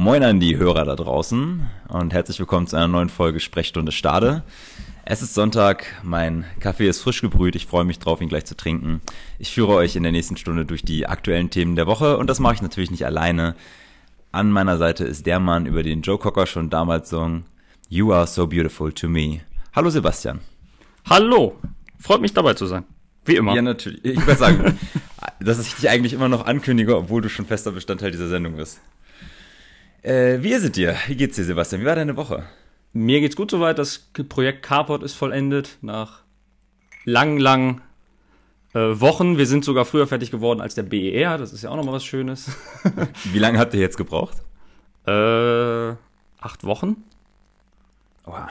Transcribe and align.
Moin 0.00 0.22
an 0.22 0.38
die 0.38 0.56
Hörer 0.56 0.84
da 0.84 0.94
draußen 0.94 1.68
und 1.88 2.12
herzlich 2.12 2.38
willkommen 2.38 2.68
zu 2.68 2.76
einer 2.76 2.86
neuen 2.86 3.08
Folge 3.08 3.40
Sprechstunde 3.40 3.90
Stade. 3.90 4.44
Es 5.04 5.22
ist 5.22 5.34
Sonntag, 5.34 5.86
mein 6.04 6.44
Kaffee 6.60 6.86
ist 6.86 7.02
frisch 7.02 7.20
gebrüht, 7.20 7.56
ich 7.56 7.66
freue 7.66 7.84
mich 7.84 7.98
drauf, 7.98 8.20
ihn 8.20 8.28
gleich 8.28 8.44
zu 8.44 8.56
trinken. 8.56 9.00
Ich 9.40 9.50
führe 9.50 9.72
euch 9.72 9.96
in 9.96 10.04
der 10.04 10.12
nächsten 10.12 10.36
Stunde 10.36 10.64
durch 10.64 10.82
die 10.82 11.08
aktuellen 11.08 11.50
Themen 11.50 11.74
der 11.74 11.88
Woche 11.88 12.16
und 12.16 12.30
das 12.30 12.38
mache 12.38 12.54
ich 12.54 12.62
natürlich 12.62 12.92
nicht 12.92 13.06
alleine. 13.06 13.56
An 14.30 14.52
meiner 14.52 14.78
Seite 14.78 15.02
ist 15.02 15.26
der 15.26 15.40
Mann, 15.40 15.66
über 15.66 15.82
den 15.82 16.02
Joe 16.02 16.16
Cocker 16.16 16.46
schon 16.46 16.70
damals 16.70 17.10
sang, 17.10 17.46
You 17.88 18.12
are 18.12 18.28
so 18.28 18.46
beautiful 18.46 18.92
to 18.92 19.08
me. 19.08 19.40
Hallo 19.74 19.90
Sebastian. 19.90 20.38
Hallo, 21.10 21.56
freut 21.98 22.20
mich 22.20 22.32
dabei 22.32 22.54
zu 22.54 22.66
sein. 22.66 22.84
Wie 23.24 23.34
immer. 23.34 23.52
Ja, 23.52 23.62
natürlich. 23.62 24.04
Ich 24.04 24.24
würde 24.24 24.38
sagen, 24.38 24.78
dass 25.40 25.58
ich 25.58 25.74
dich 25.74 25.90
eigentlich 25.90 26.12
immer 26.12 26.28
noch 26.28 26.46
ankündige, 26.46 26.96
obwohl 26.96 27.20
du 27.20 27.28
schon 27.28 27.46
fester 27.46 27.72
Bestandteil 27.72 28.12
dieser 28.12 28.28
Sendung 28.28 28.54
bist. 28.54 28.80
Äh, 30.02 30.42
wie 30.42 30.52
ist 30.52 30.64
es 30.64 30.72
dir? 30.72 30.96
Wie 31.06 31.16
geht's 31.16 31.36
dir, 31.36 31.44
Sebastian? 31.44 31.82
Wie 31.82 31.86
war 31.86 31.96
deine 31.96 32.16
Woche? 32.16 32.44
Mir 32.92 33.20
geht's 33.20 33.36
gut 33.36 33.50
soweit. 33.50 33.78
Das 33.78 33.98
Projekt 34.28 34.62
Carport 34.62 35.02
ist 35.02 35.14
vollendet 35.14 35.78
nach 35.82 36.22
langen, 37.04 37.38
langen 37.38 37.80
äh, 38.74 38.78
Wochen. 38.78 39.38
Wir 39.38 39.46
sind 39.46 39.64
sogar 39.64 39.84
früher 39.84 40.06
fertig 40.06 40.30
geworden 40.30 40.60
als 40.60 40.74
der 40.74 40.84
BER. 40.84 41.38
Das 41.38 41.52
ist 41.52 41.62
ja 41.62 41.70
auch 41.70 41.76
nochmal 41.76 41.94
was 41.94 42.04
Schönes. 42.04 42.50
Wie 43.24 43.38
lange 43.38 43.58
habt 43.58 43.74
ihr 43.74 43.80
jetzt 43.80 43.96
gebraucht? 43.96 44.38
äh, 45.06 45.94
acht 46.40 46.64
Wochen? 46.64 47.02
Oha. 48.26 48.50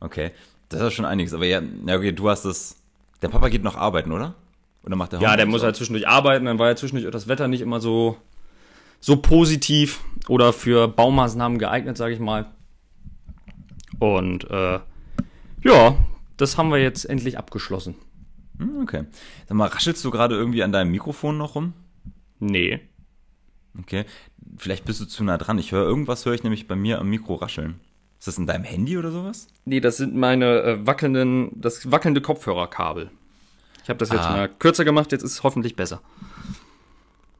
Okay. 0.00 0.30
Das 0.68 0.80
ist 0.82 0.94
schon 0.94 1.04
einiges. 1.04 1.32
Aber 1.32 1.46
ja, 1.46 1.60
okay, 1.60 2.12
du 2.12 2.28
hast 2.28 2.44
das. 2.44 2.76
Der 3.22 3.28
Papa 3.28 3.48
geht 3.48 3.62
noch 3.62 3.76
arbeiten, 3.76 4.12
oder? 4.12 4.34
Oder 4.84 4.96
macht 4.96 5.12
der 5.12 5.20
Ja, 5.20 5.36
der 5.36 5.46
muss 5.46 5.62
halt 5.62 5.76
zwischendurch 5.76 6.06
arbeiten. 6.06 6.44
Dann 6.44 6.58
war 6.58 6.68
ja 6.68 6.76
zwischendurch 6.76 7.10
das 7.10 7.28
Wetter 7.28 7.48
nicht 7.48 7.60
immer 7.60 7.80
so, 7.80 8.18
so 9.06 9.16
positiv 9.16 10.00
oder 10.26 10.52
für 10.52 10.88
Baumaßnahmen 10.88 11.60
geeignet, 11.60 11.96
sage 11.96 12.12
ich 12.14 12.18
mal. 12.18 12.46
Und 14.00 14.50
äh, 14.50 14.80
ja, 15.62 15.96
das 16.36 16.58
haben 16.58 16.70
wir 16.72 16.78
jetzt 16.82 17.04
endlich 17.04 17.38
abgeschlossen. 17.38 17.94
Hm, 18.58 18.80
okay. 18.82 19.04
Sag 19.48 19.56
mal, 19.56 19.68
raschelst 19.68 20.04
du 20.04 20.10
gerade 20.10 20.34
irgendwie 20.34 20.64
an 20.64 20.72
deinem 20.72 20.90
Mikrofon 20.90 21.38
noch 21.38 21.54
rum? 21.54 21.72
Nee. 22.40 22.80
Okay. 23.78 24.06
Vielleicht 24.58 24.84
bist 24.84 25.00
du 25.00 25.04
zu 25.04 25.22
nah 25.22 25.38
dran. 25.38 25.60
Ich 25.60 25.70
höre 25.70 25.84
irgendwas, 25.84 26.26
höre 26.26 26.34
ich 26.34 26.42
nämlich 26.42 26.66
bei 26.66 26.74
mir 26.74 26.98
am 26.98 27.08
Mikro 27.08 27.36
rascheln. 27.36 27.78
Ist 28.18 28.26
das 28.26 28.38
in 28.38 28.46
deinem 28.48 28.64
Handy 28.64 28.98
oder 28.98 29.12
sowas? 29.12 29.46
Nee, 29.66 29.78
das 29.78 29.98
sind 29.98 30.16
meine 30.16 30.62
äh, 30.62 30.84
wackelnden, 30.86 31.52
das 31.54 31.92
wackelnde 31.92 32.22
Kopfhörerkabel. 32.22 33.12
Ich 33.84 33.88
habe 33.88 33.98
das 34.00 34.10
jetzt 34.10 34.22
Ah. 34.26 34.32
mal 34.32 34.48
kürzer 34.48 34.84
gemacht, 34.84 35.12
jetzt 35.12 35.22
ist 35.22 35.32
es 35.34 35.42
hoffentlich 35.44 35.76
besser. 35.76 36.00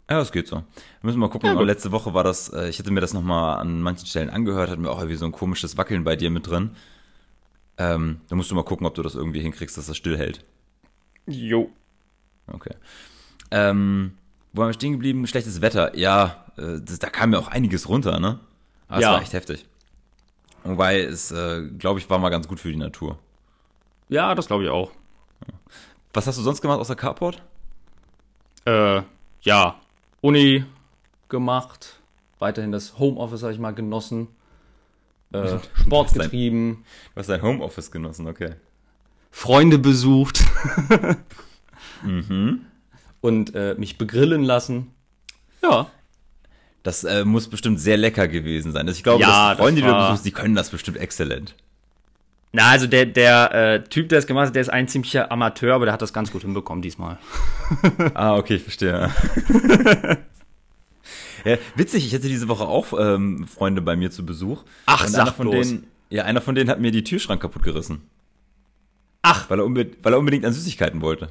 Ja, 0.08 0.18
das 0.18 0.30
geht 0.30 0.46
so. 0.46 0.56
Wir 0.56 0.62
müssen 1.02 1.18
mal 1.18 1.28
gucken. 1.28 1.48
Ja, 1.54 1.60
letzte 1.62 1.90
Woche 1.90 2.14
war 2.14 2.22
das, 2.22 2.48
äh, 2.52 2.68
ich 2.68 2.78
hätte 2.78 2.92
mir 2.92 3.00
das 3.00 3.12
nochmal 3.12 3.58
an 3.58 3.80
manchen 3.82 4.06
Stellen 4.06 4.30
angehört, 4.30 4.70
hatten 4.70 4.82
wir 4.84 4.92
auch 4.92 4.98
irgendwie 4.98 5.16
so 5.16 5.24
ein 5.26 5.32
komisches 5.32 5.76
Wackeln 5.76 6.04
bei 6.04 6.14
dir 6.14 6.30
mit 6.30 6.46
drin. 6.46 6.70
Ähm, 7.78 8.20
da 8.28 8.36
musst 8.36 8.50
du 8.50 8.54
mal 8.54 8.62
gucken, 8.64 8.86
ob 8.86 8.94
du 8.94 9.02
das 9.02 9.14
irgendwie 9.16 9.40
hinkriegst, 9.40 9.76
dass 9.76 9.86
das 9.86 9.96
stillhält. 9.96 10.44
Jo. 11.26 11.70
Okay. 12.46 12.74
Ähm, 13.50 14.12
wo 14.52 14.60
waren 14.62 14.68
wir 14.68 14.74
stehen 14.74 14.92
geblieben? 14.92 15.26
Schlechtes 15.26 15.60
Wetter. 15.60 15.96
Ja, 15.96 16.44
äh, 16.56 16.80
das, 16.80 17.00
da 17.00 17.10
kam 17.10 17.32
ja 17.32 17.38
auch 17.40 17.48
einiges 17.48 17.88
runter, 17.88 18.20
ne? 18.20 18.38
Aber 18.88 18.98
es 18.98 19.02
Ja. 19.02 19.12
war 19.14 19.22
echt 19.22 19.32
heftig. 19.32 19.66
Wobei 20.62 21.00
es, 21.00 21.32
äh, 21.32 21.68
glaube 21.78 21.98
ich, 21.98 22.08
war 22.08 22.18
mal 22.18 22.30
ganz 22.30 22.46
gut 22.48 22.60
für 22.60 22.70
die 22.70 22.76
Natur. 22.76 23.18
Ja, 24.08 24.34
das 24.36 24.46
glaube 24.46 24.64
ich 24.64 24.70
auch. 24.70 24.92
Was 26.14 26.26
hast 26.26 26.38
du 26.38 26.42
sonst 26.42 26.62
gemacht 26.62 26.78
außer 26.78 26.96
Carport? 26.96 27.42
Äh, 28.64 29.02
ja, 29.42 29.76
Uni 30.20 30.64
gemacht, 31.28 32.00
weiterhin 32.38 32.72
das 32.72 32.98
Homeoffice 32.98 33.42
habe 33.42 33.52
ich 33.52 33.58
mal 33.58 33.72
genossen, 33.74 34.28
äh, 35.32 35.58
Sport 35.74 36.14
getrieben, 36.14 36.84
Du 37.14 37.20
hast 37.20 37.28
dein 37.28 37.42
Homeoffice 37.42 37.90
genossen, 37.90 38.26
okay. 38.26 38.54
Freunde 39.30 39.78
besucht 39.78 40.44
und 43.20 43.54
äh, 43.54 43.74
mich 43.76 43.98
begrillen 43.98 44.42
lassen. 44.44 44.92
Ja, 45.62 45.90
Das 46.82 47.04
äh, 47.04 47.24
muss 47.24 47.48
bestimmt 47.48 47.80
sehr 47.80 47.96
lecker 47.96 48.28
gewesen 48.28 48.72
sein. 48.72 48.86
Also 48.86 48.96
ich 48.96 49.02
glaube, 49.02 49.20
Ja, 49.22 49.54
Freunde, 49.56 49.82
die 49.82 49.86
du 49.86 49.92
besuchst, 49.94 50.24
die 50.24 50.30
können 50.30 50.54
das 50.54 50.70
bestimmt 50.70 50.96
exzellent. 50.96 51.54
Na 52.56 52.70
also 52.70 52.86
der 52.86 53.04
der 53.06 53.52
äh, 53.54 53.84
Typ, 53.84 54.08
der 54.08 54.18
es 54.18 54.26
gemacht 54.26 54.46
hat, 54.48 54.54
der 54.54 54.62
ist 54.62 54.70
ein 54.70 54.88
ziemlicher 54.88 55.30
Amateur, 55.30 55.74
aber 55.74 55.84
der 55.84 55.92
hat 55.92 56.00
das 56.02 56.12
ganz 56.14 56.32
gut 56.32 56.42
hinbekommen 56.42 56.82
diesmal. 56.82 57.18
Ah, 58.14 58.36
okay, 58.36 58.54
ich 58.54 58.62
verstehe. 58.62 59.10
ja, 61.44 61.58
witzig, 61.74 62.06
ich 62.06 62.14
hatte 62.14 62.28
diese 62.28 62.48
Woche 62.48 62.64
auch 62.66 62.86
ähm, 62.98 63.46
Freunde 63.46 63.82
bei 63.82 63.96
mir 63.96 64.10
zu 64.10 64.24
Besuch. 64.24 64.64
Ach, 64.86 65.04
Und 65.04 65.10
sag 65.10 65.34
von 65.34 65.50
bloß. 65.50 65.68
denen, 65.68 65.86
ja, 66.10 66.24
einer 66.24 66.40
von 66.40 66.54
denen 66.54 66.70
hat 66.70 66.80
mir 66.80 66.90
die 66.92 67.04
Türschrank 67.04 67.42
kaputt 67.42 67.62
gerissen. 67.62 68.02
Ach. 69.22 69.50
Weil 69.50 69.60
er, 69.60 69.66
weil 70.02 70.12
er 70.12 70.18
unbedingt 70.18 70.44
an 70.44 70.52
Süßigkeiten 70.52 71.00
wollte. 71.02 71.28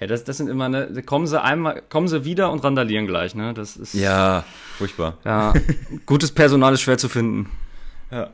Ja, 0.00 0.06
das, 0.06 0.24
das 0.24 0.38
sind 0.38 0.48
immer, 0.48 0.68
ne, 0.68 1.02
kommen 1.04 1.26
sie 1.26 1.40
einmal, 1.40 1.82
kommen 1.88 2.08
sie 2.08 2.24
wieder 2.24 2.50
und 2.50 2.64
randalieren 2.64 3.06
gleich, 3.06 3.34
ne? 3.34 3.54
Das 3.54 3.76
ist 3.76 3.94
Ja, 3.94 4.44
furchtbar. 4.78 5.18
ja 5.24 5.52
gutes 6.06 6.32
Personal 6.32 6.74
ist 6.74 6.80
schwer 6.80 6.98
zu 6.98 7.08
finden. 7.08 7.48
Ja. 8.10 8.30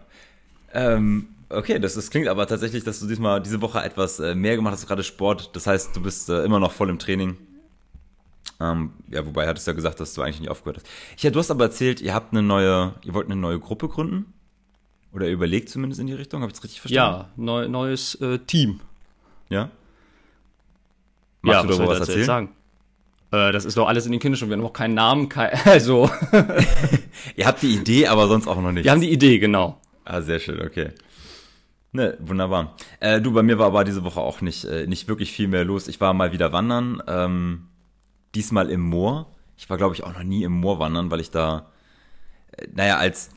Ähm, 0.73 1.29
okay, 1.51 1.79
das, 1.79 1.95
das 1.95 2.11
klingt 2.11 2.29
aber 2.29 2.47
tatsächlich, 2.47 2.85
dass 2.85 3.01
du 3.01 3.07
diesmal 3.07 3.41
diese 3.43 3.61
Woche 3.61 3.83
etwas 3.83 4.21
äh, 4.21 4.35
mehr 4.35 4.57
gemacht 4.57 4.75
hast, 4.75 4.87
gerade 4.87 5.03
Sport. 5.03 5.51
Das 5.55 5.67
heißt, 5.67 5.95
du 5.95 6.03
bist 6.03 6.29
äh, 6.31 6.45
immer 6.45 6.59
noch 6.59 6.73
voll 6.73 6.89
im 6.89 6.99
Training. 6.99 7.37
Ähm, 8.61 8.93
ja, 9.09 9.25
wobei 9.27 9.47
hattest 9.47 9.67
du 9.67 9.71
ja 9.71 9.75
gesagt, 9.75 10.01
dass 10.01 10.15
du 10.15 10.23
eigentlich 10.23 10.41
nicht 10.41 10.51
aufgehört 10.51 10.79
hast. 10.79 11.23
Ja, 11.23 11.31
du 11.31 11.39
hast 11.39 11.51
aber 11.51 11.65
erzählt, 11.65 12.01
ihr 12.01 12.15
habt 12.15 12.33
eine 12.33 12.43
neue, 12.43 12.95
ihr 13.03 13.15
wollt 13.15 13.27
eine 13.27 13.37
neue 13.37 13.59
Gruppe 13.59 13.89
gründen? 13.89 14.33
Oder 15.13 15.29
überlegt 15.29 15.69
zumindest 15.69 16.01
in 16.01 16.07
die 16.07 16.13
Richtung, 16.13 16.43
habe 16.43 16.51
ich 16.51 16.55
das 16.55 16.65
richtig 16.65 16.81
verstanden? 16.81 17.23
Ja, 17.23 17.31
neu, 17.37 17.69
neues 17.69 18.15
äh, 18.17 18.39
Team. 18.39 18.81
Ja? 19.49 19.71
Magst 21.43 21.57
ja, 21.57 21.63
du 21.63 21.69
was 21.69 21.77
soll 21.77 21.87
darüber 21.87 21.95
ich 21.95 22.01
was 22.01 22.09
jetzt 22.09 22.09
erzählen? 22.09 22.27
sagen? 22.27 22.55
Äh, 23.33 23.53
das 23.53 23.65
ist 23.65 23.77
doch 23.77 23.89
alles 23.89 24.07
in 24.07 24.13
den 24.13 24.21
Kinderschuhen. 24.21 24.51
Wir 24.51 24.57
haben 24.57 24.65
auch 24.65 24.73
keinen 24.73 24.95
Namen, 24.95 25.29
kein, 25.29 25.51
also, 25.65 26.11
Ihr 27.37 27.47
habt 27.47 27.63
die 27.63 27.75
Idee, 27.75 28.07
aber 28.07 28.29
sonst 28.29 28.47
auch 28.47 28.61
noch 28.61 28.73
nicht. 28.73 28.85
wir 28.85 28.91
haben 28.91 29.01
die 29.01 29.11
Idee, 29.11 29.39
genau. 29.39 29.81
Ah, 30.05 30.21
sehr 30.21 30.39
schön, 30.39 30.61
okay. 30.63 30.91
Ne, 31.93 32.17
wunderbar. 32.21 32.77
Äh, 33.01 33.21
du, 33.21 33.33
bei 33.33 33.43
mir 33.43 33.59
war 33.59 33.67
aber 33.67 33.85
diese 33.85 34.05
Woche 34.05 34.21
auch 34.21 34.41
nicht, 34.41 34.65
äh, 34.65 34.87
nicht 34.87 35.09
wirklich 35.09 35.33
viel 35.33 35.49
mehr 35.49 35.65
los. 35.65 35.89
Ich 35.89 36.01
war 36.01 36.15
mal 36.15 36.33
wieder 36.33 36.53
wandern, 36.53 37.03
ähm, 37.09 37.67
diesmal 38.35 38.71
im 38.71 38.81
Moor. 38.81 39.35
Ich 39.57 39.69
war, 39.69 39.77
glaube 39.77 39.95
ich, 39.95 40.05
auch 40.05 40.13
noch 40.13 40.23
nie 40.23 40.45
im 40.45 40.53
Moor 40.53 40.79
wandern, 40.79 41.11
weil 41.11 41.21
ich 41.21 41.31
da, 41.31 41.71
äh, 42.53 42.69
naja, 42.73 42.97
als, 42.99 43.31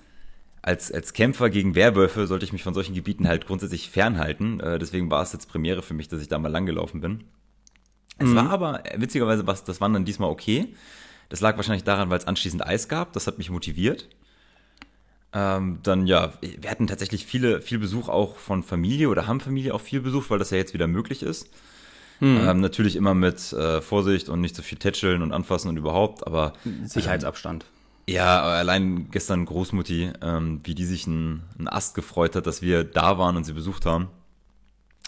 als, 0.62 0.92
als 0.92 1.14
Kämpfer 1.14 1.50
gegen 1.50 1.74
Werwölfe 1.74 2.28
sollte 2.28 2.46
ich 2.46 2.54
mich 2.54 2.64
von 2.64 2.76
solchen 2.76 2.94
Gebieten 2.94 3.28
halt 3.28 3.48
grundsätzlich 3.48 3.90
fernhalten. 3.90 4.60
Äh, 4.60 4.78
deswegen 4.78 5.10
war 5.10 5.24
es 5.24 5.34
jetzt 5.34 5.50
Premiere 5.50 5.82
für 5.82 5.96
mich, 5.96 6.08
dass 6.08 6.22
ich 6.22 6.28
da 6.28 6.38
mal 6.38 6.52
langgelaufen 6.52 7.02
bin. 7.02 7.24
Es 8.20 8.36
war 8.36 8.52
aber, 8.52 8.86
äh, 8.86 9.02
witzigerweise, 9.02 9.48
was 9.48 9.64
das 9.64 9.82
Wandern 9.82 10.06
diesmal 10.06 10.30
okay. 10.30 10.76
Das 11.30 11.42
lag 11.42 11.58
wahrscheinlich 11.58 11.84
daran, 11.84 12.12
weil 12.12 12.20
es 12.20 12.28
anschließend 12.28 12.66
Eis 12.66 12.88
gab. 12.88 13.14
Das 13.14 13.26
hat 13.26 13.40
mich 13.40 13.50
motiviert. 13.50 14.08
Ähm, 15.34 15.80
dann 15.84 16.06
ja, 16.06 16.34
wir 16.42 16.70
hatten 16.70 16.88
tatsächlich 16.88 17.26
viele, 17.26 17.62
viel 17.62 17.80
Besuch 17.80 18.08
auch 18.08 18.38
von 18.38 18.62
Familie 18.64 19.10
oder 19.10 19.26
haben 19.28 19.40
Familie 19.40 19.74
auch 19.74 19.82
viel 19.82 20.00
Besuch, 20.02 20.30
weil 20.30 20.40
das 20.40 20.52
ja 20.52 20.58
jetzt 20.58 20.74
wieder 20.74 20.88
möglich 20.88 21.24
ist. 21.24 21.50
Ähm, 22.22 22.62
natürlich 22.62 22.96
immer 22.96 23.14
mit 23.16 23.52
äh, 23.52 23.82
Vorsicht 23.82 24.30
und 24.30 24.40
nicht 24.40 24.56
so 24.56 24.62
viel 24.62 24.78
tätscheln 24.78 25.22
und 25.22 25.34
anfassen 25.34 25.68
und 25.68 25.76
überhaupt, 25.78 26.26
aber 26.26 26.54
Sicherheitsabstand. 26.86 27.66
ja, 28.08 28.40
aber 28.42 28.54
allein 28.54 29.10
gestern 29.12 29.44
Großmutti, 29.46 30.12
ähm, 30.22 30.62
wie 30.64 30.76
die 30.76 30.86
sich 30.86 31.06
einen 31.08 31.44
einen 31.58 31.68
Ast 31.68 31.96
gefreut 31.96 32.36
hat, 32.36 32.48
dass 32.48 32.62
wir 32.62 32.84
da 32.86 33.18
waren 33.18 33.36
und 33.36 33.44
sie 33.44 33.54
besucht 33.54 33.86
haben. 33.86 34.08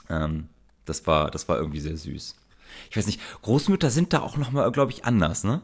Ähm, 0.09 0.49
das 0.85 1.07
war, 1.07 1.31
das 1.31 1.47
war 1.47 1.57
irgendwie 1.57 1.79
sehr 1.79 1.95
süß. 1.95 2.35
Ich 2.89 2.97
weiß 2.97 3.05
nicht, 3.05 3.21
Großmütter 3.43 3.89
sind 3.91 4.11
da 4.11 4.19
auch 4.19 4.35
nochmal, 4.37 4.69
glaube 4.71 4.91
ich, 4.91 5.05
anders, 5.05 5.43
ne? 5.45 5.61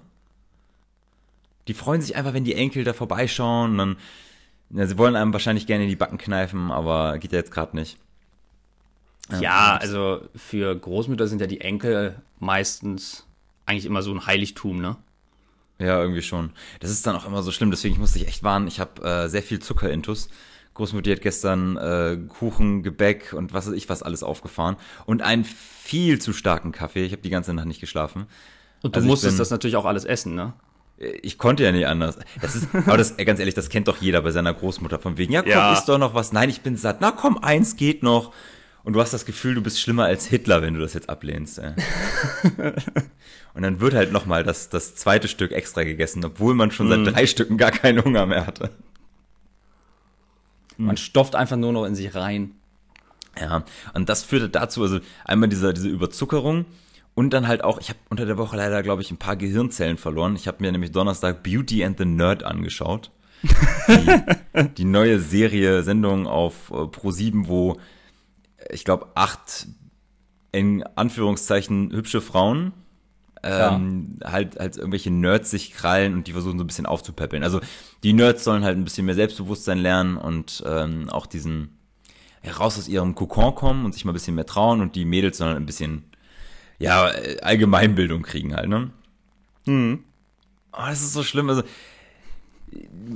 Die 1.68 1.74
freuen 1.74 2.02
sich 2.02 2.16
einfach, 2.16 2.34
wenn 2.34 2.44
die 2.46 2.56
Enkel 2.56 2.84
da 2.84 2.94
vorbeischauen 2.94 3.72
und 3.72 3.78
dann, 3.78 3.98
ja, 4.73 4.85
sie 4.88 4.97
wollen 4.97 5.15
einem 5.15 5.33
wahrscheinlich 5.33 5.68
gerne 5.68 5.83
in 5.83 5.89
die 5.89 5.95
Backen 5.95 6.18
kneifen, 6.18 6.71
aber 6.71 7.18
geht 7.19 7.31
ja 7.31 7.39
jetzt 7.39 7.51
gerade 7.51 7.75
nicht. 7.75 7.97
Ja, 9.39 9.77
also 9.77 10.21
für 10.35 10.75
Großmütter 10.75 11.27
sind 11.27 11.39
ja 11.39 11.47
die 11.47 11.62
Enkel 11.62 12.15
meistens 12.39 13.25
eigentlich 13.65 13.85
immer 13.85 14.01
so 14.01 14.12
ein 14.13 14.25
Heiligtum, 14.25 14.81
ne? 14.81 14.97
Ja, 15.79 16.01
irgendwie 16.01 16.21
schon. 16.21 16.51
Das 16.79 16.91
ist 16.91 17.07
dann 17.07 17.15
auch 17.15 17.25
immer 17.25 17.41
so 17.41 17.51
schlimm, 17.51 17.71
deswegen 17.71 17.97
musste 18.00 18.19
ich 18.19 18.27
echt 18.27 18.44
warnen. 18.44 18.68
Ich 18.68 18.79
habe 18.79 19.01
äh, 19.03 19.29
sehr 19.29 19.41
viel 19.41 19.59
Zuckerintus. 19.59 20.29
Großmutter 20.73 21.12
hat 21.12 21.21
gestern 21.21 21.77
äh, 21.77 22.18
Kuchen, 22.27 22.83
Gebäck 22.83 23.33
und 23.33 23.53
was 23.53 23.68
weiß 23.68 23.73
ich 23.73 23.89
was 23.89 24.03
alles 24.03 24.23
aufgefahren 24.23 24.77
und 25.06 25.21
einen 25.21 25.44
viel 25.44 26.19
zu 26.19 26.33
starken 26.33 26.71
Kaffee. 26.71 27.03
Ich 27.06 27.12
habe 27.12 27.21
die 27.21 27.29
ganze 27.29 27.53
Nacht 27.53 27.65
nicht 27.68 27.81
geschlafen. 27.81 28.25
Und 28.81 28.95
du 28.95 29.00
Also 29.00 29.07
musstest 29.07 29.33
bin- 29.35 29.39
das 29.39 29.50
natürlich 29.50 29.75
auch 29.75 29.85
alles 29.85 30.06
essen, 30.06 30.33
ne? 30.35 30.53
Ich 31.24 31.38
konnte 31.38 31.63
ja 31.63 31.71
nicht 31.71 31.88
anders. 31.88 32.18
Das 32.42 32.56
ist, 32.56 32.68
aber 32.74 32.98
das, 32.98 33.18
ganz 33.18 33.39
ehrlich, 33.39 33.56
das 33.56 33.69
kennt 33.69 33.88
doch 33.88 33.98
jeder 33.98 34.21
bei 34.21 34.31
seiner 34.31 34.53
Großmutter 34.53 35.00
von 35.00 35.18
wegen, 35.18 35.33
ja 35.33 35.42
komm, 35.42 35.51
Ja. 35.51 35.74
isst 35.74 35.89
doch 35.89 35.98
noch 35.98 36.13
was. 36.13 36.31
Nein, 36.31 36.50
ich 36.50 36.62
bin 36.62 36.77
satt. 36.77 37.01
Na 37.01 37.12
komm, 37.12 37.38
eins 37.39 37.75
geht 37.75 38.03
noch. 38.03 38.33
Und 38.83 38.94
du 38.94 39.01
hast 39.01 39.13
das 39.13 39.25
Gefühl, 39.25 39.53
du 39.56 39.62
bist 39.62 39.80
schlimmer 39.80 40.06
als 40.06 40.25
Hitler, 40.25 40.62
wenn 40.62 40.74
du 40.74 40.80
das 40.80 40.94
jetzt 40.94 41.09
ablehnst. 41.09 41.59
Ey. 41.59 41.74
Und 43.53 43.62
dann 43.63 43.80
wird 43.80 43.94
halt 43.94 44.12
nochmal 44.12 44.44
das, 44.44 44.69
das 44.69 44.95
zweite 44.95 45.27
Stück 45.27 45.51
extra 45.51 45.83
gegessen, 45.83 46.24
obwohl 46.25 46.53
man 46.56 46.71
schon 46.71 46.88
seit 46.89 47.06
drei 47.15 47.27
Stücken 47.27 47.57
gar 47.57 47.71
keinen 47.71 48.04
Hunger 48.04 48.25
mehr 48.25 48.47
hatte. 48.47 48.69
Man 50.77 50.97
stopft 50.97 51.36
einfach 51.36 51.57
nur 51.57 51.74
noch 51.74 51.86
in 51.86 51.95
sich 51.95 52.15
rein. 52.15 52.51
Ja, 53.39 53.63
und 53.94 54.09
das 54.09 54.24
führte 54.24 54.50
dazu, 54.50 54.81
also 54.83 55.00
einmal 55.25 55.47
diese, 55.50 55.74
diese 55.74 55.88
Überzuckerung 55.88 56.65
und 57.13 57.31
dann 57.31 57.48
halt 57.48 57.63
auch, 57.63 57.80
ich 57.80 57.90
habe 57.90 58.00
unter 58.10 58.25
der 58.25 58.38
Woche 58.38 58.56
leider, 58.56 58.84
glaube 58.84 59.02
ich, 59.02 59.12
ein 59.12 59.18
paar 59.18 59.36
Gehirnzellen 59.36 59.98
verloren. 59.98 60.36
Ich 60.36 60.48
habe 60.48 60.58
mir 60.62 60.72
nämlich 60.72 60.92
Donnerstag 60.92 61.44
Beauty 61.44 61.84
and 61.84 61.98
the 61.98 62.06
Nerd 62.06 62.44
angeschaut. 62.44 63.12
Die, 63.44 64.66
die 64.78 64.86
neue 64.86 65.19
Serie, 65.19 65.84
Sendung 65.84 66.28
auf 66.28 66.69
äh, 66.72 66.75
Pro7, 66.75 67.48
wo 67.48 67.80
äh, 68.58 68.74
ich 68.74 68.86
glaube 68.86 69.08
acht 69.16 69.68
in 70.54 70.84
Anführungszeichen 70.96 71.92
hübsche 71.92 72.22
Frauen 72.22 72.74
ähm, 73.44 74.19
halt, 74.24 74.60
halt 74.60 74.78
irgendwelche 74.78 75.12
Nerds 75.12 75.50
sich 75.50 75.72
krallen 75.72 76.14
und 76.14 76.28
die 76.28 76.34
versuchen 76.34 76.57
so 76.57 76.64
ein 76.64 76.68
bisschen 76.68 76.86
aufzupäppeln. 76.86 77.44
Also 77.44 77.60
die 78.04 78.14
Nerds 78.14 78.44
sollen 78.44 78.64
halt 78.64 78.78
ein 78.78 78.84
bisschen 78.84 79.06
mehr 79.06 79.16
Selbstbewusstsein 79.16 79.80
lernen 79.80 80.18
und 80.18 80.64
ähm, 80.66 81.10
auch 81.10 81.25
diesen 81.25 81.78
ja, 82.44 82.54
raus 82.54 82.78
aus 82.78 82.88
ihrem 82.88 83.16
Kokon 83.16 83.56
kommen 83.56 83.86
und 83.86 83.94
sich 83.94 84.06
mal 84.06 84.12
ein 84.12 84.14
bisschen 84.14 84.36
mehr 84.36 84.46
trauen 84.46 84.81
und 84.81 84.96
die 84.96 85.06
Mädels 85.06 85.38
sollen 85.38 85.56
ein 85.56 85.66
bisschen 85.66 86.11
ja 86.81 87.06
Allgemeinbildung 87.42 88.22
kriegen 88.24 88.56
halt, 88.56 88.69
ne? 88.69 88.89
Mhm. 89.66 90.04
Oh, 90.74 90.78
das 90.88 91.01
ist 91.01 91.13
so 91.13 91.24
schlimm. 91.24 91.50
Also 91.50 91.63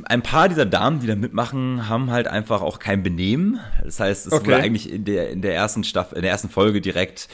ein 0.03 0.21
paar 0.21 0.49
dieser 0.49 0.65
Damen, 0.65 0.99
die 0.99 1.07
da 1.07 1.15
mitmachen, 1.15 1.87
haben 1.87 2.11
halt 2.11 2.27
einfach 2.27 2.61
auch 2.61 2.79
kein 2.79 3.03
Benehmen. 3.03 3.59
Das 3.83 3.99
heißt, 3.99 4.27
es 4.27 4.33
Okay. 4.33 4.45
wurde 4.45 4.57
eigentlich 4.57 4.91
in 4.91 5.05
der, 5.05 5.29
in 5.29 5.41
der 5.41 5.55
ersten 5.55 5.83
Staffel, 5.85 6.17
in 6.17 6.21
der 6.23 6.31
ersten 6.31 6.49
Folge 6.49 6.81
direkt 6.81 7.29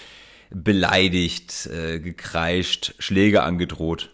beleidigt, 0.51 1.67
äh, 1.67 1.99
gekreischt, 1.99 2.93
Schläge 2.99 3.41
angedroht. 3.43 4.09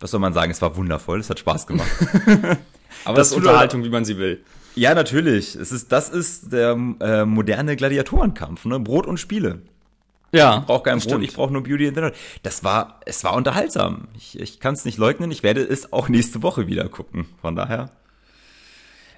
Was 0.00 0.10
soll 0.12 0.20
man 0.20 0.32
sagen? 0.32 0.50
Es 0.50 0.62
war 0.62 0.76
wundervoll, 0.76 1.20
es 1.20 1.28
hat 1.30 1.38
Spaß 1.38 1.66
gemacht. 1.66 1.90
Aber 3.04 3.16
Das 3.18 3.28
ist 3.28 3.34
tut 3.34 3.42
Unterhaltung, 3.44 3.84
wie 3.84 3.88
man 3.90 4.04
sie 4.04 4.16
will. 4.18 4.42
Ja, 4.74 4.94
natürlich. 4.94 5.54
Es 5.54 5.72
ist, 5.72 5.92
das 5.92 6.08
ist 6.08 6.52
der 6.52 6.76
äh, 7.00 7.24
moderne 7.24 7.76
Gladiatorenkampf, 7.76 8.64
ne? 8.66 8.78
Brot 8.80 9.06
und 9.06 9.18
Spiele. 9.18 9.62
Ja. 10.32 10.58
Ich 10.58 10.66
brauche 10.66 10.82
kein 10.82 10.98
das 10.98 11.06
Brot, 11.06 11.22
ich 11.22 11.34
brauche 11.34 11.52
nur 11.52 11.62
Beauty 11.62 11.86
and 11.86 11.96
the 11.96 12.00
Nerd. 12.02 12.16
Das 12.42 12.64
war, 12.64 13.00
es 13.06 13.22
war 13.24 13.34
unterhaltsam. 13.34 14.08
Ich, 14.16 14.38
ich 14.38 14.60
kann 14.60 14.74
es 14.74 14.84
nicht 14.84 14.98
leugnen, 14.98 15.30
ich 15.30 15.42
werde 15.42 15.62
es 15.62 15.92
auch 15.92 16.08
nächste 16.08 16.42
Woche 16.42 16.66
wieder 16.66 16.88
gucken. 16.88 17.26
Von 17.40 17.56
daher. 17.56 17.90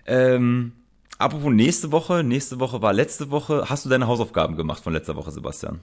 Ähm, 0.07 0.73
apropos 1.19 1.53
nächste 1.53 1.93
Woche, 1.93 2.23
nächste 2.23 2.61
Woche 2.61 2.83
war 2.83 2.93
letzte 2.93 3.31
Woche. 3.31 3.67
Hast 3.69 3.85
du 3.85 3.89
deine 3.89 4.07
Hausaufgaben 4.07 4.57
gemacht 4.57 4.83
von 4.83 4.93
letzter 4.93 5.17
Woche, 5.17 5.31
Sebastian? 5.31 5.81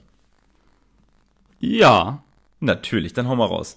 Ja. 1.60 2.22
Natürlich, 2.60 3.12
dann 3.12 3.28
hau 3.28 3.36
mal 3.36 3.46
raus. 3.46 3.76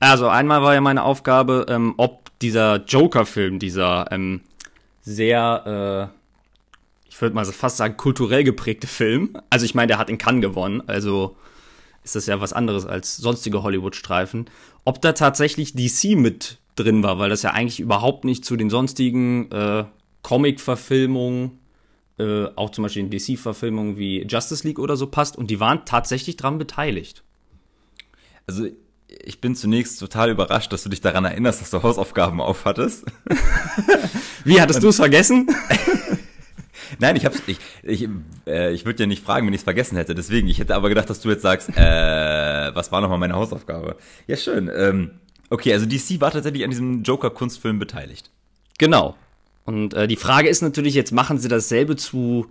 Also 0.00 0.28
einmal 0.28 0.62
war 0.62 0.74
ja 0.74 0.80
meine 0.80 1.02
Aufgabe, 1.02 1.66
ähm, 1.68 1.94
ob 1.96 2.30
dieser 2.38 2.84
Joker-Film, 2.84 3.58
dieser 3.58 4.12
ähm, 4.12 4.42
sehr, 5.00 6.12
äh, 6.12 6.17
ich 7.18 7.22
würde 7.22 7.34
mal 7.34 7.44
so 7.44 7.50
fast 7.50 7.78
sagen, 7.78 7.96
kulturell 7.96 8.44
geprägte 8.44 8.86
Film. 8.86 9.36
Also 9.50 9.64
ich 9.64 9.74
meine, 9.74 9.88
der 9.88 9.98
hat 9.98 10.08
in 10.08 10.18
Cannes 10.18 10.40
gewonnen, 10.40 10.84
also 10.86 11.36
ist 12.04 12.14
das 12.14 12.26
ja 12.26 12.40
was 12.40 12.52
anderes 12.52 12.86
als 12.86 13.16
sonstige 13.16 13.64
Hollywood-Streifen. 13.64 14.48
Ob 14.84 15.02
da 15.02 15.14
tatsächlich 15.14 15.72
DC 15.74 16.16
mit 16.16 16.58
drin 16.76 17.02
war, 17.02 17.18
weil 17.18 17.28
das 17.28 17.42
ja 17.42 17.50
eigentlich 17.50 17.80
überhaupt 17.80 18.24
nicht 18.24 18.44
zu 18.44 18.54
den 18.54 18.70
sonstigen 18.70 19.50
äh, 19.50 19.84
Comic-Verfilmungen, 20.22 21.58
äh, 22.20 22.44
auch 22.54 22.70
zum 22.70 22.84
Beispiel 22.84 23.02
in 23.02 23.10
DC-Verfilmungen 23.10 23.96
wie 23.96 24.22
Justice 24.22 24.64
League 24.64 24.78
oder 24.78 24.96
so 24.96 25.08
passt. 25.08 25.36
Und 25.36 25.50
die 25.50 25.58
waren 25.58 25.84
tatsächlich 25.86 26.36
dran 26.36 26.56
beteiligt. 26.56 27.24
Also, 28.46 28.68
ich 29.08 29.40
bin 29.40 29.56
zunächst 29.56 29.98
total 29.98 30.30
überrascht, 30.30 30.72
dass 30.72 30.84
du 30.84 30.88
dich 30.88 31.00
daran 31.00 31.24
erinnerst, 31.24 31.62
dass 31.62 31.70
du 31.70 31.82
Hausaufgaben 31.82 32.40
aufhattest. 32.40 33.06
Wie, 34.44 34.60
hattest 34.60 34.84
du 34.84 34.90
es 34.90 34.96
vergessen? 34.96 35.48
Nein, 36.98 37.16
ich 37.16 37.24
hab's, 37.24 37.42
ich, 37.46 37.58
ich, 37.82 38.08
äh, 38.46 38.72
ich 38.72 38.84
würde 38.84 39.02
ja 39.02 39.06
nicht 39.06 39.24
fragen, 39.24 39.46
wenn 39.46 39.54
ich 39.54 39.60
es 39.60 39.64
vergessen 39.64 39.96
hätte. 39.96 40.14
Deswegen, 40.14 40.48
ich 40.48 40.58
hätte 40.58 40.74
aber 40.74 40.88
gedacht, 40.88 41.08
dass 41.10 41.20
du 41.20 41.30
jetzt 41.30 41.42
sagst, 41.42 41.70
äh, 41.70 42.74
was 42.74 42.92
war 42.92 43.00
nochmal 43.00 43.18
meine 43.18 43.34
Hausaufgabe? 43.34 43.96
Ja, 44.26 44.36
schön. 44.36 44.70
Ähm, 44.74 45.12
okay, 45.50 45.72
also 45.72 45.86
DC 45.86 46.20
war 46.20 46.30
tatsächlich 46.30 46.64
an 46.64 46.70
diesem 46.70 47.02
Joker-Kunstfilm 47.02 47.78
beteiligt. 47.78 48.30
Genau. 48.78 49.16
Und 49.64 49.94
äh, 49.94 50.08
die 50.08 50.16
Frage 50.16 50.48
ist 50.48 50.62
natürlich, 50.62 50.94
jetzt 50.94 51.12
machen 51.12 51.38
sie 51.38 51.48
dasselbe 51.48 51.96
zu, 51.96 52.46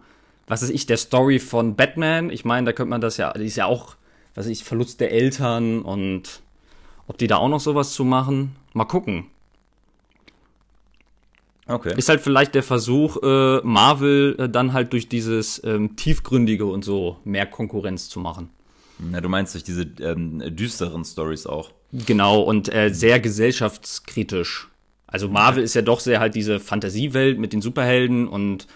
was 0.47 0.61
weiß 0.61 0.69
ich, 0.69 0.85
der 0.85 0.97
Story 0.97 1.39
von 1.39 1.75
Batman. 1.75 2.29
Ich 2.29 2.45
meine, 2.45 2.65
da 2.65 2.73
könnte 2.73 2.91
man 2.91 3.01
das 3.01 3.17
ja, 3.17 3.33
die 3.33 3.45
ist 3.45 3.55
ja 3.55 3.65
auch, 3.65 3.95
was 4.35 4.45
weiß 4.45 4.51
ich, 4.51 4.63
Verlust 4.63 4.99
der 4.99 5.11
Eltern 5.11 5.81
und 5.81 6.41
ob 7.07 7.17
die 7.17 7.27
da 7.27 7.37
auch 7.37 7.49
noch 7.49 7.59
sowas 7.59 7.93
zu 7.93 8.05
machen. 8.05 8.55
Mal 8.73 8.85
gucken. 8.85 9.25
Okay. 11.67 11.93
Ist 11.97 12.09
halt 12.09 12.21
vielleicht 12.21 12.55
der 12.55 12.63
Versuch, 12.63 13.17
äh, 13.21 13.59
Marvel 13.63 14.35
äh, 14.39 14.49
dann 14.49 14.73
halt 14.73 14.93
durch 14.93 15.09
dieses 15.09 15.61
ähm, 15.63 15.95
Tiefgründige 15.95 16.65
und 16.65 16.85
so 16.85 17.17
mehr 17.25 17.45
Konkurrenz 17.45 18.09
zu 18.09 18.19
machen. 18.19 18.49
Na, 18.99 19.21
du 19.21 19.29
meinst 19.29 19.53
durch 19.53 19.63
diese 19.63 19.83
ähm, 19.99 20.41
düsteren 20.55 21.03
Stories 21.05 21.45
auch. 21.45 21.71
Genau, 21.91 22.41
und 22.41 22.73
äh, 22.73 22.93
sehr 22.93 23.19
gesellschaftskritisch. 23.19 24.69
Also 25.07 25.29
Marvel 25.29 25.63
ist 25.63 25.73
ja 25.73 25.81
doch 25.81 25.99
sehr 25.99 26.19
halt 26.19 26.35
diese 26.35 26.59
Fantasiewelt 26.59 27.37
mit 27.37 27.53
den 27.53 27.61
Superhelden 27.61 28.27
und 28.27 28.67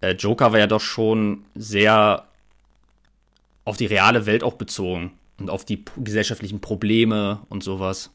äh, 0.00 0.12
Joker 0.12 0.52
war 0.52 0.58
ja 0.58 0.66
doch 0.66 0.80
schon 0.80 1.44
sehr 1.54 2.24
auf 3.64 3.76
die 3.76 3.86
reale 3.86 4.26
Welt 4.26 4.42
auch 4.42 4.54
bezogen 4.54 5.12
und 5.38 5.50
auf 5.50 5.64
die 5.64 5.84
gesellschaftlichen 5.96 6.60
Probleme 6.60 7.40
und 7.48 7.62
sowas. 7.62 8.10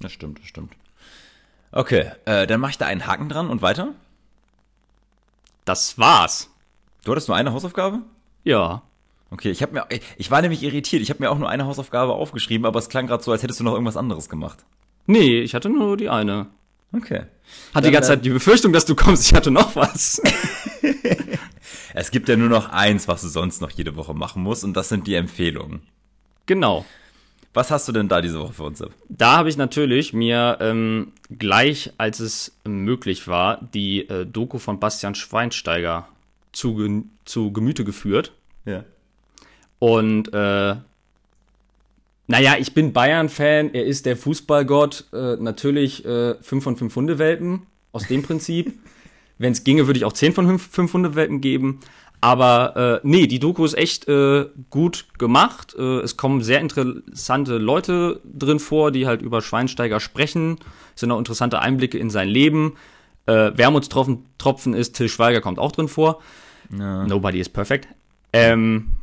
Das 0.00 0.12
stimmt, 0.12 0.40
das 0.40 0.46
stimmt. 0.46 0.72
Okay, 1.76 2.12
äh, 2.24 2.46
dann 2.46 2.60
mach 2.60 2.70
ich 2.70 2.78
da 2.78 2.86
einen 2.86 3.04
Haken 3.04 3.28
dran 3.28 3.50
und 3.50 3.60
weiter. 3.60 3.94
Das 5.64 5.98
war's. 5.98 6.50
Du 7.04 7.10
hattest 7.10 7.26
nur 7.26 7.36
eine 7.36 7.52
Hausaufgabe? 7.52 8.02
Ja. 8.44 8.82
Okay, 9.30 9.50
ich 9.50 9.60
habe 9.60 9.72
mir, 9.72 9.86
ich 10.16 10.30
war 10.30 10.40
nämlich 10.40 10.62
irritiert. 10.62 11.02
Ich 11.02 11.10
habe 11.10 11.20
mir 11.20 11.30
auch 11.30 11.38
nur 11.38 11.48
eine 11.48 11.66
Hausaufgabe 11.66 12.12
aufgeschrieben, 12.12 12.64
aber 12.64 12.78
es 12.78 12.88
klang 12.88 13.08
gerade 13.08 13.24
so, 13.24 13.32
als 13.32 13.42
hättest 13.42 13.58
du 13.58 13.64
noch 13.64 13.72
irgendwas 13.72 13.96
anderes 13.96 14.28
gemacht. 14.28 14.64
Nee, 15.06 15.40
ich 15.40 15.54
hatte 15.56 15.68
nur 15.68 15.96
die 15.96 16.08
eine. 16.08 16.46
Okay. 16.92 17.24
Hatte 17.74 17.88
die 17.88 17.92
ganze 17.92 18.12
äh, 18.12 18.16
Zeit 18.16 18.24
die 18.24 18.30
Befürchtung, 18.30 18.72
dass 18.72 18.84
du 18.84 18.94
kommst, 18.94 19.26
ich 19.26 19.34
hatte 19.34 19.50
noch 19.50 19.74
was. 19.74 20.22
Es 21.96 22.10
gibt 22.10 22.28
ja 22.28 22.36
nur 22.36 22.48
noch 22.48 22.70
eins, 22.70 23.06
was 23.06 23.22
du 23.22 23.28
sonst 23.28 23.60
noch 23.60 23.70
jede 23.70 23.94
Woche 23.94 24.14
machen 24.14 24.42
musst, 24.42 24.64
und 24.64 24.76
das 24.76 24.88
sind 24.88 25.06
die 25.06 25.14
Empfehlungen. 25.14 25.82
genau. 26.46 26.84
Was 27.54 27.70
hast 27.70 27.86
du 27.86 27.92
denn 27.92 28.08
da 28.08 28.20
diese 28.20 28.40
Woche 28.40 28.52
für 28.52 28.64
uns? 28.64 28.82
Da 29.08 29.36
habe 29.36 29.48
ich 29.48 29.56
natürlich 29.56 30.12
mir 30.12 30.58
ähm, 30.60 31.12
gleich, 31.30 31.92
als 31.98 32.18
es 32.18 32.58
möglich 32.64 33.28
war, 33.28 33.68
die 33.72 34.08
äh, 34.08 34.26
Doku 34.26 34.58
von 34.58 34.80
Bastian 34.80 35.14
Schweinsteiger 35.14 36.08
zu, 36.52 37.04
zu 37.24 37.52
Gemüte 37.52 37.84
geführt. 37.84 38.32
Ja. 38.64 38.84
Und 39.78 40.34
äh, 40.34 40.76
naja, 42.26 42.56
ich 42.58 42.74
bin 42.74 42.92
Bayern-Fan, 42.92 43.74
er 43.74 43.84
ist 43.84 44.06
der 44.06 44.16
Fußballgott, 44.16 45.04
äh, 45.12 45.36
natürlich 45.36 46.04
äh, 46.04 46.34
5 46.40 46.64
von 46.64 46.76
5 46.76 46.96
Hundewelpen, 46.96 47.66
aus 47.92 48.08
dem 48.08 48.22
Prinzip. 48.22 48.72
Wenn 49.38 49.52
es 49.52 49.64
ginge, 49.64 49.86
würde 49.86 49.98
ich 49.98 50.04
auch 50.04 50.12
10 50.12 50.32
von 50.32 50.46
5, 50.46 50.70
5 50.70 50.92
Hundewelpen 50.92 51.40
geben. 51.40 51.80
Aber 52.24 53.02
äh, 53.04 53.06
nee, 53.06 53.26
die 53.26 53.38
Doku 53.38 53.66
ist 53.66 53.76
echt 53.76 54.08
äh, 54.08 54.46
gut 54.70 55.04
gemacht. 55.18 55.76
Äh, 55.78 56.00
es 56.00 56.16
kommen 56.16 56.40
sehr 56.40 56.58
interessante 56.58 57.58
Leute 57.58 58.22
drin 58.24 58.60
vor, 58.60 58.92
die 58.92 59.06
halt 59.06 59.20
über 59.20 59.42
Schweinsteiger 59.42 60.00
sprechen. 60.00 60.56
Es 60.94 61.00
sind 61.00 61.10
auch 61.10 61.18
interessante 61.18 61.58
Einblicke 61.58 61.98
in 61.98 62.08
sein 62.08 62.30
Leben. 62.30 62.76
Äh, 63.26 63.50
Wermutstropfen 63.54 64.24
Tropfen 64.38 64.72
ist, 64.72 64.96
Till 64.96 65.10
Schweiger 65.10 65.42
kommt 65.42 65.58
auch 65.58 65.70
drin 65.70 65.86
vor. 65.86 66.22
ja. 66.70 67.06
Nobody 67.06 67.40
is 67.40 67.50
perfect. 67.50 67.88
Ähm, 68.32 68.94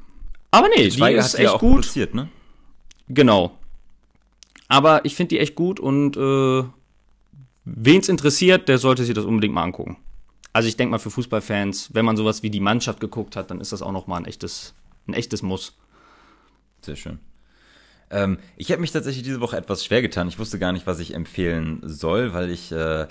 aber 0.50 0.70
nee, 0.70 0.86
die 0.86 0.92
Schweiger 0.92 1.20
ist 1.20 1.38
die 1.38 1.44
ja 1.44 1.50
echt 1.50 1.54
auch 1.54 1.60
gut. 1.60 1.74
produziert, 1.74 2.16
ne? 2.16 2.28
Genau. 3.08 3.56
Aber 4.68 5.06
ich 5.06 5.16
finde 5.16 5.28
die 5.30 5.40
echt 5.40 5.54
gut 5.54 5.80
und 5.80 6.18
äh, 6.18 6.64
wen's 7.66 8.10
interessiert, 8.10 8.68
der 8.68 8.80
sollte 8.80 9.04
sich 9.04 9.14
das 9.14 9.26
unbedingt 9.26 9.54
mal 9.54 9.62
angucken. 9.62 9.98
Also 10.54 10.68
ich 10.68 10.78
denke 10.78 10.92
mal 10.92 11.00
für 11.00 11.12
Fußballfans, 11.12 11.94
wenn 11.94 12.06
man 12.06 12.18
sowas 12.18 12.44
wie 12.44 12.50
die 12.50 12.60
Mannschaft 12.60 13.00
geguckt 13.00 13.36
hat, 13.36 13.52
dann 13.52 13.62
ist 13.62 13.72
das 13.72 13.82
auch 13.82 13.92
noch 13.92 14.08
mal 14.08 14.18
ein 14.18 14.26
echtes, 14.26 14.74
ein 15.08 15.14
echtes 15.14 15.42
Muss. 15.42 15.74
Sehr 16.82 16.96
schön. 16.96 17.20
Ähm, 18.10 18.38
ich 18.58 18.72
habe 18.72 18.82
mich 18.82 18.92
tatsächlich 18.92 19.24
diese 19.24 19.40
Woche 19.40 19.56
etwas 19.56 19.86
schwer 19.86 20.02
getan. 20.02 20.28
Ich 20.28 20.40
wusste 20.40 20.60
gar 20.60 20.74
nicht, 20.74 20.88
was 20.88 21.00
ich 21.00 21.14
empfehlen 21.14 21.80
soll, 21.84 22.34
weil 22.34 22.50
ich 22.50 22.72
äh, 22.72 23.08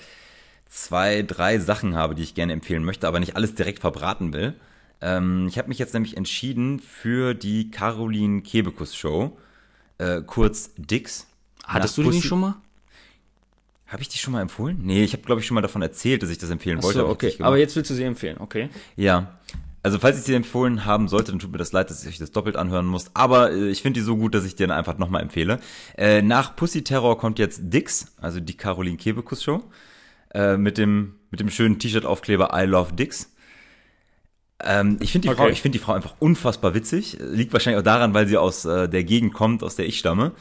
zwei, 0.69 1.23
drei 1.23 1.57
Sachen 1.57 1.95
habe, 1.95 2.13
die 2.13 2.23
ich 2.23 2.35
gerne 2.35 2.53
empfehlen 2.53 2.83
möchte, 2.83 3.07
aber 3.07 3.19
nicht 3.19 3.35
alles 3.35 3.55
direkt 3.55 3.79
verbraten 3.79 4.33
will. 4.33 4.53
Ähm, 5.01 5.47
ich 5.47 5.57
habe 5.57 5.69
mich 5.69 5.79
jetzt 5.79 5.93
nämlich 5.93 6.17
entschieden 6.17 6.79
für 6.79 7.33
die 7.33 7.71
Caroline 7.71 8.41
Kebekus 8.43 8.95
Show, 8.95 9.37
äh, 9.97 10.21
kurz 10.21 10.71
Dix. 10.77 11.27
Hattest 11.63 11.97
du 11.97 12.03
die 12.03 12.09
nicht 12.09 12.27
schon 12.27 12.41
mal? 12.41 12.55
Habe 13.91 14.01
ich 14.01 14.09
die 14.09 14.17
schon 14.17 14.31
mal 14.33 14.41
empfohlen? 14.41 14.79
Nee, 14.81 15.03
ich 15.03 15.11
habe, 15.13 15.23
glaube 15.23 15.41
ich, 15.41 15.47
schon 15.47 15.55
mal 15.55 15.61
davon 15.61 15.81
erzählt, 15.81 16.23
dass 16.23 16.29
ich 16.29 16.37
das 16.37 16.49
empfehlen 16.49 16.81
wollte. 16.81 16.99
so, 16.99 17.07
okay. 17.09 17.35
Aber 17.39 17.57
jetzt 17.57 17.75
willst 17.75 17.89
du 17.91 17.93
sie 17.93 18.03
empfehlen, 18.03 18.37
okay? 18.39 18.69
Ja. 18.95 19.37
Also 19.83 19.97
falls 19.99 20.17
ich 20.17 20.23
sie 20.23 20.33
empfohlen 20.35 20.85
haben 20.85 21.07
sollte, 21.07 21.31
dann 21.31 21.39
tut 21.39 21.51
mir 21.51 21.57
das 21.57 21.71
leid, 21.71 21.89
dass 21.89 22.03
ich 22.03 22.09
euch 22.09 22.17
das 22.19 22.31
doppelt 22.31 22.55
anhören 22.55 22.85
muss. 22.85 23.07
Aber 23.15 23.51
äh, 23.51 23.69
ich 23.69 23.81
finde 23.81 23.99
die 23.99 24.05
so 24.05 24.15
gut, 24.15 24.33
dass 24.35 24.45
ich 24.45 24.55
dir 24.55 24.67
dann 24.67 24.77
einfach 24.77 24.97
nochmal 24.97 25.21
empfehle. 25.23 25.59
Äh, 25.97 26.21
nach 26.21 26.55
Pussy 26.55 26.83
Terror 26.83 27.17
kommt 27.17 27.39
jetzt 27.39 27.61
Dix, 27.63 28.13
also 28.21 28.39
die 28.39 28.55
Caroline 28.55 28.95
Kebekus 28.97 29.43
Show. 29.43 29.63
äh, 30.33 30.55
mit 30.55 30.77
dem 30.77 31.15
mit 31.31 31.39
dem 31.39 31.49
schönen 31.49 31.79
T-Shirt-Aufkleber 31.79 32.51
I 32.53 32.65
Love 32.65 32.93
Dicks. 32.93 33.31
Ähm, 34.63 34.97
ich 35.01 35.11
finde 35.11 35.27
die 35.27 35.29
Okay. 35.33 35.41
Frau, 35.43 35.49
ich 35.49 35.61
finde 35.61 35.77
die 35.79 35.83
Frau 35.83 35.93
einfach 35.93 36.13
unfassbar 36.19 36.73
witzig. 36.75 37.17
Liegt 37.19 37.51
wahrscheinlich 37.51 37.79
auch 37.79 37.83
daran, 37.85 38.13
weil 38.13 38.27
sie 38.27 38.37
aus 38.37 38.65
äh, 38.65 38.87
der 38.87 39.03
Gegend 39.03 39.33
kommt, 39.33 39.63
aus 39.63 39.75
der 39.75 39.87
ich 39.87 39.97
stamme. 39.97 40.33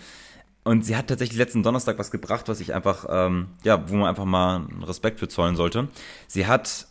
Und 0.62 0.84
sie 0.84 0.96
hat 0.96 1.06
tatsächlich 1.08 1.38
letzten 1.38 1.62
Donnerstag 1.62 1.98
was 1.98 2.10
gebracht, 2.10 2.48
was 2.48 2.60
ich 2.60 2.74
einfach, 2.74 3.06
ähm, 3.08 3.48
ja, 3.64 3.88
wo 3.88 3.96
man 3.96 4.08
einfach 4.08 4.26
mal 4.26 4.66
Respekt 4.82 5.18
für 5.18 5.28
zollen 5.28 5.56
sollte. 5.56 5.88
Sie 6.26 6.46
hat 6.46 6.86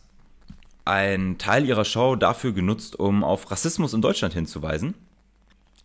einen 0.86 1.38
Teil 1.38 1.66
ihrer 1.66 1.86
Show 1.86 2.16
dafür 2.16 2.52
genutzt, 2.52 3.00
um 3.00 3.24
auf 3.24 3.52
Rassismus 3.52 3.94
in 3.94 4.02
Deutschland 4.02 4.34
hinzuweisen. 4.34 4.96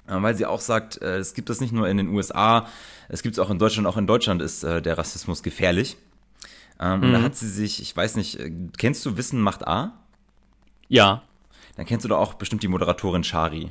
Äh, 0.07 0.21
Weil 0.23 0.35
sie 0.35 0.47
auch 0.47 0.61
sagt, 0.61 1.03
äh, 1.03 1.19
es 1.19 1.35
gibt 1.35 1.51
das 1.51 1.61
nicht 1.61 1.73
nur 1.73 1.89
in 1.89 1.99
den 1.99 2.09
USA, 2.09 2.67
es 3.09 3.23
gibt 3.23 3.35
es 3.35 3.39
auch 3.39 3.51
in 3.51 3.59
Deutschland, 3.59 3.87
auch 3.87 3.99
in 3.99 4.07
Deutschland 4.07 4.41
ist 4.41 4.63
äh, 4.65 4.81
der 4.81 4.97
Rassismus 4.97 5.43
gefährlich. 5.43 5.97
Ähm, 6.81 7.03
Und 7.03 7.13
da 7.13 7.23
hat 7.23 7.37
sie 7.37 7.49
sich, 7.49 7.83
ich 7.83 7.95
weiß 7.95 8.17
nicht, 8.17 8.39
kennst 8.79 9.05
du 9.05 9.17
Wissen 9.17 9.41
macht 9.41 9.67
A? 9.67 9.93
Ja. 10.89 11.23
Dann 11.77 11.87
kennst 11.87 12.05
du 12.05 12.09
doch 12.09 12.19
auch 12.19 12.35
bestimmt 12.35 12.63
die 12.63 12.69
Moderatorin 12.69 13.25
Shari. 13.25 13.71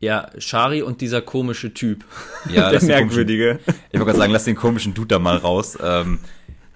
Ja, 0.00 0.30
Shari 0.38 0.82
und 0.82 1.00
dieser 1.00 1.20
komische 1.20 1.74
Typ. 1.74 2.04
Ja, 2.50 2.70
der 2.72 2.82
merkwürdige. 2.82 3.58
Ich 3.66 3.98
wollte 3.98 4.06
gerade 4.06 4.18
sagen, 4.18 4.32
lass 4.32 4.44
den 4.44 4.56
komischen 4.56 4.94
Dude 4.94 5.08
da 5.08 5.18
mal 5.18 5.36
raus. 5.36 5.76
Ähm, 5.82 6.20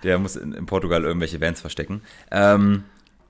der 0.03 0.19
muss 0.19 0.37
in, 0.37 0.53
in 0.53 0.67
Portugal 0.67 1.05
irgendwelche 1.05 1.41
Vans 1.41 1.61
verstecken. 1.61 2.03
Ähm, 2.31 2.85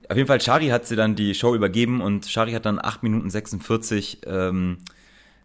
auf 0.09 0.17
jeden 0.17 0.27
Fall, 0.27 0.41
Shari 0.41 0.67
hat 0.67 0.87
sie 0.87 0.95
dann 0.95 1.15
die 1.15 1.33
Show 1.35 1.55
übergeben 1.55 2.01
und 2.01 2.25
Shari 2.25 2.53
hat 2.53 2.65
dann 2.65 2.79
8 2.79 3.03
Minuten 3.03 3.29
46 3.29 4.21
ähm, 4.25 4.77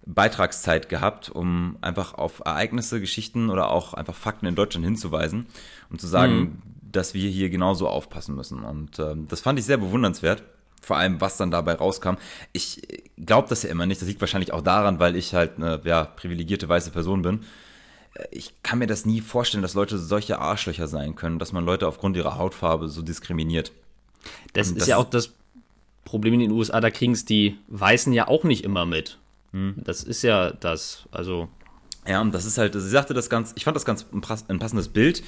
Beitragszeit 0.06 0.88
gehabt, 0.88 1.28
um 1.28 1.76
einfach 1.82 2.14
auf 2.14 2.40
Ereignisse, 2.44 3.00
Geschichten 3.00 3.50
oder 3.50 3.70
auch 3.70 3.94
einfach 3.94 4.14
Fakten 4.14 4.46
in 4.46 4.54
Deutschland 4.54 4.84
hinzuweisen 4.84 5.46
und 5.90 6.00
zu 6.00 6.06
sagen, 6.06 6.62
dass 6.90 7.12
wir 7.12 7.28
hier 7.28 7.50
genauso 7.50 7.88
aufpassen 7.88 8.34
müssen. 8.34 8.62
Und 8.62 8.98
ähm, 8.98 9.28
das 9.28 9.40
fand 9.40 9.58
ich 9.58 9.66
sehr 9.66 9.76
bewundernswert. 9.76 10.42
Vor 10.82 10.96
allem, 10.96 11.20
was 11.20 11.36
dann 11.36 11.50
dabei 11.50 11.74
rauskam. 11.74 12.14
Ich 12.52 12.82
glaube 13.24 13.48
das 13.48 13.62
ja 13.62 13.70
immer 13.70 13.86
nicht. 13.86 14.00
Das 14.00 14.08
liegt 14.08 14.20
wahrscheinlich 14.20 14.52
auch 14.52 14.62
daran, 14.62 14.98
weil 15.00 15.16
ich 15.16 15.34
halt 15.34 15.56
eine 15.56 15.80
ja, 15.84 16.04
privilegierte 16.04 16.68
weiße 16.68 16.90
Person 16.90 17.22
bin. 17.22 17.40
Äh, 18.14 18.24
Ich 18.30 18.54
kann 18.62 18.78
mir 18.78 18.86
das 18.86 19.04
nie 19.06 19.20
vorstellen, 19.20 19.62
dass 19.62 19.74
Leute 19.74 19.98
solche 19.98 20.38
Arschlöcher 20.38 20.86
sein 20.88 21.14
können, 21.16 21.38
dass 21.38 21.52
man 21.52 21.64
Leute 21.64 21.86
aufgrund 21.88 22.16
ihrer 22.16 22.38
Hautfarbe 22.38 22.88
so 22.88 23.02
diskriminiert. 23.02 23.72
Das 24.52 24.68
Und 24.68 24.74
ist 24.76 24.82
das- 24.82 24.88
ja 24.88 24.96
auch 24.96 25.08
das 25.10 25.32
Problem 26.04 26.34
in 26.34 26.40
den 26.40 26.50
USA, 26.52 26.80
da 26.80 26.90
kriegen 26.90 27.12
es 27.12 27.24
die 27.26 27.58
Weißen 27.68 28.12
ja 28.14 28.28
auch 28.28 28.44
nicht 28.44 28.64
immer 28.64 28.86
mit. 28.86 29.18
Das 29.52 30.02
ist 30.02 30.22
ja 30.22 30.50
das, 30.52 31.04
also. 31.10 31.48
Ja, 32.06 32.20
und 32.20 32.32
das 32.34 32.44
ist 32.44 32.56
halt, 32.58 32.72
sie 32.74 32.80
sagte 32.88 33.12
das 33.14 33.28
ganz, 33.30 33.52
ich 33.56 33.64
fand 33.64 33.74
das 33.76 33.84
ganz 33.84 34.06
ein 34.12 34.20
passendes 34.58 34.88
Bild. 34.88 35.22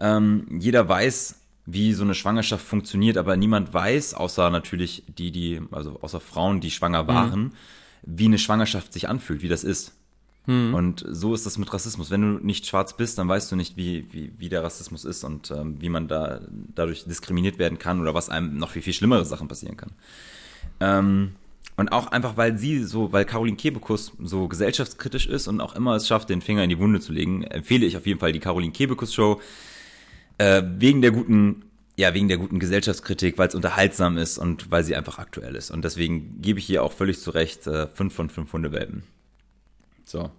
Ähm, 0.00 0.46
jeder 0.60 0.88
weiß, 0.88 1.36
wie 1.66 1.92
so 1.92 2.04
eine 2.04 2.14
Schwangerschaft 2.14 2.64
funktioniert, 2.64 3.16
aber 3.16 3.36
niemand 3.36 3.72
weiß, 3.72 4.14
außer 4.14 4.50
natürlich 4.50 5.04
die, 5.06 5.30
die, 5.30 5.60
also 5.70 5.98
außer 6.00 6.20
Frauen, 6.20 6.60
die 6.60 6.70
schwanger 6.70 7.06
waren, 7.06 7.52
wie 8.02 8.26
eine 8.26 8.38
Schwangerschaft 8.38 8.92
sich 8.92 9.08
anfühlt, 9.08 9.42
wie 9.42 9.48
das 9.48 9.64
ist. 9.64 9.94
Und 10.74 11.04
so 11.08 11.32
ist 11.32 11.46
das 11.46 11.56
mit 11.56 11.72
Rassismus. 11.72 12.10
Wenn 12.10 12.20
du 12.20 12.44
nicht 12.44 12.66
schwarz 12.66 12.94
bist, 12.96 13.18
dann 13.18 13.28
weißt 13.28 13.50
du 13.50 13.56
nicht, 13.56 13.78
wie, 13.78 14.06
wie, 14.12 14.32
wie 14.36 14.50
der 14.50 14.62
Rassismus 14.62 15.06
ist 15.06 15.24
und 15.24 15.50
ähm, 15.50 15.80
wie 15.80 15.88
man 15.88 16.06
da 16.06 16.42
dadurch 16.74 17.04
diskriminiert 17.04 17.58
werden 17.58 17.78
kann 17.78 18.00
oder 18.00 18.12
was 18.12 18.28
einem 18.28 18.58
noch 18.58 18.70
viel, 18.70 18.82
viel 18.82 18.92
schlimmere 18.92 19.24
Sachen 19.24 19.48
passieren 19.48 19.78
kann. 19.78 19.92
Ähm, 20.80 21.32
und 21.76 21.92
auch 21.92 22.08
einfach, 22.08 22.36
weil 22.36 22.58
sie 22.58 22.84
so, 22.84 23.10
weil 23.12 23.24
Caroline 23.24 23.56
Kebekus 23.56 24.12
so 24.22 24.46
gesellschaftskritisch 24.46 25.26
ist 25.26 25.48
und 25.48 25.60
auch 25.60 25.74
immer 25.74 25.96
es 25.96 26.06
schafft, 26.06 26.28
den 26.28 26.42
Finger 26.42 26.62
in 26.62 26.70
die 26.70 26.78
Wunde 26.78 27.00
zu 27.00 27.12
legen, 27.12 27.42
empfehle 27.44 27.86
ich 27.86 27.96
auf 27.96 28.06
jeden 28.06 28.20
Fall 28.20 28.32
die 28.32 28.38
Caroline 28.38 28.72
Kebekus 28.72 29.14
Show. 29.14 29.40
Äh, 30.38 30.62
wegen 30.78 31.00
der 31.02 31.10
guten, 31.12 31.64
ja, 31.96 32.12
wegen 32.14 32.28
der 32.28 32.38
guten 32.38 32.58
Gesellschaftskritik, 32.58 33.38
weil 33.38 33.48
es 33.48 33.54
unterhaltsam 33.54 34.16
ist 34.18 34.38
und 34.38 34.70
weil 34.70 34.82
sie 34.84 34.96
einfach 34.96 35.18
aktuell 35.18 35.54
ist. 35.54 35.70
Und 35.70 35.84
deswegen 35.84 36.40
gebe 36.42 36.58
ich 36.58 36.68
ihr 36.70 36.82
auch 36.82 36.92
völlig 36.92 37.20
zu 37.20 37.30
Recht 37.30 37.66
äh, 37.66 37.86
5 37.86 38.14
von 38.14 38.30
5 38.30 38.52
Hundewelpen. 38.52 39.04
So. 40.04 40.30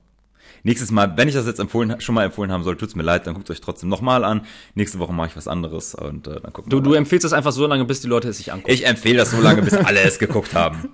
Nächstes 0.63 0.91
Mal, 0.91 1.15
wenn 1.17 1.27
ich 1.27 1.33
das 1.35 1.45
jetzt 1.45 1.59
empfohlen, 1.59 1.99
schon 2.01 2.15
mal 2.15 2.23
empfohlen 2.25 2.51
haben 2.51 2.63
soll, 2.63 2.75
tut's 2.75 2.95
mir 2.95 3.03
leid, 3.03 3.25
dann 3.27 3.35
guckt 3.35 3.49
euch 3.51 3.61
trotzdem 3.61 3.89
nochmal 3.89 4.23
an. 4.23 4.41
Nächste 4.73 4.99
Woche 4.99 5.13
mache 5.13 5.27
ich 5.29 5.37
was 5.37 5.47
anderes 5.47 5.95
und 5.95 6.27
äh, 6.27 6.39
dann 6.41 6.53
gucken 6.53 6.69
Du, 6.69 6.77
wir 6.77 6.81
du 6.83 6.89
mal. 6.91 6.97
empfiehlst 6.97 7.23
das 7.23 7.33
einfach 7.33 7.51
so 7.51 7.65
lange, 7.67 7.85
bis 7.85 8.01
die 8.01 8.07
Leute 8.07 8.29
es 8.29 8.37
sich 8.37 8.51
angucken. 8.51 8.73
Ich 8.73 8.85
empfehle 8.85 9.17
das 9.17 9.31
so 9.31 9.39
lange, 9.41 9.61
bis 9.61 9.73
alle 9.73 10.01
es 10.01 10.19
geguckt 10.19 10.53
haben. 10.53 10.89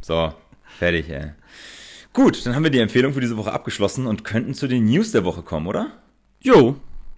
So, 0.00 0.32
fertig, 0.78 1.08
ey. 1.10 1.32
Gut, 2.12 2.46
dann 2.46 2.54
haben 2.54 2.62
wir 2.62 2.70
die 2.70 2.78
Empfehlung 2.78 3.12
für 3.12 3.20
diese 3.20 3.36
Woche 3.36 3.52
abgeschlossen 3.52 4.06
und 4.06 4.24
könnten 4.24 4.54
zu 4.54 4.66
den 4.68 4.84
News 4.86 5.12
der 5.12 5.24
Woche 5.24 5.42
kommen, 5.42 5.66
oder? 5.66 5.92
Jo. 6.40 6.76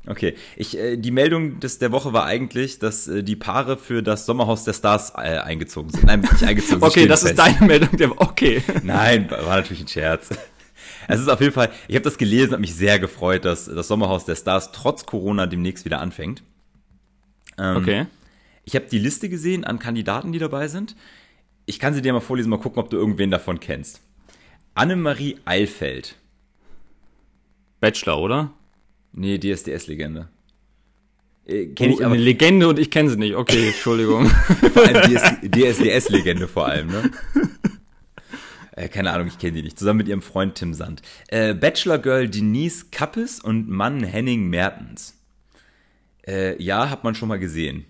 Okay, 0.09 0.35
ich, 0.57 0.79
äh, 0.79 0.97
die 0.97 1.11
Meldung 1.11 1.61
des, 1.61 1.79
der 1.79 1.93
Woche 1.93 2.15
war 2.15 2.25
eigentlich, 2.25 2.79
dass 2.79 3.07
äh, 3.09 3.23
die 3.23 3.37
Paare 3.37 3.77
für 3.77 4.03
das 4.03 4.25
Sommerhaus 4.25 4.65
der 4.65 4.73
Stars 4.73 5.11
äh, 5.11 5.37
eingezogen 5.39 5.91
sind. 5.91 6.05
Nein, 6.05 6.21
nicht 6.21 6.43
eingezogen. 6.43 6.81
sie 6.81 6.87
Okay, 6.87 7.07
das 7.07 7.23
ist 7.23 7.37
fest. 7.37 7.39
deine 7.39 7.67
Meldung. 7.67 7.95
Der, 7.99 8.11
okay. 8.19 8.63
Nein, 8.83 9.31
war 9.31 9.57
natürlich 9.57 9.83
ein 9.83 9.89
Scherz. 9.89 10.31
Es 11.09 11.21
ist 11.21 11.29
auf 11.29 11.41
jeden 11.41 11.53
Fall, 11.53 11.71
ich 11.89 11.95
habe 11.95 12.05
das 12.05 12.17
gelesen, 12.17 12.53
habe 12.53 12.63
mich 12.63 12.75
sehr 12.75 12.99
gefreut, 12.99 13.45
dass 13.45 13.67
das 13.67 13.87
Sommerhaus 13.89 14.25
der 14.25 14.37
Stars 14.37 14.73
trotz 14.73 15.05
Corona 15.05 15.47
demnächst 15.47 15.85
wieder 15.85 16.01
anfängt. 16.01 16.43
Ähm, 17.59 17.77
Okay. 17.77 18.07
Ich 18.65 18.75
habe 18.75 18.87
die 18.91 18.99
Liste 18.99 19.29
gesehen 19.31 19.65
an 19.65 19.79
Kandidaten, 19.79 20.33
die 20.33 20.39
dabei 20.39 20.69
sind. 20.69 20.97
Ich 21.65 21.79
kann 21.79 21.95
sie 21.95 22.03
dir 22.03 22.13
mal 22.13 22.21
vorlesen, 22.21 22.51
mal 22.51 22.59
gucken, 22.59 22.79
ob 22.83 22.91
du 22.91 22.97
irgendwen 22.99 23.31
davon 23.31 23.61
kennst. 23.61 24.01
Annemarie 24.75 25.39
Eilfeld. 25.47 26.17
Bachelor, 27.81 28.19
oder? 28.19 28.51
Nee, 29.13 29.39
DSDS-Legende. 29.39 30.29
Äh, 31.47 31.67
Kenn 31.69 31.93
Oh, 31.93 31.95
ich 31.95 32.05
aber 32.05 32.15
eine 32.15 32.23
Legende 32.23 32.69
und 32.69 32.79
ich 32.79 32.91
kenne 32.91 33.11
sie 33.11 33.17
nicht. 33.17 33.35
Okay, 33.35 33.69
Entschuldigung. 33.69 34.27
vor 34.73 34.85
allem 34.87 35.11
DS, 35.11 35.23
DSDS-Legende 35.43 36.49
vor 36.49 36.67
allem, 36.67 36.89
ne? 36.89 37.11
Äh, 38.73 38.89
keine 38.89 39.11
Ahnung, 39.13 39.27
ich 39.27 39.39
kenne 39.39 39.55
die 39.55 39.63
nicht. 39.63 39.79
Zusammen 39.79 39.99
mit 39.99 40.09
ihrem 40.09 40.23
Freund 40.23 40.55
Tim 40.55 40.73
Sand. 40.73 41.03
Äh, 41.29 41.55
Bachelor-Girl 41.55 42.29
Denise 42.29 42.87
Kappes 42.93 43.41
und 43.41 43.69
Mann 43.69 44.05
Henning 44.05 44.49
Mertens. 44.49 45.17
Äh, 46.27 46.63
ja, 46.63 46.91
hat 46.91 47.03
man 47.03 47.15
schon 47.15 47.29
mal 47.29 47.39
gesehen. 47.39 47.87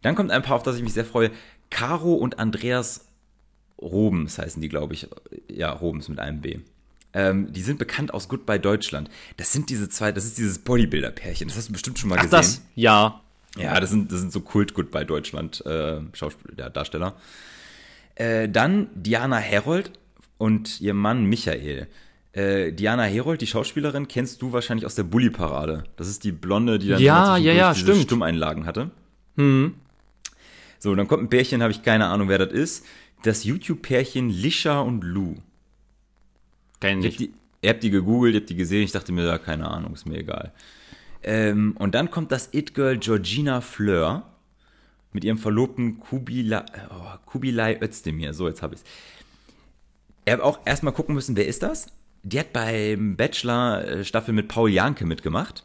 Dann 0.00 0.14
kommt 0.14 0.30
ein 0.30 0.42
paar, 0.42 0.56
auf 0.56 0.62
das 0.62 0.76
ich 0.76 0.82
mich 0.82 0.94
sehr 0.94 1.04
freue. 1.04 1.30
Caro 1.70 2.14
und 2.14 2.38
Andreas 2.38 3.06
Robens 3.80 4.38
heißen 4.38 4.62
die, 4.62 4.68
glaube 4.68 4.94
ich. 4.94 5.08
Ja, 5.50 5.72
Robens 5.72 6.08
mit 6.08 6.20
einem 6.20 6.40
B. 6.40 6.60
Ähm, 7.14 7.52
die 7.52 7.62
sind 7.62 7.78
bekannt 7.78 8.12
aus 8.12 8.28
Goodbye 8.28 8.58
Deutschland. 8.58 9.08
Das 9.36 9.52
sind 9.52 9.70
diese 9.70 9.88
zwei, 9.88 10.10
das 10.12 10.24
ist 10.24 10.36
dieses 10.38 10.58
Bodybuilder-Pärchen. 10.58 11.48
Das 11.48 11.56
hast 11.56 11.68
du 11.68 11.72
bestimmt 11.72 11.98
schon 11.98 12.10
mal 12.10 12.16
Ach, 12.18 12.22
gesehen. 12.22 12.38
das? 12.38 12.62
Ja. 12.74 13.20
Ja, 13.56 13.78
das 13.78 13.90
sind, 13.90 14.10
das 14.10 14.18
sind 14.18 14.32
so 14.32 14.40
Kult-Goodbye 14.40 15.06
Deutschland 15.06 15.64
äh, 15.64 16.00
Schauspieler, 16.12 16.54
ja, 16.58 16.70
Darsteller. 16.70 17.14
Äh, 18.16 18.48
dann 18.48 18.88
Diana 18.94 19.36
Herold 19.36 19.92
und 20.38 20.80
ihr 20.80 20.92
Mann 20.92 21.24
Michael. 21.26 21.86
Äh, 22.32 22.72
Diana 22.72 23.04
Herold, 23.04 23.40
die 23.42 23.46
Schauspielerin, 23.46 24.08
kennst 24.08 24.42
du 24.42 24.52
wahrscheinlich 24.52 24.86
aus 24.86 24.96
der 24.96 25.04
Bully-Parade. 25.04 25.84
Das 25.96 26.08
ist 26.08 26.24
die 26.24 26.32
Blonde, 26.32 26.80
die 26.80 26.88
dann 26.88 27.00
Ja, 27.00 27.36
immer 27.36 27.46
ja, 27.46 27.52
ja, 27.52 27.72
diese 27.72 27.84
stimmt. 27.84 28.02
Stummeinlagen 28.02 28.66
hatte. 28.66 28.90
So, 29.36 30.94
dann 30.94 31.06
kommt 31.08 31.22
ein 31.22 31.28
Pärchen, 31.28 31.62
habe 31.62 31.70
ich 31.72 31.82
keine 31.82 32.06
Ahnung, 32.06 32.28
wer 32.28 32.38
das 32.38 32.52
ist. 32.52 32.84
Das 33.22 33.44
YouTube-Pärchen 33.44 34.30
Lisha 34.30 34.80
und 34.80 35.02
Lou. 35.04 35.36
Kenn 36.84 37.00
Ich 37.00 37.06
ich 37.06 37.12
hab 37.14 37.20
nicht. 37.20 37.34
die, 37.34 37.34
ihr 37.62 37.70
habt 37.70 37.82
die 37.82 37.90
gegoogelt, 37.90 38.34
ihr 38.34 38.40
habt 38.40 38.50
die 38.50 38.56
gesehen, 38.56 38.82
ich 38.82 38.92
dachte 38.92 39.12
mir, 39.12 39.24
ja, 39.24 39.38
keine 39.38 39.68
Ahnung, 39.68 39.94
ist 39.94 40.06
mir 40.06 40.18
egal. 40.18 40.52
Ähm, 41.22 41.74
und 41.78 41.94
dann 41.94 42.10
kommt 42.10 42.30
das 42.30 42.52
It-Girl 42.52 42.98
Georgina 42.98 43.62
Fleur 43.62 44.24
mit 45.12 45.24
ihrem 45.24 45.38
Verlobten 45.38 45.98
Kubilai, 45.98 46.64
oh, 46.90 47.18
Kubilai 47.24 47.78
Özdemir. 47.80 48.34
So, 48.34 48.48
jetzt 48.48 48.60
habe. 48.62 48.76
Ich 50.26 50.32
habe 50.32 50.44
auch 50.44 50.58
erstmal 50.66 50.92
gucken 50.92 51.14
müssen, 51.14 51.36
wer 51.36 51.46
ist 51.46 51.62
das? 51.62 51.86
Die 52.22 52.38
hat 52.38 52.52
beim 52.52 53.16
Bachelor-Staffel 53.16 54.34
mit 54.34 54.48
Paul 54.48 54.70
Janke 54.70 55.06
mitgemacht. 55.06 55.64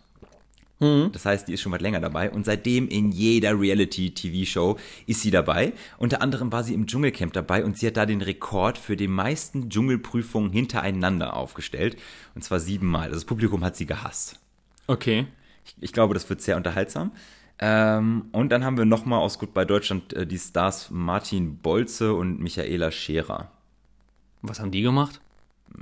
Das 1.12 1.26
heißt, 1.26 1.48
die 1.48 1.54
ist 1.54 1.62
schon 1.62 1.72
was 1.74 1.82
länger 1.82 2.00
dabei 2.00 2.32
und 2.32 2.46
seitdem 2.46 2.88
in 2.88 3.12
jeder 3.12 3.60
Reality-TV-Show 3.60 4.78
ist 5.08 5.22
sie 5.22 5.32
dabei. 5.32 5.74
Unter 5.98 6.22
anderem 6.22 6.52
war 6.52 6.64
sie 6.64 6.74
im 6.74 6.88
Dschungelcamp 6.88 7.34
dabei 7.34 7.66
und 7.66 7.78
sie 7.78 7.88
hat 7.88 7.98
da 7.98 8.06
den 8.06 8.22
Rekord 8.22 8.78
für 8.78 8.96
die 8.96 9.10
meisten 9.10 9.70
Dschungelprüfungen 9.70 10.52
hintereinander 10.52 11.36
aufgestellt. 11.36 11.98
Und 12.34 12.44
zwar 12.44 12.60
siebenmal. 12.62 13.06
Also 13.06 13.16
das 13.16 13.26
Publikum 13.26 13.64
hat 13.66 13.76
sie 13.76 13.86
gehasst. 13.86 14.40
Okay. 14.88 15.28
Ich, 15.66 15.76
ich 15.82 15.94
glaube, 15.94 16.14
das 16.14 16.30
wird 16.30 16.42
sehr 16.42 16.56
unterhaltsam. 16.56 17.12
Ähm, 17.60 18.28
und 18.32 18.50
dann 18.50 18.64
haben 18.64 18.78
wir 18.78 18.86
nochmal 18.86 19.20
aus 19.20 19.38
Goodbye 19.38 19.66
Deutschland 19.66 20.14
äh, 20.14 20.26
die 20.26 20.40
Stars 20.40 20.90
Martin 20.92 21.58
Bolze 21.58 22.14
und 22.14 22.40
Michaela 22.40 22.90
Scherer. 22.90 23.52
Was 24.42 24.62
haben 24.62 24.72
die 24.72 24.82
gemacht? 24.82 25.20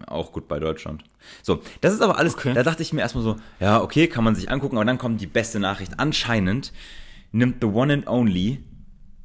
Auch 0.08 0.32
gut 0.32 0.48
bei 0.48 0.60
Deutschland. 0.60 1.04
So, 1.44 1.62
das 1.82 1.94
ist 1.94 2.02
aber 2.02 2.18
alles, 2.18 2.36
Okay. 2.36 2.54
da 2.54 2.64
dachte 2.64 2.82
ich 2.84 2.94
mir 2.94 3.02
erstmal 3.02 3.24
so, 3.24 3.36
ja, 3.60 3.82
okay, 3.82 4.08
kann 4.08 4.24
man 4.24 4.36
sich 4.36 4.50
angucken, 4.52 4.78
aber 4.78 4.86
dann 4.86 4.98
kommt 4.98 5.20
die 5.22 5.28
beste 5.28 5.60
Nachricht. 5.60 5.94
Anscheinend 5.98 6.72
nimmt 7.32 7.58
The 7.62 7.68
One 7.68 7.94
and 7.94 8.08
Only 8.08 8.60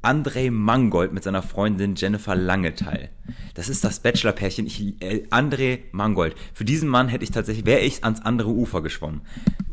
André 0.02 0.50
Mangold 0.50 1.12
mit 1.12 1.23
seiner 1.23 1.42
Freundin 1.42 1.95
Jennifer 1.95 2.35
Lange 2.35 2.75
teil. 2.75 3.11
Das 3.54 3.69
ist 3.69 3.85
das 3.85 4.00
Bachelor-Pärchen. 4.00 4.66
Äh, 5.00 5.23
André 5.31 5.81
Mangold. 5.92 6.35
Für 6.54 6.64
diesen 6.64 6.88
Mann 6.88 7.07
hätte 7.09 7.23
ich 7.23 7.31
tatsächlich, 7.31 7.66
wäre 7.66 7.81
ich 7.83 8.02
ans 8.02 8.21
andere 8.21 8.49
Ufer 8.50 8.83
geschwommen. 8.83 9.21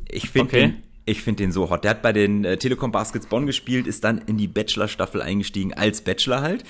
Ich 0.08 0.29
finde 0.29 0.46
Okay. 0.50 0.63
ihn, 0.65 0.84
Ich 1.05 1.24
finde 1.24 1.41
den 1.43 1.51
so 1.51 1.72
hot. 1.72 1.84
Der 1.84 1.91
hat 1.91 2.03
bei 2.03 2.13
den 2.13 2.46
äh, 2.46 2.58
Telekom 2.58 2.91
Baskets 2.91 3.25
Bonn 3.25 3.48
gespielt, 3.48 3.88
ist 3.88 4.03
dann 4.03 4.19
in 4.19 4.38
die 4.38 4.48
Bachelor-Staffel 4.48 5.24
eingestiegen, 5.24 5.74
als 5.74 6.01
Bachelor 6.01 6.41
halt. 6.41 6.63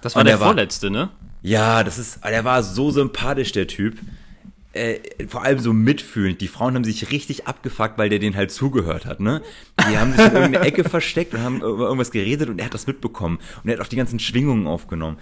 Das 0.00 0.16
war 0.16 0.24
der, 0.24 0.34
der 0.34 0.40
war- 0.40 0.46
vorletzte, 0.48 0.90
ne? 0.90 1.10
Ja, 1.44 1.84
das 1.84 1.98
ist, 1.98 2.24
der 2.24 2.44
war 2.46 2.62
so 2.62 2.90
sympathisch, 2.90 3.52
der 3.52 3.66
Typ. 3.66 3.98
Äh, 4.72 4.98
vor 5.28 5.44
allem 5.44 5.58
so 5.58 5.74
mitfühlend. 5.74 6.40
Die 6.40 6.48
Frauen 6.48 6.74
haben 6.74 6.84
sich 6.84 7.10
richtig 7.12 7.46
abgefuckt, 7.46 7.98
weil 7.98 8.08
der 8.08 8.18
den 8.18 8.34
halt 8.34 8.50
zugehört 8.50 9.04
hat, 9.04 9.20
ne? 9.20 9.42
Die 9.78 9.98
haben 9.98 10.12
sich 10.12 10.24
in 10.24 10.32
irgendeine 10.32 10.66
Ecke 10.66 10.84
versteckt 10.88 11.34
und 11.34 11.42
haben 11.42 11.58
über 11.58 11.84
irgendwas 11.84 12.10
geredet 12.10 12.48
und 12.48 12.58
er 12.60 12.64
hat 12.64 12.74
das 12.74 12.86
mitbekommen. 12.86 13.38
Und 13.62 13.68
er 13.68 13.76
hat 13.76 13.84
auch 13.84 13.90
die 13.90 13.96
ganzen 13.96 14.18
Schwingungen 14.18 14.66
aufgenommen. 14.66 15.18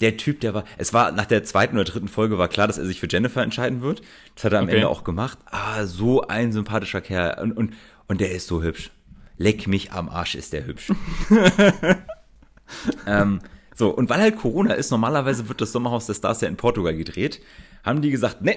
Der 0.00 0.16
Typ, 0.16 0.40
der 0.40 0.54
war, 0.54 0.64
es 0.78 0.92
war 0.92 1.10
nach 1.10 1.26
der 1.26 1.42
zweiten 1.42 1.74
oder 1.74 1.84
dritten 1.84 2.08
Folge 2.08 2.38
war 2.38 2.46
klar, 2.46 2.68
dass 2.68 2.78
er 2.78 2.86
sich 2.86 3.00
für 3.00 3.08
Jennifer 3.10 3.42
entscheiden 3.42 3.82
wird. 3.82 4.00
Das 4.36 4.44
hat 4.44 4.52
er 4.52 4.60
am 4.60 4.66
Okay. 4.66 4.76
Ende 4.76 4.88
auch 4.88 5.02
gemacht. 5.02 5.38
Ah, 5.50 5.84
so 5.86 6.22
ein 6.22 6.52
sympathischer 6.52 7.00
Kerl. 7.00 7.42
Und, 7.42 7.52
und, 7.52 7.74
und 8.06 8.20
der 8.20 8.30
ist 8.30 8.46
so 8.46 8.62
hübsch. 8.62 8.92
Leck 9.38 9.66
mich 9.66 9.90
am 9.90 10.08
Arsch, 10.08 10.36
ist 10.36 10.52
der 10.52 10.66
hübsch. 10.66 10.92
ähm, 13.08 13.40
so, 13.74 13.90
und 13.90 14.08
weil 14.08 14.20
halt 14.20 14.36
Corona 14.36 14.74
ist, 14.74 14.90
normalerweise 14.90 15.48
wird 15.48 15.60
das 15.60 15.72
Sommerhaus 15.72 16.06
der 16.06 16.14
Stars 16.14 16.40
ja 16.40 16.48
in 16.48 16.56
Portugal 16.56 16.94
gedreht, 16.96 17.40
haben 17.82 18.02
die 18.02 18.10
gesagt, 18.10 18.40
ne, 18.42 18.56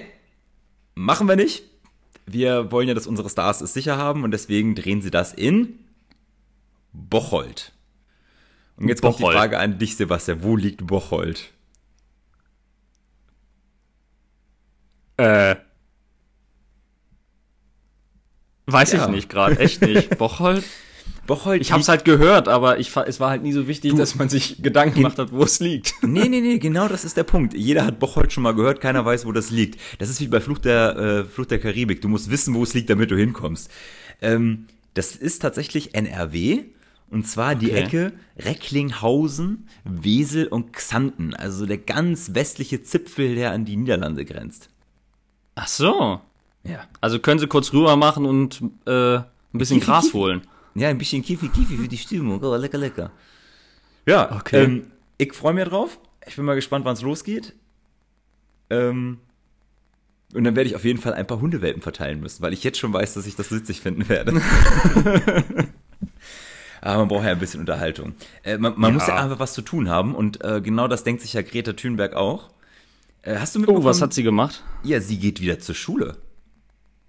machen 0.94 1.28
wir 1.28 1.36
nicht. 1.36 1.64
Wir 2.26 2.70
wollen 2.70 2.88
ja, 2.88 2.94
dass 2.94 3.06
unsere 3.06 3.28
Stars 3.30 3.60
es 3.60 3.72
sicher 3.74 3.96
haben 3.96 4.22
und 4.22 4.30
deswegen 4.30 4.74
drehen 4.74 5.00
sie 5.02 5.10
das 5.10 5.32
in 5.32 5.78
Bocholt. 6.92 7.72
Und 8.76 8.88
jetzt 8.88 9.02
kommt 9.02 9.18
die 9.18 9.22
Bocholt. 9.22 9.36
Frage 9.36 9.58
an 9.58 9.78
dich, 9.78 9.96
Sebastian, 9.96 10.42
wo 10.42 10.54
liegt 10.56 10.86
Bocholt? 10.86 11.52
Äh. 15.16 15.56
Weiß 18.66 18.92
Ja. 18.92 19.04
ich 19.06 19.10
nicht 19.10 19.28
gerade, 19.28 19.58
echt 19.58 19.80
nicht. 19.82 20.10
Bocholt? 20.18 20.64
Bocholt 21.28 21.60
Ich 21.60 21.70
hab's 21.72 21.88
halt 21.88 22.04
gehört, 22.04 22.48
aber 22.48 22.80
ich, 22.80 22.96
es 22.96 23.20
war 23.20 23.30
halt 23.30 23.42
nie 23.42 23.52
so 23.52 23.68
wichtig, 23.68 23.94
dass 23.94 24.16
man 24.16 24.28
sich 24.28 24.62
Gedanken 24.62 24.96
gemacht 24.96 25.18
hat, 25.18 25.30
wo 25.30 25.44
es 25.44 25.60
liegt. 25.60 25.94
Nee, 26.02 26.28
nee, 26.28 26.40
nee, 26.40 26.58
genau 26.58 26.88
das 26.88 27.04
ist 27.04 27.16
der 27.16 27.22
Punkt. 27.22 27.54
Jeder 27.54 27.84
hat 27.84 27.98
Bocholt 27.98 28.32
schon 28.32 28.42
mal 28.42 28.54
gehört, 28.54 28.80
keiner 28.80 29.04
weiß, 29.04 29.26
wo 29.26 29.32
das 29.32 29.50
liegt. 29.50 29.78
Das 29.98 30.08
ist 30.08 30.20
wie 30.20 30.26
bei 30.26 30.40
Fluch 30.40 30.58
der, 30.58 30.96
äh, 30.96 31.24
Fluch 31.24 31.44
der 31.46 31.60
Karibik. 31.60 32.00
Du 32.00 32.08
musst 32.08 32.30
wissen, 32.30 32.54
wo 32.54 32.62
es 32.62 32.72
liegt, 32.72 32.88
damit 32.88 33.10
du 33.10 33.16
hinkommst. 33.16 33.70
Ähm, 34.22 34.66
das 34.94 35.14
ist 35.14 35.40
tatsächlich 35.42 35.94
NRW. 35.94 36.64
Und 37.10 37.26
zwar 37.26 37.54
die 37.54 37.70
Okay. 37.70 37.82
Ecke 37.84 38.12
Recklinghausen, 38.38 39.68
Wesel 39.84 40.46
und 40.46 40.72
Xanten. 40.72 41.34
Also 41.34 41.66
der 41.66 41.78
ganz 41.78 42.34
westliche 42.34 42.82
Zipfel, 42.82 43.34
der 43.34 43.52
an 43.52 43.64
die 43.64 43.76
Niederlande 43.76 44.24
grenzt. 44.24 44.70
Ach 45.54 45.68
so. 45.68 46.20
Ja. 46.64 46.80
Also 47.00 47.18
können 47.18 47.38
sie 47.38 47.46
kurz 47.46 47.72
rüber 47.72 47.96
machen 47.96 48.24
und 48.24 48.62
äh, 48.86 49.16
ein 49.16 49.24
bisschen 49.52 49.80
Gras 49.80 50.12
holen. 50.14 50.42
Ja, 50.74 50.88
ein 50.88 50.98
bisschen 50.98 51.22
Kifi 51.22 51.48
für 51.48 51.88
die 51.88 51.98
Stimmung. 51.98 52.42
Oh, 52.42 52.54
lecker, 52.56 52.78
lecker. 52.78 53.10
Ja, 54.06 54.36
Okay. 54.36 54.64
Ähm, 54.64 54.86
ich 55.18 55.32
freue 55.34 55.52
mich 55.54 55.64
drauf. 55.64 55.98
Ich 56.26 56.36
bin 56.36 56.44
mal 56.44 56.54
gespannt, 56.54 56.84
wann 56.84 56.94
es 56.94 57.02
losgeht. 57.02 57.54
Ähm, 58.70 59.18
und 60.34 60.44
dann 60.44 60.54
werde 60.56 60.68
ich 60.68 60.76
auf 60.76 60.84
jeden 60.84 61.00
Fall 61.00 61.14
ein 61.14 61.26
paar 61.26 61.40
Hundewelpen 61.40 61.82
verteilen 61.82 62.20
müssen, 62.20 62.42
weil 62.42 62.52
ich 62.52 62.62
jetzt 62.62 62.78
schon 62.78 62.92
weiß, 62.92 63.14
dass 63.14 63.26
ich 63.26 63.34
das 63.34 63.50
witzig 63.50 63.80
finden 63.80 64.08
werde. 64.08 64.32
Aber 66.80 66.98
man 66.98 67.08
braucht 67.08 67.24
ja 67.24 67.32
ein 67.32 67.38
bisschen 67.40 67.60
Unterhaltung. 67.60 68.14
Äh, 68.44 68.58
man 68.58 68.74
man 68.78 68.90
Ja. 68.92 68.94
muss 68.98 69.06
ja 69.08 69.16
einfach 69.16 69.40
was 69.40 69.52
zu 69.54 69.62
tun 69.62 69.88
haben 69.88 70.14
und 70.14 70.44
äh, 70.44 70.60
genau 70.60 70.86
das 70.86 71.02
denkt 71.02 71.22
sich 71.22 71.32
ja 71.32 71.42
Greta 71.42 71.72
Thunberg 71.72 72.14
auch. 72.14 72.50
Äh, 73.22 73.36
hast 73.38 73.54
du 73.54 73.58
Oh, 73.58 73.60
mitbekommen? 73.62 73.84
was 73.86 74.00
hat 74.00 74.14
sie 74.14 74.22
gemacht? 74.22 74.62
Ja, 74.84 75.00
sie 75.00 75.18
geht 75.18 75.40
wieder 75.40 75.58
zur 75.58 75.74
Schule. 75.74 76.18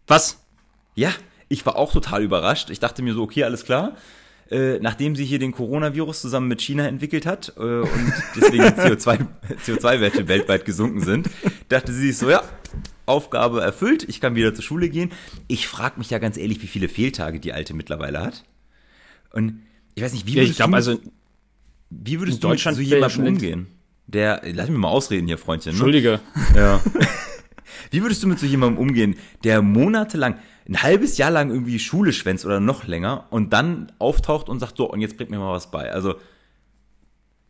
Was? 0.08 0.40
Ja, 0.96 1.12
ich 1.50 1.66
war 1.66 1.76
auch 1.76 1.92
total 1.92 2.24
überrascht. 2.24 2.70
Ich 2.70 2.80
dachte 2.80 3.02
mir 3.02 3.14
so, 3.14 3.24
okay, 3.24 3.44
alles 3.44 3.66
klar. 3.66 3.98
Äh, 4.52 4.80
nachdem 4.80 5.16
sie 5.16 5.26
hier 5.26 5.38
den 5.38 5.52
Coronavirus 5.52 6.22
zusammen 6.22 6.48
mit 6.48 6.62
China 6.62 6.88
entwickelt 6.88 7.26
hat 7.28 7.54
äh, 7.58 7.62
und 7.62 8.14
deswegen 8.36 8.64
CO2 8.64 9.28
CO2-Werte 9.64 10.28
weltweit 10.28 10.66
gesunken 10.66 11.02
sind, 11.02 11.30
dachte 11.68 11.94
sie 11.94 12.08
sich 12.08 12.18
so, 12.18 12.30
ja, 12.32 12.42
Aufgabe 13.06 13.62
erfüllt, 13.62 14.08
ich 14.08 14.22
kann 14.22 14.36
wieder 14.36 14.54
zur 14.56 14.64
Schule 14.64 14.90
gehen. 14.90 15.12
Ich 15.48 15.68
frage 15.68 16.00
mich 16.00 16.10
ja 16.10 16.18
ganz 16.18 16.38
ehrlich, 16.38 16.62
wie 16.64 16.68
viele 16.68 16.90
Fehltage 16.90 17.40
die 17.40 17.54
Alte 17.54 17.76
mittlerweile 17.76 18.22
hat. 18.22 18.44
Und 19.34 19.62
ich 19.94 20.04
weiß 20.04 20.14
nicht, 20.14 20.26
wie 20.26 20.34
Ja, 20.34 20.44
ich 20.44 20.50
würdest, 20.50 20.58
glaube, 20.58 20.72
du, 20.72 20.76
also, 20.78 21.00
wie 21.90 22.20
würdest 22.20 22.38
in 22.38 22.42
du 22.42 22.48
mit 22.48 22.54
Deutschland 22.56 22.78
so 22.78 22.84
jemandem 22.84 23.28
umgehen? 23.28 23.68
Der, 24.08 24.42
lass 24.54 24.70
mich 24.70 24.78
mal 24.78 24.88
ausreden 24.88 25.28
hier, 25.28 25.38
Freundchen. 25.38 25.74
Ne? 25.74 25.78
Entschuldige. 25.78 26.20
Ja. 26.56 26.82
Wie 27.92 28.02
würdest 28.02 28.22
du 28.22 28.28
mit 28.28 28.40
so 28.40 28.46
jemandem 28.46 28.78
umgehen, 28.78 29.16
der 29.44 29.62
monatelang, 29.62 30.36
ein 30.70 30.84
halbes 30.84 31.18
Jahr 31.18 31.32
lang 31.32 31.50
irgendwie 31.50 31.80
Schule 31.80 32.14
schwänzt 32.14 32.46
oder 32.46 32.60
noch 32.60 32.86
länger 32.86 33.26
und 33.32 33.54
dann 33.54 33.92
auftaucht 33.98 34.50
und 34.50 34.60
sagt, 34.60 34.78
so, 34.78 34.90
und 34.90 35.02
jetzt 35.02 35.18
bringt 35.18 35.32
mir 35.32 35.40
mal 35.40 35.52
was 35.52 35.72
bei. 35.72 35.92
Also, 35.92 36.16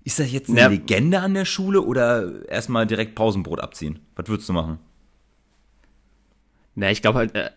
ist 0.06 0.20
das 0.20 0.32
jetzt 0.32 0.50
eine 0.50 0.62
Ja. 0.62 0.68
Legende 0.68 1.20
an 1.20 1.34
der 1.34 1.46
Schule 1.46 1.82
oder 1.82 2.48
erstmal 2.48 2.88
direkt 2.88 3.16
Pausenbrot 3.16 3.60
abziehen? 3.60 4.00
Was 4.16 4.28
würdest 4.30 4.48
du 4.48 4.54
machen? 4.54 4.80
Na, 6.76 6.90
ich 6.92 7.02
glaube 7.02 7.20
halt, 7.20 7.36
äh, 7.36 7.50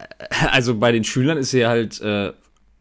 also 0.50 0.76
bei 0.78 0.90
den 0.90 1.04
Schülern 1.04 1.38
ist 1.38 1.52
sie 1.52 1.60
ja 1.60 1.68
halt 1.68 2.00
äh, 2.00 2.32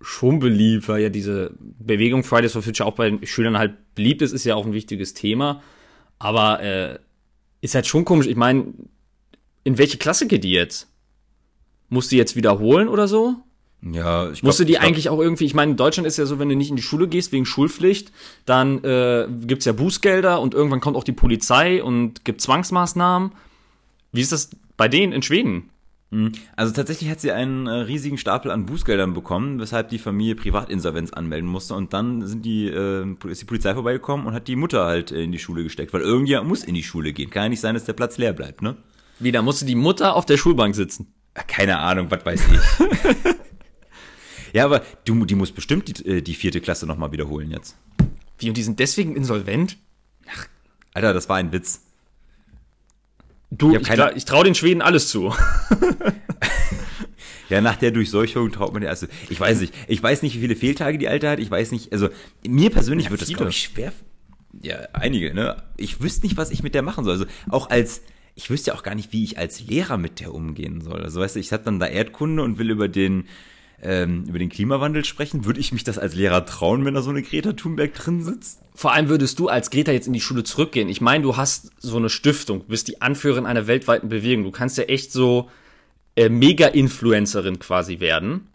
schon 0.02 0.40
beliebt, 0.40 0.88
weil 0.88 1.04
ja 1.04 1.10
diese 1.10 1.52
Bewegung 1.60 2.24
Fridays 2.24 2.54
for 2.54 2.64
Future 2.64 2.90
auch 2.90 2.96
bei 2.96 3.12
den 3.12 3.26
Schülern 3.28 3.60
halt 3.60 3.76
beliebt 3.94 4.24
ist, 4.24 4.32
ist 4.32 4.44
ja 4.46 4.56
auch 4.56 4.66
ein 4.66 4.74
wichtiges 4.74 5.14
Thema. 5.14 5.62
Aber 6.18 6.62
äh, 6.62 6.98
ist 7.62 7.76
halt 7.76 7.86
schon 7.86 8.06
komisch. 8.06 8.26
Ich 8.26 8.36
meine, 8.36 8.74
in 9.64 9.78
welche 9.78 9.98
Klasse 10.00 10.26
geht 10.26 10.44
die 10.44 10.52
jetzt? 10.52 10.91
Muss 11.92 12.08
die 12.08 12.16
jetzt 12.16 12.38
wiederholen 12.38 12.88
oder 12.88 13.08
so? 13.08 13.36
Ja, 13.82 14.30
ich 14.30 14.40
glaub, 14.40 14.50
Musste 14.50 14.64
die 14.66 14.74
ich 14.74 14.80
glaub, 14.80 14.88
eigentlich 14.88 15.10
auch 15.10 15.20
irgendwie, 15.20 15.44
ich 15.46 15.54
meine, 15.54 15.72
in 15.72 15.78
Deutschland 15.78 16.08
ist 16.08 16.18
ja 16.18 16.26
so, 16.26 16.40
wenn 16.40 16.48
du 16.48 16.56
nicht 16.56 16.70
in 16.70 16.78
die 16.78 16.82
Schule 16.82 17.08
gehst 17.08 17.34
wegen 17.34 17.46
Schulpflicht, 17.46 18.14
dann 18.46 18.82
äh, 18.86 19.28
gibt's 19.46 19.66
ja 19.66 19.74
Bußgelder 19.74 20.40
und 20.40 20.54
irgendwann 20.54 20.80
kommt 20.80 20.96
auch 20.96 21.04
die 21.04 21.12
Polizei 21.12 21.84
und 21.84 22.24
gibt 22.24 22.40
Zwangsmaßnahmen. 22.40 23.34
Wie 24.14 24.22
ist 24.22 24.32
das 24.32 24.52
bei 24.78 24.88
denen 24.88 25.12
in 25.12 25.22
Schweden? 25.22 25.70
Also 26.56 26.74
tatsächlich 26.74 27.10
hat 27.10 27.20
sie 27.20 27.32
einen 27.32 27.68
äh, 27.68 27.72
riesigen 27.72 28.18
Stapel 28.18 28.52
an 28.52 28.66
Bußgeldern 28.66 29.14
bekommen, 29.14 29.60
weshalb 29.60 29.90
die 29.90 29.98
Familie 29.98 30.36
Privatinsolvenz 30.36 31.12
anmelden 31.12 31.50
musste. 31.50 31.74
Und 31.74 31.94
dann 31.94 32.26
sind 32.26 32.46
die, 32.46 32.68
äh, 32.68 33.06
ist 33.28 33.42
die 33.42 33.46
Polizei 33.46 33.74
vorbeigekommen 33.74 34.28
und 34.28 34.34
hat 34.34 34.48
die 34.48 34.58
Mutter 34.58 34.86
halt 34.86 35.12
äh, 35.12 35.24
in 35.24 35.32
die 35.32 35.40
Schule 35.40 35.64
gesteckt. 35.64 35.94
Weil 35.94 36.02
irgendjemand 36.02 36.50
muss 36.50 36.64
in 36.64 36.74
die 36.74 36.84
Schule 36.84 37.14
gehen. 37.14 37.30
Kann 37.30 37.44
ja 37.44 37.50
nicht 37.50 37.62
sein, 37.62 37.76
dass 37.76 37.86
der 37.86 37.94
Platz 37.94 38.18
leer 38.18 38.34
bleibt, 38.34 38.62
ne? 38.62 38.76
Wie, 39.20 39.32
da 39.32 39.42
musste 39.42 39.66
die 39.66 39.76
Mutter 39.76 40.16
auf 40.16 40.26
der 40.26 40.36
Schulbank 40.36 40.76
sitzen. 40.76 41.14
Keine 41.34 41.78
Ahnung, 41.80 42.10
was 42.12 42.26
weiß 42.26 42.42
ich. 42.52 42.86
ja, 44.54 44.66
aber 44.66 44.82
du, 45.06 45.26
die 45.26 45.36
muss 45.36 45.52
bestimmt 45.52 45.88
die, 46.00 46.06
äh, 46.08 46.22
die 46.22 46.34
vierte 46.36 46.62
Klasse 46.62 46.86
nochmal 46.86 47.12
wiederholen 47.12 47.52
jetzt. 47.52 47.76
Wie, 48.40 48.50
und 48.50 48.58
die 48.58 48.64
sind 48.64 48.80
deswegen 48.80 49.16
insolvent? 49.16 49.78
Alter, 50.94 51.14
das 51.14 51.30
war 51.30 51.38
ein 51.38 51.52
Witz. 51.52 51.82
Du, 53.50 53.76
Ich 53.76 53.84
keine- 53.84 54.14
ich 54.16 54.26
traue 54.26 54.44
den 54.44 54.56
Schweden 54.56 54.82
alles 54.82 55.08
zu. 55.10 55.34
Ja, 57.50 57.60
nach 57.60 57.76
der 57.76 57.92
Durchseuchung 57.92 58.50
traut 58.54 58.72
man 58.74 58.82
ja 58.82 58.88
also 58.88 59.08
Ich 59.30 59.38
weiß 59.38 59.60
nicht. 59.60 59.74
Ich 59.90 60.02
weiß 60.02 60.22
nicht, 60.22 60.38
wie 60.38 60.40
viele 60.40 60.56
Fehltage 60.56 60.98
die 60.98 61.10
Alte 61.10 61.30
hat. 61.30 61.38
Ich 61.40 61.52
weiß 61.52 61.74
nicht. 61.74 61.92
Also 61.92 62.08
mir 62.48 62.70
persönlich 62.70 63.06
Ja, 63.08 63.12
wird 63.12 63.22
das, 63.22 63.28
glaube 63.28 63.50
ich, 63.50 63.62
schwer. 63.64 63.92
Ja, 64.62 64.78
einige, 64.94 65.34
ne? 65.34 65.62
Ich 65.76 66.02
wüsste 66.02 66.26
nicht, 66.26 66.38
was 66.38 66.50
ich 66.50 66.64
mit 66.64 66.74
der 66.76 66.82
machen 66.82 67.04
soll. 67.04 67.12
Also 67.12 67.26
auch 67.50 67.70
als, 67.70 68.04
ich 68.36 68.50
wüsste 68.50 68.72
ja 68.72 68.78
auch 68.78 68.84
gar 68.84 68.96
nicht, 68.96 69.14
wie 69.14 69.24
ich 69.24 69.38
als 69.38 69.62
Lehrer 69.62 69.98
mit 69.98 70.20
der 70.20 70.34
umgehen 70.34 70.82
soll. 70.82 71.02
Also 71.04 71.20
weißt 71.20 71.36
du, 71.36 71.40
ich 71.40 71.52
habe 71.54 71.64
dann 71.64 71.80
da 71.80 71.88
Erdkunde 71.88 72.44
und 72.44 72.58
will 72.58 72.70
über 72.70 72.88
den, 72.88 73.26
ähm, 73.82 74.26
über 74.26 74.40
den 74.40 74.50
Klimawandel 74.50 75.06
sprechen. 75.06 75.46
Würde 75.46 75.60
ich 75.60 75.72
mich 75.72 75.84
das 75.84 75.98
als 75.98 76.16
Lehrer 76.16 76.46
trauen, 76.46 76.86
wenn 76.86 76.94
da 76.94 77.02
so 77.02 77.10
eine 77.10 77.24
Greta 77.24 77.54
Thunberg 77.54 77.94
drin 77.94 78.24
sitzt? 78.24 78.62
Vor 78.74 78.94
allem 78.94 79.10
würdest 79.10 79.40
du 79.40 79.48
als 79.48 79.70
Greta 79.70 79.92
jetzt 79.92 80.08
in 80.08 80.14
die 80.14 80.22
Schule 80.22 80.44
zurückgehen. 80.44 80.90
Ich 80.90 81.02
meine, 81.02 81.24
du 81.24 81.38
hast 81.38 81.72
so 81.80 81.98
eine 81.98 82.10
Stiftung, 82.10 82.62
du 82.62 82.68
bist 82.68 82.88
die 82.88 83.02
Anführerin 83.02 83.46
einer 83.46 83.68
weltweiten 83.68 84.10
Bewegung. 84.10 84.44
Du 84.44 84.52
kannst 84.52 84.78
ja 84.78 84.86
echt 84.86 85.12
so 85.12 85.50
äh, 86.16 86.30
Mega-Influencerin 86.30 87.60
quasi 87.60 88.00
werden 88.00 88.48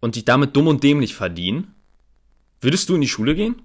und 0.00 0.16
dich 0.16 0.24
damit 0.24 0.56
dumm 0.56 0.66
und 0.66 0.82
dämlich 0.82 1.14
verdienen. 1.14 1.74
Würdest 2.60 2.88
du 2.88 2.94
in 2.94 3.00
die 3.00 3.08
Schule 3.08 3.34
gehen? 3.34 3.56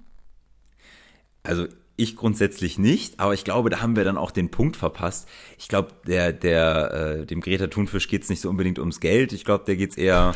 Also 1.42 1.66
ich 1.96 2.16
grundsätzlich 2.16 2.78
nicht, 2.78 3.20
aber 3.20 3.34
ich 3.34 3.44
glaube, 3.44 3.70
da 3.70 3.80
haben 3.80 3.96
wir 3.96 4.04
dann 4.04 4.16
auch 4.16 4.30
den 4.30 4.50
Punkt 4.50 4.76
verpasst. 4.76 5.28
Ich 5.58 5.68
glaube, 5.68 5.90
der, 6.06 6.32
der, 6.32 7.20
äh, 7.20 7.26
dem 7.26 7.40
Greta 7.40 7.66
Thunfisch 7.66 8.08
geht's 8.08 8.28
nicht 8.28 8.40
so 8.40 8.48
unbedingt 8.48 8.78
ums 8.78 9.00
Geld. 9.00 9.32
Ich 9.32 9.44
glaube, 9.44 9.64
der 9.66 9.76
geht's 9.76 9.96
eher 9.96 10.34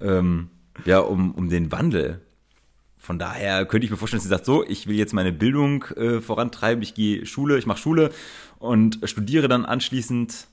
ähm, 0.00 0.50
ja 0.84 0.98
um, 0.98 1.32
um 1.32 1.48
den 1.48 1.72
Wandel. 1.72 2.20
Von 2.98 3.18
daher 3.18 3.66
könnte 3.66 3.84
ich 3.84 3.90
mir 3.90 3.96
vorstellen, 3.96 4.18
dass 4.18 4.24
sie 4.24 4.28
sagt, 4.28 4.44
so, 4.44 4.64
ich 4.64 4.86
will 4.86 4.96
jetzt 4.96 5.12
meine 5.12 5.32
Bildung 5.32 5.84
äh, 5.96 6.20
vorantreiben, 6.20 6.82
ich 6.82 6.94
gehe 6.94 7.26
Schule, 7.26 7.58
ich 7.58 7.66
mache 7.66 7.78
Schule 7.78 8.12
und 8.58 9.00
studiere 9.04 9.48
dann 9.48 9.64
anschließend 9.64 10.46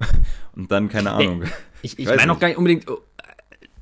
und 0.56 0.72
dann 0.72 0.88
keine 0.88 1.12
Ahnung. 1.12 1.44
Ich, 1.82 1.98
ich 1.98 2.06
weiß 2.06 2.16
meine 2.16 2.32
auch 2.32 2.40
gar 2.40 2.48
nicht 2.48 2.56
unbedingt 2.56 2.86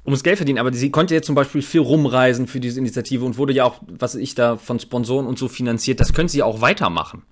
ums 0.05 0.23
Geld 0.23 0.37
verdienen, 0.37 0.59
aber 0.59 0.73
sie 0.73 0.90
konnte 0.90 1.14
jetzt 1.14 1.27
zum 1.27 1.35
Beispiel 1.35 1.62
viel 1.62 1.81
rumreisen 1.81 2.47
für 2.47 2.61
diese 2.61 2.79
Initiative 2.79 3.25
und 3.25 3.38
wurde 3.38 3.53
ja 3.53 3.64
auch, 3.64 3.81
was 3.87 4.14
ich 4.14 4.35
da 4.35 4.57
von 4.57 4.79
Sponsoren 4.79 5.27
und 5.27 5.38
so 5.38 5.49
finanziert. 5.49 6.01
Das 6.01 6.12
könnte 6.12 6.33
sie 6.33 6.38
ja 6.38 6.45
auch 6.45 6.61
weitermachen. 6.61 7.23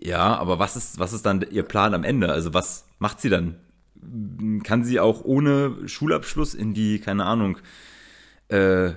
Ja, 0.00 0.36
aber 0.36 0.58
was 0.58 0.76
ist, 0.76 0.98
was 0.98 1.12
ist 1.12 1.26
dann 1.26 1.44
ihr 1.50 1.62
Plan 1.62 1.94
am 1.94 2.04
Ende? 2.04 2.30
Also 2.30 2.54
was 2.54 2.86
macht 2.98 3.20
sie 3.20 3.28
dann? 3.28 3.56
kann 4.62 4.84
sie 4.84 5.00
auch 5.00 5.24
ohne 5.24 5.88
Schulabschluss 5.88 6.54
in 6.54 6.74
die, 6.74 6.98
keine 6.98 7.24
Ahnung, 7.24 7.58
äh, 8.48 8.92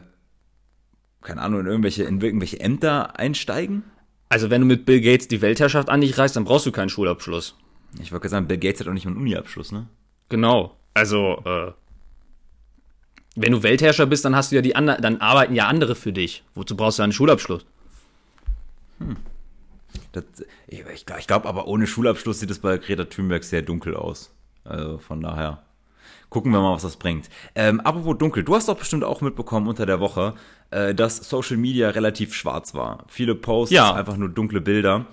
keine 1.22 1.42
Ahnung, 1.42 1.62
in 1.62 1.68
irgendwelche, 1.68 2.04
in 2.04 2.20
irgendwelche 2.22 2.60
Ämter 2.60 3.20
einsteigen? 3.20 3.84
Also 4.30 4.50
wenn 4.50 4.62
du 4.62 4.68
mit 4.68 4.86
Bill 4.86 5.02
Gates 5.02 5.28
die 5.28 5.42
Weltherrschaft 5.42 5.90
an 5.90 6.02
dich 6.02 6.18
reißt, 6.18 6.36
dann 6.36 6.46
brauchst 6.46 6.66
du 6.66 6.72
keinen 6.72 6.90
Schulabschluss. 6.90 7.56
Ich 8.02 8.12
wollte 8.12 8.30
sagen, 8.30 8.48
Bill 8.48 8.58
Gates 8.58 8.80
hat 8.82 8.88
auch 8.88 8.94
nicht 8.94 9.06
mal 9.06 9.12
einen 9.12 9.22
Uni-Abschluss, 9.22 9.72
ne? 9.72 9.88
Genau. 10.30 10.76
Also, 10.96 11.42
äh, 11.46 11.72
wenn 13.36 13.52
du 13.52 13.62
Weltherrscher 13.64 14.06
bist, 14.06 14.26
dann 14.26 14.36
hast 14.36 14.52
du 14.52 14.56
ja 14.56 14.62
die 14.62 14.76
anderen, 14.76 15.02
dann 15.02 15.22
arbeiten 15.22 15.54
ja 15.54 15.68
andere 15.68 15.94
für 15.94 16.14
dich. 16.14 16.44
Wozu 16.56 16.76
brauchst 16.76 16.98
du 17.00 17.04
einen 17.04 17.12
Schulabschluss? 17.12 17.66
Das, 20.14 20.24
ich 20.68 20.84
ich 20.94 21.06
glaube 21.06 21.22
glaub 21.28 21.46
aber 21.46 21.68
ohne 21.68 21.86
Schulabschluss 21.86 22.40
sieht 22.40 22.50
es 22.50 22.60
bei 22.60 22.78
Greta 22.78 23.04
Thunberg 23.06 23.44
sehr 23.44 23.62
dunkel 23.62 23.96
aus. 23.96 24.32
Also 24.64 24.98
von 24.98 25.22
daher 25.22 25.62
gucken 26.30 26.52
wir 26.54 26.60
mal, 26.62 26.74
was 26.74 26.84
das 26.84 26.96
bringt. 26.96 27.30
Ähm, 27.56 27.82
apropos 27.82 28.18
dunkel, 28.18 28.44
du 28.44 28.56
hast 28.56 28.68
doch 28.70 28.78
bestimmt 28.78 29.04
auch 29.04 29.20
mitbekommen 29.22 29.68
unter 29.68 29.86
der 29.86 30.00
Woche, 30.00 30.34
äh, 30.72 30.96
dass 30.96 31.18
Social 31.30 31.58
Media 31.58 31.90
relativ 31.90 32.34
schwarz 32.34 32.74
war. 32.74 33.04
Viele 33.10 33.36
Posts, 33.36 33.74
Ja. 33.76 33.94
einfach 33.94 34.16
nur 34.18 34.30
dunkle 34.30 34.62
Bilder. 34.62 35.06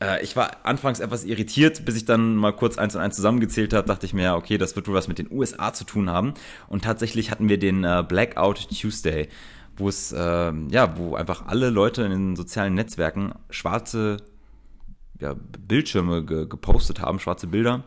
Äh, 0.00 0.22
ich 0.22 0.36
war 0.36 0.64
anfangs 0.64 1.00
etwas 1.00 1.24
irritiert, 1.24 1.84
bis 1.84 1.96
ich 1.96 2.04
dann 2.04 2.36
mal 2.36 2.52
kurz 2.52 2.78
eins 2.78 2.94
und 2.94 3.00
eins 3.00 3.16
zusammengezählt 3.16 3.72
habe, 3.72 3.86
dachte 3.86 4.06
ich 4.06 4.14
mir, 4.14 4.22
ja, 4.22 4.36
okay, 4.36 4.58
das 4.58 4.76
wird 4.76 4.88
wohl 4.88 4.94
was 4.94 5.08
mit 5.08 5.18
den 5.18 5.30
USA 5.30 5.72
zu 5.72 5.84
tun 5.84 6.10
haben. 6.10 6.34
Und 6.68 6.84
tatsächlich 6.84 7.30
hatten 7.30 7.48
wir 7.48 7.58
den 7.58 7.84
äh, 7.84 8.04
Blackout 8.06 8.68
Tuesday, 8.70 9.28
wo 9.76 9.88
es, 9.88 10.14
ähm, 10.16 10.68
ja, 10.70 10.96
wo 10.96 11.14
einfach 11.14 11.46
alle 11.46 11.70
Leute 11.70 12.02
in 12.02 12.10
den 12.10 12.36
sozialen 12.36 12.74
Netzwerken 12.74 13.32
schwarze 13.50 14.18
ja, 15.20 15.34
Bildschirme 15.34 16.24
ge 16.24 16.46
gepostet 16.46 17.00
haben, 17.00 17.18
schwarze 17.18 17.48
Bilder, 17.48 17.84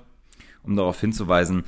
um 0.64 0.76
darauf 0.76 1.00
hinzuweisen, 1.00 1.64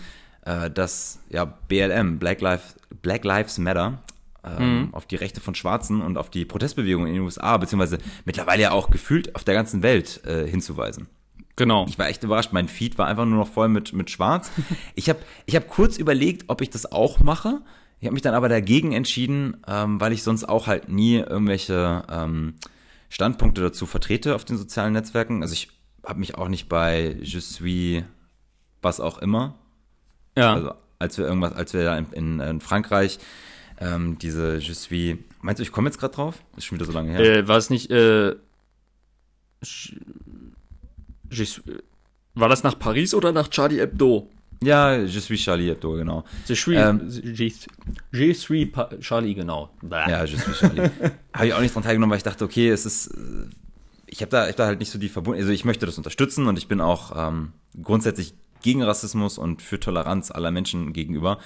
äh, 0.45 0.69
dass 0.69 1.19
ja, 1.29 1.45
BLM, 1.45 2.19
Black, 2.19 2.41
Lives 2.41 2.75
Black 3.01 3.23
Lives 3.23 3.57
Matter, 3.57 4.03
ähm, 4.43 4.89
auf 4.91 5.05
die 5.05 5.15
Rechte 5.15 5.41
von 5.41 5.55
Schwarzen 5.55 6.01
und 6.01 6.17
auf 6.17 6.29
die 6.29 6.45
Protestbewegung 6.45 7.07
in 7.07 7.13
den 7.13 7.23
USA, 7.23 7.57
beziehungsweise 7.57 7.97
mittlerweile 8.25 8.63
ja 8.63 8.71
auch 8.71 8.89
gefühlt 8.89 9.35
auf 9.35 9.43
der 9.43 9.53
ganzen 9.53 9.83
Welt 9.83 10.21
äh, 10.25 10.47
hinzuweisen. 10.47 11.07
Genau. 11.55 11.85
Ich 11.87 11.99
war 11.99 12.07
echt 12.07 12.23
überrascht, 12.23 12.51
mein 12.51 12.67
Feed 12.67 12.97
war 12.97 13.07
einfach 13.07 13.25
nur 13.25 13.37
noch 13.37 13.47
voll 13.47 13.69
mit, 13.69 13.93
mit 13.93 14.09
Schwarz. 14.09 14.51
Ich 14.95 15.09
habe 15.09 15.19
ich 15.45 15.55
hab 15.55 15.67
kurz 15.67 15.97
überlegt, 15.97 16.45
ob 16.47 16.61
ich 16.61 16.69
das 16.69 16.91
auch 16.91 17.19
mache. 17.19 17.61
Ich 17.99 18.05
habe 18.05 18.13
mich 18.13 18.21
dann 18.21 18.33
aber 18.33 18.49
dagegen 18.49 18.91
entschieden, 18.91 19.57
ähm, 19.67 20.01
weil 20.01 20.11
ich 20.11 20.23
sonst 20.23 20.43
auch 20.43 20.67
halt 20.67 20.89
nie 20.89 21.17
irgendwelche 21.17 22.03
ähm, 22.11 22.55
Standpunkte 23.09 23.61
dazu 23.61 23.85
vertrete 23.85 24.35
auf 24.35 24.45
den 24.45 24.57
sozialen 24.57 24.93
Netzwerken. 24.93 25.41
Also 25.41 25.53
ich 25.53 25.69
habe 26.05 26.19
mich 26.19 26.35
auch 26.35 26.49
nicht 26.49 26.67
bei 26.67 27.15
Je 27.21 27.39
suis 27.39 28.03
was 28.81 28.99
auch 28.99 29.19
immer. 29.19 29.55
ja. 30.35 30.53
Also 30.53 30.73
als 30.99 31.17
wir 31.17 31.25
irgendwas, 31.25 31.53
als 31.53 31.73
wir 31.73 31.83
da 31.83 31.97
in, 31.97 32.07
in, 32.13 32.39
in 32.39 32.61
Frankreich 32.61 33.19
ähm, 33.79 34.17
diese 34.19 34.57
Je 34.57 34.73
suis. 34.73 35.17
Meinst 35.41 35.59
du, 35.59 35.63
ich 35.63 35.71
komme 35.71 35.89
jetzt 35.89 35.99
gerade 35.99 36.13
drauf? 36.13 36.35
Ist 36.57 36.65
schon 36.65 36.77
wieder 36.77 36.85
so 36.85 36.91
lange 36.93 37.11
her. 37.11 37.19
Äh, 37.19 37.47
war 37.47 37.57
es 37.57 37.69
nicht, 37.69 37.89
äh, 37.91 38.35
suis- 41.29 41.61
war 42.35 42.49
das 42.49 42.63
nach 42.63 42.77
Paris 42.79 43.13
oder 43.13 43.31
nach 43.31 43.49
Charlie 43.49 43.79
Hebdo? 43.79 44.29
ja, 44.63 44.95
Je 44.95 45.19
suis 45.19 45.41
Charlie 45.43 45.67
Hebdo, 45.69 45.91
genau. 45.93 46.23
Je 46.47 46.55
suis, 46.55 46.77
Ähm, 46.77 47.01
je, 47.09 47.51
je 48.13 48.33
suis 48.33 48.69
Charlie, 49.01 49.33
genau. 49.35 49.69
Bäh. 49.81 50.09
Ja, 50.09 50.23
Je 50.23 50.37
suis 50.37 50.57
Charlie. 50.57 50.89
habe 51.33 51.47
ich 51.47 51.53
auch 51.53 51.59
nicht 51.61 51.75
dran 51.75 51.83
teilgenommen, 51.83 52.11
weil 52.11 52.17
ich 52.17 52.23
dachte, 52.23 52.45
okay, 52.45 52.69
es 52.69 52.85
ist, 52.85 53.07
äh, 53.07 53.45
ich 54.07 54.21
habe 54.21 54.29
da, 54.29 54.45
ich 54.45 54.51
hab 54.51 54.55
da 54.57 54.65
halt 54.67 54.79
nicht 54.79 54.91
so 54.91 54.99
die 54.99 55.09
Verbund, 55.09 55.37
also 55.37 55.51
ich 55.51 55.65
möchte 55.65 55.85
das 55.85 55.97
unterstützen 55.97 56.47
und 56.47 56.57
ich 56.57 56.67
bin 56.69 56.79
auch 56.79 57.11
ähm, 57.15 57.51
grundsätzlich 57.81 58.33
gegen 58.61 58.81
Rassismus 58.83 59.37
und 59.37 59.61
für 59.61 59.79
Toleranz 59.81 60.31
aller 60.31 60.51
Menschen 60.51 60.93
gegenüber. 60.93 61.39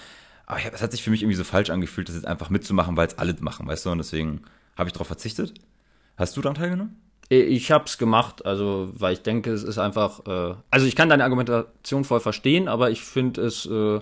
Aber 0.48 0.60
es 0.74 0.82
hat 0.82 0.92
sich 0.92 1.04
für 1.04 1.12
mich 1.12 1.22
irgendwie 1.22 1.38
so 1.38 1.44
falsch 1.44 1.70
angefühlt, 1.70 2.08
das 2.08 2.16
jetzt 2.16 2.26
einfach 2.26 2.50
mitzumachen, 2.50 2.98
weil 2.98 3.08
es 3.08 3.20
alle 3.20 3.36
machen, 3.42 3.68
weißt 3.68 3.86
du? 3.86 3.92
Und 3.92 4.00
deswegen 4.00 4.42
habe 4.76 4.90
ich 4.90 4.94
darauf 4.94 5.08
verzichtet. 5.08 5.54
Hast 6.16 6.36
du 6.36 6.42
daran 6.42 6.56
teilgenommen? 6.56 6.96
Ich 7.30 7.72
hab's 7.72 7.98
gemacht, 7.98 8.46
also 8.46 8.90
weil 8.94 9.14
ich 9.14 9.22
denke, 9.22 9.52
es 9.52 9.64
ist 9.64 9.78
einfach. 9.78 10.26
Äh, 10.26 10.56
also 10.72 10.88
ich 10.88 10.96
kann 10.96 11.10
deine 11.10 11.24
Argumentation 11.24 12.06
voll 12.06 12.22
verstehen, 12.22 12.70
aber 12.70 12.90
ich 12.90 13.02
finde 13.02 13.42
es 13.42 13.66
äh, 13.66 14.00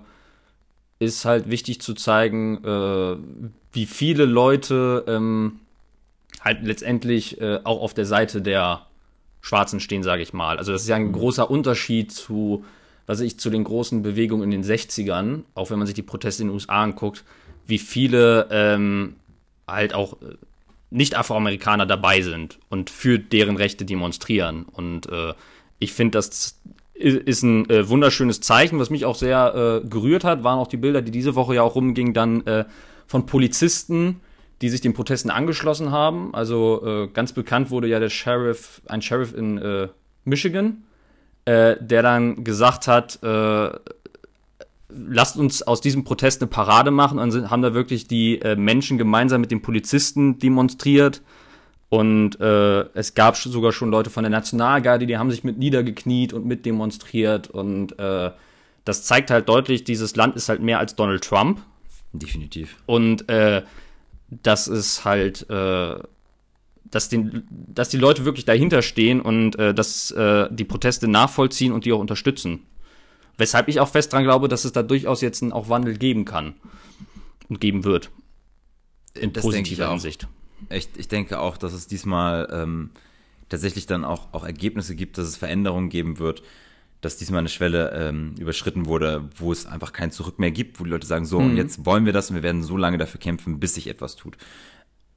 ist 0.99 1.25
halt 1.25 1.49
wichtig 1.49 1.81
zu 1.81 1.93
zeigen, 1.93 2.63
äh, 2.63 3.17
wie 3.73 3.86
viele 3.86 4.25
Leute 4.25 5.03
ähm, 5.08 5.60
halt 6.41 6.63
letztendlich 6.63 7.41
äh, 7.41 7.60
auch 7.63 7.81
auf 7.81 7.93
der 7.93 8.05
Seite 8.05 8.41
der 8.41 8.86
Schwarzen 9.41 9.79
stehen, 9.79 10.03
sage 10.03 10.21
ich 10.21 10.31
mal. 10.31 10.58
Also 10.58 10.71
das 10.71 10.84
ist 10.84 10.88
ja 10.88 10.95
ein 10.95 11.12
großer 11.12 11.49
Unterschied 11.49 12.12
zu, 12.12 12.63
was 13.05 13.19
ich, 13.19 13.39
zu 13.39 13.49
den 13.49 13.63
großen 13.63 14.01
Bewegungen 14.01 14.43
in 14.43 14.51
den 14.51 14.63
60ern, 14.63 15.43
auch 15.53 15.69
wenn 15.69 15.77
man 15.77 15.87
sich 15.87 15.95
die 15.95 16.01
Proteste 16.01 16.43
in 16.43 16.49
den 16.49 16.53
USA 16.53 16.83
anguckt, 16.83 17.23
wie 17.67 17.77
viele 17.77 18.47
ähm, 18.51 19.15
halt 19.67 19.93
auch 19.93 20.13
äh, 20.21 20.35
nicht-Afroamerikaner 20.91 21.85
dabei 21.85 22.21
sind 22.21 22.59
und 22.69 22.89
für 22.89 23.19
deren 23.19 23.57
Rechte 23.57 23.85
demonstrieren. 23.85 24.65
Und 24.71 25.09
äh, 25.09 25.33
ich 25.79 25.93
finde, 25.93 26.17
das 26.17 26.59
ist 26.93 27.43
ein 27.43 27.69
äh, 27.69 27.89
wunderschönes 27.89 28.39
Zeichen, 28.41 28.79
was 28.79 28.89
mich 28.89 29.05
auch 29.05 29.15
sehr 29.15 29.81
äh, 29.83 29.87
gerührt 29.87 30.23
hat, 30.23 30.43
waren 30.43 30.59
auch 30.59 30.67
die 30.67 30.77
Bilder, 30.77 31.01
die 31.01 31.11
diese 31.11 31.35
Woche 31.35 31.55
ja 31.55 31.63
auch 31.63 31.75
rumgingen, 31.75 32.13
dann 32.13 32.45
äh, 32.47 32.65
von 33.05 33.25
Polizisten, 33.25 34.21
die 34.61 34.69
sich 34.69 34.79
den 34.79 34.93
Protesten 34.93 35.29
angeschlossen 35.29 35.91
haben. 35.91 36.33
Also 36.33 36.81
äh, 36.85 37.07
ganz 37.07 37.33
bekannt 37.33 37.69
wurde 37.69 37.87
ja 37.87 37.99
der 37.99 38.09
Sheriff, 38.09 38.81
ein 38.87 39.01
Sheriff 39.01 39.33
in 39.35 39.57
äh, 39.57 39.89
Michigan, 40.23 40.85
äh, 41.45 41.75
der 41.79 42.01
dann 42.01 42.43
gesagt 42.43 42.88
hat, 42.88 43.21
äh, 43.23 43.69
lasst 44.89 45.38
uns 45.38 45.62
aus 45.62 45.81
diesem 45.81 46.03
Protest 46.03 46.41
eine 46.41 46.49
Parade 46.49 46.91
machen 46.91 47.19
und 47.19 47.31
sind, 47.31 47.49
haben 47.49 47.62
da 47.62 47.73
wirklich 47.73 48.08
die 48.08 48.41
äh, 48.41 48.55
Menschen 48.55 48.97
gemeinsam 48.97 49.41
mit 49.41 49.51
den 49.51 49.62
Polizisten 49.62 50.39
demonstriert. 50.39 51.21
Und 51.89 52.39
äh, 52.41 52.81
es 52.93 53.13
gab 53.13 53.38
sogar 53.38 53.71
schon 53.71 53.91
Leute 53.91 54.10
von 54.10 54.23
der 54.23 54.31
Nationalgarde, 54.31 55.05
die 55.05 55.17
haben 55.17 55.31
sich 55.31 55.43
mit 55.43 55.58
niedergekniet 55.58 56.34
und 56.34 56.45
mit 56.45 56.65
demonstriert. 56.65 57.49
Und 57.49 57.97
äh, 57.99 58.31
das 58.86 59.03
zeigt 59.03 59.31
halt 59.31 59.47
deutlich, 59.47 59.84
dieses 59.84 60.15
Land 60.15 60.36
ist 60.36 60.49
halt 60.49 60.62
mehr 60.62 60.79
als 60.79 60.95
Donald 60.95 61.23
Trump. 61.23 61.62
Definitiv. 62.13 62.77
Und 62.86 63.29
äh, 63.29 63.63
das 64.29 64.67
ist 64.67 65.05
halt, 65.05 65.49
äh, 65.49 65.95
dass, 66.95 67.10
den, 67.10 67.45
dass 67.49 67.89
die 67.89 67.97
Leute 67.97 68.23
wirklich 68.23 68.45
dahinter 68.45 68.81
stehen 68.81 69.19
und 69.19 69.60
äh, 69.60 69.73
dass 69.73 70.12
äh, 70.12 70.47
die 70.49 70.63
Proteste 70.63 71.10
nachvollziehen 71.10 71.73
und 71.73 71.84
die 71.84 71.91
auch 71.91 71.99
unterstützen. 71.99 72.62
Weshalb 73.38 73.67
ich 73.67 73.81
auch 73.81 73.89
fest 73.89 74.13
dran 74.13 74.23
glaube, 74.23 74.47
dass 74.47 74.63
es 74.63 74.71
da 74.71 74.81
durchaus 74.81 75.19
jetzt 75.19 75.43
einen 75.43 75.51
auch 75.51 75.67
Wandel 75.67 75.97
geben 75.97 76.23
kann 76.23 76.53
und 77.49 77.60
geben 77.60 77.84
wird. 77.84 78.12
In 79.13 79.34
Das 79.34 79.43
ich 79.43 79.49
positiver. 79.49 79.89
Hinsicht. 79.89 80.29
Echt, 80.69 80.95
ich 80.95 81.10
denke 81.10 81.39
auch, 81.39 81.58
dass 81.58 81.73
es 81.73 81.88
diesmal 81.88 82.47
ähm, 82.49 82.91
tatsächlich 83.49 83.88
dann 83.88 84.05
auch, 84.05 84.29
auch 84.31 84.45
Ergebnisse 84.45 84.95
gibt, 84.95 85.17
dass 85.17 85.27
es 85.27 85.36
Veränderungen 85.36 85.89
geben 85.89 86.17
wird, 86.17 86.43
dass 87.01 87.17
diesmal 87.17 87.39
eine 87.39 87.49
Schwelle 87.49 87.91
ähm, 87.91 88.36
überschritten 88.39 88.86
wurde, 88.86 89.27
wo 89.36 89.51
es 89.51 89.65
einfach 89.65 89.91
kein 89.91 90.12
Zurück 90.12 90.39
mehr 90.39 90.51
gibt, 90.51 90.79
wo 90.79 90.86
die 90.86 90.91
Leute 90.91 91.08
sagen, 91.08 91.25
so, 91.25 91.39
und 91.39 91.58
jetzt 91.58 91.86
wollen 91.86 92.05
wir 92.05 92.13
das 92.13 92.29
und 92.29 92.38
wir 92.38 92.43
werden 92.43 92.63
so 92.63 92.77
lange 92.77 92.97
dafür 92.97 93.19
kämpfen, 93.19 93.60
bis 93.60 93.73
sich 93.73 93.88
etwas 93.88 94.15
tut. 94.15 94.38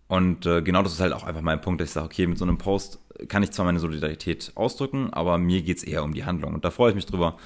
Und 0.09 0.47
äh, 0.47 0.63
genau 0.63 0.83
das 0.83 0.93
ist 0.93 1.01
halt 1.01 1.13
auch 1.13 1.25
einfach 1.25 1.43
mein 1.43 1.61
Punkt, 1.61 1.81
dass 1.81 1.89
ich 1.89 1.95
sage, 1.95 2.07
okay, 2.07 2.27
mit 2.27 2.39
so 2.39 2.45
einem 2.45 2.59
Post 2.59 2.99
kann 3.29 3.43
ich 3.43 3.51
zwar 3.51 3.67
meine 3.67 3.79
Solidarität 3.79 4.53
ausdrücken, 4.55 5.13
aber 5.13 5.39
mir 5.39 5.63
geht's 5.63 5.83
eher 5.83 6.03
um 6.03 6.15
die 6.15 6.25
Handlung. 6.25 6.55
Und 6.55 6.65
da 6.65 6.71
freue 6.71 6.91
ich 6.91 6.95
mich 6.95 7.07
drüber, 7.07 7.37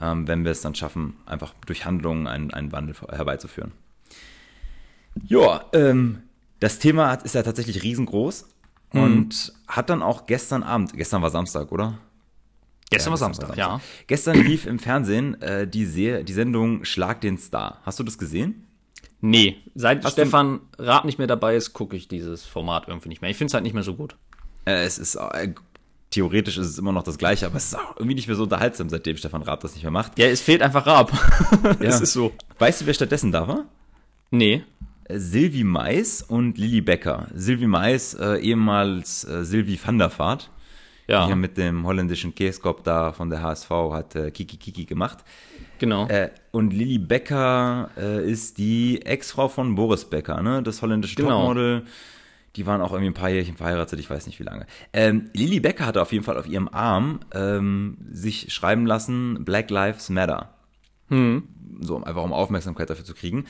ähm, 0.00 0.28
wenn 0.28 0.44
wir 0.44 0.52
es 0.52 0.60
dann 0.60 0.74
schaffen, 0.74 1.16
einfach 1.26 1.54
durch 1.66 1.84
Handlungen 1.84 2.26
einen, 2.26 2.52
einen 2.52 2.72
Wandel 2.72 2.94
herbeizuführen. 3.10 3.72
Ja, 5.26 5.64
ähm, 5.72 6.22
das 6.60 6.78
Thema 6.78 7.10
hat, 7.10 7.24
ist 7.24 7.34
ja 7.34 7.42
tatsächlich 7.42 7.82
riesengroß 7.82 8.48
und 8.92 9.52
hat 9.66 9.90
dann 9.90 10.02
auch 10.02 10.26
gestern 10.26 10.62
Abend, 10.62 10.92
gestern 10.92 11.20
war 11.20 11.30
Samstag, 11.30 11.72
oder? 11.72 11.98
Gestern 12.90 13.12
war 13.12 13.18
Ja, 13.18 13.18
Samstag, 13.18 13.56
ja. 13.56 13.80
Gestern 14.06 14.36
lief 14.36 14.66
im 14.66 14.78
Fernsehen 14.78 15.40
äh, 15.42 15.66
die, 15.66 15.84
Se 15.84 16.22
die 16.22 16.32
Sendung 16.32 16.84
Schlag 16.84 17.20
den 17.20 17.38
Star. 17.38 17.80
Hast 17.82 17.98
du 17.98 18.04
das 18.04 18.18
gesehen? 18.18 18.66
Nee, 19.20 19.56
seit 19.74 20.04
Hast 20.04 20.12
Stefan 20.14 20.60
Raab 20.78 21.04
nicht 21.04 21.18
mehr 21.18 21.26
dabei 21.26 21.56
ist, 21.56 21.72
gucke 21.72 21.96
ich 21.96 22.08
dieses 22.08 22.44
Format 22.44 22.88
irgendwie 22.88 23.08
nicht 23.08 23.22
mehr. 23.22 23.30
Ich 23.30 23.36
finde 23.36 23.48
es 23.48 23.54
halt 23.54 23.64
nicht 23.64 23.72
mehr 23.74 23.82
so 23.82 23.94
gut. 23.94 24.16
Äh, 24.66 24.84
es 24.84 24.98
ist 24.98 25.14
äh, 25.16 25.54
theoretisch 26.10 26.58
ist 26.58 26.66
es 26.68 26.78
immer 26.78 26.92
noch 26.92 27.02
das 27.02 27.18
gleiche, 27.18 27.46
aber 27.46 27.56
es 27.56 27.64
ist 27.66 27.74
auch 27.78 27.96
irgendwie 27.96 28.14
nicht 28.14 28.26
mehr 28.28 28.36
so 28.36 28.44
unterhaltsam, 28.44 28.88
seitdem 28.88 29.16
Stefan 29.16 29.42
Raab 29.42 29.60
das 29.60 29.74
nicht 29.74 29.82
mehr 29.82 29.90
macht. 29.90 30.18
Ja, 30.18 30.26
es 30.26 30.40
fehlt 30.40 30.62
einfach 30.62 30.86
Raab. 30.86 31.12
Es 31.80 31.96
Ja. 31.98 32.02
ist 32.02 32.12
so. 32.12 32.32
Weißt 32.58 32.82
du, 32.82 32.86
wer 32.86 32.94
stattdessen 32.94 33.32
da 33.32 33.48
war? 33.48 33.64
Nee. 34.30 34.62
Äh, 35.06 35.18
Sylvie 35.18 35.64
Mais 35.64 36.22
und 36.22 36.58
Lilly 36.58 36.80
Becker. 36.82 37.28
Sylvie 37.34 37.66
Mais, 37.66 38.14
äh, 38.14 38.36
ehemals 38.40 39.24
äh, 39.24 39.44
Sylvie 39.44 39.78
van 39.82 39.98
der 39.98 40.16
Vaart, 40.18 40.50
Ja, 41.08 41.24
die 41.24 41.30
ja 41.30 41.36
mit 41.36 41.56
dem 41.56 41.84
holländischen 41.86 42.34
Käskop 42.34 42.84
da 42.84 43.12
von 43.12 43.28
der 43.30 43.42
HSV 43.42 43.70
hat 43.92 44.14
äh, 44.16 44.30
Kiki 44.30 44.56
Kiki 44.56 44.84
gemacht. 44.84 45.18
Genau. 45.78 46.06
Äh, 46.08 46.30
und 46.50 46.72
Lilly 46.72 46.98
Becker 46.98 47.90
äh, 47.96 48.30
ist 48.30 48.58
die 48.58 49.04
Ex-Frau 49.04 49.48
von 49.48 49.74
Boris 49.74 50.04
Becker, 50.04 50.42
ne? 50.42 50.62
Das 50.62 50.82
holländische 50.82 51.16
Genau. 51.16 51.40
Topmodel. 51.48 51.84
Die 52.56 52.66
waren 52.66 52.80
auch 52.80 52.92
irgendwie 52.92 53.10
ein 53.10 53.14
paar 53.14 53.30
Jährchen 53.30 53.56
verheiratet, 53.56 53.98
ich 53.98 54.08
weiß 54.08 54.26
nicht 54.26 54.38
wie 54.38 54.44
lange. 54.44 54.66
Ähm, 54.92 55.30
Lilly 55.34 55.58
Becker 55.58 55.86
hatte 55.86 56.00
auf 56.00 56.12
jeden 56.12 56.24
Fall 56.24 56.38
auf 56.38 56.46
ihrem 56.46 56.68
Arm 56.68 57.20
ähm, 57.32 57.96
sich 58.12 58.52
schreiben 58.52 58.86
lassen, 58.86 59.44
Black 59.44 59.70
Lives 59.70 60.08
Matter. 60.08 60.54
Hm. 61.08 61.48
So, 61.80 62.02
einfach 62.02 62.22
um 62.22 62.32
Aufmerksamkeit 62.32 62.88
dafür 62.90 63.04
zu 63.04 63.14
kriegen. 63.14 63.46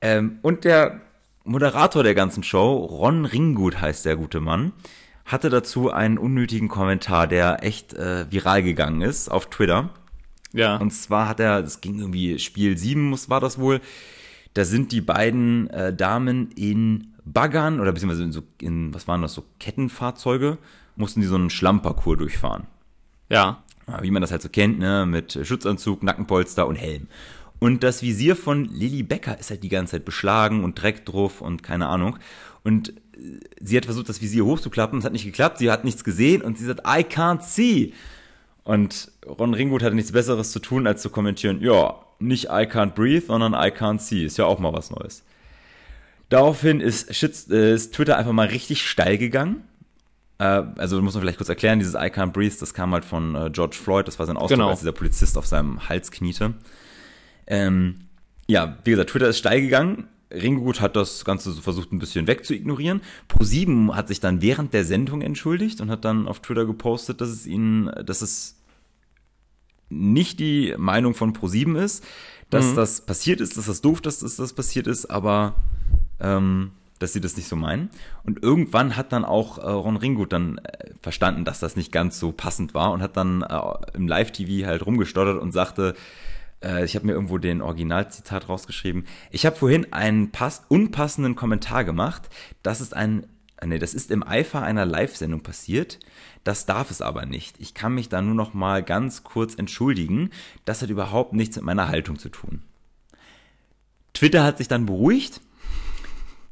Ähm, 0.00 0.38
und 0.42 0.64
der 0.64 1.00
Moderator 1.44 2.02
der 2.02 2.14
ganzen 2.14 2.42
Show, 2.42 2.76
Ron 2.78 3.24
Ringgut 3.24 3.80
heißt 3.80 4.04
der 4.04 4.16
gute 4.16 4.40
Mann, 4.40 4.72
hatte 5.24 5.48
dazu 5.48 5.92
einen 5.92 6.18
unnötigen 6.18 6.66
Kommentar, 6.68 7.28
der 7.28 7.62
echt 7.62 7.94
äh, 7.94 8.26
viral 8.30 8.64
gegangen 8.64 9.02
ist 9.02 9.28
auf 9.30 9.46
Twitter. 9.50 9.90
Ja. 10.52 10.76
Und 10.76 10.90
zwar 10.92 11.28
hat 11.28 11.40
er, 11.40 11.62
das 11.62 11.80
ging 11.80 11.98
irgendwie 11.98 12.38
Spiel 12.38 12.76
7, 12.76 13.08
muss, 13.08 13.28
war 13.28 13.40
das 13.40 13.58
wohl, 13.58 13.80
da 14.54 14.64
sind 14.64 14.92
die 14.92 15.00
beiden 15.00 15.70
äh, 15.70 15.94
Damen 15.94 16.50
in 16.52 17.14
Baggern 17.24 17.80
oder 17.80 17.92
beziehungsweise 17.92 18.24
in 18.24 18.32
so, 18.32 18.42
in, 18.60 18.92
was 18.92 19.08
waren 19.08 19.22
das, 19.22 19.34
so 19.34 19.44
Kettenfahrzeuge, 19.58 20.58
mussten 20.96 21.20
die 21.20 21.26
so 21.26 21.36
einen 21.36 21.50
Schlammparcours 21.50 22.18
durchfahren. 22.18 22.66
Ja. 23.28 23.62
Wie 24.00 24.10
man 24.10 24.22
das 24.22 24.30
halt 24.30 24.42
so 24.42 24.48
kennt, 24.48 24.78
ne, 24.78 25.06
mit 25.06 25.38
Schutzanzug, 25.42 26.02
Nackenpolster 26.02 26.66
und 26.66 26.76
Helm. 26.76 27.08
Und 27.58 27.82
das 27.82 28.02
Visier 28.02 28.36
von 28.36 28.64
Lilly 28.64 29.02
Becker 29.02 29.38
ist 29.38 29.50
halt 29.50 29.62
die 29.62 29.68
ganze 29.68 29.92
Zeit 29.92 30.04
beschlagen 30.04 30.64
und 30.64 30.80
Dreck 30.80 31.04
drauf 31.04 31.40
und 31.40 31.62
keine 31.62 31.88
Ahnung. 31.88 32.18
Und 32.64 32.90
äh, 32.90 33.40
sie 33.60 33.76
hat 33.76 33.84
versucht, 33.84 34.08
das 34.08 34.20
Visier 34.20 34.44
hochzuklappen, 34.44 34.98
es 34.98 35.04
hat 35.04 35.12
nicht 35.12 35.24
geklappt, 35.24 35.58
sie 35.58 35.70
hat 35.70 35.84
nichts 35.84 36.04
gesehen 36.04 36.42
und 36.42 36.58
sie 36.58 36.64
sagt, 36.64 36.80
I 36.80 37.02
can't 37.02 37.42
see. 37.42 37.92
Und 38.64 39.10
Ron 39.26 39.54
Ringgut 39.54 39.82
hatte 39.82 39.94
nichts 39.94 40.12
Besseres 40.12 40.52
zu 40.52 40.60
tun, 40.60 40.86
als 40.86 41.02
zu 41.02 41.10
kommentieren, 41.10 41.60
ja, 41.60 41.96
nicht 42.18 42.44
I 42.44 42.64
can't 42.64 42.94
breathe, 42.94 43.26
sondern 43.26 43.54
I 43.54 43.72
can't 43.72 43.98
see. 43.98 44.24
Ist 44.24 44.38
ja 44.38 44.44
auch 44.44 44.58
mal 44.58 44.72
was 44.72 44.90
Neues. 44.90 45.24
Daraufhin 46.28 46.80
ist, 46.80 47.14
Shit, 47.14 47.50
äh, 47.50 47.74
ist 47.74 47.94
Twitter 47.94 48.16
einfach 48.16 48.32
mal 48.32 48.46
richtig 48.46 48.88
steil 48.88 49.18
gegangen. 49.18 49.64
Äh, 50.38 50.62
also 50.76 51.00
muss 51.02 51.14
man 51.14 51.22
vielleicht 51.22 51.38
kurz 51.38 51.48
erklären, 51.48 51.78
dieses 51.78 51.94
I 51.94 52.06
can't 52.06 52.32
breathe, 52.32 52.54
das 52.58 52.72
kam 52.72 52.92
halt 52.92 53.04
von 53.04 53.34
äh, 53.34 53.50
George 53.50 53.76
Floyd, 53.76 54.06
das 54.06 54.18
war 54.18 54.26
sein 54.26 54.36
Ausdruck, 54.36 54.58
genau. 54.58 54.70
als 54.70 54.78
dieser 54.78 54.92
Polizist 54.92 55.36
auf 55.36 55.46
seinem 55.46 55.88
Hals 55.88 56.10
kniete. 56.10 56.54
Ähm, 57.46 58.06
ja, 58.46 58.78
wie 58.84 58.92
gesagt, 58.92 59.10
Twitter 59.10 59.28
ist 59.28 59.38
steil 59.38 59.60
gegangen. 59.60 60.08
Ringgut 60.32 60.80
hat 60.80 60.96
das 60.96 61.24
Ganze 61.24 61.52
versucht 61.52 61.92
ein 61.92 61.98
bisschen 61.98 62.26
wegzuignorieren. 62.26 63.02
Pro7 63.28 63.94
hat 63.94 64.08
sich 64.08 64.20
dann 64.20 64.42
während 64.42 64.72
der 64.74 64.84
Sendung 64.84 65.22
entschuldigt 65.22 65.80
und 65.80 65.90
hat 65.90 66.04
dann 66.04 66.28
auf 66.28 66.40
Twitter 66.40 66.66
gepostet, 66.66 67.20
dass 67.20 67.28
es 67.28 67.46
ihnen, 67.46 67.90
dass 68.04 68.22
es 68.22 68.58
nicht 69.88 70.40
die 70.40 70.74
Meinung 70.78 71.14
von 71.14 71.34
Pro7 71.34 71.76
ist, 71.78 72.04
dass 72.50 72.72
mhm. 72.72 72.76
das 72.76 73.00
passiert 73.02 73.40
ist, 73.40 73.56
dass 73.56 73.66
das 73.66 73.80
doof, 73.80 74.00
dass 74.00 74.20
das, 74.20 74.36
das 74.36 74.52
passiert 74.52 74.86
ist, 74.86 75.06
aber 75.06 75.54
ähm, 76.20 76.72
dass 76.98 77.12
sie 77.12 77.20
das 77.20 77.36
nicht 77.36 77.48
so 77.48 77.56
meinen. 77.56 77.90
Und 78.24 78.42
irgendwann 78.42 78.96
hat 78.96 79.12
dann 79.12 79.24
auch 79.24 79.58
äh, 79.58 79.62
Ron 79.62 79.96
Ringgut 79.96 80.32
dann 80.32 80.58
äh, 80.58 80.90
verstanden, 81.00 81.44
dass 81.44 81.60
das 81.60 81.76
nicht 81.76 81.92
ganz 81.92 82.18
so 82.18 82.32
passend 82.32 82.74
war 82.74 82.92
und 82.92 83.02
hat 83.02 83.16
dann 83.16 83.42
äh, 83.42 83.60
im 83.94 84.08
Live-TV 84.08 84.66
halt 84.66 84.86
rumgestottert 84.86 85.40
und 85.40 85.52
sagte, 85.52 85.94
äh, 86.62 86.84
ich 86.84 86.94
habe 86.94 87.06
mir 87.06 87.12
irgendwo 87.12 87.38
den 87.38 87.62
Originalzitat 87.62 88.48
rausgeschrieben. 88.48 89.06
Ich 89.30 89.46
habe 89.46 89.56
vorhin 89.56 89.92
einen 89.92 90.30
pass 90.30 90.64
unpassenden 90.68 91.36
Kommentar 91.36 91.84
gemacht. 91.84 92.28
Das 92.62 92.80
ist 92.80 92.94
ein, 92.94 93.26
äh, 93.58 93.66
nee, 93.66 93.78
das 93.78 93.94
ist 93.94 94.10
im 94.10 94.22
Eifer 94.26 94.62
einer 94.62 94.86
Live-Sendung 94.86 95.42
passiert. 95.42 95.98
Das 96.44 96.66
darf 96.66 96.90
es 96.90 97.02
aber 97.02 97.26
nicht. 97.26 97.56
Ich 97.60 97.74
kann 97.74 97.94
mich 97.94 98.08
da 98.08 98.20
nur 98.22 98.34
noch 98.34 98.54
mal 98.54 98.82
ganz 98.82 99.22
kurz 99.22 99.54
entschuldigen. 99.54 100.30
Das 100.64 100.82
hat 100.82 100.90
überhaupt 100.90 101.32
nichts 101.32 101.56
mit 101.56 101.64
meiner 101.64 101.88
Haltung 101.88 102.18
zu 102.18 102.28
tun. 102.28 102.62
Twitter 104.14 104.44
hat 104.44 104.58
sich 104.58 104.68
dann 104.68 104.86
beruhigt, 104.86 105.40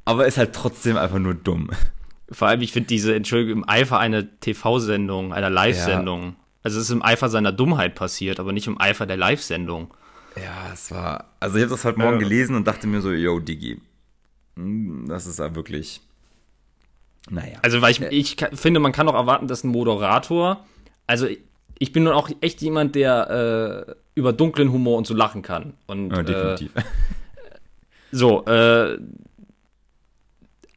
aber 0.05 0.27
ist 0.27 0.38
halt 0.38 0.55
trotzdem 0.55 0.96
einfach 0.96 1.18
nur 1.18 1.35
dumm. 1.35 1.70
Vor 2.31 2.49
allem, 2.49 2.62
ich 2.62 2.73
finde 2.73 2.87
diese 2.87 3.14
Entschuldigung 3.14 3.62
im 3.62 3.68
Eifer 3.68 3.99
einer 3.99 4.25
TV-Sendung, 4.40 5.33
einer 5.33 5.51
Live-Sendung. 5.51 6.23
Ja. 6.23 6.35
Also 6.62 6.79
es 6.79 6.85
ist 6.85 6.90
im 6.90 7.03
Eifer 7.03 7.29
seiner 7.29 7.53
Dummheit 7.53 7.94
passiert, 7.94 8.38
aber 8.38 8.53
nicht 8.53 8.66
im 8.66 8.81
Eifer 8.81 9.07
der 9.07 9.16
Live-Sendung. 9.16 9.92
Ja, 10.36 10.70
es 10.72 10.90
war. 10.90 11.32
Also 11.40 11.56
ich 11.56 11.62
habe 11.62 11.72
das 11.72 11.84
heute 11.84 11.98
Morgen 11.98 12.14
ja. 12.14 12.18
gelesen 12.18 12.54
und 12.56 12.66
dachte 12.66 12.86
mir 12.86 13.00
so, 13.00 13.10
yo, 13.12 13.40
Digi. 13.40 13.80
Hm, 14.56 15.06
das 15.08 15.26
ist 15.26 15.38
ja 15.38 15.54
wirklich. 15.54 16.00
Naja. 17.28 17.58
Also, 17.62 17.82
weil 17.82 17.92
ich, 17.92 18.00
ich 18.00 18.36
finde, 18.54 18.80
man 18.80 18.92
kann 18.92 19.08
auch 19.08 19.14
erwarten, 19.14 19.46
dass 19.46 19.64
ein 19.64 19.68
Moderator. 19.68 20.64
Also, 21.06 21.26
ich 21.78 21.92
bin 21.92 22.04
nun 22.04 22.12
auch 22.12 22.30
echt 22.40 22.60
jemand, 22.62 22.94
der 22.94 23.86
äh, 23.88 23.94
über 24.14 24.32
dunklen 24.32 24.72
Humor 24.72 24.98
und 24.98 25.06
so 25.06 25.14
lachen 25.14 25.42
kann. 25.42 25.74
Und, 25.86 26.10
ja, 26.10 26.22
definitiv. 26.22 26.74
Äh, 26.74 26.82
so, 28.12 28.44
äh, 28.46 28.98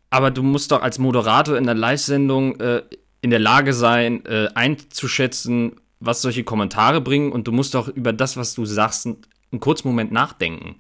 aber 0.10 0.32
du 0.32 0.44
musst 0.44 0.72
doch 0.72 0.82
als 0.82 1.00
Moderator 1.00 1.58
in 1.58 1.64
der 1.64 1.74
Live-Sendung 1.74 2.60
äh, 2.60 2.84
in 3.22 3.30
der 3.30 3.40
Lage 3.40 3.74
sein, 3.74 4.26
äh, 4.26 4.50
einzuschätzen, 4.54 5.78
was 6.00 6.22
solche 6.22 6.44
Kommentare 6.44 7.02
bringen 7.02 7.32
und 7.32 7.48
du 7.48 7.52
musst 7.52 7.74
doch 7.74 7.88
über 7.88 8.14
das, 8.14 8.36
was 8.38 8.54
du 8.54 8.66
sagst, 8.66 9.08
einen 9.54 9.62
kurzen 9.62 9.88
Moment 9.88 10.12
nachdenken. 10.12 10.76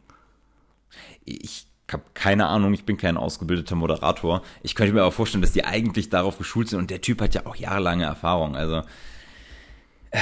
Ich 1.24 1.68
habe 1.92 2.04
keine 2.14 2.48
Ahnung, 2.48 2.74
ich 2.74 2.86
bin 2.86 2.98
kein 2.98 3.18
ausgebildeter 3.18 3.76
Moderator. 3.76 4.42
Ich 4.62 4.76
könnte 4.76 4.94
mir 4.94 5.02
aber 5.02 5.12
vorstellen, 5.12 5.42
dass 5.42 5.54
die 5.54 5.64
eigentlich 5.64 6.10
darauf 6.10 6.38
geschult 6.38 6.70
sind 6.70 6.80
und 6.80 6.90
der 6.90 7.02
Typ 7.02 7.22
hat 7.22 7.36
ja 7.36 7.46
auch 7.46 7.56
jahrelange 7.56 8.04
Erfahrung. 8.04 8.56
Also 8.56 8.82
äh, 10.12 10.20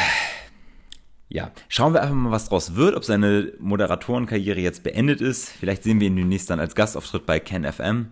ja, 1.30 1.52
schauen 1.70 1.94
wir 1.94 2.02
einfach 2.02 2.16
mal, 2.16 2.32
was 2.32 2.50
draus 2.50 2.76
wird, 2.76 2.96
ob 2.96 3.06
seine 3.06 3.54
Moderatorenkarriere 3.60 4.60
jetzt 4.60 4.84
beendet 4.84 5.22
ist. 5.22 5.50
Vielleicht 5.50 5.84
sehen 5.84 6.00
wir 6.02 6.08
ihn 6.08 6.16
demnächst 6.18 6.50
dann 6.50 6.60
als 6.60 6.76
Gastauftritt 6.76 7.26
bei 7.26 7.40
Ken 7.40 7.64
FM. 7.64 8.08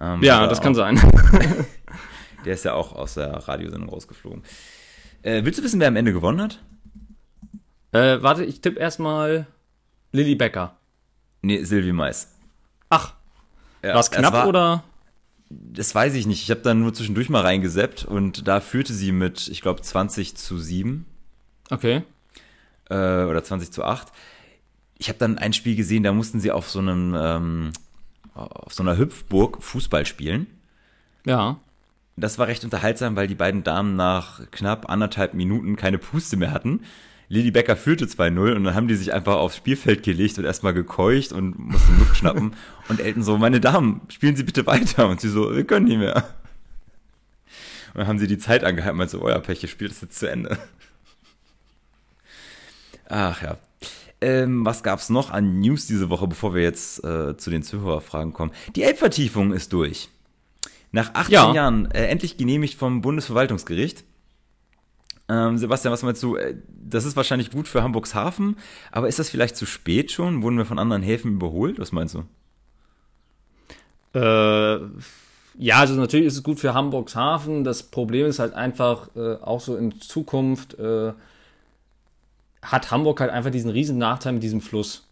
Ähm, 0.00 0.22
ja, 0.22 0.46
das 0.46 0.60
kann 0.60 0.74
sein. 0.74 1.00
der 2.44 2.54
ist 2.54 2.64
ja 2.64 2.74
auch 2.74 2.92
aus 2.94 3.14
der 3.14 3.32
Radiosendung 3.32 3.88
rausgeflogen. 3.88 4.44
Äh, 5.22 5.44
willst 5.44 5.58
du 5.58 5.64
wissen, 5.64 5.80
wer 5.80 5.88
am 5.88 5.96
Ende 5.96 6.12
gewonnen 6.12 6.40
hat? 6.40 6.62
Äh, 7.92 8.22
warte, 8.22 8.44
ich 8.44 8.60
tippe 8.60 8.78
erstmal 8.78 9.46
Lilly 10.12 10.34
Becker. 10.34 10.76
Nee, 11.42 11.62
Silvi 11.64 11.92
Mais. 11.92 12.34
Ach. 12.88 13.14
Ja, 13.82 13.94
war 13.94 14.00
es 14.00 14.10
knapp 14.10 14.46
oder? 14.46 14.84
Das 15.50 15.94
weiß 15.94 16.14
ich 16.14 16.26
nicht. 16.26 16.42
Ich 16.42 16.50
habe 16.50 16.60
dann 16.60 16.80
nur 16.80 16.92
zwischendurch 16.92 17.30
mal 17.30 17.42
reingeseppt 17.42 18.04
und 18.04 18.46
da 18.46 18.60
führte 18.60 18.92
sie 18.92 19.12
mit, 19.12 19.48
ich 19.48 19.62
glaube, 19.62 19.80
20 19.80 20.36
zu 20.36 20.58
7. 20.58 21.06
Okay. 21.70 22.02
Äh, 22.90 22.94
oder 22.94 23.42
20 23.42 23.70
zu 23.70 23.84
8. 23.84 24.08
Ich 24.98 25.08
habe 25.08 25.18
dann 25.18 25.38
ein 25.38 25.52
Spiel 25.52 25.76
gesehen, 25.76 26.02
da 26.02 26.12
mussten 26.12 26.40
sie 26.40 26.50
auf 26.50 26.68
so 26.68 26.80
einem, 26.80 27.14
ähm, 27.16 27.72
auf 28.34 28.74
so 28.74 28.82
einer 28.82 28.98
Hüpfburg 28.98 29.62
Fußball 29.62 30.04
spielen. 30.04 30.46
Ja. 31.24 31.58
Das 32.16 32.38
war 32.38 32.48
recht 32.48 32.64
unterhaltsam, 32.64 33.14
weil 33.16 33.28
die 33.28 33.34
beiden 33.34 33.62
Damen 33.62 33.94
nach 33.94 34.50
knapp 34.50 34.90
anderthalb 34.90 35.34
Minuten 35.34 35.76
keine 35.76 35.98
Puste 35.98 36.36
mehr 36.36 36.50
hatten. 36.50 36.80
Lili 37.30 37.50
Becker 37.50 37.76
führte 37.76 38.06
2-0 38.06 38.54
und 38.54 38.64
dann 38.64 38.74
haben 38.74 38.88
die 38.88 38.94
sich 38.94 39.12
einfach 39.12 39.36
aufs 39.36 39.56
Spielfeld 39.56 40.02
gelegt 40.02 40.38
und 40.38 40.44
erstmal 40.44 40.72
gekeucht 40.72 41.32
und 41.32 41.58
mussten 41.58 41.98
Luft 41.98 42.16
schnappen. 42.16 42.54
Und 42.88 43.00
Elton 43.00 43.22
so, 43.22 43.36
meine 43.36 43.60
Damen, 43.60 44.00
spielen 44.08 44.34
Sie 44.34 44.44
bitte 44.44 44.64
weiter. 44.64 45.08
Und 45.08 45.20
sie 45.20 45.28
so, 45.28 45.54
wir 45.54 45.64
können 45.64 45.84
nicht 45.84 45.98
mehr. 45.98 46.16
Und 47.92 47.98
dann 47.98 48.06
haben 48.06 48.18
sie 48.18 48.26
die 48.26 48.38
Zeit 48.38 48.64
angehalten 48.64 48.98
und 48.98 49.10
so, 49.10 49.20
euer 49.20 49.40
Pech, 49.40 49.62
ihr 49.62 49.68
spielt 49.68 49.90
das 49.90 50.00
jetzt 50.00 50.18
zu 50.18 50.30
Ende. 50.30 50.56
Ach 53.08 53.42
ja. 53.42 53.58
Ähm, 54.20 54.64
was 54.64 54.82
gab's 54.82 55.10
noch 55.10 55.30
an 55.30 55.60
News 55.60 55.86
diese 55.86 56.10
Woche, 56.10 56.26
bevor 56.26 56.54
wir 56.54 56.62
jetzt 56.62 57.04
äh, 57.04 57.36
zu 57.36 57.50
den 57.50 57.62
Zuhörerfragen 57.62 58.32
kommen? 58.32 58.52
Die 58.74 58.82
Elbvertiefung 58.82 59.52
ist 59.52 59.72
durch. 59.72 60.08
Nach 60.92 61.14
18 61.14 61.32
ja. 61.32 61.54
Jahren 61.54 61.90
äh, 61.90 62.06
endlich 62.06 62.36
genehmigt 62.36 62.78
vom 62.78 63.00
Bundesverwaltungsgericht. 63.00 64.04
Ähm, 65.28 65.58
Sebastian, 65.58 65.92
was 65.92 66.02
meinst 66.02 66.22
du? 66.22 66.36
Äh, 66.36 66.56
das 66.68 67.04
ist 67.04 67.16
wahrscheinlich 67.16 67.50
gut 67.50 67.68
für 67.68 67.82
Hamburgs 67.82 68.14
Hafen, 68.14 68.56
aber 68.90 69.08
ist 69.08 69.18
das 69.18 69.28
vielleicht 69.28 69.56
zu 69.56 69.66
spät 69.66 70.10
schon? 70.10 70.42
Wurden 70.42 70.56
wir 70.56 70.64
von 70.64 70.78
anderen 70.78 71.02
Häfen 71.02 71.32
überholt? 71.34 71.78
Was 71.78 71.92
meinst 71.92 72.14
du? 72.14 72.24
Äh, 74.18 74.80
ja, 75.58 75.76
also 75.76 75.94
natürlich 75.94 76.26
ist 76.26 76.36
es 76.36 76.42
gut 76.42 76.60
für 76.60 76.72
Hamburgs 76.72 77.14
Hafen. 77.14 77.64
Das 77.64 77.82
Problem 77.82 78.26
ist 78.26 78.38
halt 78.38 78.54
einfach 78.54 79.08
äh, 79.16 79.34
auch 79.36 79.60
so 79.60 79.76
in 79.76 80.00
Zukunft 80.00 80.78
äh, 80.78 81.12
hat 82.62 82.90
Hamburg 82.90 83.20
halt 83.20 83.30
einfach 83.30 83.50
diesen 83.50 83.70
riesen 83.70 83.98
Nachteil 83.98 84.32
mit 84.32 84.42
diesem 84.42 84.60
Fluss. 84.60 85.04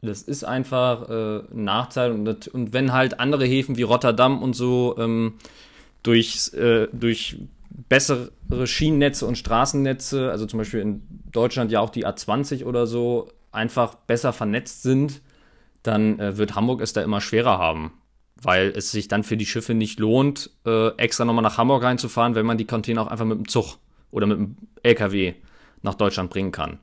Das 0.00 0.22
ist 0.22 0.44
einfach 0.44 1.08
äh, 1.08 1.38
ein 1.52 1.64
Nachteil. 1.64 2.12
Und, 2.12 2.48
und, 2.48 2.72
wenn 2.72 2.92
halt 2.92 3.20
andere 3.20 3.44
Häfen 3.44 3.76
wie 3.76 3.82
Rotterdam 3.82 4.42
und 4.42 4.54
so 4.54 4.96
ähm, 4.98 5.34
durch, 6.02 6.52
äh, 6.54 6.88
durch 6.92 7.36
bessere 7.88 8.30
Schienennetze 8.66 9.26
und 9.26 9.38
Straßennetze, 9.38 10.30
also 10.30 10.46
zum 10.46 10.58
Beispiel 10.58 10.80
in 10.80 11.02
Deutschland 11.30 11.70
ja 11.70 11.80
auch 11.80 11.90
die 11.90 12.06
A20 12.06 12.64
oder 12.64 12.86
so, 12.86 13.30
einfach 13.52 13.94
besser 13.94 14.32
vernetzt 14.32 14.82
sind, 14.82 15.20
dann 15.82 16.18
äh, 16.18 16.36
wird 16.36 16.54
Hamburg 16.54 16.80
es 16.80 16.92
da 16.92 17.02
immer 17.02 17.20
schwerer 17.20 17.58
haben. 17.58 17.92
Weil 18.40 18.68
es 18.68 18.90
sich 18.90 19.08
dann 19.08 19.24
für 19.24 19.36
die 19.36 19.46
Schiffe 19.46 19.74
nicht 19.74 19.98
lohnt, 19.98 20.50
äh, 20.64 20.88
extra 20.96 21.24
nochmal 21.24 21.42
nach 21.42 21.58
Hamburg 21.58 21.82
reinzufahren, 21.82 22.34
wenn 22.34 22.46
man 22.46 22.58
die 22.58 22.66
Container 22.66 23.02
auch 23.02 23.08
einfach 23.08 23.24
mit 23.24 23.38
dem 23.38 23.48
Zug 23.48 23.78
oder 24.10 24.26
mit 24.26 24.38
dem 24.38 24.56
LKW 24.82 25.34
nach 25.82 25.94
Deutschland 25.94 26.30
bringen 26.30 26.52
kann. 26.52 26.78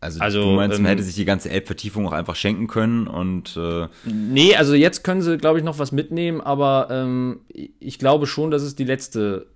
Also, 0.00 0.20
also 0.20 0.40
du 0.42 0.56
meinst, 0.56 0.78
man 0.78 0.86
ähm, 0.86 0.90
hätte 0.90 1.02
sich 1.02 1.14
die 1.14 1.26
ganze 1.26 1.50
Elbvertiefung 1.50 2.06
auch 2.08 2.12
einfach 2.12 2.34
schenken 2.34 2.68
können 2.68 3.06
und 3.06 3.56
äh 3.58 3.86
Nee, 4.04 4.56
also 4.56 4.74
jetzt 4.74 5.04
können 5.04 5.20
sie, 5.20 5.36
glaube 5.36 5.58
ich, 5.58 5.64
noch 5.64 5.78
was 5.78 5.92
mitnehmen, 5.92 6.40
aber 6.40 6.88
ähm, 6.90 7.40
ich 7.48 7.98
glaube 7.98 8.26
schon, 8.26 8.50
dass 8.50 8.62
es 8.62 8.74
die 8.74 8.84
letzte 8.84 9.48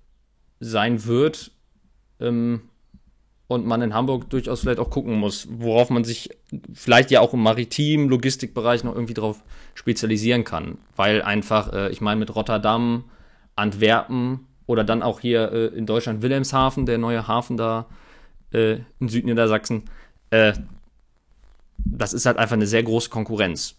sein 0.60 1.06
wird. 1.06 1.50
Ähm, 2.20 2.62
und 3.46 3.66
man 3.66 3.82
in 3.82 3.94
Hamburg 3.94 4.30
durchaus 4.30 4.60
vielleicht 4.60 4.78
auch 4.78 4.90
gucken 4.90 5.14
muss, 5.14 5.46
worauf 5.50 5.90
man 5.90 6.04
sich 6.04 6.30
vielleicht 6.72 7.10
ja 7.10 7.20
auch 7.20 7.34
im 7.34 7.42
maritimen 7.42 8.08
Logistikbereich 8.08 8.84
noch 8.84 8.94
irgendwie 8.94 9.14
drauf 9.14 9.42
spezialisieren 9.74 10.44
kann. 10.44 10.78
Weil 10.96 11.22
einfach, 11.22 11.72
äh, 11.72 11.90
ich 11.90 12.00
meine, 12.00 12.20
mit 12.20 12.34
Rotterdam, 12.34 13.04
Antwerpen 13.54 14.46
oder 14.66 14.82
dann 14.82 15.02
auch 15.02 15.20
hier 15.20 15.52
äh, 15.52 15.66
in 15.66 15.86
Deutschland 15.86 16.22
Wilhelmshaven, 16.22 16.86
der 16.86 16.98
neue 16.98 17.28
Hafen 17.28 17.56
da 17.56 17.86
äh, 18.52 18.78
in 18.98 19.08
Südniedersachsen, 19.08 19.84
äh, 20.34 20.52
das 21.78 22.12
ist 22.12 22.26
halt 22.26 22.38
einfach 22.38 22.54
eine 22.54 22.66
sehr 22.66 22.82
große 22.82 23.10
Konkurrenz. 23.10 23.76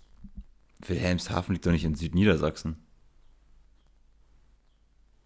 Wilhelmshaven 0.88 1.54
liegt 1.54 1.66
doch 1.66 1.72
nicht 1.72 1.84
in 1.84 1.96
Südniedersachsen. 1.96 2.78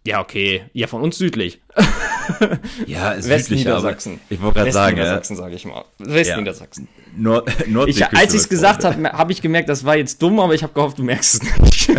Ja, 0.07 0.21
okay. 0.21 0.69
Ja, 0.73 0.87
von 0.87 1.01
uns 1.01 1.17
südlich. 1.17 1.61
Ja, 2.87 3.11
ist 3.11 3.29
Westniedersachsen. 3.29 4.19
Ich 4.29 4.41
wollte 4.41 4.59
gerade 4.59 4.71
sagen, 4.71 4.97
ja. 4.97 5.03
Westniedersachsen, 5.03 5.35
sage 5.35 5.55
ich 5.55 5.65
mal. 5.65 5.85
Westniedersachsen. 5.99 6.87
Nord 7.15 7.49
Ich, 7.61 7.67
Nordseeküste 7.67 8.17
als 8.17 8.33
ich 8.33 8.41
es 8.41 8.49
gesagt 8.49 8.83
habe, 8.83 9.11
habe 9.11 9.31
ich 9.31 9.41
gemerkt, 9.41 9.69
das 9.69 9.85
war 9.85 9.95
jetzt 9.95 10.21
dumm, 10.21 10.39
aber 10.39 10.53
ich 10.53 10.63
habe 10.63 10.73
gehofft, 10.73 10.97
du 10.97 11.03
merkst 11.03 11.43
es 11.43 11.59
nicht. 11.59 11.89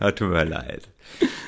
Ja, 0.00 0.10
tut 0.12 0.30
mir 0.30 0.44
leid. 0.44 0.88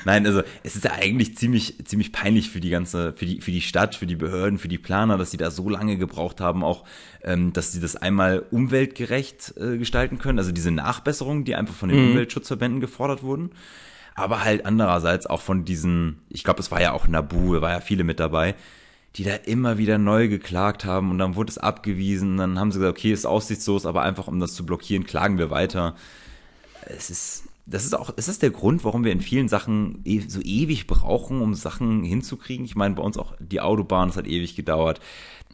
Nein, 0.05 0.25
also 0.25 0.41
es 0.63 0.75
ist 0.75 0.85
ja 0.85 0.93
eigentlich 0.93 1.37
ziemlich, 1.37 1.75
ziemlich 1.85 2.11
peinlich 2.11 2.49
für 2.49 2.59
die 2.59 2.69
ganze, 2.69 3.13
für 3.13 3.25
die, 3.25 3.41
für 3.41 3.51
die 3.51 3.61
Stadt, 3.61 3.95
für 3.95 4.07
die 4.07 4.15
Behörden, 4.15 4.57
für 4.57 4.67
die 4.67 4.77
Planer, 4.77 5.17
dass 5.17 5.31
sie 5.31 5.37
da 5.37 5.51
so 5.51 5.69
lange 5.69 5.97
gebraucht 5.97 6.41
haben, 6.41 6.63
auch, 6.63 6.85
ähm, 7.23 7.53
dass 7.53 7.71
sie 7.71 7.79
das 7.79 7.95
einmal 7.95 8.45
umweltgerecht 8.51 9.53
äh, 9.57 9.77
gestalten 9.77 10.17
können. 10.17 10.39
Also 10.39 10.51
diese 10.51 10.71
Nachbesserungen, 10.71 11.45
die 11.45 11.55
einfach 11.55 11.75
von 11.75 11.89
den 11.89 12.11
Umweltschutzverbänden 12.11 12.81
gefordert 12.81 13.23
wurden. 13.23 13.51
Aber 14.19 14.43
halt 14.43 14.65
andererseits 14.65 15.25
auch 15.27 15.41
von 15.41 15.65
diesen, 15.65 16.19
ich 16.29 16.43
glaube, 16.43 16.59
es 16.59 16.71
war 16.71 16.81
ja 16.81 16.91
auch 16.91 17.07
Nabu, 17.07 17.53
da 17.55 17.61
war 17.61 17.71
ja 17.71 17.79
viele 17.79 18.03
mit 18.03 18.19
dabei, 18.19 18.55
die 19.15 19.23
da 19.23 19.33
immer 19.35 19.77
wieder 19.77 19.97
neu 19.97 20.27
geklagt 20.27 20.85
haben 20.85 21.09
und 21.11 21.17
dann 21.17 21.35
wurde 21.35 21.49
es 21.51 21.57
abgewiesen. 21.57 22.37
Dann 22.37 22.59
haben 22.59 22.71
sie 22.71 22.79
gesagt, 22.79 22.97
okay, 22.97 23.11
ist 23.11 23.25
aussichtslos, 23.25 23.85
aber 23.85 24.01
einfach 24.03 24.27
um 24.27 24.39
das 24.39 24.53
zu 24.53 24.65
blockieren, 24.65 25.05
klagen 25.05 25.37
wir 25.37 25.49
weiter. 25.49 25.95
Es 26.85 27.09
ist, 27.09 27.43
das 27.65 27.85
ist 27.85 27.95
auch, 27.95 28.09
ist 28.17 28.27
das 28.27 28.39
der 28.39 28.49
Grund, 28.51 28.83
warum 28.83 29.03
wir 29.03 29.11
in 29.11 29.21
vielen 29.21 29.47
Sachen 29.47 30.01
e- 30.05 30.21
so 30.27 30.41
ewig 30.41 30.87
brauchen, 30.87 31.41
um 31.41 31.53
Sachen 31.53 32.03
hinzukriegen? 32.03 32.65
Ich 32.65 32.75
meine, 32.75 32.95
bei 32.95 33.03
uns 33.03 33.17
auch 33.17 33.33
die 33.39 33.61
Autobahn, 33.61 34.09
das 34.09 34.17
hat 34.17 34.27
ewig 34.27 34.55
gedauert. 34.55 34.99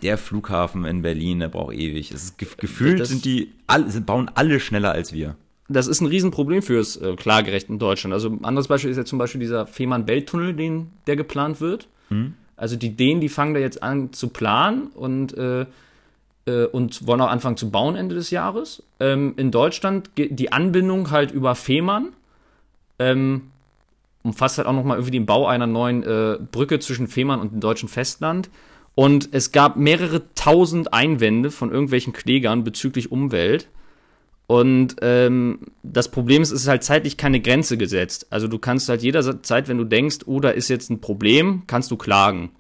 Der 0.02 0.18
Flughafen 0.18 0.84
in 0.86 1.02
Berlin, 1.02 1.40
der 1.40 1.48
braucht 1.50 1.74
ewig. 1.76 2.12
Es 2.12 2.24
ist 2.24 2.38
gef 2.38 2.58
gefühlt 2.58 3.00
Das- 3.00 3.10
sind 3.10 3.26
die, 3.26 3.54
alle, 3.68 3.90
bauen 4.02 4.30
alle 4.34 4.60
schneller 4.60 4.92
als 4.92 5.14
wir. 5.14 5.36
Das 5.68 5.88
ist 5.88 6.02
ein 6.02 6.08
Riesenproblem 6.08 6.62
fürs 6.62 6.98
äh, 6.98 7.16
Klagerecht 7.16 7.70
in 7.70 7.80
Deutschland. 7.80 8.14
Also 8.14 8.30
ein 8.30 8.46
anderes 8.46 8.68
Beispiel 8.68 8.92
ist 8.92 8.98
ja 8.98 9.06
zum 9.06 9.18
Beispiel 9.18 9.40
dieser 9.40 9.66
Fehmarn-Belt-Tunnel, 9.66 10.54
den, 10.54 10.92
der 11.08 11.16
geplant 11.16 11.60
wird. 11.60 11.88
Also 12.58 12.76
die 12.76 12.96
Dänen, 12.96 13.20
die 13.20 13.30
fangen 13.30 13.54
da 13.54 13.60
jetzt 13.60 13.82
an 13.84 14.14
zu 14.14 14.30
planen 14.30 14.88
und, 14.94 15.36
äh, 15.38 15.66
äh, 16.46 16.66
und 16.68 17.06
wollen 17.08 17.22
auch 17.22 17.30
anfangen 17.30 17.58
zu 17.58 17.72
bauen 17.72 17.96
Ende 17.96 18.16
des 18.16 18.30
Jahres. 18.30 18.84
Ähm, 19.00 19.34
in 19.38 19.52
Deutschland 19.52 20.16
geht 20.16 20.40
die 20.40 20.52
Anbindung 20.52 21.12
halt 21.12 21.32
über 21.32 21.56
Fehmarn. 21.56 22.14
Ähm, 23.00 23.52
umfasst 24.24 24.58
halt 24.58 24.68
auch 24.68 24.74
nochmal 24.74 24.98
irgendwie 24.98 25.12
den 25.12 25.26
Bau 25.26 25.48
einer 25.48 25.68
neuen 25.68 26.04
äh, 26.04 26.38
Brücke 26.52 26.80
zwischen 26.80 27.08
Fehmarn 27.08 27.42
und 27.42 27.52
dem 27.52 27.60
deutschen 27.60 27.90
Festland. 27.90 28.50
Und 28.96 29.30
es 29.34 29.52
gab 29.52 29.76
mehrere 29.76 30.22
tausend 30.36 30.94
Einwände 30.94 31.52
von 31.52 31.72
irgendwelchen 31.72 32.14
Klägern 32.14 32.64
bezüglich 32.64 33.12
Umwelt. 33.12 33.68
Und 34.48 34.98
ähm, 35.02 35.60
das 35.82 36.10
Problem 36.10 36.42
ist, 36.42 36.52
es 36.52 36.62
ist 36.64 36.68
halt 36.68 36.84
zeitlich 36.84 37.18
keine 37.18 37.40
Grenze 37.40 37.78
gesetzt. 37.78 38.28
Also 38.30 38.48
du 38.48 38.60
kannst 38.60 38.90
halt 38.90 39.02
jederzeit, 39.02 39.68
wenn 39.68 39.78
du 39.78 39.86
denkst, 39.86 40.20
oh, 40.26 40.40
da 40.40 40.50
ist 40.50 40.70
jetzt 40.70 40.92
ein 40.92 41.02
Problem, 41.02 41.64
kannst 41.66 41.90
du 41.90 41.98
klagen. 41.98 42.52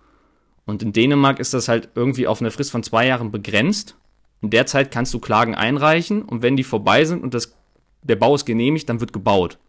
Und 0.65 0.81
in 0.81 0.93
Dänemark 0.93 1.39
ist 1.39 1.53
das 1.53 1.67
halt 1.67 1.89
irgendwie 1.93 2.25
auf 2.25 2.41
eine 2.41 2.49
Frist 2.49 2.71
von 2.71 2.81
zwei 2.81 3.05
Jahren 3.05 3.31
begrenzt. 3.31 3.95
In 4.41 4.49
der 4.49 4.65
Zeit 4.65 4.89
kannst 4.89 5.13
du 5.13 5.19
Klagen 5.19 5.53
einreichen 5.53 6.23
und 6.23 6.41
wenn 6.41 6.57
die 6.57 6.63
vorbei 6.63 7.05
sind 7.05 7.23
und 7.23 7.33
das, 7.35 7.55
der 8.01 8.15
Bau 8.15 8.33
ist 8.33 8.45
genehmigt, 8.45 8.89
dann 8.89 8.99
wird 8.99 9.13
gebaut. 9.13 9.59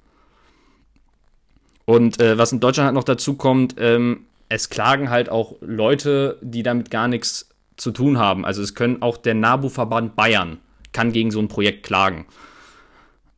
Und 1.84 2.20
äh, 2.20 2.38
was 2.38 2.52
in 2.52 2.60
Deutschland 2.60 2.86
halt 2.86 2.94
noch 2.94 3.04
dazu 3.04 3.34
kommt, 3.34 3.76
ähm, 3.78 4.24
es 4.48 4.70
klagen 4.70 5.10
halt 5.10 5.28
auch 5.28 5.56
Leute, 5.60 6.38
die 6.40 6.62
damit 6.62 6.90
gar 6.90 7.08
nichts 7.08 7.48
zu 7.76 7.90
tun 7.90 8.18
haben. 8.18 8.44
Also 8.44 8.62
es 8.62 8.74
können 8.74 9.02
auch 9.02 9.18
der 9.18 9.34
NABU-Verband 9.34 10.16
Bayern 10.16 10.58
kann 10.96 11.12
gegen 11.12 11.30
so 11.30 11.40
ein 11.40 11.48
Projekt 11.48 11.84
klagen. 11.84 12.24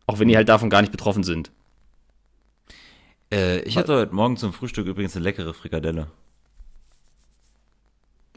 Auch 0.07 0.21
wenn 0.21 0.29
die 0.29 0.37
halt 0.37 0.49
davon 0.49 0.71
gar 0.71 0.81
nicht 0.81 0.93
betroffen 0.93 1.25
sind. 1.25 1.51
Äh, 3.33 3.63
ich 3.63 3.77
hatte 3.77 3.97
heute 3.97 4.15
Morgen 4.15 4.37
zum 4.37 4.53
Frühstück 4.53 4.87
übrigens 4.87 5.17
eine 5.17 5.25
leckere 5.25 5.53
Frikadelle. 5.53 6.07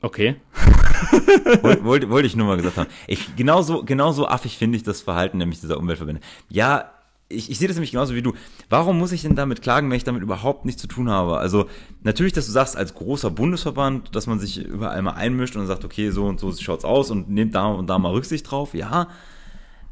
Okay. 0.01 0.37
Wollte 1.61 1.83
wollt, 1.83 2.09
wollte 2.09 2.27
ich 2.27 2.35
nur 2.35 2.47
mal 2.47 2.57
gesagt 2.57 2.77
haben. 2.77 2.89
Ich, 3.05 3.35
genauso, 3.35 3.83
genauso 3.83 4.27
affig 4.27 4.57
finde 4.57 4.77
ich 4.77 4.83
das 4.83 5.01
Verhalten 5.01 5.37
nämlich 5.37 5.59
dieser 5.59 5.77
Umweltverbände. 5.77 6.21
Ja, 6.49 6.91
ich, 7.31 7.49
ich 7.49 7.57
sehe 7.57 7.67
das 7.67 7.75
nämlich 7.75 7.91
genauso 7.91 8.13
wie 8.15 8.21
du. 8.21 8.33
Warum 8.69 8.97
muss 8.97 9.11
ich 9.11 9.21
denn 9.21 9.35
damit 9.35 9.61
klagen, 9.61 9.89
wenn 9.89 9.97
ich 9.97 10.03
damit 10.03 10.21
überhaupt 10.21 10.65
nichts 10.65 10.81
zu 10.81 10.87
tun 10.87 11.09
habe? 11.09 11.37
Also 11.37 11.67
natürlich, 12.03 12.33
dass 12.33 12.45
du 12.45 12.51
sagst, 12.51 12.77
als 12.77 12.93
großer 12.93 13.31
Bundesverband, 13.31 14.15
dass 14.15 14.27
man 14.27 14.39
sich 14.39 14.63
überall 14.63 15.01
mal 15.01 15.13
einmischt 15.13 15.55
und 15.55 15.65
sagt, 15.67 15.85
okay, 15.85 16.09
so 16.11 16.25
und 16.25 16.39
so 16.39 16.51
schaut's 16.53 16.85
aus 16.85 17.11
und 17.11 17.29
nimmt 17.29 17.55
da 17.55 17.65
und 17.65 17.87
da 17.87 17.97
mal 17.99 18.11
Rücksicht 18.11 18.49
drauf, 18.49 18.73
ja. 18.73 19.07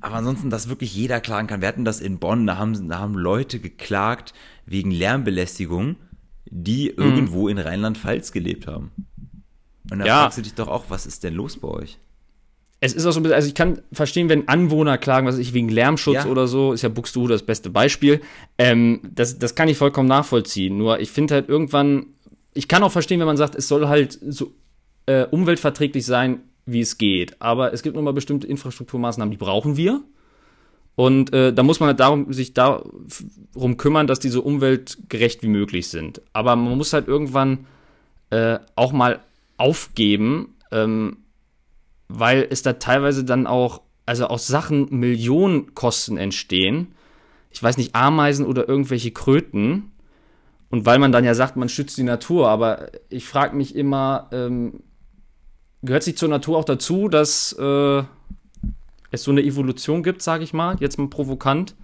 Aber 0.01 0.15
ansonsten, 0.15 0.49
dass 0.49 0.69
wirklich 0.69 0.95
jeder 0.95 1.19
klagen 1.19 1.47
kann. 1.47 1.61
Wir 1.61 1.67
hatten 1.67 1.83
das 1.85 1.99
in 1.99 2.19
Bonn, 2.19 2.47
da 2.47 2.57
haben, 2.57 2.87
da 2.87 2.99
haben 2.99 3.15
Leute 3.15 3.59
geklagt 3.59 4.33
wegen 4.65 4.91
Lärmbelästigung, 4.91 5.97
die 6.45 6.89
irgendwo 6.89 7.47
in 7.47 7.57
Rheinland-Pfalz 7.57 8.31
gelebt 8.31 8.65
haben. 8.67 8.91
Und 9.91 9.99
da 9.99 10.05
Ja. 10.05 10.21
fragst 10.21 10.37
du 10.37 10.41
dich 10.41 10.53
doch 10.53 10.67
auch, 10.67 10.85
was 10.89 11.05
ist 11.05 11.23
denn 11.23 11.33
los 11.33 11.57
bei 11.57 11.67
euch? 11.67 11.99
Es 12.81 12.93
ist 12.93 13.05
auch 13.05 13.11
so 13.11 13.19
ein 13.19 13.23
bisschen, 13.23 13.35
also 13.35 13.47
ich 13.47 13.55
kann 13.55 13.81
verstehen, 13.91 14.29
wenn 14.29 14.47
Anwohner 14.47 14.97
klagen, 14.97 15.27
was 15.27 15.35
weiß 15.35 15.41
ich, 15.41 15.53
wegen 15.53 15.67
Lärmschutz 15.69 16.15
Ja. 16.15 16.25
oder 16.27 16.47
so, 16.47 16.71
ist 16.71 16.81
ja 16.81 16.89
Buxtehude 16.89 17.33
das 17.33 17.43
beste 17.43 17.69
Beispiel. 17.69 18.21
Ähm, 18.57 19.01
das, 19.13 19.37
das 19.37 19.53
kann 19.55 19.67
ich 19.67 19.77
vollkommen 19.77 20.07
nachvollziehen. 20.07 20.77
Nur 20.77 20.99
ich 20.99 21.11
finde 21.11 21.33
halt 21.33 21.49
irgendwann, 21.49 22.05
ich 22.53 22.67
kann 22.69 22.81
auch 22.83 22.91
verstehen, 22.91 23.19
wenn 23.19 23.27
man 23.27 23.35
sagt, 23.37 23.55
es 23.55 23.67
soll 23.67 23.87
halt 23.89 24.17
so 24.27 24.53
äh, 25.07 25.25
umweltverträglich 25.25 26.05
sein, 26.05 26.39
wie 26.65 26.79
es 26.81 26.97
geht. 26.97 27.41
Aber 27.41 27.73
es 27.73 27.83
gibt 27.83 27.95
nun 27.95 28.05
mal 28.05 28.13
bestimmte 28.13 28.47
Infrastrukturmaßnahmen, 28.47 29.31
die 29.31 29.37
brauchen 29.37 29.75
wir. 29.75 30.01
Und 30.95 31.33
äh, 31.33 31.53
da 31.53 31.63
muss 31.63 31.79
man 31.79 31.87
halt 31.87 31.99
darum, 31.99 32.31
sich 32.31 32.53
darum 32.53 33.77
kümmern, 33.77 34.07
dass 34.07 34.19
die 34.19 34.29
so 34.29 34.41
umweltgerecht 34.41 35.43
wie 35.43 35.47
möglich 35.47 35.87
sind. 35.89 36.21
Aber 36.33 36.55
man 36.55 36.77
muss 36.77 36.93
halt 36.93 37.07
irgendwann 37.07 37.65
äh, 38.29 38.59
auch 38.75 38.91
mal 38.91 39.19
aufgeben, 39.57 40.55
ähm, 40.71 41.17
weil 42.09 42.45
es 42.49 42.61
da 42.63 42.73
teilweise 42.73 43.23
dann 43.23 43.47
auch, 43.47 43.81
also 44.05 44.25
aus 44.27 44.47
Sachen 44.47 44.87
Millionenkosten 44.89 46.17
entstehen. 46.17 46.93
Ich 47.51 47.63
weiß 47.63 47.77
nicht, 47.77 47.95
Ameisen 47.95 48.45
oder 48.45 48.67
irgendwelche 48.67 49.11
Kröten. 49.11 49.91
Und 50.69 50.85
weil 50.85 50.99
man 50.99 51.11
dann 51.11 51.23
ja 51.23 51.33
sagt, 51.33 51.55
man 51.55 51.69
schützt 51.69 51.97
die 51.97 52.03
Natur, 52.03 52.49
aber 52.49 52.89
ich 53.09 53.25
frage 53.25 53.55
mich 53.55 53.75
immer, 53.75 54.27
ähm, 54.31 54.81
gehört 55.81 56.03
sich 56.03 56.17
zur 56.17 56.29
Natur 56.29 56.57
auch 56.57 56.65
dazu, 56.65 57.07
dass 57.07 57.53
äh, 57.53 58.03
es 59.11 59.23
so 59.23 59.31
eine 59.31 59.41
Evolution 59.41 60.03
gibt, 60.03 60.21
sage 60.21 60.43
ich 60.43 60.53
mal, 60.53 60.75
jetzt 60.79 60.97
mal 60.97 61.07
provokant. 61.07 61.75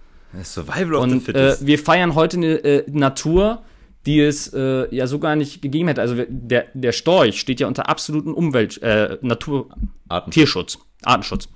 Survival 0.42 0.94
of 0.96 1.04
the 1.04 1.10
Und 1.10 1.16
äh, 1.16 1.20
fittest. 1.20 1.66
wir 1.66 1.78
feiern 1.78 2.14
heute 2.14 2.36
eine 2.36 2.56
äh, 2.58 2.84
Natur, 2.90 3.62
die 4.06 4.20
es 4.20 4.52
äh, 4.54 4.94
ja 4.94 5.06
so 5.06 5.18
gar 5.18 5.36
nicht 5.36 5.60
gegeben 5.60 5.88
hätte. 5.88 6.00
Also 6.00 6.16
der, 6.28 6.66
der 6.74 6.92
Storch 6.92 7.40
steht 7.40 7.60
ja 7.60 7.66
unter 7.66 7.88
absoluten 7.88 8.32
Umwelt, 8.32 8.80
äh, 8.82 9.18
Natur, 9.20 9.68
Arten. 10.08 10.30
Tierschutz, 10.30 10.78
Artenschutz. 11.04 11.48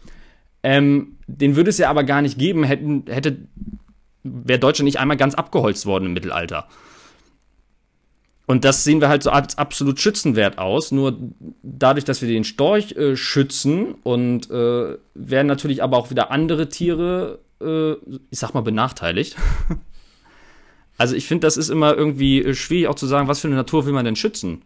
Ähm, 0.62 1.16
den 1.26 1.56
würde 1.56 1.70
es 1.70 1.78
ja 1.78 1.88
aber 1.88 2.04
gar 2.04 2.22
nicht 2.22 2.38
geben, 2.38 2.64
hätten, 2.64 3.04
hätte, 3.08 3.38
wäre 4.24 4.58
Deutschland 4.58 4.86
nicht 4.86 4.98
einmal 4.98 5.16
ganz 5.16 5.34
abgeholzt 5.34 5.86
worden 5.86 6.06
im 6.06 6.12
Mittelalter. 6.12 6.66
Und 8.46 8.64
das 8.64 8.82
sehen 8.82 9.00
wir 9.00 9.08
halt 9.08 9.22
so 9.22 9.30
als 9.30 9.58
absolut 9.58 10.00
schützenwert 10.00 10.58
aus. 10.58 10.90
Nur 10.90 11.16
dadurch, 11.62 12.04
dass 12.04 12.20
wir 12.20 12.28
den 12.28 12.42
Storch 12.42 12.92
äh, 12.96 13.16
schützen 13.16 13.94
und 14.02 14.50
äh, 14.50 14.96
werden 15.14 15.46
natürlich 15.46 15.84
aber 15.84 15.96
auch 15.96 16.10
wieder 16.10 16.32
andere 16.32 16.68
Tiere, 16.68 17.38
äh, 17.62 17.92
ich 18.30 18.40
sag 18.40 18.52
mal, 18.52 18.62
benachteiligt. 18.62 19.36
also 21.00 21.16
ich 21.16 21.26
finde, 21.26 21.46
das 21.46 21.56
ist 21.56 21.70
immer 21.70 21.96
irgendwie 21.96 22.42
äh, 22.42 22.54
schwierig 22.54 22.86
auch 22.88 22.94
zu 22.94 23.06
sagen, 23.06 23.26
was 23.26 23.40
für 23.40 23.48
eine 23.48 23.56
Natur 23.56 23.86
will 23.86 23.94
man 23.94 24.04
denn 24.04 24.16
schützen? 24.16 24.60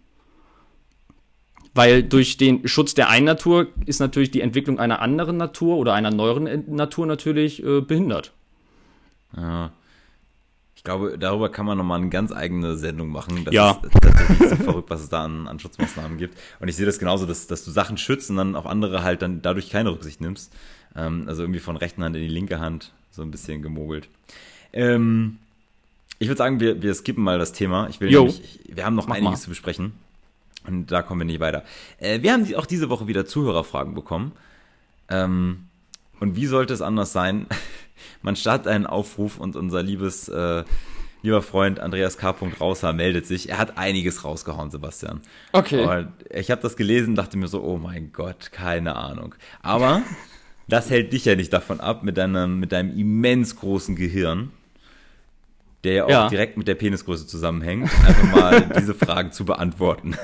Weil 1.75 2.03
durch 2.03 2.37
den 2.37 2.67
Schutz 2.67 2.95
der 2.95 3.09
einen 3.09 3.27
Natur 3.27 3.69
ist 3.87 4.01
natürlich 4.01 4.33
die 4.33 4.41
Entwicklung 4.41 4.81
einer 4.81 5.01
anderen 5.01 5.37
Natur 5.37 5.77
oder 5.77 5.95
einer 5.95 6.11
neueren 6.11 6.49
Ent- 6.49 6.69
Natur 6.69 7.07
natürlich 7.07 7.65
äh, 7.65 7.81
behindert. 7.81 8.33
Ja. 9.37 9.73
Ich 10.75 10.83
glaube, 10.83 11.17
darüber 11.19 11.49
kann 11.51 11.67
man 11.67 11.79
nochmal 11.79 12.01
eine 12.01 12.11
ganz 12.11 12.33
eigene 12.33 12.77
Sendung 12.77 13.11
machen. 13.11 13.45
Das 13.45 13.55
Ja. 13.55 13.81
ist 13.83 13.93
tatsächlich 14.03 14.49
so 14.51 14.57
verrückt, 14.57 14.91
was 14.91 15.03
es 15.03 15.09
da 15.09 15.25
an, 15.25 15.47
an 15.47 15.59
Schutzmaßnahmen 15.61 16.19
gibt. 16.19 16.37
Und 16.61 16.67
ich 16.69 16.75
sehe 16.77 16.85
das 16.85 16.99
genauso, 16.99 17.27
dass, 17.27 17.47
dass 17.47 17.65
du 17.65 17.71
Sachen 17.71 17.97
schützt 17.97 18.29
und 18.31 18.37
dann 18.37 18.57
auf 18.57 18.67
andere 18.67 19.05
halt 19.05 19.23
dann 19.23 19.41
dadurch 19.41 19.71
keine 19.71 19.91
Rücksicht 19.91 20.21
nimmst. 20.21 20.53
Ähm, 20.97 21.25
also 21.29 21.43
irgendwie 21.43 21.61
von 21.61 21.77
rechten 21.77 22.03
Hand 22.03 22.17
in 22.17 22.23
die 22.23 22.29
linke 22.29 22.59
Hand 22.59 22.93
so 23.11 23.23
ein 23.23 23.31
bisschen 23.31 23.63
gemogelt. 23.63 24.09
Ähm, 24.73 25.39
ich 26.19 26.29
würde 26.29 26.39
sagen, 26.39 26.61
wir, 26.61 26.83
wir 26.83 26.95
skippen 26.95 27.23
mal 27.25 27.39
das 27.39 27.53
Thema. 27.53 27.89
Ich 27.89 28.01
will 28.01 28.11
nämlich, 28.11 28.61
wir 28.69 28.85
haben 28.85 28.95
noch 28.95 29.09
Mach 29.09 29.17
einiges 29.17 29.41
mal. 29.41 29.43
zu 29.43 29.49
besprechen. 29.51 29.93
Und 30.67 30.91
da 30.91 31.03
kommen 31.03 31.21
wir 31.21 31.27
nicht 31.27 31.41
weiter. 31.41 31.65
Äh, 31.99 32.23
wir 32.23 32.33
haben 32.33 32.53
auch 32.55 32.67
diese 32.67 32.89
Woche 32.89 33.07
wieder 33.07 33.27
Zuhörerfragen 33.27 33.95
bekommen. 33.95 34.33
Ähm, 35.09 35.67
und 36.21 36.37
wie 36.37 36.47
sollte 36.47 36.73
es 36.73 36.83
anders 36.83 37.13
sein? 37.13 37.47
Man 38.23 38.37
startet 38.37 38.69
einen 38.69 38.87
Aufruf 38.87 39.39
und 39.39 39.57
unser 39.57 39.83
liebes, 39.83 40.29
äh, 40.29 40.65
lieber 41.23 41.43
Freund 41.43 41.81
Andreas 41.81 42.17
K. 42.17 42.35
Raushaar 42.61 42.93
meldet 42.93 43.27
sich. 43.27 43.51
Er 43.51 43.59
hat 43.59 43.77
einiges 43.77 44.25
rausgehauen, 44.25 44.71
Sebastian. 44.71 45.21
Okay. 45.53 45.85
Und 45.85 46.13
ich 46.31 46.51
habe 46.51 46.63
das 46.63 46.77
gelesen, 46.77 47.15
dachte 47.15 47.37
mir 47.37 47.49
so, 47.49 47.63
oh 47.63 47.77
mein 47.77 48.13
Gott, 48.13 48.53
keine 48.53 48.97
Ahnung. 48.97 49.35
Aber 49.63 50.03
das 50.69 50.91
hält 50.91 51.13
dich 51.13 51.25
ja 51.25 51.37
nicht 51.37 51.53
davon 51.53 51.81
ab, 51.81 52.03
mit 52.03 52.17
deinem, 52.17 52.59
mit 52.59 52.73
deinem 52.73 52.97
immens 52.97 53.57
großen 53.57 53.97
Gehirn, 53.97 54.51
der 55.85 55.93
ja 55.93 56.05
auch 56.05 56.11
Ja. 56.11 56.29
direkt 56.29 56.57
mit 56.57 56.67
der 56.69 56.75
Penisgröße 56.75 57.27
zusammenhängt, 57.27 57.91
einfach 58.07 58.33
mal 58.33 58.61
diese 58.79 58.95
Fragen 58.95 59.33
zu 59.33 59.45
beantworten. 59.45 60.17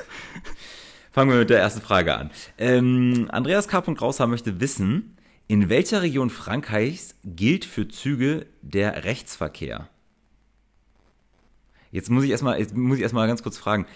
Fangen 1.13 1.31
wir 1.31 1.39
mit 1.39 1.51
der 1.51 1.59
ersten 1.61 1.81
Frage 1.81 2.17
an. 2.17 2.31
Ähm, 2.59 3.27
Andreas 3.31 3.69
K. 3.69 3.79
Raushaar 3.79 4.27
möchte 4.27 4.61
wissen, 4.61 5.17
in 5.49 5.69
welcher 5.69 6.03
Region 6.03 6.31
Frankreichs 6.31 7.17
gilt 7.25 7.65
für 7.65 7.89
Züge 7.89 8.47
der 8.63 9.05
Rechtsverkehr? 9.05 9.89
Jetzt 11.91 12.09
muss 12.11 12.23
ich 12.25 12.31
erstmal, 12.31 12.59
jetzt 12.61 12.77
muss 12.77 12.97
ich 12.99 13.03
erstmal 13.03 13.27
ganz 13.27 13.43
kurz 13.43 13.59
fragen. 13.59 13.87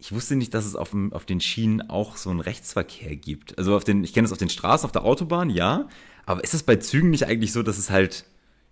Ich 0.00 0.12
wusste 0.12 0.34
nicht, 0.34 0.52
dass 0.54 0.66
es 0.66 0.74
auf, 0.74 0.90
dem, 0.90 1.12
auf 1.12 1.24
den 1.24 1.40
Schienen 1.40 1.88
auch 1.88 2.16
so 2.16 2.30
einen 2.30 2.40
Rechtsverkehr 2.40 3.14
gibt. 3.14 3.56
Also 3.58 3.76
auf 3.76 3.84
den, 3.84 4.02
ich 4.02 4.12
kenne 4.12 4.26
es 4.26 4.32
auf 4.32 4.38
den 4.38 4.48
Straßen, 4.48 4.84
auf 4.84 4.92
der 4.92 5.04
Autobahn, 5.04 5.50
ja. 5.50 5.88
Aber 6.26 6.42
ist 6.42 6.54
es 6.54 6.64
bei 6.64 6.76
Zügen 6.76 7.10
nicht 7.10 7.26
eigentlich 7.26 7.52
so, 7.52 7.62
dass 7.62 7.78
es 7.78 7.90
halt, 7.90 8.24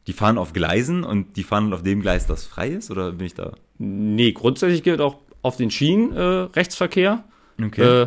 die 0.07 0.13
fahren 0.13 0.39
auf 0.39 0.53
Gleisen 0.53 1.05
und 1.05 1.37
die 1.37 1.43
fahren 1.45 1.73
auf 1.73 1.83
dem 1.83 2.01
Gleis, 2.01 2.27
das 2.27 2.45
frei 2.45 2.69
ist? 2.69 2.91
Oder 2.91 3.13
bin 3.13 3.27
ich 3.27 3.35
da? 3.35 3.53
Nee, 3.79 4.33
grundsätzlich 4.33 4.83
gilt 4.83 5.01
auch 5.01 5.19
auf 5.43 5.57
den 5.57 5.71
Schienen 5.71 6.13
äh, 6.13 6.21
Rechtsverkehr. 6.21 7.25
Okay. 7.63 8.03
Äh, 8.03 8.07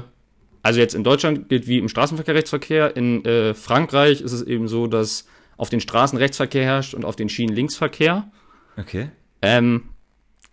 also 0.64 0.80
jetzt 0.80 0.96
in 0.96 1.04
Deutschland 1.04 1.48
gilt 1.50 1.68
wie 1.68 1.78
im 1.78 1.90
Straßenverkehr 1.90 2.34
Rechtsverkehr. 2.36 2.96
In 2.96 3.24
äh, 3.24 3.54
Frankreich 3.54 4.22
ist 4.22 4.32
es 4.32 4.42
eben 4.42 4.68
so, 4.68 4.88
dass 4.88 5.26
auf 5.58 5.70
den 5.70 5.80
Straßen 5.80 6.18
Rechtsverkehr 6.18 6.64
herrscht 6.64 6.94
und 6.94 7.06
auf 7.06 7.16
den 7.16 7.30
Schienen 7.30 7.56
Linksverkehr. 7.56 8.30
okay. 8.78 9.10
Ähm, 9.42 9.84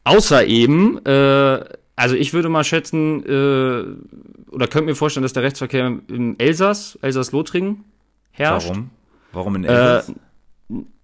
außer 0.04 0.44
eben, 0.46 0.98
äh, 1.06 1.64
also 1.96 2.14
ich 2.14 2.34
würde 2.34 2.48
mal 2.50 2.62
schätzen, 2.64 3.24
äh, 3.24 4.50
oder 4.52 4.66
könnte 4.66 4.82
mir 4.86 4.94
vorstellen, 4.94 5.22
dass 5.22 5.32
der 5.32 5.42
Rechtsverkehr 5.44 5.86
im 6.08 6.34
Elsass, 6.38 6.98
Elsass-Lothringen 7.00 7.84
herrscht. 8.32 8.68
Warum? 8.68 8.90
Warum 9.32 9.56
in 9.56 9.64
Äh, 9.64 9.68
Elsass? 9.68 10.12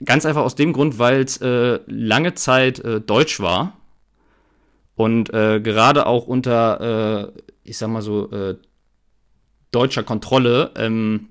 Ganz 0.04 0.24
einfach 0.24 0.42
aus 0.42 0.54
dem 0.54 0.72
Grund, 0.72 0.98
weil 0.98 1.20
es 1.22 1.38
äh, 1.38 1.80
lange 1.86 2.34
Zeit 2.34 2.78
äh, 2.80 3.00
deutsch 3.00 3.40
war 3.40 3.76
und 4.94 5.32
äh, 5.32 5.60
gerade 5.60 6.06
auch 6.06 6.26
unter, 6.26 7.32
äh, 7.34 7.40
ich 7.64 7.78
sag 7.78 7.88
mal 7.88 8.02
so, 8.02 8.30
äh, 8.30 8.56
deutscher 9.70 10.02
Kontrolle 10.02 10.72
ähm, 10.76 11.28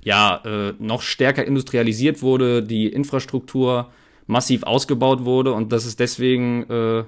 ja 0.00 0.40
äh, 0.44 0.74
noch 0.78 1.02
stärker 1.02 1.44
industrialisiert 1.44 2.22
wurde, 2.22 2.62
die 2.62 2.86
Infrastruktur 2.88 3.90
massiv 4.26 4.62
ausgebaut 4.62 5.24
wurde 5.24 5.52
und 5.52 5.72
dass 5.72 5.84
es 5.84 5.96
deswegen 5.96 7.06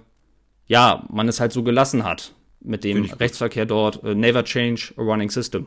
ja 0.69 1.05
man 1.11 1.27
es 1.27 1.41
halt 1.41 1.53
so 1.53 1.65
gelassen 1.65 2.05
hat 2.05 2.33
mit 2.61 2.85
dem. 2.85 3.05
Rechtsverkehr 3.07 3.67
dort. 3.67 4.05
Never 4.05 4.45
change 4.45 4.93
a 4.97 5.03
running 5.03 5.31
system. 5.31 5.67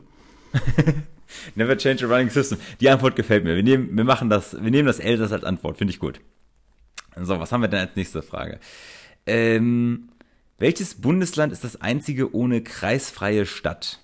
Never 1.54 1.76
change 1.76 2.04
a 2.04 2.08
running 2.08 2.30
system. 2.30 2.58
Die 2.80 2.88
Antwort 2.88 3.16
gefällt 3.16 3.44
mir. 3.44 3.56
Wir 3.56 3.62
nehmen, 3.62 3.96
wir 3.96 4.04
machen 4.04 4.30
das, 4.30 4.54
wir 4.54 4.70
nehmen 4.70 4.86
das 4.86 4.98
Elsass 4.98 5.32
als 5.32 5.44
Antwort. 5.44 5.78
Finde 5.78 5.92
ich 5.92 5.98
gut. 5.98 6.20
So, 7.16 7.38
was 7.38 7.52
haben 7.52 7.60
wir 7.60 7.68
denn 7.68 7.80
als 7.80 7.96
nächste 7.96 8.22
Frage? 8.22 8.58
Ähm, 9.26 10.08
welches 10.58 11.00
Bundesland 11.00 11.52
ist 11.52 11.64
das 11.64 11.80
einzige 11.80 12.34
ohne 12.34 12.62
kreisfreie 12.62 13.46
Stadt? 13.46 14.00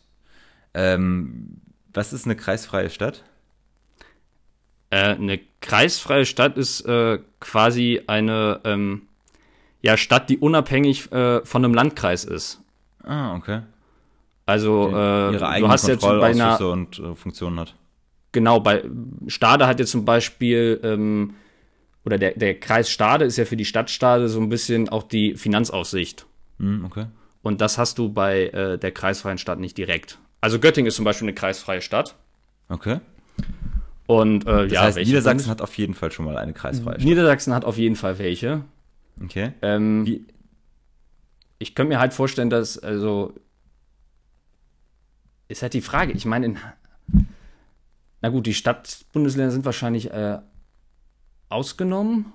Ähm, 0.74 1.60
was 1.92 2.12
ist 2.12 2.26
eine 2.26 2.36
kreisfreie 2.36 2.90
Stadt? 2.90 3.24
Äh, 4.90 5.14
eine 5.14 5.40
kreisfreie 5.60 6.26
Stadt 6.26 6.56
ist 6.56 6.82
äh, 6.82 7.18
quasi 7.40 8.02
eine 8.06 8.60
ähm, 8.64 9.08
ja, 9.82 9.96
Stadt, 9.96 10.28
die 10.28 10.38
unabhängig 10.38 11.10
äh, 11.12 11.44
von 11.44 11.64
einem 11.64 11.74
Landkreis 11.74 12.24
ist. 12.24 12.60
Ah, 13.02 13.34
okay. 13.36 13.62
Also 14.48 14.88
äh, 14.88 15.38
du 15.60 15.68
hast 15.68 15.86
jetzt 15.88 16.00
bei 16.00 16.22
einer 16.30 16.58
und 16.70 16.98
äh, 16.98 17.14
Funktionen 17.14 17.60
hat. 17.60 17.74
genau 18.32 18.60
bei 18.60 18.82
Stade 19.26 19.66
hat 19.66 19.78
jetzt 19.78 19.90
zum 19.90 20.04
Beispiel 20.06 20.80
ähm, 20.82 21.34
oder 22.06 22.16
der 22.16 22.30
der 22.32 22.58
Kreis 22.58 22.88
Stade 22.88 23.26
ist 23.26 23.36
ja 23.36 23.44
für 23.44 23.56
die 23.58 23.66
Stadt 23.66 23.90
Stade 23.90 24.28
so 24.30 24.40
ein 24.40 24.48
bisschen 24.48 24.88
auch 24.88 25.02
die 25.02 25.34
Finanzaussicht 25.34 26.24
Hm, 26.58 26.84
okay. 26.86 27.06
und 27.42 27.60
das 27.60 27.76
hast 27.76 27.98
du 27.98 28.08
bei 28.08 28.46
äh, 28.46 28.78
der 28.78 28.90
kreisfreien 28.92 29.36
Stadt 29.38 29.58
nicht 29.60 29.76
direkt. 29.76 30.18
Also 30.40 30.58
Göttingen 30.58 30.88
ist 30.88 30.96
zum 30.96 31.04
Beispiel 31.04 31.26
eine 31.28 31.34
kreisfreie 31.34 31.82
Stadt 31.82 32.14
Okay. 32.70 33.00
und 34.06 34.46
äh, 34.46 34.64
Das 34.64 34.72
ja, 34.72 34.82
heißt, 34.84 34.96
Niedersachsen 34.96 35.44
Bundes- 35.46 35.48
hat 35.50 35.60
auf 35.60 35.76
jeden 35.76 35.92
Fall 35.94 36.10
schon 36.10 36.24
mal 36.24 36.38
eine 36.38 36.54
kreisfreie 36.54 36.94
Stadt. 36.94 37.04
Niedersachsen 37.04 37.52
hat 37.54 37.64
auf 37.66 37.76
jeden 37.76 37.96
Fall 37.96 38.18
welche. 38.18 38.62
Okay. 39.22 39.52
Ähm, 39.60 40.24
ich 41.58 41.74
könnte 41.74 41.88
mir 41.92 41.98
halt 42.00 42.14
vorstellen, 42.14 42.50
dass, 42.50 42.78
also, 42.78 43.34
ist 45.48 45.62
halt 45.62 45.74
die 45.74 45.80
Frage. 45.80 46.12
Ich 46.12 46.24
meine, 46.26 46.46
in, 46.46 46.58
na 48.20 48.28
gut, 48.28 48.46
die 48.46 48.54
Stadtbundesländer 48.54 49.50
sind 49.52 49.64
wahrscheinlich 49.64 50.10
äh, 50.10 50.38
ausgenommen, 51.48 52.26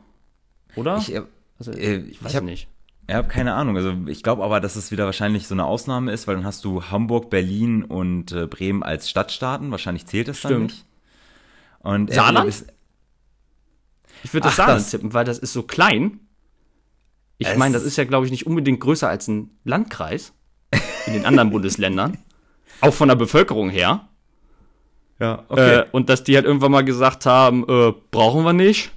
oder? 0.76 0.98
ich, 0.98 1.14
äh, 1.14 1.22
also, 1.60 1.72
äh, 1.72 1.98
ich 1.98 2.24
weiß 2.24 2.32
ich 2.32 2.36
hab- 2.38 2.44
nicht. 2.44 2.68
Ich 3.06 3.14
habe 3.14 3.28
keine 3.28 3.54
Ahnung. 3.54 3.76
Also 3.76 3.94
ich 4.08 4.24
glaube 4.24 4.46
aber, 4.46 4.62
dass 4.62 4.78
es 4.78 4.90
wieder 4.90 5.04
wahrscheinlich 5.06 5.46
so 5.48 5.54
eine 5.56 5.66
Ausnahme 5.66 6.14
ist, 6.14 6.26
weil 6.26 6.36
dann 6.38 6.46
hast 6.46 6.64
du 6.64 6.86
Hamburg, 6.86 7.30
Berlin 7.30 7.84
und 7.84 8.32
äh, 8.32 8.48
Bremen 8.48 8.82
als 8.82 9.10
Stadtstaaten. 9.10 9.72
Wahrscheinlich 9.72 10.06
zählt 10.06 10.30
das 10.30 10.40
dann 10.40 10.52
Stimmt. 10.52 10.72
nicht. 10.72 10.86
Und 11.80 12.10
äh, 12.12 12.14
Saarland? 12.14 12.48
ist- 12.48 12.68
Ich 14.24 14.34
würde 14.34 14.46
das 14.46 14.54
Ach, 14.54 14.58
Saarland 14.58 14.80
das- 14.82 14.92
tippen, 14.92 15.14
weil 15.14 15.26
das 15.26 15.38
ist 15.38 15.52
so 15.52 15.64
klein. 15.64 16.22
Ich 17.40 17.58
meine, 17.58 17.74
das 17.74 17.84
ist 17.84 17.98
ja, 17.98 18.06
glaube 18.06 18.26
ich, 18.26 18.32
nicht 18.32 18.48
unbedingt 18.48 18.80
größer 18.80 19.10
als 19.10 19.28
ein 19.28 19.50
Landkreis 19.66 20.32
in 21.06 21.12
den 21.12 21.26
anderen 21.26 21.50
Bundesländern. 21.52 22.18
Auch 22.84 22.94
von 22.94 23.08
der 23.08 23.16
Bevölkerung 23.16 23.70
her. 23.70 24.08
Ja, 25.20 25.46
Äh, 25.50 25.86
und 25.92 26.10
dass 26.10 26.24
die 26.24 26.36
halt 26.36 26.46
irgendwann 26.46 26.72
mal 26.72 26.84
gesagt 26.84 27.26
haben, 27.26 27.64
äh, 27.68 27.94
brauchen 28.12 28.44
wir 28.44 28.54
nicht. 28.54 28.92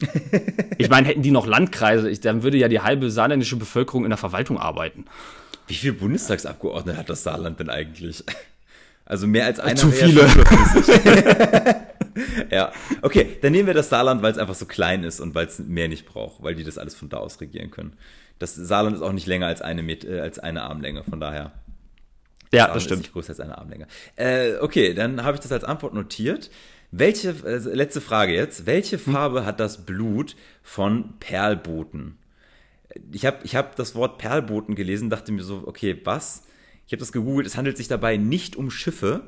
ich 0.78 0.88
meine, 0.88 1.08
hätten 1.08 1.22
die 1.22 1.30
noch 1.30 1.46
Landkreise, 1.46 2.08
ich, 2.08 2.20
dann 2.20 2.42
würde 2.42 2.56
ja 2.56 2.68
die 2.68 2.80
halbe 2.80 3.10
saarländische 3.10 3.56
Bevölkerung 3.56 4.04
in 4.04 4.10
der 4.10 4.18
Verwaltung 4.18 4.58
arbeiten. 4.58 5.04
Wie 5.66 5.74
viele 5.74 5.94
Bundestagsabgeordnete 5.94 6.98
hat 6.98 7.10
das 7.10 7.22
Saarland 7.22 7.60
denn 7.60 7.68
eigentlich? 7.68 8.24
Also 9.04 9.26
mehr 9.26 9.46
als 9.46 9.58
einer. 9.58 9.76
Zu 9.76 9.90
viele. 9.90 10.26
ja, 12.50 12.72
okay, 13.02 13.38
dann 13.40 13.52
nehmen 13.52 13.66
wir 13.66 13.74
das 13.74 13.88
Saarland, 13.88 14.22
weil 14.22 14.32
es 14.32 14.38
einfach 14.38 14.54
so 14.54 14.66
klein 14.66 15.02
ist 15.02 15.20
und 15.20 15.34
weil 15.34 15.46
es 15.46 15.58
mehr 15.58 15.88
nicht 15.88 16.06
braucht, 16.06 16.42
weil 16.42 16.54
die 16.54 16.64
das 16.64 16.76
alles 16.78 16.94
von 16.94 17.08
da 17.08 17.16
aus 17.16 17.40
regieren 17.40 17.70
können. 17.70 17.94
Das 18.38 18.54
Saarland 18.54 18.96
ist 18.96 19.02
auch 19.02 19.12
nicht 19.12 19.26
länger 19.26 19.46
als 19.46 19.62
eine, 19.62 19.82
äh, 19.82 20.20
als 20.20 20.38
eine 20.38 20.62
Armlänge, 20.62 21.04
von 21.04 21.20
daher. 21.20 21.52
Ja, 22.52 22.68
das 22.68 22.78
Ist 22.78 22.82
stimmt. 22.84 23.02
nicht 23.02 23.12
größer 23.12 23.30
als 23.30 23.40
eine 23.40 23.58
Armlänge. 23.58 23.86
Äh, 24.16 24.56
okay, 24.60 24.94
dann 24.94 25.22
habe 25.24 25.34
ich 25.36 25.40
das 25.40 25.52
als 25.52 25.64
Antwort 25.64 25.94
notiert. 25.94 26.50
Welche, 26.90 27.30
äh, 27.44 27.58
letzte 27.74 28.00
Frage 28.00 28.32
jetzt. 28.34 28.64
Welche 28.66 28.96
Hm. 28.96 29.12
Farbe 29.12 29.44
hat 29.44 29.60
das 29.60 29.84
Blut 29.84 30.36
von 30.62 31.18
Perlboten? 31.20 32.16
Ich 33.12 33.26
habe 33.26 33.38
ich 33.44 33.54
hab 33.54 33.76
das 33.76 33.94
Wort 33.94 34.16
Perlboten 34.18 34.74
gelesen, 34.74 35.10
dachte 35.10 35.30
mir 35.32 35.42
so, 35.42 35.62
okay, 35.66 36.00
was? 36.04 36.42
Ich 36.86 36.92
habe 36.92 37.00
das 37.00 37.12
gegoogelt, 37.12 37.46
es 37.46 37.56
handelt 37.56 37.76
sich 37.76 37.88
dabei 37.88 38.16
nicht 38.16 38.56
um 38.56 38.70
Schiffe. 38.70 39.24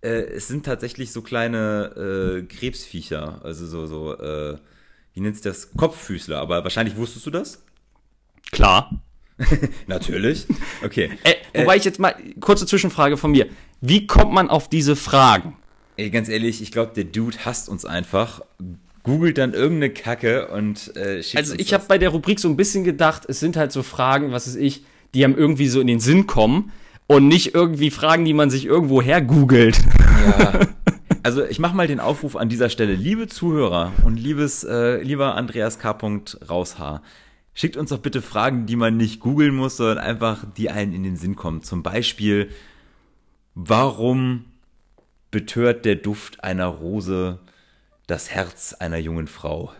Äh, 0.00 0.10
es 0.22 0.46
sind 0.46 0.64
tatsächlich 0.64 1.12
so 1.12 1.20
kleine 1.22 2.38
äh, 2.40 2.42
Krebsviecher, 2.46 3.40
also 3.44 3.66
so, 3.66 3.86
so, 3.86 4.16
äh, 4.16 4.56
wie 5.12 5.20
nennt 5.20 5.34
sich 5.34 5.42
das? 5.42 5.72
Kopffüßler, 5.72 6.38
aber 6.38 6.62
wahrscheinlich 6.62 6.96
wusstest 6.96 7.26
du 7.26 7.30
das? 7.32 7.64
Klar. 8.52 9.02
Natürlich. 9.86 10.46
Okay. 10.84 11.10
Äh, 11.24 11.34
wobei 11.60 11.76
ich 11.76 11.84
jetzt 11.84 11.98
mal, 11.98 12.14
kurze 12.40 12.66
Zwischenfrage 12.66 13.16
von 13.16 13.30
mir. 13.30 13.46
Wie 13.80 14.06
kommt 14.06 14.32
man 14.32 14.50
auf 14.50 14.68
diese 14.68 14.96
Fragen? 14.96 15.56
Ey, 15.96 16.10
ganz 16.10 16.28
ehrlich, 16.28 16.62
ich 16.62 16.72
glaube, 16.72 16.92
der 16.94 17.04
Dude 17.04 17.36
hasst 17.44 17.68
uns 17.68 17.84
einfach, 17.84 18.42
googelt 19.02 19.38
dann 19.38 19.54
irgendeine 19.54 19.90
Kacke 19.90 20.48
und 20.48 20.94
äh, 20.96 21.22
schickt 21.22 21.36
Also 21.36 21.54
ich 21.56 21.72
habe 21.72 21.84
bei 21.88 21.98
der 21.98 22.10
Rubrik 22.10 22.40
so 22.40 22.48
ein 22.48 22.56
bisschen 22.56 22.84
gedacht, 22.84 23.24
es 23.28 23.40
sind 23.40 23.56
halt 23.56 23.72
so 23.72 23.82
Fragen, 23.82 24.32
was 24.32 24.46
weiß 24.46 24.56
ich, 24.56 24.84
die 25.14 25.24
einem 25.24 25.36
irgendwie 25.36 25.68
so 25.68 25.80
in 25.80 25.86
den 25.86 26.00
Sinn 26.00 26.26
kommen 26.26 26.72
und 27.06 27.26
nicht 27.26 27.54
irgendwie 27.54 27.90
Fragen, 27.90 28.24
die 28.24 28.34
man 28.34 28.50
sich 28.50 28.66
irgendwo 28.66 29.02
her 29.02 29.20
googelt. 29.20 29.78
Ja. 30.38 30.60
Also 31.22 31.44
ich 31.44 31.58
mache 31.58 31.76
mal 31.76 31.86
den 31.86 32.00
Aufruf 32.00 32.34
an 32.34 32.48
dieser 32.48 32.70
Stelle, 32.70 32.94
liebe 32.94 33.26
Zuhörer 33.26 33.92
und 34.04 34.16
liebes, 34.16 34.64
äh, 34.64 35.02
lieber 35.02 35.34
Andreas 35.34 35.78
K. 35.78 35.94
Raushaar, 36.48 37.02
schickt 37.54 37.76
uns 37.76 37.90
doch 37.90 37.98
bitte 37.98 38.22
Fragen, 38.22 38.66
die 38.66 38.76
man 38.76 38.96
nicht 38.96 39.20
googeln 39.20 39.54
muss, 39.54 39.76
sondern 39.76 39.98
einfach, 39.98 40.44
die 40.56 40.70
allen 40.70 40.92
in 40.92 41.02
den 41.02 41.16
Sinn 41.16 41.36
kommen. 41.36 41.62
Zum 41.62 41.82
Beispiel, 41.82 42.50
warum 43.54 44.44
betört 45.30 45.84
der 45.84 45.96
Duft 45.96 46.42
einer 46.44 46.66
Rose 46.66 47.38
das 48.06 48.30
Herz 48.30 48.74
einer 48.74 48.98
jungen 48.98 49.26
Frau? 49.26 49.72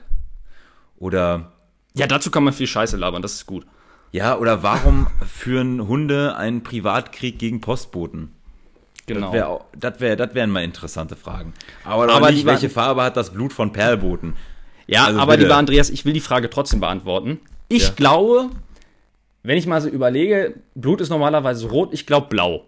Oder 0.98 1.52
Ja, 1.94 2.06
dazu 2.06 2.30
kann 2.30 2.44
man 2.44 2.52
viel 2.52 2.66
Scheiße 2.66 2.96
labern, 2.96 3.22
das 3.22 3.34
ist 3.34 3.46
gut. 3.46 3.66
Ja, 4.12 4.36
oder 4.36 4.62
warum 4.62 5.06
führen 5.26 5.86
Hunde 5.86 6.36
einen 6.36 6.62
Privatkrieg 6.62 7.38
gegen 7.38 7.60
Postboten? 7.60 8.32
Genau. 9.06 9.32
Das, 9.32 9.34
wär, 9.34 9.60
das, 9.90 10.00
wär, 10.00 10.16
das 10.16 10.34
wären 10.34 10.50
mal 10.50 10.62
interessante 10.64 11.16
Fragen. 11.16 11.52
Aber, 11.84 12.12
Aber 12.12 12.30
nicht, 12.30 12.44
welche 12.44 12.70
Farbe 12.70 13.02
hat 13.02 13.16
das 13.16 13.30
Blut 13.32 13.52
von 13.52 13.72
Perlboten? 13.72 14.34
Ja, 14.86 15.06
Also 15.06 15.20
aber 15.20 15.32
bitte. 15.32 15.44
lieber 15.44 15.56
Andreas, 15.56 15.90
ich 15.90 16.04
will 16.04 16.12
die 16.12 16.20
Frage 16.20 16.50
trotzdem 16.50 16.80
beantworten. 16.80 17.38
Ich 17.70 17.84
Ja. 17.84 17.90
glaube, 17.94 18.50
wenn 19.44 19.56
ich 19.56 19.66
mal 19.66 19.80
so 19.80 19.88
überlege, 19.88 20.54
Blut 20.74 21.00
ist 21.00 21.08
normalerweise 21.08 21.68
rot, 21.68 21.94
ich 21.94 22.04
glaube 22.04 22.26
blau. 22.28 22.64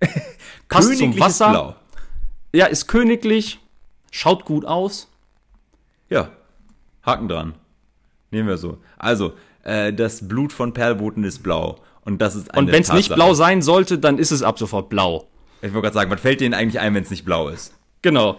Passt 0.68 0.96
zum 0.98 1.18
Wasser. 1.20 1.50
Blau. 1.50 1.74
Ja, 2.52 2.66
ist 2.66 2.86
königlich, 2.88 3.60
schaut 4.10 4.44
gut 4.46 4.64
aus. 4.64 5.08
Ja, 6.08 6.30
Haken 7.04 7.28
dran. 7.28 7.54
Nehmen 8.30 8.48
wir 8.48 8.56
so. 8.56 8.78
Also, 8.98 9.34
äh, 9.62 9.92
das 9.92 10.26
Blut 10.26 10.52
von 10.52 10.72
Perlboten 10.72 11.22
ist 11.22 11.42
blau. 11.42 11.76
Und 12.04 12.22
das 12.22 12.34
ist 12.36 12.50
eine 12.52 12.58
Und 12.62 12.72
wenn 12.72 12.82
es 12.82 12.92
nicht 12.92 13.14
blau 13.14 13.34
sein 13.34 13.60
sollte, 13.62 13.98
dann 13.98 14.18
ist 14.18 14.30
es 14.30 14.42
ab 14.42 14.58
sofort 14.58 14.88
blau. 14.88 15.26
Ich 15.60 15.72
wollte 15.74 15.82
gerade 15.82 15.94
sagen, 15.94 16.10
was 16.10 16.20
fällt 16.20 16.40
denen 16.40 16.54
eigentlich 16.54 16.80
ein, 16.80 16.94
wenn 16.94 17.02
es 17.02 17.10
nicht 17.10 17.24
blau 17.24 17.48
ist? 17.48 17.74
Genau. 18.02 18.38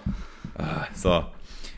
So, 0.95 1.23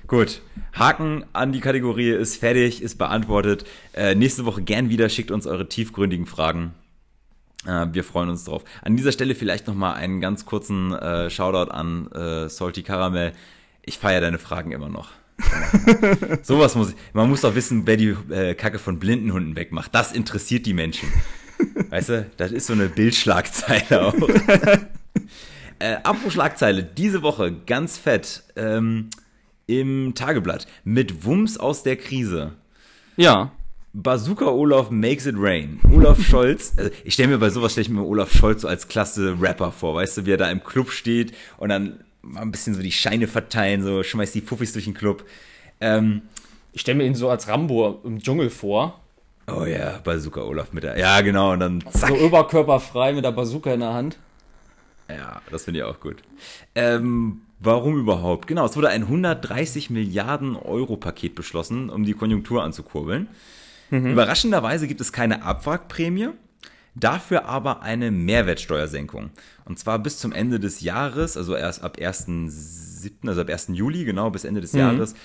gut. 0.09 0.41
Haken 0.73 1.25
an 1.33 1.51
die 1.51 1.61
Kategorie 1.61 2.09
ist 2.09 2.37
fertig, 2.37 2.81
ist 2.81 2.97
beantwortet. 2.97 3.65
Äh, 3.93 4.15
nächste 4.15 4.45
Woche 4.45 4.61
gern 4.61 4.89
wieder, 4.89 5.09
schickt 5.09 5.31
uns 5.31 5.47
eure 5.47 5.69
tiefgründigen 5.69 6.25
Fragen. 6.25 6.73
Äh, 7.65 7.87
wir 7.91 8.03
freuen 8.03 8.29
uns 8.29 8.43
drauf. 8.43 8.63
An 8.81 8.97
dieser 8.97 9.11
Stelle 9.11 9.35
vielleicht 9.35 9.67
nochmal 9.67 9.95
einen 9.95 10.21
ganz 10.21 10.45
kurzen 10.45 10.93
äh, 10.93 11.29
Shoutout 11.29 11.71
an 11.71 12.11
äh, 12.11 12.49
Salty 12.49 12.83
Caramel. 12.83 13.33
Ich 13.83 13.97
feiere 13.97 14.21
deine 14.21 14.39
Fragen 14.39 14.71
immer 14.71 14.89
noch. 14.89 15.11
Sowas 16.43 16.75
muss 16.75 16.89
ich. 16.91 16.95
Man 17.13 17.29
muss 17.29 17.41
doch 17.41 17.55
wissen, 17.55 17.87
wer 17.87 17.97
die 17.97 18.15
äh, 18.29 18.53
Kacke 18.55 18.79
von 18.79 18.99
blinden 18.99 19.31
Hunden 19.31 19.55
wegmacht. 19.55 19.95
Das 19.95 20.11
interessiert 20.11 20.65
die 20.65 20.73
Menschen. 20.73 21.09
Weißt 21.89 22.09
du, 22.09 22.29
das 22.37 22.51
ist 22.51 22.67
so 22.67 22.73
eine 22.73 22.87
Bildschlagzeile 22.87 24.07
auch. 24.07 24.15
Äh, 25.81 25.95
apropos 26.03 26.33
Schlagzeile, 26.33 26.83
diese 26.83 27.21
Woche 27.21 27.55
ganz 27.65 27.97
fett 27.97 28.43
ähm, 28.57 29.09
im 29.69 30.13
Tageblatt 30.15 30.67
mit 30.83 31.23
Wumms 31.25 31.57
aus 31.57 31.83
der 31.83 31.95
Krise. 31.95 32.53
Ja. 33.17 33.51
Bazooka 33.93 34.45
Olaf 34.45 34.89
makes 34.91 35.25
it 35.25 35.35
rain. 35.37 35.79
Olaf 35.91 36.21
Scholz, 36.29 36.73
also 36.77 36.91
ich 37.03 37.13
stelle 37.13 37.29
mir 37.29 37.37
bei 37.39 37.49
sowas 37.49 37.71
stelle 37.71 37.83
ich 37.83 37.89
mir 37.89 38.03
Olaf 38.03 38.31
Scholz 38.31 38.61
so 38.61 38.67
als 38.67 38.87
klasse 38.87 39.35
Rapper 39.41 39.71
vor, 39.71 39.95
weißt 39.95 40.17
du, 40.17 40.25
wie 40.25 40.31
er 40.33 40.37
da 40.37 40.49
im 40.51 40.63
Club 40.63 40.91
steht 40.91 41.33
und 41.57 41.69
dann 41.69 42.03
mal 42.21 42.41
ein 42.41 42.51
bisschen 42.51 42.75
so 42.75 42.81
die 42.81 42.91
Scheine 42.91 43.27
verteilen, 43.27 43.81
so 43.83 44.03
schmeißt 44.03 44.35
die 44.35 44.41
Puffis 44.41 44.73
durch 44.73 44.85
den 44.85 44.93
Club. 44.93 45.23
Ähm, 45.81 46.21
Ich 46.73 46.81
stelle 46.81 46.97
mir 46.99 47.05
ihn 47.05 47.15
so 47.15 47.29
als 47.29 47.47
Rambo 47.47 47.99
im 48.03 48.19
Dschungel 48.21 48.49
vor. 48.51 48.99
oh 49.51 49.65
ja, 49.65 49.99
Bazooka 50.03 50.41
Olaf 50.41 50.71
mit 50.71 50.83
der, 50.83 50.97
ja 50.99 51.21
genau, 51.21 51.53
und 51.53 51.59
dann 51.61 51.83
zack. 51.91 52.09
So 52.11 52.25
überkörperfrei 52.27 53.13
mit 53.13 53.25
der 53.25 53.31
Bazooka 53.31 53.73
in 53.73 53.79
der 53.79 53.93
Hand. 53.93 54.17
Ja, 55.09 55.41
das 55.49 55.63
finde 55.63 55.79
ich 55.79 55.83
auch 55.85 55.99
gut. 55.99 56.17
Ähm, 56.75 57.41
warum 57.59 57.99
überhaupt? 57.99 58.47
Genau, 58.47 58.65
es 58.65 58.75
wurde 58.75 58.89
ein 58.89 59.03
130 59.03 59.89
Milliarden 59.89 60.55
Euro 60.55 60.97
Paket 60.97 61.35
beschlossen, 61.35 61.89
um 61.89 62.03
die 62.03 62.13
Konjunktur 62.13 62.63
anzukurbeln. 62.63 63.27
Überraschenderweise 63.91 64.87
gibt 64.87 65.01
es 65.01 65.11
keine 65.11 65.43
Abwrackprämie, 65.43 66.29
dafür 66.93 67.45
aber 67.45 67.81
eine 67.81 68.11
Mehrwertsteuersenkung. 68.11 69.31
Und 69.65 69.79
zwar 69.79 69.97
bis 69.99 70.19
zum 70.19 70.31
Ende 70.31 70.59
des 70.59 70.81
Jahres, 70.81 71.37
also 71.37 71.55
erst 71.55 71.83
ab 71.83 71.97
1.7., 71.97 73.27
also 73.27 73.41
ab 73.41 73.49
1. 73.49 73.69
Juli, 73.73 74.05
genau, 74.05 74.29
bis 74.29 74.43
Ende 74.43 74.61
des 74.61 74.73
Jahres, 74.73 75.15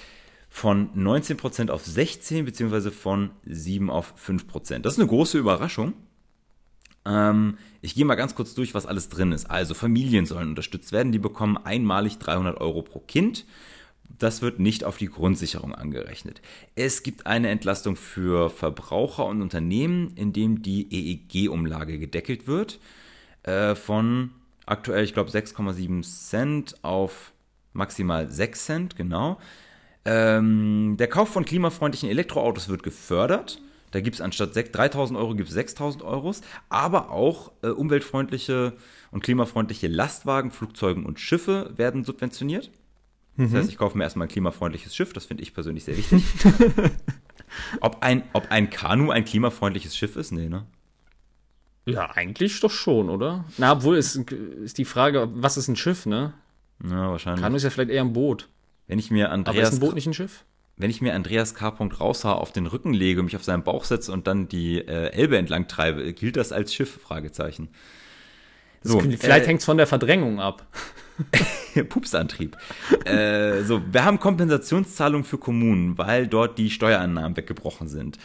von 0.49 0.91
19% 0.95 1.71
auf 1.71 1.85
16 1.85 2.45
beziehungsweise 2.45 2.91
von 2.91 3.31
7 3.45 3.91
auf 3.91 4.15
5%. 4.17 4.79
Das 4.79 4.95
ist 4.95 5.01
eine 5.01 5.09
große 5.09 5.37
Überraschung. 5.37 5.95
Ähm, 7.07 7.59
ich 7.83 7.95
gehe 7.95 8.05
mal 8.05 8.15
ganz 8.15 8.35
kurz 8.35 8.55
durch, 8.55 8.75
was 8.75 8.87
alles 8.87 9.09
drin 9.09 9.33
ist. 9.33 9.51
Also 9.51 9.75
Familien 9.75 10.27
sollen 10.27 10.49
unterstützt 10.49 10.93
werden. 10.93 11.13
Die 11.13 11.19
bekommen 11.19 11.57
einmalig 11.57 12.19
300 12.19 12.61
Euro 12.61 12.83
pro 12.83 13.01
Kind. 13.01 13.45
Das 14.19 14.43
wird 14.43 14.61
nicht 14.61 14.85
auf 14.85 14.97
die 14.97 15.09
Grundsicherung 15.09 15.75
angerechnet. 15.75 16.41
Es 16.77 17.03
gibt 17.03 17.27
eine 17.27 17.49
Entlastung 17.49 17.97
für 17.97 18.49
Verbraucher 18.49 19.27
und 19.27 19.43
Unternehmen, 19.43 20.13
indem 20.15 20.63
die 20.63 20.87
EEG-Umlage 20.91 21.99
gedeckelt 21.99 22.47
wird. 22.47 22.79
Äh, 23.43 23.75
von 23.75 24.31
aktuell, 24.67 25.05
ich 25.05 25.15
glaube, 25.15 25.31
6,7 25.31 26.03
Cent 26.03 26.77
auf 26.83 27.33
maximal 27.73 28.31
6 28.31 28.65
Cent, 28.65 28.97
genau. 28.97 29.39
Ähm, 30.05 30.97
der 30.99 31.09
Kauf 31.09 31.31
von 31.31 31.45
klimafreundlichen 31.45 32.09
Elektroautos 32.09 32.69
wird 32.69 32.83
gefördert. 32.83 33.61
Da 33.95 34.01
gibt 34.01 34.17
es 34.17 34.21
anstatt 34.21 34.55
6 34.55 34.71
3.000 34.71 35.17
Euro 35.17 35.37
gibt 35.37 35.51
es 35.51 35.57
6.000 35.57 36.03
Euros. 36.03 36.41
Aber 36.69 37.13
auch 37.13 37.53
äh, 37.63 37.69
umweltfreundliche 37.69 38.73
und 39.13 39.23
klimafreundliche 39.23 39.87
Lastwagen, 39.87 40.51
Flugzeuge 40.51 41.01
und 41.01 41.21
Schiffe 41.21 41.73
werden 41.77 42.03
subventioniert. 42.03 42.73
Das 43.37 43.53
heißt, 43.53 43.69
ich 43.69 43.79
kaufe 43.79 43.97
mir 43.97 44.03
erstmal 44.03 44.27
ein 44.27 44.31
klimafreundliches 44.31 44.97
Schiff. 44.97 45.13
Das 45.13 45.27
finde 45.27 45.45
ich 45.45 45.55
persönlich 45.55 45.85
sehr 45.85 45.97
wichtig. 45.97 46.25
ob, 47.81 48.03
ein, 48.03 48.25
ob 48.33 48.51
ein 48.51 48.69
Kanu 48.69 49.13
ein 49.13 49.25
klimafreundliches 49.25 49.97
Schiff 49.97 50.17
ist? 50.17 50.33
Nee, 50.33 50.49
ne? 50.49 50.67
Ja, 51.87 52.11
eigentlich 52.11 52.59
doch 52.59 52.71
schon, 52.73 53.11
oder? 53.11 53.45
Na, 53.59 53.73
obwohl 53.73 53.97
es 53.97 54.17
ist 54.17 54.79
die 54.79 54.85
Frage, 54.85 55.29
was 55.35 55.57
ist 55.57 55.69
ein 55.69 55.77
Schiff, 55.77 56.05
ne? 56.05 56.33
Ja, 56.83 57.11
wahrscheinlich. 57.11 57.43
Kanu 57.43 57.57
ist 57.57 57.63
ja 57.63 57.71
vielleicht 57.71 57.91
eher 57.91 58.03
ein 58.03 58.13
Boot. 58.13 58.49
wenn 58.89 58.99
ich 58.99 59.13
mir 59.13 59.27
Aber 59.27 59.35
ist 59.35 59.49
Andreas 59.49 59.73
ein 59.73 59.81
Boot 59.81 59.95
nicht 59.95 60.07
ein 60.09 60.15
Schiff? 60.15 60.45
Wenn 60.77 60.91
ich 60.91 61.01
mir 61.01 61.15
Andreas 61.15 61.55
K. 61.55 61.69
Raushaar 61.69 62.39
auf 62.39 62.53
den 62.53 62.67
Rücken 62.67 62.93
lege 62.93 63.21
und 63.21 63.27
mich 63.27 63.37
auf 63.37 63.45
seinen 63.45 63.63
Bauch 63.63 63.85
setze 63.85 64.13
und 64.13 64.27
dann 64.27 64.49
die 64.49 64.79
äh, 64.79 65.11
Elbe 65.13 65.39
entlang 65.39 65.69
treibe, 65.69 66.13
gilt 66.13 66.37
das 66.37 66.53
als 66.53 66.75
Schiff? 66.75 67.01
Fragezeichen. 67.03 67.69
So, 68.83 69.01
Vielleicht 69.01 69.47
hängt's 69.47 69.65
von 69.65 69.79
der 69.79 69.87
Verdrängung 69.87 70.41
ab. 70.41 70.67
äh, 71.75 71.85
Pupsantrieb. 71.85 72.57
äh, 73.07 73.63
so, 73.63 73.81
wir 73.91 74.05
haben 74.05 74.21
Kompensationszahlungen 74.21 75.25
für 75.25 75.39
Kommunen, 75.39 75.97
weil 75.97 76.27
dort 76.27 76.59
die 76.59 76.71
Steuereinnahmen 76.71 77.37
weggebrochen 77.37 77.89
sind. 77.89 78.19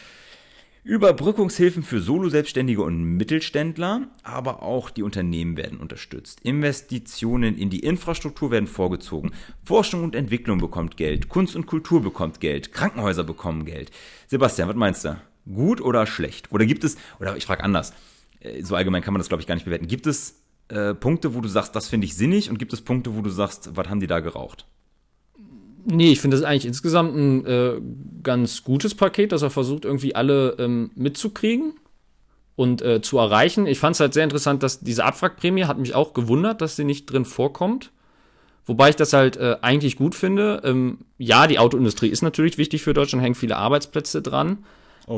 Überbrückungshilfen 0.82 1.82
für 1.82 2.00
Solo-Selbstständige 2.00 2.82
und 2.82 3.02
Mittelständler, 3.16 4.08
aber 4.22 4.62
auch 4.62 4.88
die 4.88 5.02
Unternehmen 5.02 5.58
werden 5.58 5.78
unterstützt. 5.78 6.40
Investitionen 6.42 7.58
in 7.58 7.68
die 7.68 7.80
Infrastruktur 7.80 8.50
werden 8.50 8.66
vorgezogen. 8.66 9.32
Forschung 9.62 10.04
und 10.04 10.14
Entwicklung 10.14 10.58
bekommt 10.58 10.96
Geld. 10.96 11.28
Kunst 11.28 11.54
und 11.54 11.66
Kultur 11.66 12.00
bekommt 12.02 12.40
Geld. 12.40 12.72
Krankenhäuser 12.72 13.24
bekommen 13.24 13.66
Geld. 13.66 13.90
Sebastian, 14.26 14.70
was 14.70 14.76
meinst 14.76 15.04
du? 15.04 15.20
Gut 15.46 15.82
oder 15.82 16.06
schlecht? 16.06 16.50
Oder 16.50 16.64
gibt 16.64 16.84
es, 16.84 16.96
oder 17.18 17.36
ich 17.36 17.44
frage 17.44 17.62
anders, 17.62 17.92
äh, 18.40 18.62
so 18.62 18.74
allgemein 18.74 19.02
kann 19.02 19.12
man 19.12 19.20
das 19.20 19.28
glaube 19.28 19.42
ich 19.42 19.46
gar 19.46 19.56
nicht 19.56 19.64
bewerten. 19.64 19.86
Gibt 19.86 20.06
es 20.06 20.42
äh, 20.68 20.94
Punkte, 20.94 21.34
wo 21.34 21.42
du 21.42 21.48
sagst, 21.48 21.76
das 21.76 21.88
finde 21.88 22.06
ich 22.06 22.16
sinnig 22.16 22.48
und 22.48 22.58
gibt 22.58 22.72
es 22.72 22.80
Punkte, 22.80 23.14
wo 23.16 23.20
du 23.20 23.30
sagst, 23.30 23.76
was 23.76 23.88
haben 23.88 24.00
die 24.00 24.06
da 24.06 24.20
geraucht? 24.20 24.66
Nee, 25.84 26.12
ich 26.12 26.20
finde 26.20 26.36
das 26.36 26.44
eigentlich 26.44 26.66
insgesamt 26.66 27.16
ein 27.16 27.46
äh, 27.46 27.80
ganz 28.22 28.64
gutes 28.64 28.94
Paket, 28.94 29.32
dass 29.32 29.42
er 29.42 29.50
versucht, 29.50 29.84
irgendwie 29.84 30.14
alle 30.14 30.56
ähm, 30.58 30.90
mitzukriegen 30.94 31.74
und 32.56 32.82
äh, 32.82 33.00
zu 33.00 33.18
erreichen. 33.18 33.66
Ich 33.66 33.78
fand 33.78 33.96
es 33.96 34.00
halt 34.00 34.14
sehr 34.14 34.24
interessant, 34.24 34.62
dass 34.62 34.80
diese 34.80 35.04
Abwrackprämie 35.04 35.64
hat 35.64 35.78
mich 35.78 35.94
auch 35.94 36.12
gewundert, 36.12 36.60
dass 36.60 36.76
sie 36.76 36.84
nicht 36.84 37.06
drin 37.06 37.24
vorkommt. 37.24 37.90
Wobei 38.66 38.90
ich 38.90 38.96
das 38.96 39.12
halt 39.12 39.36
äh, 39.36 39.56
eigentlich 39.62 39.96
gut 39.96 40.14
finde. 40.14 40.62
Ähm, 40.64 40.98
ja, 41.18 41.46
die 41.46 41.58
Autoindustrie 41.58 42.08
ist 42.08 42.22
natürlich 42.22 42.58
wichtig 42.58 42.82
für 42.82 42.94
Deutschland, 42.94 43.24
hängen 43.24 43.34
viele 43.34 43.56
Arbeitsplätze 43.56 44.22
dran. 44.22 44.58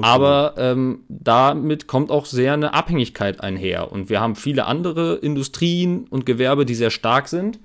Aber 0.00 0.54
ähm, 0.56 1.00
damit 1.08 1.86
kommt 1.86 2.10
auch 2.10 2.24
sehr 2.24 2.54
eine 2.54 2.72
Abhängigkeit 2.72 3.42
einher. 3.42 3.92
Und 3.92 4.08
wir 4.08 4.20
haben 4.20 4.36
viele 4.36 4.64
andere 4.64 5.16
Industrien 5.16 6.06
und 6.08 6.24
Gewerbe, 6.24 6.64
die 6.64 6.74
sehr 6.74 6.90
stark 6.90 7.28
sind. 7.28 7.58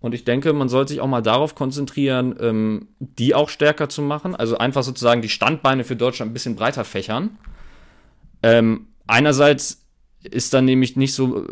Und 0.00 0.14
ich 0.14 0.24
denke, 0.24 0.52
man 0.52 0.68
sollte 0.68 0.90
sich 0.90 1.00
auch 1.00 1.06
mal 1.06 1.22
darauf 1.22 1.54
konzentrieren, 1.54 2.36
ähm, 2.40 2.88
die 2.98 3.34
auch 3.34 3.48
stärker 3.48 3.88
zu 3.88 4.02
machen. 4.02 4.36
Also 4.36 4.58
einfach 4.58 4.82
sozusagen 4.82 5.22
die 5.22 5.28
Standbeine 5.28 5.84
für 5.84 5.96
Deutschland 5.96 6.30
ein 6.30 6.34
bisschen 6.34 6.56
breiter 6.56 6.84
fächern. 6.84 7.38
Ähm, 8.42 8.88
einerseits 9.06 9.82
ist 10.22 10.54
dann 10.54 10.64
nämlich 10.64 10.96
nicht 10.96 11.14
so, 11.14 11.46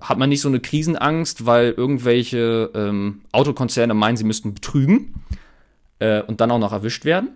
hat 0.00 0.18
man 0.18 0.28
nicht 0.28 0.40
so 0.40 0.48
eine 0.48 0.60
Krisenangst, 0.60 1.46
weil 1.46 1.72
irgendwelche 1.72 2.70
ähm, 2.74 3.22
Autokonzerne 3.32 3.94
meinen, 3.94 4.16
sie 4.16 4.24
müssten 4.24 4.54
betrügen 4.54 5.22
äh, 5.98 6.22
und 6.22 6.40
dann 6.40 6.50
auch 6.50 6.58
noch 6.58 6.72
erwischt 6.72 7.04
werden. 7.04 7.30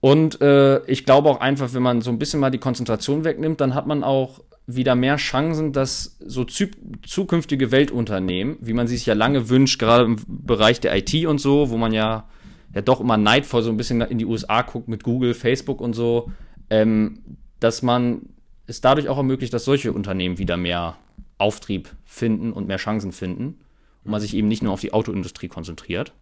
Und 0.00 0.40
äh, 0.40 0.84
ich 0.86 1.04
glaube 1.04 1.28
auch 1.28 1.40
einfach, 1.40 1.74
wenn 1.74 1.82
man 1.82 2.02
so 2.02 2.10
ein 2.10 2.18
bisschen 2.18 2.40
mal 2.40 2.50
die 2.50 2.58
Konzentration 2.58 3.24
wegnimmt, 3.24 3.60
dann 3.60 3.74
hat 3.74 3.86
man 3.86 4.04
auch 4.04 4.40
wieder 4.70 4.94
mehr 4.94 5.16
Chancen, 5.16 5.72
dass 5.72 6.18
so 6.20 6.44
zu 6.44 6.66
zukünftige 7.02 7.72
Weltunternehmen, 7.72 8.58
wie 8.60 8.74
man 8.74 8.86
sie 8.86 8.98
sich 8.98 9.06
ja 9.06 9.14
lange 9.14 9.48
wünscht, 9.48 9.78
gerade 9.78 10.04
im 10.04 10.16
Bereich 10.26 10.78
der 10.78 10.94
IT 10.94 11.26
und 11.26 11.40
so, 11.40 11.70
wo 11.70 11.78
man 11.78 11.94
ja, 11.94 12.28
ja 12.74 12.82
doch 12.82 13.00
immer 13.00 13.16
neidvoll 13.16 13.62
so 13.62 13.70
ein 13.70 13.78
bisschen 13.78 14.02
in 14.02 14.18
die 14.18 14.26
USA 14.26 14.60
guckt 14.60 14.86
mit 14.86 15.02
Google, 15.04 15.32
Facebook 15.32 15.80
und 15.80 15.94
so, 15.94 16.30
ähm, 16.68 17.20
dass 17.60 17.80
man 17.80 18.28
es 18.66 18.82
dadurch 18.82 19.08
auch 19.08 19.16
ermöglicht, 19.16 19.54
dass 19.54 19.64
solche 19.64 19.90
Unternehmen 19.90 20.36
wieder 20.36 20.58
mehr 20.58 20.98
Auftrieb 21.38 21.88
finden 22.04 22.52
und 22.52 22.68
mehr 22.68 22.76
Chancen 22.76 23.12
finden 23.12 23.60
und 24.04 24.10
man 24.10 24.20
sich 24.20 24.36
eben 24.36 24.48
nicht 24.48 24.62
nur 24.62 24.74
auf 24.74 24.82
die 24.82 24.92
Autoindustrie 24.92 25.48
konzentriert. 25.48 26.12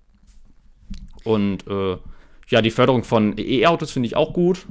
Und 1.25 1.67
äh, 1.67 1.97
ja, 2.49 2.63
die 2.63 2.71
Förderung 2.71 3.03
von 3.03 3.35
E-Autos 3.37 3.91
finde 3.91 4.07
ich 4.07 4.15
auch 4.15 4.33
gut. 4.33 4.67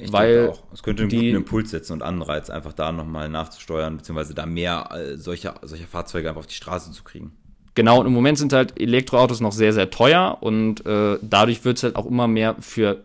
Ich 0.00 0.12
weil 0.12 0.50
auch. 0.50 0.62
Es 0.72 0.82
könnte 0.82 1.02
einen 1.02 1.10
die- 1.10 1.16
guten 1.16 1.36
Impuls 1.36 1.70
setzen 1.70 1.92
und 1.94 2.02
Anreiz, 2.02 2.50
einfach 2.50 2.72
da 2.72 2.92
nochmal 2.92 3.28
nachzusteuern, 3.28 3.96
beziehungsweise 3.96 4.34
da 4.34 4.46
mehr 4.46 4.88
äh, 4.92 5.16
solcher, 5.16 5.56
solcher 5.62 5.86
Fahrzeuge 5.86 6.28
einfach 6.28 6.40
auf 6.40 6.46
die 6.46 6.54
Straße 6.54 6.92
zu 6.92 7.02
kriegen. 7.04 7.32
Genau, 7.74 8.00
und 8.00 8.06
im 8.06 8.12
Moment 8.12 8.38
sind 8.38 8.52
halt 8.52 8.80
Elektroautos 8.80 9.40
noch 9.40 9.52
sehr, 9.52 9.72
sehr 9.72 9.90
teuer 9.90 10.38
und 10.40 10.84
äh, 10.86 11.18
dadurch 11.22 11.64
wird 11.64 11.76
es 11.78 11.82
halt 11.84 11.96
auch 11.96 12.06
immer 12.06 12.26
mehr 12.26 12.56
für 12.60 13.04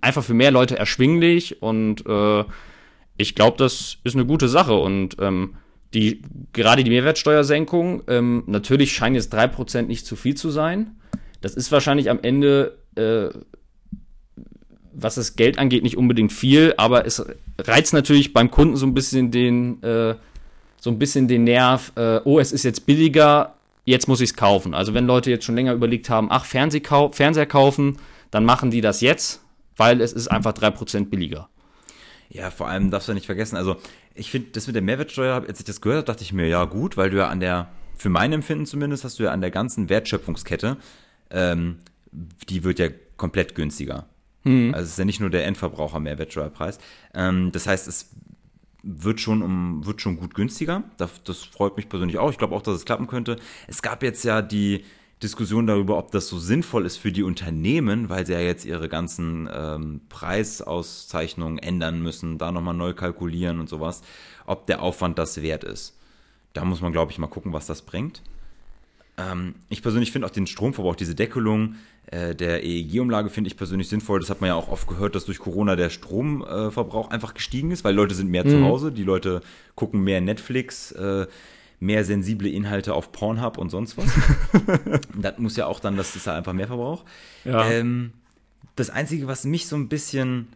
einfach 0.00 0.24
für 0.24 0.34
mehr 0.34 0.50
Leute 0.50 0.78
erschwinglich 0.78 1.62
und 1.62 2.04
äh, 2.06 2.44
ich 3.18 3.34
glaube, 3.34 3.56
das 3.58 3.98
ist 4.04 4.14
eine 4.16 4.26
gute 4.26 4.48
Sache 4.48 4.74
und 4.74 5.16
ähm, 5.20 5.56
die 5.94 6.22
gerade 6.52 6.84
die 6.84 6.90
Mehrwertsteuersenkung, 6.90 8.02
ähm, 8.08 8.42
natürlich 8.46 8.92
scheinen 8.92 9.14
jetzt 9.14 9.32
3% 9.32 9.82
nicht 9.88 10.04
zu 10.06 10.16
viel 10.16 10.34
zu 10.34 10.50
sein. 10.50 10.96
Das 11.40 11.54
ist 11.54 11.70
wahrscheinlich 11.70 12.10
am 12.10 12.18
Ende, 12.20 12.78
äh, 12.96 13.28
was 14.96 15.16
das 15.16 15.36
Geld 15.36 15.58
angeht, 15.58 15.82
nicht 15.82 15.96
unbedingt 15.96 16.32
viel, 16.32 16.74
aber 16.78 17.06
es 17.06 17.24
reizt 17.58 17.92
natürlich 17.92 18.32
beim 18.32 18.50
Kunden 18.50 18.76
so 18.76 18.86
ein 18.86 18.94
bisschen 18.94 19.30
den, 19.30 19.82
äh, 19.82 20.14
so 20.80 20.90
ein 20.90 20.98
bisschen 20.98 21.28
den 21.28 21.44
Nerv, 21.44 21.92
äh, 21.96 22.20
oh, 22.24 22.38
es 22.38 22.52
ist 22.52 22.64
jetzt 22.64 22.86
billiger, 22.86 23.54
jetzt 23.84 24.08
muss 24.08 24.20
ich 24.20 24.30
es 24.30 24.36
kaufen. 24.36 24.74
Also 24.74 24.94
wenn 24.94 25.06
Leute 25.06 25.30
jetzt 25.30 25.44
schon 25.44 25.54
länger 25.54 25.74
überlegt 25.74 26.08
haben, 26.08 26.28
ach, 26.30 26.44
Fernseh 26.44 26.80
kau 26.80 27.12
Fernseher 27.12 27.46
kaufen, 27.46 27.98
dann 28.30 28.44
machen 28.44 28.70
die 28.70 28.80
das 28.80 29.00
jetzt, 29.02 29.42
weil 29.76 30.00
es 30.00 30.12
ist 30.12 30.28
einfach 30.28 30.52
3% 30.52 31.10
billiger. 31.10 31.48
Ja, 32.30 32.50
vor 32.50 32.68
allem 32.68 32.90
darfst 32.90 33.08
du 33.08 33.14
nicht 33.14 33.26
vergessen, 33.26 33.56
also 33.56 33.76
ich 34.14 34.30
finde, 34.30 34.48
das 34.52 34.66
mit 34.66 34.74
der 34.74 34.82
Mehrwertsteuer, 34.82 35.44
als 35.46 35.58
ich 35.58 35.66
das 35.66 35.80
gehört 35.80 35.98
habe, 35.98 36.06
dachte 36.06 36.24
ich 36.24 36.32
mir, 36.32 36.48
ja 36.48 36.64
gut, 36.64 36.96
weil 36.96 37.10
du 37.10 37.18
ja 37.18 37.28
an 37.28 37.40
der, 37.40 37.68
für 37.96 38.08
mein 38.08 38.32
Empfinden 38.32 38.64
zumindest, 38.64 39.04
hast 39.04 39.18
du 39.18 39.24
ja 39.24 39.30
an 39.30 39.42
der 39.42 39.50
ganzen 39.50 39.90
Wertschöpfungskette, 39.90 40.78
ähm, 41.30 41.78
die 42.48 42.64
wird 42.64 42.78
ja 42.78 42.88
komplett 43.16 43.54
günstiger. 43.54 44.06
Also 44.72 44.84
es 44.84 44.90
ist 44.92 44.98
ja 44.98 45.04
nicht 45.04 45.20
nur 45.20 45.30
der 45.30 45.44
Endverbraucher 45.46 46.00
Mehrwertsteuerpreis. 46.00 46.78
Ähm, 47.14 47.50
das 47.52 47.66
heißt, 47.66 47.88
es 47.88 48.10
wird 48.82 49.20
schon 49.20 49.42
um, 49.42 49.84
wird 49.84 50.00
schon 50.00 50.16
gut 50.16 50.34
günstiger. 50.34 50.84
Das, 50.96 51.22
das 51.24 51.42
freut 51.42 51.76
mich 51.76 51.88
persönlich 51.88 52.18
auch. 52.18 52.30
Ich 52.30 52.38
glaube 52.38 52.54
auch, 52.54 52.62
dass 52.62 52.76
es 52.76 52.84
klappen 52.84 53.08
könnte. 53.08 53.36
Es 53.66 53.82
gab 53.82 54.02
jetzt 54.02 54.24
ja 54.24 54.42
die 54.42 54.84
Diskussion 55.22 55.66
darüber, 55.66 55.98
ob 55.98 56.12
das 56.12 56.28
so 56.28 56.38
sinnvoll 56.38 56.84
ist 56.84 56.98
für 56.98 57.10
die 57.10 57.22
Unternehmen, 57.22 58.08
weil 58.08 58.26
sie 58.26 58.34
ja 58.34 58.40
jetzt 58.40 58.64
ihre 58.64 58.88
ganzen 58.88 59.48
ähm, 59.52 60.02
Preisauszeichnungen 60.08 61.58
ändern 61.58 62.02
müssen, 62.02 62.38
da 62.38 62.52
nochmal 62.52 62.74
neu 62.74 62.92
kalkulieren 62.92 63.58
und 63.58 63.68
sowas, 63.68 64.02
ob 64.44 64.66
der 64.66 64.82
Aufwand 64.82 65.18
das 65.18 65.40
wert 65.40 65.64
ist. 65.64 65.98
Da 66.52 66.64
muss 66.64 66.80
man, 66.80 66.92
glaube 66.92 67.12
ich, 67.12 67.18
mal 67.18 67.26
gucken, 67.28 67.52
was 67.52 67.66
das 67.66 67.82
bringt. 67.82 68.22
Ähm, 69.16 69.54
ich 69.70 69.82
persönlich 69.82 70.12
finde 70.12 70.26
auch 70.26 70.32
den 70.32 70.46
Stromverbrauch, 70.46 70.96
diese 70.96 71.14
Deckelung 71.14 71.76
der 72.10 72.62
EEG-Umlage 72.62 73.30
finde 73.30 73.48
ich 73.48 73.56
persönlich 73.56 73.88
sinnvoll. 73.88 74.20
Das 74.20 74.30
hat 74.30 74.40
man 74.40 74.48
ja 74.48 74.54
auch 74.54 74.68
oft 74.68 74.86
gehört, 74.86 75.14
dass 75.14 75.24
durch 75.24 75.38
Corona 75.38 75.74
der 75.74 75.90
Stromverbrauch 75.90 77.10
einfach 77.10 77.34
gestiegen 77.34 77.72
ist, 77.72 77.82
weil 77.84 77.94
Leute 77.94 78.14
sind 78.14 78.30
mehr 78.30 78.46
zu 78.46 78.62
Hause, 78.62 78.92
die 78.92 79.02
Leute 79.02 79.40
gucken 79.74 80.04
mehr 80.04 80.20
Netflix, 80.20 80.92
äh, 80.92 81.26
mehr 81.80 82.04
sensible 82.04 82.48
Inhalte 82.48 82.94
auf 82.94 83.12
Pornhub 83.12 83.58
und 83.58 83.70
sonst 83.70 83.96
was. 83.98 84.06
das 85.14 85.38
muss 85.38 85.56
ja 85.56 85.66
auch 85.66 85.80
dann, 85.80 85.96
das 85.96 86.14
ist 86.14 86.26
ja 86.26 86.34
einfach 86.34 86.52
mehr 86.52 86.68
Verbrauch. 86.68 87.04
Ja. 87.44 87.68
Ähm, 87.70 88.12
das 88.76 88.90
Einzige, 88.90 89.26
was 89.26 89.44
mich 89.44 89.66
so 89.66 89.76
ein 89.76 89.88
bisschen. 89.88 90.48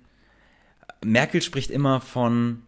Merkel 1.02 1.40
spricht 1.40 1.70
immer 1.70 2.00
von 2.00 2.62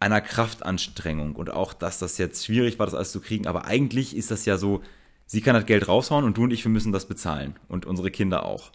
einer 0.00 0.20
Kraftanstrengung 0.20 1.36
und 1.36 1.50
auch, 1.50 1.74
dass 1.74 1.98
das 1.98 2.18
jetzt 2.18 2.46
schwierig 2.46 2.78
war, 2.78 2.86
das 2.86 2.94
alles 2.94 3.12
zu 3.12 3.20
kriegen. 3.20 3.46
Aber 3.46 3.66
eigentlich 3.66 4.16
ist 4.16 4.30
das 4.30 4.46
ja 4.46 4.56
so, 4.56 4.82
sie 5.26 5.40
kann 5.40 5.54
das 5.54 5.66
Geld 5.66 5.88
raushauen 5.88 6.24
und 6.24 6.38
du 6.38 6.44
und 6.44 6.52
ich, 6.52 6.64
wir 6.64 6.70
müssen 6.70 6.92
das 6.92 7.06
bezahlen. 7.06 7.56
Und 7.68 7.84
unsere 7.84 8.10
Kinder 8.10 8.44
auch. 8.44 8.70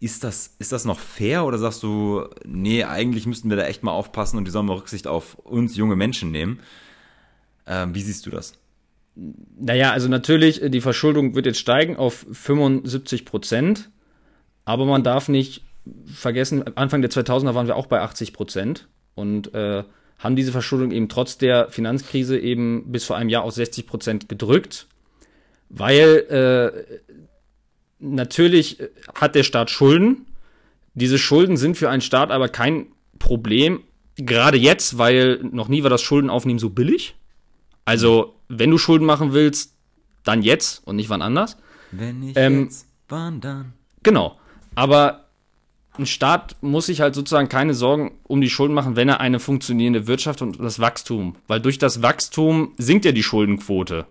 Ist 0.00 0.24
das, 0.24 0.54
ist 0.58 0.72
das 0.72 0.84
noch 0.84 0.98
fair 0.98 1.44
oder 1.44 1.56
sagst 1.58 1.82
du, 1.82 2.24
nee, 2.44 2.84
eigentlich 2.84 3.26
müssten 3.26 3.48
wir 3.48 3.56
da 3.56 3.64
echt 3.64 3.82
mal 3.82 3.92
aufpassen 3.92 4.36
und 4.36 4.44
die 4.44 4.50
sollen 4.50 4.66
mal 4.66 4.76
Rücksicht 4.76 5.06
auf 5.06 5.36
uns 5.36 5.76
junge 5.76 5.96
Menschen 5.96 6.30
nehmen? 6.30 6.60
Ähm, 7.66 7.94
wie 7.94 8.02
siehst 8.02 8.26
du 8.26 8.30
das? 8.30 8.54
Naja, 9.14 9.92
also 9.92 10.08
natürlich, 10.08 10.62
äh, 10.62 10.70
die 10.70 10.80
Verschuldung 10.80 11.34
wird 11.34 11.46
jetzt 11.46 11.60
steigen 11.60 11.96
auf 11.96 12.26
75 12.32 13.24
Prozent, 13.24 13.90
aber 14.64 14.84
man 14.84 15.04
darf 15.04 15.28
nicht 15.28 15.62
vergessen, 16.06 16.76
Anfang 16.76 17.00
der 17.00 17.10
2000er 17.10 17.54
waren 17.54 17.66
wir 17.66 17.76
auch 17.76 17.86
bei 17.86 18.00
80 18.00 18.32
Prozent 18.32 18.88
und 19.14 19.54
äh, 19.54 19.84
haben 20.18 20.36
diese 20.36 20.52
Verschuldung 20.52 20.90
eben 20.90 21.08
trotz 21.08 21.38
der 21.38 21.68
Finanzkrise 21.68 22.38
eben 22.38 22.90
bis 22.90 23.04
vor 23.04 23.16
einem 23.16 23.28
Jahr 23.28 23.44
auf 23.44 23.54
60 23.54 23.86
Prozent 23.86 24.28
gedrückt, 24.28 24.86
weil 25.76 26.96
äh, 26.98 26.98
natürlich 27.98 28.80
äh, 28.80 28.88
hat 29.14 29.34
der 29.34 29.42
Staat 29.42 29.70
Schulden. 29.70 30.26
Diese 30.94 31.18
Schulden 31.18 31.56
sind 31.56 31.76
für 31.76 31.90
einen 31.90 32.02
Staat 32.02 32.30
aber 32.30 32.48
kein 32.48 32.86
Problem, 33.18 33.82
gerade 34.16 34.58
jetzt, 34.58 34.98
weil 34.98 35.40
noch 35.42 35.68
nie 35.68 35.82
war 35.82 35.90
das 35.90 36.02
Schuldenaufnehmen 36.02 36.58
so 36.58 36.70
billig. 36.70 37.16
Also, 37.84 38.34
wenn 38.48 38.70
du 38.70 38.78
Schulden 38.78 39.04
machen 39.04 39.32
willst, 39.32 39.74
dann 40.22 40.42
jetzt 40.42 40.86
und 40.86 40.96
nicht 40.96 41.10
wann 41.10 41.22
anders. 41.22 41.56
Wenn 41.90 42.22
ich 42.22 42.36
Ähm, 42.36 42.64
jetzt 42.64 42.86
wandern. 43.08 43.74
Genau. 44.02 44.38
Aber 44.74 45.24
ein 45.96 46.06
Staat 46.06 46.56
muss 46.60 46.86
sich 46.86 47.00
halt 47.00 47.14
sozusagen 47.14 47.48
keine 47.48 47.74
Sorgen 47.74 48.18
um 48.24 48.40
die 48.40 48.50
Schulden 48.50 48.74
machen, 48.74 48.96
wenn 48.96 49.08
er 49.08 49.20
eine 49.20 49.38
funktionierende 49.38 50.06
Wirtschaft 50.06 50.42
und 50.42 50.58
das 50.58 50.80
Wachstum, 50.80 51.36
weil 51.46 51.60
durch 51.60 51.78
das 51.78 52.02
Wachstum 52.02 52.72
sinkt 52.78 53.04
ja 53.04 53.12
die 53.12 53.22
Schuldenquote. 53.22 54.06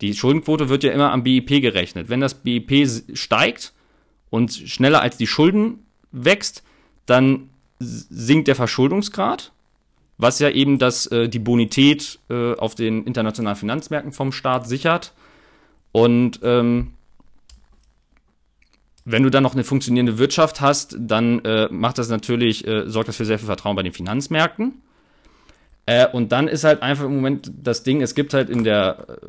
Die 0.00 0.14
Schuldenquote 0.14 0.68
wird 0.68 0.84
ja 0.84 0.92
immer 0.92 1.12
am 1.12 1.24
BIP 1.24 1.60
gerechnet. 1.60 2.08
Wenn 2.08 2.20
das 2.20 2.34
BIP 2.34 2.88
steigt 3.14 3.72
und 4.30 4.52
schneller 4.52 5.02
als 5.02 5.16
die 5.16 5.26
Schulden 5.26 5.86
wächst, 6.12 6.62
dann 7.06 7.50
sinkt 7.80 8.48
der 8.48 8.54
Verschuldungsgrad, 8.54 9.52
was 10.16 10.38
ja 10.38 10.50
eben 10.50 10.78
das, 10.78 11.06
äh, 11.06 11.28
die 11.28 11.38
Bonität 11.38 12.18
äh, 12.28 12.54
auf 12.54 12.74
den 12.74 13.04
internationalen 13.04 13.56
Finanzmärkten 13.56 14.12
vom 14.12 14.32
Staat 14.32 14.68
sichert. 14.68 15.12
Und 15.92 16.40
ähm, 16.42 16.94
wenn 19.04 19.22
du 19.22 19.30
dann 19.30 19.42
noch 19.42 19.54
eine 19.54 19.64
funktionierende 19.64 20.18
Wirtschaft 20.18 20.60
hast, 20.60 20.96
dann 20.98 21.44
äh, 21.44 21.68
macht 21.70 21.98
das 21.98 22.08
natürlich, 22.08 22.66
äh, 22.66 22.88
sorgt 22.88 23.08
das 23.08 23.16
für 23.16 23.24
sehr 23.24 23.38
viel 23.38 23.46
Vertrauen 23.46 23.76
bei 23.76 23.82
den 23.82 23.92
Finanzmärkten. 23.92 24.82
Äh, 25.86 26.08
und 26.08 26.32
dann 26.32 26.48
ist 26.48 26.64
halt 26.64 26.82
einfach 26.82 27.04
im 27.04 27.14
Moment 27.14 27.50
das 27.62 27.82
Ding, 27.84 28.02
es 28.02 28.14
gibt 28.14 28.34
halt 28.34 28.50
in 28.50 28.64
der 28.64 29.06
äh, 29.08 29.26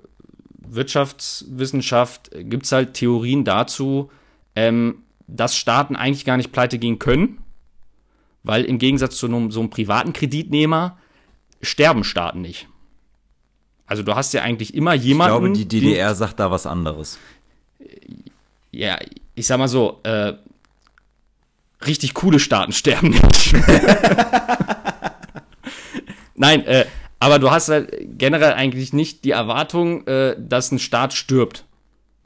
Wirtschaftswissenschaft, 0.74 2.34
äh, 2.34 2.44
gibt 2.44 2.66
es 2.66 2.72
halt 2.72 2.94
Theorien 2.94 3.44
dazu, 3.44 4.12
ähm, 4.56 5.04
dass 5.28 5.56
Staaten 5.56 5.96
eigentlich 5.96 6.26
gar 6.26 6.38
nicht 6.38 6.52
pleite 6.52 6.80
gehen 6.80 6.98
können, 7.00 7.40
weil 8.44 8.66
im 8.66 8.80
Gegensatz 8.80 9.18
zu 9.18 9.28
einem, 9.28 9.52
so 9.52 9.60
einem 9.60 9.70
privaten 9.70 10.14
Kreditnehmer 10.14 10.98
sterben 11.62 12.04
Staaten 12.04 12.42
nicht. 12.42 12.68
Also 13.86 14.04
du 14.04 14.16
hast 14.16 14.34
ja 14.34 14.42
eigentlich 14.44 14.74
immer 14.74 14.96
Ich 14.96 15.04
jemanden. 15.04 15.32
glaube, 15.40 15.52
die 15.54 15.68
den- 15.68 15.82
DDR 15.82 16.14
sagt 16.16 16.40
da 16.40 16.52
was 16.52 16.66
anderes. 16.66 17.18
ja, 18.72 18.98
ich 19.36 19.48
sag 19.48 19.58
mal 19.58 19.68
so, 19.68 20.00
äh, 20.04 20.34
richtig 21.86 22.14
coole 22.14 22.40
Staaten 22.40 22.72
sterben 22.74 23.10
nicht. 23.10 23.54
Nein, 26.36 26.66
äh, 26.66 26.86
aber 27.20 27.40
du 27.40 27.52
hast 27.52 27.70
halt 27.70 27.92
generell 28.18 28.54
eigentlich 28.54 28.94
nicht 28.94 29.26
die 29.26 29.32
Erwartung, 29.32 30.08
äh, 30.08 30.36
dass 30.40 30.72
ein 30.72 30.80
Staat 30.80 31.14
stirbt. 31.14 31.66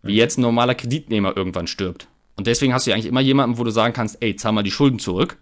Wie 0.04 0.16
jetzt 0.16 0.38
ein 0.38 0.42
normaler 0.42 0.76
Kreditnehmer 0.76 1.36
irgendwann 1.36 1.68
stirbt. 1.68 2.08
Und 2.36 2.48
deswegen 2.48 2.74
hast 2.74 2.86
du 2.86 2.92
ja 2.92 2.96
eigentlich 2.96 3.08
immer 3.08 3.22
jemanden, 3.22 3.58
wo 3.58 3.64
du 3.64 3.72
sagen 3.72 3.94
kannst, 3.94 4.18
ey, 4.22 4.36
zahl 4.36 4.52
mal 4.52 4.64
die 4.64 4.72
Schulden 4.72 5.00
zurück. 5.00 5.38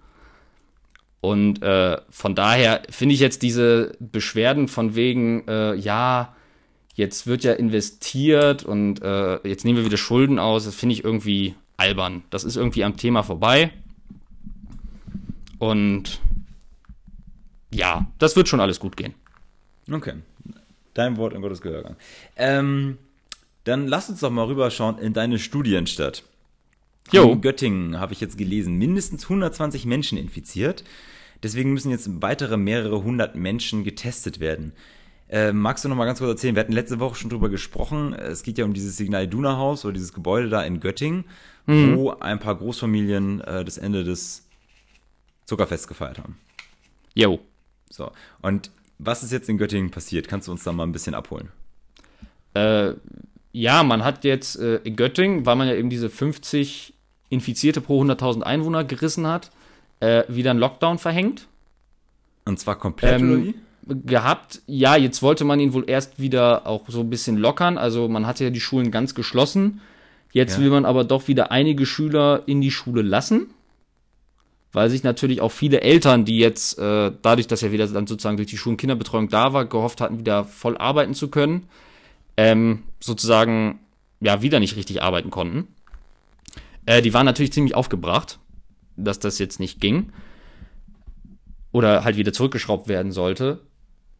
Und 1.19 1.61
äh, 1.61 1.97
von 2.09 2.35
daher 2.35 2.81
finde 2.89 3.15
ich 3.15 3.21
jetzt 3.21 3.41
diese 3.41 3.95
Beschwerden 3.99 4.67
von 4.67 4.95
wegen, 4.95 5.47
äh, 5.47 5.75
ja, 5.75 6.35
jetzt 6.95 7.27
wird 7.27 7.43
ja 7.43 7.53
investiert 7.53 8.63
und 8.63 9.01
äh, 9.01 9.47
jetzt 9.47 9.63
nehmen 9.63 9.77
wir 9.77 9.85
wieder 9.85 9.97
Schulden 9.97 10.39
aus, 10.39 10.65
das 10.65 10.75
finde 10.75 10.93
ich 10.93 11.03
irgendwie 11.03 11.55
albern. 11.77 12.23
Das 12.29 12.43
ist 12.43 12.55
irgendwie 12.55 12.83
am 12.83 12.97
Thema 12.97 13.23
vorbei. 13.23 13.71
Und 15.59 16.19
ja, 17.73 18.07
das 18.17 18.35
wird 18.35 18.47
schon 18.47 18.59
alles 18.59 18.79
gut 18.79 18.97
gehen. 18.97 19.13
Okay. 19.89 20.13
Dein 20.93 21.17
Wort 21.17 21.33
in 21.33 21.41
Gottes 21.41 21.61
Gehörgang. 21.61 21.95
Ähm, 22.35 22.97
dann 23.63 23.87
lass 23.87 24.09
uns 24.09 24.19
doch 24.19 24.29
mal 24.29 24.45
rüberschauen 24.45 24.97
in 24.97 25.13
deine 25.13 25.39
Studienstadt. 25.39 26.23
Jo. 27.11 27.31
In 27.31 27.41
Göttingen 27.41 27.99
habe 27.99 28.13
ich 28.13 28.21
jetzt 28.21 28.37
gelesen, 28.37 28.77
mindestens 28.77 29.23
120 29.23 29.85
Menschen 29.85 30.17
infiziert. 30.17 30.83
Deswegen 31.43 31.73
müssen 31.73 31.89
jetzt 31.89 32.21
weitere 32.21 32.57
mehrere 32.57 33.03
hundert 33.03 33.35
Menschen 33.35 33.83
getestet 33.83 34.39
werden. 34.39 34.73
Äh, 35.29 35.53
magst 35.53 35.83
du 35.83 35.89
noch 35.89 35.95
mal 35.95 36.05
ganz 36.05 36.19
kurz 36.19 36.31
erzählen? 36.31 36.55
Wir 36.55 36.59
hatten 36.61 36.73
letzte 36.73 36.99
Woche 36.99 37.15
schon 37.15 37.29
drüber 37.29 37.49
gesprochen. 37.49 38.13
Es 38.13 38.43
geht 38.43 38.57
ja 38.57 38.65
um 38.65 38.73
dieses 38.73 38.97
Signal 38.97 39.23
Iduna 39.23 39.57
Haus 39.57 39.85
oder 39.85 39.93
dieses 39.93 40.13
Gebäude 40.13 40.49
da 40.49 40.61
in 40.61 40.79
Göttingen, 40.79 41.25
wo 41.65 42.11
ein 42.11 42.39
paar 42.39 42.55
Großfamilien 42.55 43.41
äh, 43.41 43.63
das 43.63 43.77
Ende 43.77 44.03
des 44.03 44.45
Zuckerfests 45.45 45.87
gefeiert 45.87 46.19
haben. 46.19 46.37
Jo. 47.13 47.39
So. 47.89 48.11
Und 48.41 48.71
was 49.03 49.23
ist 49.23 49.31
jetzt 49.31 49.49
in 49.49 49.57
Göttingen 49.57 49.91
passiert? 49.91 50.27
Kannst 50.27 50.47
du 50.47 50.51
uns 50.51 50.63
da 50.63 50.71
mal 50.71 50.83
ein 50.83 50.91
bisschen 50.91 51.13
abholen? 51.13 51.49
Äh, 52.53 52.93
ja, 53.53 53.83
man 53.83 54.03
hat 54.03 54.23
jetzt 54.23 54.57
äh, 54.59 54.77
in 54.83 54.95
Göttingen, 54.95 55.45
weil 55.45 55.55
man 55.55 55.67
ja 55.67 55.75
eben 55.75 55.89
diese 55.89 56.09
50 56.09 56.93
Infizierte 57.29 57.81
pro 57.81 58.01
100.000 58.03 58.41
Einwohner 58.41 58.83
gerissen 58.83 59.25
hat, 59.27 59.51
äh, 60.01 60.23
wieder 60.27 60.51
einen 60.51 60.59
Lockdown 60.59 60.97
verhängt. 60.97 61.47
Und 62.45 62.59
zwar 62.59 62.75
komplett 62.77 63.21
Ähm, 63.21 63.31
oder 63.31 63.43
wie? 63.43 63.55
gehabt. 64.05 64.61
Ja, 64.67 64.95
jetzt 64.95 65.21
wollte 65.21 65.43
man 65.43 65.59
ihn 65.59 65.73
wohl 65.73 65.85
erst 65.89 66.19
wieder 66.19 66.67
auch 66.67 66.83
so 66.89 66.99
ein 67.01 67.09
bisschen 67.09 67.37
lockern. 67.37 67.77
Also 67.77 68.07
man 68.07 68.27
hatte 68.27 68.43
ja 68.43 68.49
die 68.49 68.59
Schulen 68.59 68.91
ganz 68.91 69.15
geschlossen. 69.15 69.81
Jetzt 70.31 70.57
Ja. 70.57 70.63
will 70.63 70.69
man 70.69 70.85
aber 70.85 71.03
doch 71.03 71.27
wieder 71.27 71.51
einige 71.51 71.85
Schüler 71.85 72.43
in 72.45 72.61
die 72.61 72.71
Schule 72.71 73.01
lassen. 73.01 73.49
Weil 74.73 74.89
sich 74.89 75.03
natürlich 75.03 75.41
auch 75.41 75.51
viele 75.51 75.81
Eltern, 75.81 76.23
die 76.23 76.37
jetzt 76.37 76.79
äh, 76.79 77.11
dadurch, 77.21 77.47
dass 77.47 77.61
ja 77.61 77.71
wieder 77.71 77.87
dann 77.87 78.07
sozusagen 78.07 78.37
durch 78.37 78.49
die 78.49 78.57
Schulen 78.57 78.77
Kinderbetreuung 78.77 79.27
da 79.27 79.51
war, 79.51 79.65
gehofft 79.65 79.99
hatten, 79.99 80.19
wieder 80.19 80.45
voll 80.45 80.77
arbeiten 80.77 81.13
zu 81.13 81.29
können, 81.29 81.67
ähm, 82.37 82.83
sozusagen 82.99 83.79
ja 84.21 84.41
wieder 84.41 84.59
nicht 84.59 84.77
richtig 84.77 85.03
arbeiten 85.03 85.29
konnten. 85.29 85.67
Äh, 86.85 87.01
die 87.01 87.13
waren 87.13 87.25
natürlich 87.25 87.51
ziemlich 87.51 87.75
aufgebracht, 87.75 88.39
dass 88.95 89.19
das 89.19 89.39
jetzt 89.39 89.59
nicht 89.59 89.81
ging 89.81 90.11
oder 91.71 92.03
halt 92.03 92.17
wieder 92.17 92.33
zurückgeschraubt 92.33 92.87
werden 92.87 93.11
sollte. 93.11 93.59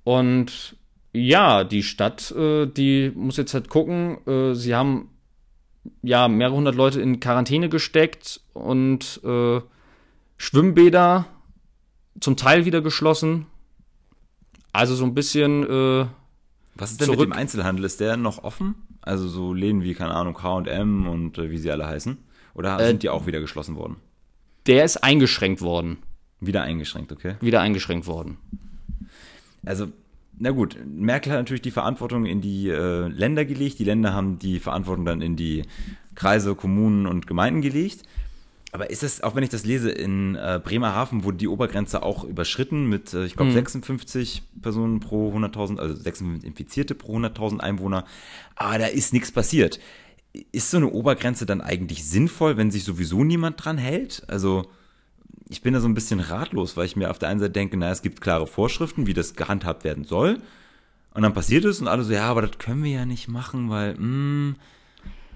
Und 0.03 0.75
ja, 1.13 1.63
die 1.63 1.83
Stadt, 1.83 2.31
äh, 2.31 2.65
die 2.65 3.11
muss 3.15 3.37
jetzt 3.37 3.53
halt 3.53 3.69
gucken. 3.69 4.17
Äh, 4.27 4.53
sie 4.55 4.75
haben 4.75 5.09
ja 6.01 6.27
mehrere 6.27 6.55
hundert 6.55 6.75
Leute 6.75 7.01
in 7.01 7.19
Quarantäne 7.19 7.69
gesteckt 7.69 8.41
und 8.53 9.19
äh, 9.23 9.61
Schwimmbäder 10.41 11.25
zum 12.19 12.35
Teil 12.35 12.65
wieder 12.65 12.81
geschlossen. 12.81 13.45
Also 14.73 14.95
so 14.95 15.05
ein 15.05 15.13
bisschen, 15.13 15.63
äh, 15.63 16.07
Was 16.75 16.91
ist 16.91 16.99
denn 17.01 17.05
zurück- 17.05 17.19
mit 17.19 17.29
dem 17.29 17.33
Einzelhandel? 17.39 17.85
Ist 17.85 17.99
der 17.99 18.17
noch 18.17 18.43
offen? 18.43 18.73
Also 19.01 19.27
so 19.27 19.53
Läden 19.53 19.83
wie, 19.83 19.93
keine 19.93 20.15
Ahnung, 20.15 20.41
H&M 20.41 21.07
und 21.07 21.37
äh, 21.37 21.51
wie 21.51 21.57
sie 21.59 21.69
alle 21.71 21.85
heißen? 21.85 22.17
Oder 22.55 22.79
Äh, 22.79 22.87
sind 22.87 23.03
die 23.03 23.09
auch 23.09 23.27
wieder 23.27 23.39
geschlossen 23.39 23.75
worden? 23.75 23.97
der 24.67 24.83
ist 24.85 24.97
eingeschränkt 24.97 25.61
worden. 25.61 25.97
Wieder 26.39 26.61
eingeschränkt, 26.63 27.11
okay? 27.11 27.35
Wieder 27.41 27.61
eingeschränkt 27.61 28.05
worden. 28.07 28.37
Also, 29.65 29.87
na 30.39 30.49
gut, 30.51 30.75
Merkel 30.87 31.31
hat 31.33 31.39
natürlich 31.39 31.61
die 31.63 31.71
Verantwortung 31.71 32.25
in 32.25 32.41
die 32.41 32.69
äh, 32.69 33.07
Länder 33.07 33.45
gelegt. 33.45 33.77
Die 33.79 33.83
Länder 33.83 34.13
haben 34.13 34.37
die 34.39 34.59
Verantwortung 34.59 35.05
dann 35.05 35.21
in 35.21 35.35
die 35.35 35.63
Kreise, 36.15 36.53
Kommunen 36.55 37.05
und 37.07 37.25
Gemeinden 37.27 37.61
gelegt. 37.61 38.03
Aber 38.73 38.89
ist 38.89 39.03
es, 39.03 39.21
auch 39.21 39.35
wenn 39.35 39.43
ich 39.43 39.49
das 39.49 39.65
lese, 39.65 39.91
in 39.91 40.35
äh, 40.35 40.59
Bremerhaven 40.63 41.25
wurde 41.25 41.37
die 41.37 41.49
Obergrenze 41.49 42.03
auch 42.03 42.23
überschritten 42.23 42.87
mit, 42.87 43.13
äh, 43.13 43.25
ich 43.25 43.35
glaube, 43.35 43.51
56 43.51 44.43
Personen 44.61 45.01
pro 45.01 45.33
100.000, 45.35 45.77
also 45.77 45.93
56 45.93 46.47
Infizierte 46.47 46.95
pro 46.95 47.17
100.000 47.17 47.59
Einwohner. 47.59 48.05
Aber 48.55 48.77
da 48.77 48.85
ist 48.85 49.11
nichts 49.11 49.31
passiert. 49.31 49.79
Ist 50.53 50.71
so 50.71 50.77
eine 50.77 50.89
Obergrenze 50.89 51.45
dann 51.45 51.59
eigentlich 51.59 52.05
sinnvoll, 52.05 52.55
wenn 52.55 52.71
sich 52.71 52.85
sowieso 52.85 53.25
niemand 53.25 53.63
dran 53.63 53.77
hält? 53.77 54.23
Also, 54.27 54.65
ich 55.49 55.61
bin 55.61 55.73
da 55.73 55.81
so 55.81 55.89
ein 55.89 55.93
bisschen 55.93 56.21
ratlos, 56.21 56.77
weil 56.77 56.85
ich 56.85 56.95
mir 56.95 57.11
auf 57.11 57.19
der 57.19 57.27
einen 57.27 57.41
Seite 57.41 57.51
denke, 57.51 57.75
naja, 57.75 57.91
es 57.91 58.01
gibt 58.01 58.21
klare 58.21 58.47
Vorschriften, 58.47 59.05
wie 59.05 59.13
das 59.13 59.35
gehandhabt 59.35 59.83
werden 59.83 60.05
soll. 60.05 60.37
Und 61.13 61.23
dann 61.23 61.33
passiert 61.33 61.65
es 61.65 61.81
und 61.81 61.89
alle 61.89 62.03
so, 62.03 62.13
ja, 62.13 62.27
aber 62.27 62.41
das 62.41 62.57
können 62.57 62.85
wir 62.85 62.91
ja 62.91 63.05
nicht 63.05 63.27
machen, 63.27 63.69
weil, 63.69 63.95
mh, 63.95 64.55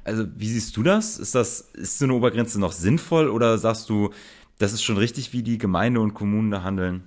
also 0.06 0.26
wie 0.38 0.48
siehst 0.48 0.78
du 0.78 0.84
das? 0.84 1.18
Ist 1.18 1.36
das, 1.36 1.62
ist 1.74 2.00
so 2.00 2.06
eine 2.06 2.14
Obergrenze 2.14 2.60
noch 2.60 2.72
sinnvoll 2.72 3.28
oder 3.28 3.58
sagst 3.58 3.90
du, 3.90 4.12
das 4.60 4.72
ist 4.72 4.84
schon 4.84 4.98
richtig, 4.98 5.34
wie 5.34 5.44
die 5.44 5.58
Gemeinde 5.58 6.00
und 6.00 6.14
Kommunen 6.14 6.52
da 6.52 6.64
handeln? 6.64 7.04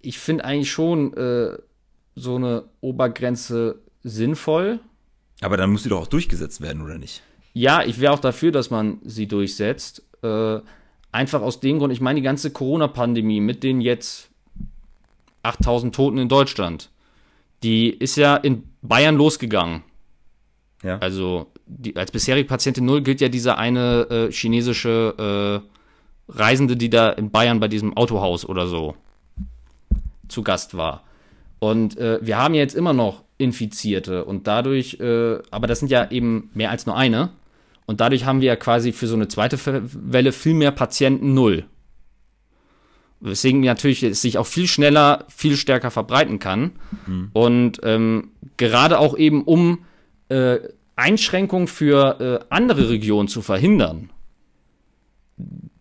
Ich 0.00 0.18
finde 0.18 0.44
eigentlich 0.44 0.70
schon 0.70 1.12
äh, 1.14 1.58
so 2.14 2.36
eine 2.36 2.64
Obergrenze 2.80 3.80
sinnvoll. 4.04 4.80
Aber 5.40 5.56
dann 5.56 5.70
muss 5.70 5.82
sie 5.82 5.88
doch 5.88 6.02
auch 6.02 6.06
durchgesetzt 6.06 6.60
werden, 6.60 6.82
oder 6.82 6.98
nicht? 6.98 7.22
Ja, 7.52 7.84
ich 7.84 8.00
wäre 8.00 8.12
auch 8.12 8.20
dafür, 8.20 8.52
dass 8.52 8.70
man 8.70 8.98
sie 9.04 9.26
durchsetzt. 9.26 10.04
Äh, 10.22 10.60
einfach 11.10 11.42
aus 11.42 11.60
dem 11.60 11.78
Grund, 11.78 11.92
ich 11.92 12.00
meine, 12.00 12.20
die 12.20 12.24
ganze 12.24 12.50
Corona-Pandemie 12.50 13.40
mit 13.40 13.64
den 13.64 13.80
jetzt 13.80 14.30
8000 15.42 15.94
Toten 15.94 16.18
in 16.18 16.28
Deutschland, 16.28 16.90
die 17.62 17.90
ist 17.90 18.16
ja 18.16 18.36
in 18.36 18.62
Bayern 18.82 19.16
losgegangen. 19.16 19.82
Ja. 20.82 20.98
Also 20.98 21.46
die, 21.66 21.96
als 21.96 22.10
bisherige 22.10 22.46
Patientin 22.46 22.84
Null 22.84 23.02
gilt 23.02 23.20
ja 23.20 23.28
dieser 23.28 23.58
eine 23.58 24.06
äh, 24.10 24.32
chinesische 24.32 25.62
äh, 26.28 26.32
Reisende, 26.32 26.76
die 26.76 26.90
da 26.90 27.10
in 27.10 27.30
Bayern 27.30 27.60
bei 27.60 27.68
diesem 27.68 27.96
Autohaus 27.96 28.44
oder 28.44 28.66
so 28.66 28.94
zu 30.28 30.42
Gast 30.42 30.76
war. 30.76 31.04
Und 31.58 31.96
äh, 31.96 32.18
wir 32.22 32.38
haben 32.38 32.54
ja 32.54 32.60
jetzt 32.60 32.74
immer 32.74 32.92
noch 32.92 33.24
Infizierte 33.38 34.24
und 34.24 34.46
dadurch, 34.46 35.00
äh, 35.00 35.38
aber 35.50 35.66
das 35.66 35.78
sind 35.78 35.90
ja 35.90 36.10
eben 36.10 36.50
mehr 36.54 36.70
als 36.70 36.86
nur 36.86 36.96
eine. 36.96 37.30
Und 37.86 38.00
dadurch 38.00 38.26
haben 38.26 38.40
wir 38.40 38.48
ja 38.48 38.56
quasi 38.56 38.92
für 38.92 39.06
so 39.06 39.14
eine 39.14 39.28
zweite 39.28 39.58
Welle 39.64 40.32
viel 40.32 40.54
mehr 40.54 40.72
Patienten 40.72 41.34
null. 41.34 41.64
Weswegen 43.20 43.60
natürlich 43.60 44.02
es 44.02 44.20
sich 44.20 44.38
auch 44.38 44.46
viel 44.46 44.66
schneller, 44.66 45.24
viel 45.28 45.56
stärker 45.56 45.90
verbreiten 45.90 46.38
kann. 46.38 46.72
Und 47.32 47.80
ähm, 47.82 48.32
gerade 48.58 48.98
auch 48.98 49.16
eben 49.16 49.42
um 49.42 49.78
äh, 50.28 50.58
Einschränkungen 50.96 51.68
für 51.68 52.20
äh, 52.20 52.46
andere 52.54 52.88
Regionen 52.88 53.28
zu 53.28 53.42
verhindern, 53.42 54.10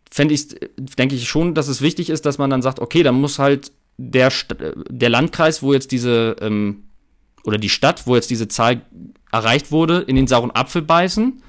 fände 0.09 0.33
ich, 0.33 0.47
denke 0.77 1.15
ich 1.15 1.27
schon, 1.27 1.53
dass 1.53 1.67
es 1.67 1.81
wichtig 1.81 2.09
ist, 2.09 2.25
dass 2.25 2.37
man 2.37 2.49
dann 2.49 2.61
sagt, 2.61 2.79
okay, 2.79 3.03
dann 3.03 3.19
muss 3.19 3.39
halt 3.39 3.71
der, 3.97 4.29
St 4.29 4.59
äh, 4.61 4.73
der 4.89 5.09
Landkreis, 5.09 5.63
wo 5.63 5.73
jetzt 5.73 5.91
diese, 5.91 6.35
ähm, 6.41 6.83
oder 7.43 7.57
die 7.57 7.69
Stadt, 7.69 8.07
wo 8.07 8.15
jetzt 8.15 8.29
diese 8.29 8.47
Zahl 8.47 8.81
erreicht 9.31 9.71
wurde, 9.71 9.99
in 9.99 10.15
den 10.15 10.27
sauren 10.27 10.51
Apfel 10.51 10.81
beißen 10.81 11.41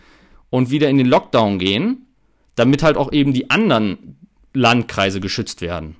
und 0.51 0.70
wieder 0.70 0.88
in 0.88 0.99
den 0.99 1.07
Lockdown 1.07 1.59
gehen, 1.59 2.07
damit 2.55 2.82
halt 2.82 2.96
auch 2.96 3.12
eben 3.12 3.32
die 3.32 3.51
anderen 3.51 4.16
Landkreise 4.55 5.20
geschützt 5.20 5.61
werden. 5.61 5.96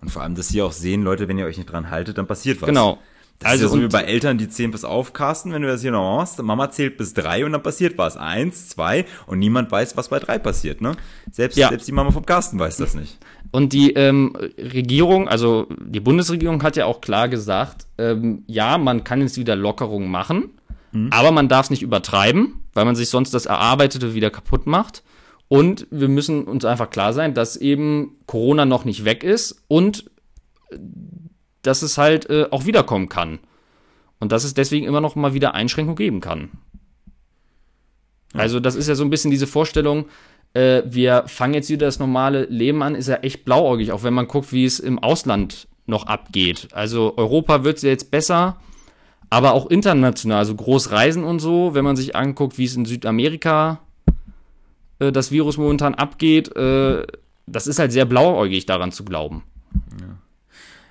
Und 0.00 0.10
vor 0.10 0.22
allem, 0.22 0.34
dass 0.34 0.48
sie 0.48 0.62
auch 0.62 0.72
sehen, 0.72 1.02
Leute, 1.02 1.28
wenn 1.28 1.38
ihr 1.38 1.44
euch 1.44 1.58
nicht 1.58 1.70
dran 1.70 1.90
haltet, 1.90 2.18
dann 2.18 2.26
passiert 2.26 2.62
was. 2.62 2.68
Genau. 2.68 2.98
Das 3.40 3.52
Also 3.52 3.68
so 3.68 3.80
wie 3.80 3.88
bei 3.88 4.02
Eltern, 4.02 4.36
die 4.36 4.48
zählen 4.50 4.70
bis 4.70 4.84
auf, 4.84 5.14
Carsten, 5.14 5.52
wenn 5.52 5.62
du 5.62 5.68
das 5.68 5.80
hier 5.80 5.92
noch 5.92 6.18
machst. 6.18 6.40
Mama 6.42 6.70
zählt 6.70 6.98
bis 6.98 7.14
drei 7.14 7.44
und 7.46 7.52
dann 7.52 7.62
passiert 7.62 7.96
was. 7.96 8.18
Eins, 8.18 8.68
zwei 8.68 9.06
und 9.26 9.38
niemand 9.38 9.72
weiß, 9.72 9.96
was 9.96 10.08
bei 10.10 10.18
drei 10.18 10.38
passiert, 10.38 10.82
ne? 10.82 10.94
Selbst, 11.32 11.56
Ja. 11.56 11.70
selbst 11.70 11.88
die 11.88 11.92
Mama 11.92 12.10
vom 12.10 12.26
Carsten 12.26 12.58
weiß 12.58 12.76
das 12.76 12.94
nicht. 12.94 13.18
Und 13.50 13.72
die 13.72 13.94
ähm, 13.94 14.36
Regierung, 14.58 15.26
also 15.26 15.66
die 15.80 16.00
Bundesregierung 16.00 16.62
hat 16.62 16.76
ja 16.76 16.84
auch 16.84 17.00
klar 17.00 17.28
gesagt, 17.30 17.86
ähm, 17.96 18.44
ja, 18.46 18.76
man 18.76 19.04
kann 19.04 19.22
jetzt 19.22 19.38
wieder 19.38 19.56
Lockerungen 19.56 20.10
machen, 20.10 20.50
aber 21.10 21.30
man 21.30 21.48
darf 21.48 21.66
es 21.66 21.70
nicht 21.70 21.82
übertreiben, 21.82 22.64
weil 22.74 22.84
man 22.84 22.94
sich 22.96 23.08
sonst 23.08 23.32
das 23.32 23.46
Erarbeitete 23.46 24.12
wieder 24.14 24.28
kaputt 24.30 24.66
macht. 24.66 25.02
Und 25.48 25.86
wir 25.90 26.08
müssen 26.08 26.44
uns 26.44 26.64
einfach 26.64 26.90
klar 26.90 27.12
sein, 27.12 27.32
dass 27.32 27.56
eben 27.56 28.16
Corona 28.26 28.66
noch 28.66 28.84
nicht 28.84 29.04
weg 29.04 29.24
ist 29.24 29.62
und 29.68 30.10
dass 31.62 31.82
es 31.82 31.98
halt 31.98 32.28
äh, 32.30 32.46
auch 32.50 32.66
wiederkommen 32.66 33.08
kann. 33.08 33.38
Und 34.18 34.32
dass 34.32 34.44
es 34.44 34.54
deswegen 34.54 34.86
immer 34.86 35.00
noch 35.00 35.16
mal 35.16 35.34
wieder 35.34 35.54
Einschränkungen 35.54 35.96
geben 35.96 36.20
kann. 36.20 36.50
Also 38.34 38.60
das 38.60 38.76
ist 38.76 38.88
ja 38.88 38.94
so 38.94 39.02
ein 39.02 39.10
bisschen 39.10 39.30
diese 39.30 39.46
Vorstellung, 39.46 40.06
äh, 40.54 40.82
wir 40.84 41.24
fangen 41.26 41.54
jetzt 41.54 41.70
wieder 41.70 41.86
das 41.86 41.98
normale 41.98 42.44
Leben 42.44 42.82
an, 42.82 42.94
ist 42.94 43.08
ja 43.08 43.16
echt 43.16 43.44
blauäugig, 43.44 43.92
auch 43.92 44.02
wenn 44.02 44.14
man 44.14 44.28
guckt, 44.28 44.52
wie 44.52 44.64
es 44.64 44.80
im 44.80 44.98
Ausland 44.98 45.68
noch 45.86 46.06
abgeht. 46.06 46.68
Also 46.72 47.14
Europa 47.16 47.64
wird 47.64 47.82
jetzt 47.82 48.10
besser, 48.10 48.56
aber 49.30 49.52
auch 49.52 49.66
international, 49.66 50.44
so 50.44 50.54
groß 50.54 50.90
reisen 50.90 51.24
und 51.24 51.40
so, 51.40 51.74
wenn 51.74 51.84
man 51.84 51.96
sich 51.96 52.16
anguckt, 52.16 52.58
wie 52.58 52.64
es 52.64 52.76
in 52.76 52.84
Südamerika 52.84 53.80
äh, 54.98 55.12
das 55.12 55.30
Virus 55.30 55.56
momentan 55.56 55.94
abgeht, 55.94 56.54
äh, 56.56 57.06
das 57.46 57.66
ist 57.66 57.78
halt 57.78 57.92
sehr 57.92 58.04
blauäugig 58.04 58.66
daran 58.66 58.92
zu 58.92 59.04
glauben. 59.04 59.42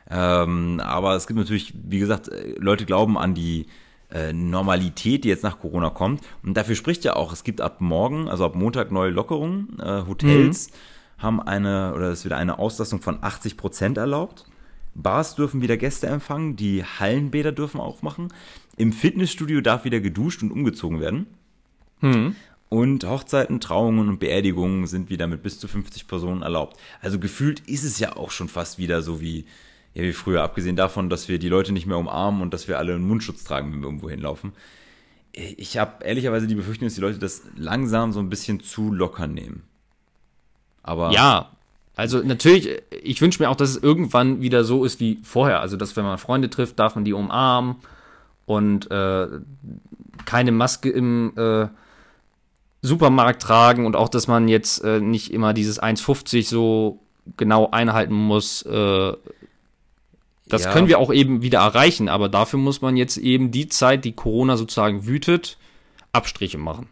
Ähm, 0.10 0.80
aber 0.84 1.16
es 1.16 1.28
gibt 1.28 1.40
natürlich, 1.40 1.74
wie 1.76 2.00
gesagt, 2.00 2.30
äh, 2.30 2.56
Leute 2.58 2.86
glauben 2.86 3.18
an 3.18 3.34
die 3.34 3.68
äh, 4.12 4.34
Normalität, 4.34 5.24
die 5.24 5.30
jetzt 5.30 5.44
nach 5.44 5.60
Corona 5.60 5.90
kommt. 5.90 6.22
Und 6.44 6.56
dafür 6.56 6.76
spricht 6.76 7.04
ja 7.04 7.16
auch, 7.16 7.32
es 7.32 7.44
gibt 7.44 7.62
ab 7.62 7.80
morgen, 7.80 8.28
also 8.28 8.46
ab 8.46 8.56
Montag 8.56 8.92
neue 8.92 9.12
Lockerungen. 9.12 9.78
Äh, 9.80 10.04
Hotels 10.08 10.72
haben 11.20 11.42
eine, 11.42 11.94
oder 11.94 12.12
es 12.12 12.24
wird 12.24 12.34
eine 12.34 12.60
Auslastung 12.60 13.02
von 13.02 13.20
80 13.22 13.58
Prozent 13.58 13.98
erlaubt. 13.98 14.46
Bars 14.96 15.36
dürfen 15.36 15.62
wieder 15.62 15.78
Gäste 15.78 16.08
empfangen, 16.08 16.56
die 16.56 16.84
Hallenbäder 16.84 17.52
dürfen 17.52 17.80
aufmachen. 17.80 18.30
Im 18.78 18.94
Fitnessstudio 18.94 19.62
darf 19.62 19.84
wieder 19.84 20.00
geduscht 20.00 20.42
und 20.42 20.52
umgezogen 20.52 21.00
werden. 21.00 21.28
Und 22.70 23.04
Hochzeiten, 23.04 23.60
Trauungen 23.60 24.10
und 24.10 24.20
Beerdigungen 24.20 24.88
sind 24.88 25.10
wieder 25.10 25.28
mit 25.28 25.44
bis 25.44 25.60
zu 25.60 25.68
50 25.68 26.08
Personen 26.08 26.42
erlaubt. 26.42 26.78
Also 27.02 27.20
gefühlt 27.20 27.62
ist 27.62 27.84
es 27.84 28.00
ja 28.00 28.16
auch 28.16 28.32
schon 28.32 28.48
fast 28.48 28.78
wieder 28.78 29.02
so 29.02 29.22
wie, 29.22 29.46
ja, 30.00 30.08
wie 30.08 30.14
früher, 30.14 30.44
abgesehen 30.44 30.76
davon, 30.76 31.10
dass 31.10 31.28
wir 31.28 31.40
die 31.40 31.50
Leute 31.50 31.72
nicht 31.72 31.86
mehr 31.86 31.98
umarmen 31.98 32.42
und 32.42 32.54
dass 32.54 32.68
wir 32.68 32.78
alle 32.78 32.96
einen 32.96 33.08
Mundschutz 33.08 33.44
tragen, 33.44 33.72
wenn 33.72 33.82
wir 33.82 33.88
irgendwo 33.88 34.10
hinlaufen. 34.10 34.54
Ich 35.32 35.78
habe 35.78 36.04
ehrlicherweise 36.04 36.48
die 36.48 36.56
Befürchtung, 36.56 36.88
dass 36.88 36.96
die 36.96 37.02
Leute 37.02 37.20
das 37.20 37.44
langsam 37.56 38.12
so 38.12 38.20
ein 38.20 38.30
bisschen 38.30 38.60
zu 38.62 38.92
locker 38.92 39.28
nehmen. 39.28 39.64
Aber 40.82 41.12
Ja, 41.12 41.52
also 41.96 42.20
natürlich, 42.20 42.70
ich 43.04 43.22
wünsche 43.22 43.44
mir 43.44 43.50
auch, 43.50 43.56
dass 43.56 43.72
es 43.72 43.78
irgendwann 43.78 44.42
wieder 44.42 44.64
so 44.64 44.86
ist 44.86 45.00
wie 45.00 45.20
vorher. 45.22 45.60
Also, 45.60 45.76
dass 45.76 45.98
wenn 45.98 46.06
man 46.06 46.18
Freunde 46.18 46.50
trifft, 46.50 46.80
darf 46.80 46.96
man 46.96 47.04
die 47.04 47.14
umarmen 47.14 47.76
und 48.46 48.90
äh, 48.90 49.28
keine 50.26 50.52
Maske 50.52 50.90
im 50.90 51.34
äh, 51.36 51.68
Supermarkt 52.82 53.42
tragen 53.42 53.86
und 53.86 53.98
auch, 53.98 54.08
dass 54.08 54.28
man 54.28 54.48
jetzt 54.48 54.84
äh, 54.84 55.02
nicht 55.02 55.34
immer 55.34 55.54
dieses 55.54 55.82
1,50 55.82 56.48
so 56.48 57.00
genau 57.38 57.70
einhalten 57.70 58.14
muss. 58.14 58.62
Äh, 58.62 59.14
das 60.50 60.64
Ja. 60.66 60.74
können 60.74 60.88
wir 60.88 61.00
auch 61.00 61.14
eben 61.14 61.42
wieder 61.42 61.60
erreichen, 61.60 62.10
aber 62.10 62.28
dafür 62.30 62.60
muss 62.60 62.82
man 62.82 62.98
jetzt 62.98 63.18
eben 63.18 63.52
die 63.52 63.70
Zeit, 63.70 64.04
die 64.06 64.14
Corona 64.14 64.58
sozusagen 64.58 65.06
wütet, 65.06 65.58
Abstriche 66.12 66.58
machen. 66.58 66.88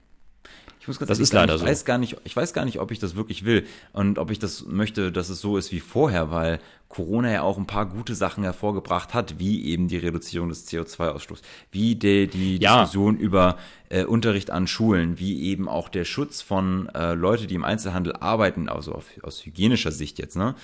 Ich 0.80 0.88
muss 0.88 1.00
ganz 1.00 1.10
Das 1.10 1.18
ehrlich 1.18 1.24
ist 1.24 1.30
sagen, 1.32 1.42
leider 1.50 1.56
ich 1.56 1.60
so. 1.62 1.68
Weiß 1.68 1.84
gar 1.84 1.98
nicht, 1.98 2.16
ich 2.24 2.34
weiß 2.34 2.54
gar 2.54 2.64
nicht, 2.64 2.80
ob 2.80 2.92
ich 2.92 3.00
das 3.00 3.18
wirklich 3.18 3.44
will 3.44 3.66
und 3.92 4.18
ob 4.20 4.32
ich 4.32 4.40
das 4.40 4.66
möchte, 4.68 5.12
dass 5.12 5.28
es 5.28 5.42
so 5.42 5.58
ist 5.58 5.74
wie 5.74 5.82
vorher, 5.82 6.32
weil 6.32 6.60
Corona 6.88 7.30
ja 7.30 7.42
auch 7.42 7.58
ein 7.58 7.68
paar 7.68 7.86
gute 7.88 8.16
Sachen 8.16 8.46
hervorgebracht 8.46 9.14
hat, 9.14 9.38
wie 9.38 9.66
eben 9.66 9.90
die 9.90 9.98
Reduzierung 9.98 10.48
des 10.48 10.66
CO2-Ausstoßes, 10.70 11.42
wie 11.74 11.96
die, 11.96 12.28
die 12.28 12.56
Ja. 12.60 12.84
Diskussion 12.84 13.18
über 13.18 13.58
äh, 13.90 14.06
Unterricht 14.06 14.50
an 14.50 14.66
Schulen, 14.68 15.20
wie 15.20 15.42
eben 15.50 15.68
auch 15.68 15.90
der 15.90 16.06
Schutz 16.06 16.42
von 16.42 16.88
äh, 16.96 17.16
Leute, 17.16 17.48
die 17.48 17.56
im 17.56 17.66
Einzelhandel 17.66 18.14
arbeiten, 18.14 18.70
also 18.70 18.94
auf, 18.94 19.08
aus 19.24 19.46
hygienischer 19.46 19.92
Sicht 19.92 20.20
jetzt, 20.20 20.38
ne? 20.38 20.56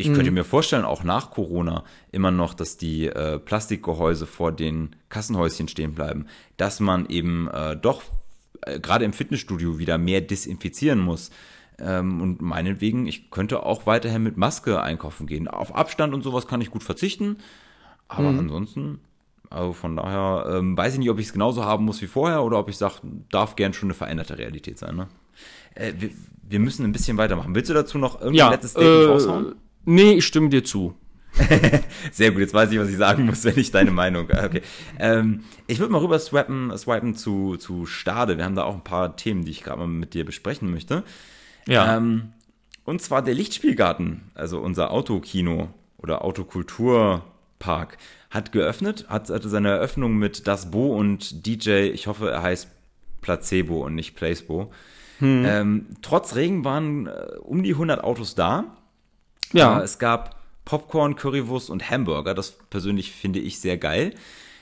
Ich 0.00 0.14
könnte 0.14 0.30
mir 0.30 0.44
vorstellen, 0.44 0.84
auch 0.84 1.02
nach 1.02 1.32
Corona 1.32 1.82
immer 2.12 2.30
noch, 2.30 2.54
dass 2.54 2.76
die 2.76 3.06
äh, 3.06 3.40
Plastikgehäuse 3.40 4.26
vor 4.26 4.52
den 4.52 4.94
Kassenhäuschen 5.08 5.66
stehen 5.66 5.94
bleiben, 5.94 6.26
dass 6.56 6.78
man 6.78 7.06
eben 7.06 7.48
äh, 7.48 7.76
doch 7.76 8.02
äh, 8.62 8.78
gerade 8.78 9.04
im 9.04 9.12
Fitnessstudio 9.12 9.80
wieder 9.80 9.98
mehr 9.98 10.20
desinfizieren 10.20 11.00
muss. 11.00 11.30
Ähm, 11.80 12.20
und 12.22 12.40
meinetwegen, 12.40 13.06
ich 13.06 13.32
könnte 13.32 13.64
auch 13.64 13.86
weiterhin 13.86 14.22
mit 14.22 14.36
Maske 14.36 14.80
einkaufen 14.80 15.26
gehen. 15.26 15.48
Auf 15.48 15.74
Abstand 15.74 16.14
und 16.14 16.22
sowas 16.22 16.46
kann 16.46 16.60
ich 16.60 16.70
gut 16.70 16.84
verzichten. 16.84 17.38
Aber 18.06 18.28
ansonsten, 18.28 19.00
also 19.50 19.72
von 19.72 19.96
daher 19.96 20.58
ähm, 20.58 20.76
weiß 20.76 20.92
ich 20.92 20.98
nicht, 21.00 21.10
ob 21.10 21.18
ich 21.18 21.26
es 21.26 21.32
genauso 21.32 21.64
haben 21.64 21.84
muss 21.84 22.00
wie 22.00 22.06
vorher 22.06 22.44
oder 22.44 22.58
ob 22.58 22.68
ich 22.68 22.76
sage, 22.76 22.94
darf 23.30 23.56
gern 23.56 23.72
schon 23.72 23.88
eine 23.88 23.94
veränderte 23.94 24.38
Realität 24.38 24.78
sein. 24.78 24.94
Ne? 24.94 25.08
Äh, 25.74 25.92
wir, 25.98 26.10
wir 26.48 26.60
müssen 26.60 26.84
ein 26.84 26.92
bisschen 26.92 27.16
weitermachen. 27.18 27.54
Willst 27.54 27.68
du 27.68 27.74
dazu 27.74 27.98
noch 27.98 28.14
irgendein 28.14 28.34
Ja, 28.36 28.50
letztes 28.50 28.70
Statement 28.72 29.10
raushauen? 29.10 29.54
Nee, 29.88 30.12
ich 30.12 30.26
stimme 30.26 30.48
dir 30.48 30.64
zu. 30.64 30.94
Sehr 32.12 32.30
gut, 32.30 32.40
jetzt 32.40 32.54
weiß 32.54 32.70
ich, 32.72 32.78
was 32.78 32.88
ich 32.88 32.96
sagen 32.96 33.26
muss, 33.26 33.44
wenn 33.44 33.58
ich 33.58 33.70
deine 33.70 33.90
Meinung. 33.90 34.28
Okay. 34.30 34.62
Ähm, 34.98 35.44
ich 35.66 35.78
würde 35.78 35.92
mal 35.92 36.00
rüber 36.00 36.18
swipen, 36.18 36.76
swipen 36.76 37.14
zu, 37.14 37.56
zu 37.56 37.86
Stade. 37.86 38.36
Wir 38.38 38.44
haben 38.44 38.56
da 38.56 38.64
auch 38.64 38.74
ein 38.74 38.84
paar 38.84 39.16
Themen, 39.16 39.44
die 39.44 39.50
ich 39.50 39.62
gerade 39.62 39.78
mal 39.78 39.86
mit 39.86 40.14
dir 40.14 40.24
besprechen 40.24 40.70
möchte. 40.70 41.04
Ja. 41.66 41.96
Ähm, 41.96 42.32
und 42.84 43.02
zwar 43.02 43.22
der 43.22 43.34
Lichtspielgarten, 43.34 44.30
also 44.34 44.60
unser 44.60 44.90
Autokino 44.90 45.68
oder 45.98 46.24
Autokulturpark, 46.24 47.98
hat 48.30 48.52
geöffnet, 48.52 49.06
hat, 49.08 49.30
hatte 49.30 49.48
seine 49.48 49.70
Eröffnung 49.70 50.16
mit 50.16 50.46
Das 50.46 50.70
Bo 50.70 50.96
und 50.96 51.46
DJ, 51.46 51.88
ich 51.88 52.06
hoffe, 52.06 52.30
er 52.30 52.42
heißt 52.42 52.68
Placebo 53.20 53.84
und 53.84 53.94
nicht 53.94 54.16
Placebo. 54.16 54.72
Hm. 55.18 55.44
Ähm, 55.46 55.86
trotz 56.02 56.34
Regen 56.34 56.64
waren 56.64 57.06
äh, 57.06 57.36
um 57.40 57.62
die 57.62 57.72
100 57.72 58.02
Autos 58.02 58.34
da. 58.34 58.77
Ja, 59.52 59.80
Äh, 59.80 59.84
es 59.84 59.98
gab 59.98 60.36
Popcorn, 60.64 61.16
Currywurst 61.16 61.70
und 61.70 61.90
Hamburger. 61.90 62.34
Das 62.34 62.52
persönlich 62.70 63.12
finde 63.12 63.38
ich 63.38 63.58
sehr 63.58 63.78
geil. 63.78 64.14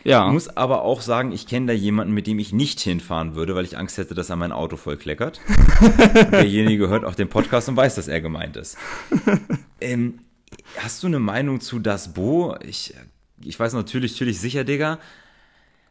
ja. 0.04 0.28
Muss 0.30 0.48
aber 0.48 0.82
auch 0.82 1.00
sagen, 1.00 1.32
ich 1.32 1.46
kenne 1.48 1.66
da 1.66 1.72
jemanden, 1.72 2.14
mit 2.14 2.26
dem 2.28 2.38
ich 2.38 2.52
nicht 2.52 2.78
hinfahren 2.80 3.34
würde, 3.34 3.54
weil 3.56 3.64
ich 3.64 3.76
Angst 3.76 3.98
hätte, 3.98 4.14
dass 4.14 4.30
er 4.30 4.36
mein 4.36 4.52
Auto 4.52 4.76
voll 4.76 4.96
kleckert. 4.96 5.40
Und 5.80 5.98
Derjenige 6.32 6.88
hört 6.88 7.04
auch 7.04 7.16
den 7.16 7.28
Podcast 7.28 7.68
und 7.68 7.76
weiß, 7.76 7.96
dass 7.96 8.08
er 8.08 8.20
gemeint 8.20 8.56
ist. 8.56 8.76
Ähm, 9.78 10.20
hast 10.78 11.02
du 11.02 11.06
eine 11.06 11.18
Meinung 11.18 11.60
zu 11.60 11.78
Das 11.78 12.14
Bo? 12.14 12.56
Ich, 12.66 12.94
ich 13.42 13.60
weiß 13.60 13.74
natürlich, 13.74 14.12
natürlich 14.12 14.40
sicher, 14.40 14.64
Digga. 14.64 14.98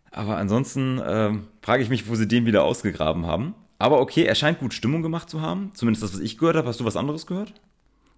Aber 0.10 0.38
ansonsten 0.38 1.00
ähm, 1.06 1.48
frage 1.62 1.84
ich 1.84 1.90
mich, 1.90 2.10
wo 2.10 2.16
sie 2.16 2.28
den 2.28 2.46
wieder 2.48 2.64
ausgegraben 2.64 3.28
haben. 3.28 3.54
Aber 3.78 4.00
okay, 4.00 4.24
er 4.24 4.34
scheint 4.34 4.60
gut 4.60 4.74
Stimmung 4.74 5.04
gemacht 5.04 5.30
zu 5.30 5.42
haben. 5.42 5.70
Zumindest 5.76 6.02
das, 6.04 6.14
was 6.14 6.20
ich 6.20 6.38
gehört 6.40 6.56
habe. 6.56 6.68
Hast 6.68 6.80
du 6.80 6.86
was 6.86 6.96
anderes 6.96 7.28
gehört? 7.28 7.54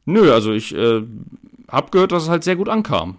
Nö, 0.07 0.33
also 0.33 0.53
ich 0.53 0.73
äh, 0.73 1.03
hab 1.67 1.91
gehört, 1.91 2.13
dass 2.13 2.23
es 2.23 2.29
halt 2.29 2.45
sehr 2.45 2.55
gut 2.55 2.69
ankam. 2.69 3.17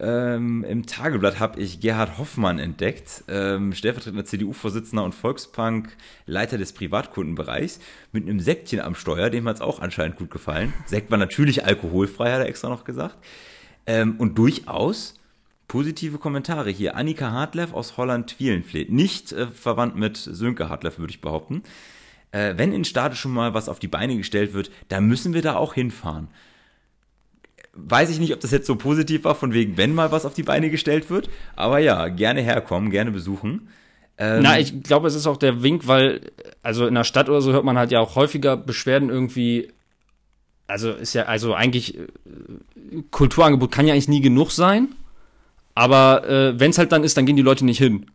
Ähm, 0.00 0.64
Im 0.64 0.86
Tageblatt 0.86 1.38
habe 1.40 1.60
ich 1.60 1.80
Gerhard 1.80 2.16
Hoffmann 2.16 2.58
entdeckt, 2.58 3.24
ähm, 3.28 3.74
stellvertretender 3.74 4.24
CDU-Vorsitzender 4.24 5.04
und 5.04 5.14
Volkspunk, 5.14 5.94
Leiter 6.24 6.56
des 6.56 6.72
Privatkundenbereichs, 6.72 7.80
mit 8.12 8.24
einem 8.24 8.40
Sektchen 8.40 8.80
am 8.80 8.94
Steuer, 8.94 9.28
dem 9.28 9.46
hat 9.46 9.56
es 9.56 9.60
auch 9.60 9.80
anscheinend 9.80 10.16
gut 10.16 10.30
gefallen. 10.30 10.72
Sekt 10.86 11.10
war 11.10 11.18
natürlich 11.18 11.66
alkoholfrei, 11.66 12.32
hat 12.32 12.40
er 12.40 12.48
extra 12.48 12.70
noch 12.70 12.84
gesagt. 12.84 13.18
Ähm, 13.86 14.16
und 14.16 14.38
durchaus 14.38 15.20
positive 15.66 16.16
Kommentare 16.16 16.70
hier. 16.70 16.96
Annika 16.96 17.30
Hartleff 17.30 17.74
aus 17.74 17.98
Holland-Twielenfleet. 17.98 18.90
Nicht 18.90 19.32
äh, 19.32 19.48
verwandt 19.48 19.96
mit 19.96 20.16
Sönke 20.16 20.70
Hartleff, 20.70 20.98
würde 20.98 21.10
ich 21.10 21.20
behaupten. 21.20 21.62
Äh, 22.32 22.54
wenn 22.56 22.72
in 22.72 22.84
Stade 22.84 23.16
schon 23.16 23.32
mal 23.32 23.54
was 23.54 23.68
auf 23.68 23.78
die 23.78 23.88
Beine 23.88 24.16
gestellt 24.16 24.52
wird, 24.52 24.70
dann 24.88 25.06
müssen 25.06 25.34
wir 25.34 25.42
da 25.42 25.56
auch 25.56 25.74
hinfahren 25.74 26.28
weiß 27.78 28.10
ich 28.10 28.18
nicht, 28.18 28.32
ob 28.34 28.40
das 28.40 28.50
jetzt 28.50 28.66
so 28.66 28.76
positiv 28.76 29.24
war, 29.24 29.34
von 29.34 29.52
wegen, 29.52 29.76
wenn 29.76 29.94
mal 29.94 30.10
was 30.10 30.26
auf 30.26 30.34
die 30.34 30.42
Beine 30.42 30.70
gestellt 30.70 31.10
wird. 31.10 31.30
Aber 31.56 31.78
ja, 31.78 32.08
gerne 32.08 32.40
herkommen, 32.40 32.90
gerne 32.90 33.10
besuchen. 33.10 33.68
Ähm, 34.18 34.42
Na, 34.42 34.58
ich 34.58 34.82
glaube, 34.82 35.06
es 35.06 35.14
ist 35.14 35.26
auch 35.26 35.36
der 35.36 35.62
Wink, 35.62 35.86
weil, 35.86 36.32
also 36.62 36.86
in 36.86 36.94
der 36.94 37.04
Stadt 37.04 37.28
oder 37.28 37.40
so 37.40 37.52
hört 37.52 37.64
man 37.64 37.78
halt 37.78 37.92
ja 37.92 38.00
auch 38.00 38.16
häufiger 38.16 38.56
Beschwerden 38.56 39.10
irgendwie. 39.10 39.68
Also 40.66 40.90
ist 40.90 41.14
ja, 41.14 41.24
also 41.24 41.54
eigentlich, 41.54 41.98
äh, 41.98 42.06
Kulturangebot 43.10 43.70
kann 43.70 43.86
ja 43.86 43.94
eigentlich 43.94 44.08
nie 44.08 44.20
genug 44.20 44.50
sein. 44.50 44.88
Aber 45.74 46.28
äh, 46.28 46.58
wenn 46.58 46.70
es 46.70 46.78
halt 46.78 46.90
dann 46.90 47.04
ist, 47.04 47.16
dann 47.16 47.26
gehen 47.26 47.36
die 47.36 47.42
Leute 47.42 47.64
nicht 47.64 47.78
hin. 47.78 48.06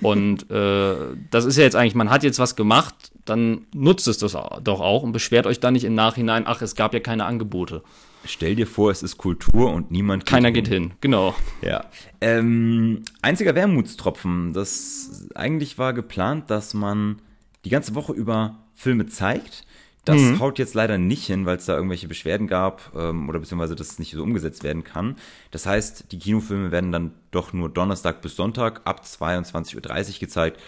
Und 0.00 0.50
äh, 0.50 0.94
das 1.30 1.44
ist 1.44 1.56
ja 1.56 1.64
jetzt 1.64 1.76
eigentlich, 1.76 1.94
man 1.94 2.10
hat 2.10 2.22
jetzt 2.22 2.38
was 2.38 2.56
gemacht, 2.56 2.94
dann 3.24 3.66
nutzt 3.74 4.08
es 4.08 4.18
das 4.18 4.32
doch 4.32 4.80
auch 4.80 5.02
und 5.02 5.12
beschwert 5.12 5.46
euch 5.46 5.60
dann 5.60 5.74
nicht 5.74 5.84
im 5.84 5.94
Nachhinein, 5.94 6.44
ach, 6.46 6.62
es 6.62 6.74
gab 6.76 6.94
ja 6.94 7.00
keine 7.00 7.24
Angebote. 7.26 7.82
stell 8.24 8.56
dir 8.56 8.66
vor, 8.66 8.90
es 8.90 9.02
ist 9.02 9.18
Kultur 9.18 9.72
und 9.72 9.90
niemand 9.90 10.24
geht 10.24 10.30
Keiner 10.30 10.48
hin. 10.48 10.54
geht 10.54 10.68
hin, 10.68 10.92
genau. 11.00 11.34
Ja. 11.62 11.84
Ähm, 12.20 13.02
einziger 13.20 13.54
Wermutstropfen. 13.54 14.52
Das 14.52 15.28
eigentlich 15.34 15.78
war 15.78 15.92
geplant, 15.92 16.50
dass 16.50 16.72
man 16.72 17.20
die 17.64 17.70
ganze 17.70 17.94
Woche 17.94 18.12
über 18.12 18.58
Filme 18.74 19.06
zeigt. 19.06 19.64
Das 20.06 20.18
Mhm. 20.18 20.40
haut 20.40 20.58
jetzt 20.58 20.72
leider 20.74 20.96
nicht 20.98 21.26
hin, 21.26 21.44
weil 21.46 21.56
es 21.58 21.66
da 21.66 21.74
irgendwelche 21.74 22.08
Beschwerden 22.08 22.46
gab 22.46 22.92
ähm, 22.96 23.28
oder 23.28 23.38
beziehungsweise 23.40 23.74
das 23.74 23.98
nicht 23.98 24.12
so 24.12 24.22
umgesetzt 24.22 24.62
werden 24.64 24.84
kann. 24.84 25.16
Das 25.50 25.66
heißt, 25.66 26.12
die 26.12 26.18
Kinofilme 26.18 26.70
werden 26.70 26.92
dann 26.92 27.12
doch 27.32 27.52
nur 27.52 27.68
Donnerstag 27.68 28.22
bis 28.22 28.36
Sonntag 28.36 28.80
ab 28.84 29.02
22.30 29.04 29.74
Uhr 30.14 30.20
gezeigt, 30.20 30.60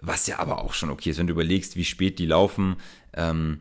was 0.00 0.26
ja 0.26 0.38
aber 0.38 0.62
auch 0.64 0.72
schon 0.72 0.90
okay 0.90 1.10
ist, 1.10 1.18
wenn 1.18 1.26
du 1.28 1.34
überlegst, 1.34 1.76
wie 1.76 1.84
spät 1.84 2.18
die 2.18 2.26
laufen. 2.26 2.76
Ähm, 3.12 3.60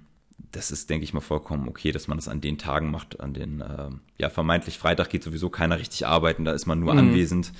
das 0.51 0.71
ist, 0.71 0.89
denke 0.89 1.03
ich 1.03 1.13
mal, 1.13 1.19
vollkommen 1.21 1.67
okay, 1.67 1.91
dass 1.91 2.07
man 2.07 2.17
das 2.17 2.29
an 2.29 2.39
den 2.39 2.57
Tagen 2.57 2.89
macht, 2.89 3.19
an 3.19 3.33
den, 3.33 3.61
ähm, 3.61 4.01
ja, 4.17 4.29
vermeintlich 4.29 4.77
Freitag 4.77 5.09
geht 5.09 5.23
sowieso 5.23 5.49
keiner 5.49 5.79
richtig 5.79 6.07
arbeiten, 6.07 6.45
da 6.45 6.53
ist 6.53 6.65
man 6.65 6.79
nur 6.79 6.93
Mhm. 6.93 6.99
anwesend 6.99 7.51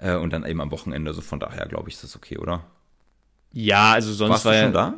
äh, 0.00 0.16
und 0.16 0.34
dann 0.34 0.44
eben 0.44 0.60
am 0.60 0.70
Wochenende, 0.70 1.14
so 1.14 1.22
von 1.22 1.40
daher 1.40 1.66
glaube 1.66 1.88
ich, 1.88 1.94
ist 1.94 2.04
das 2.04 2.14
okay, 2.16 2.36
oder? 2.36 2.62
Ja, 3.52 3.92
also 3.92 4.12
sonst 4.12 4.30
Warst 4.32 4.44
du 4.44 4.48
war 4.50 4.54
ja. 4.56 4.62
schon 4.64 4.72
da? 4.74 4.94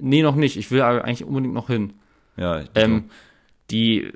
Nee, 0.00 0.22
noch 0.22 0.34
nicht. 0.34 0.56
Ich 0.56 0.70
will 0.70 0.80
aber 0.82 1.04
eigentlich 1.04 1.24
unbedingt 1.24 1.54
noch 1.54 1.66
hin. 1.68 1.92
Ja, 2.36 2.60
ich 2.60 2.68
Ähm, 2.74 3.04
die, 3.70 4.12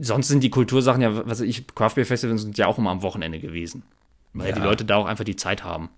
sonst 0.00 0.28
sind 0.28 0.42
die 0.42 0.50
Kultursachen 0.50 1.02
ja, 1.02 1.26
was 1.26 1.40
ich, 1.40 1.66
Craft 1.74 1.94
Beer 1.96 2.06
Festivals 2.06 2.42
sind 2.42 2.56
ja 2.58 2.66
auch 2.66 2.78
immer 2.78 2.90
am 2.90 3.02
Wochenende 3.02 3.38
gewesen. 3.38 3.82
Weil 4.32 4.50
Ja. 4.50 4.54
die 4.54 4.60
Leute 4.62 4.84
da 4.84 4.96
auch 4.96 5.06
einfach 5.06 5.24
die 5.24 5.36
Zeit 5.36 5.64
haben. 5.64 5.88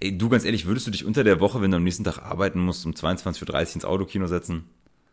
Ey, 0.00 0.16
du, 0.16 0.28
ganz 0.28 0.44
ehrlich, 0.44 0.66
würdest 0.66 0.86
du 0.86 0.90
dich 0.90 1.04
unter 1.04 1.24
der 1.24 1.40
Woche, 1.40 1.60
wenn 1.60 1.70
du 1.70 1.76
am 1.76 1.84
nächsten 1.84 2.04
Tag 2.04 2.18
arbeiten 2.18 2.60
musst, 2.60 2.84
um 2.84 2.92
22.30 2.92 3.52
Uhr 3.52 3.74
ins 3.74 3.84
Autokino 3.84 4.26
setzen? 4.26 4.64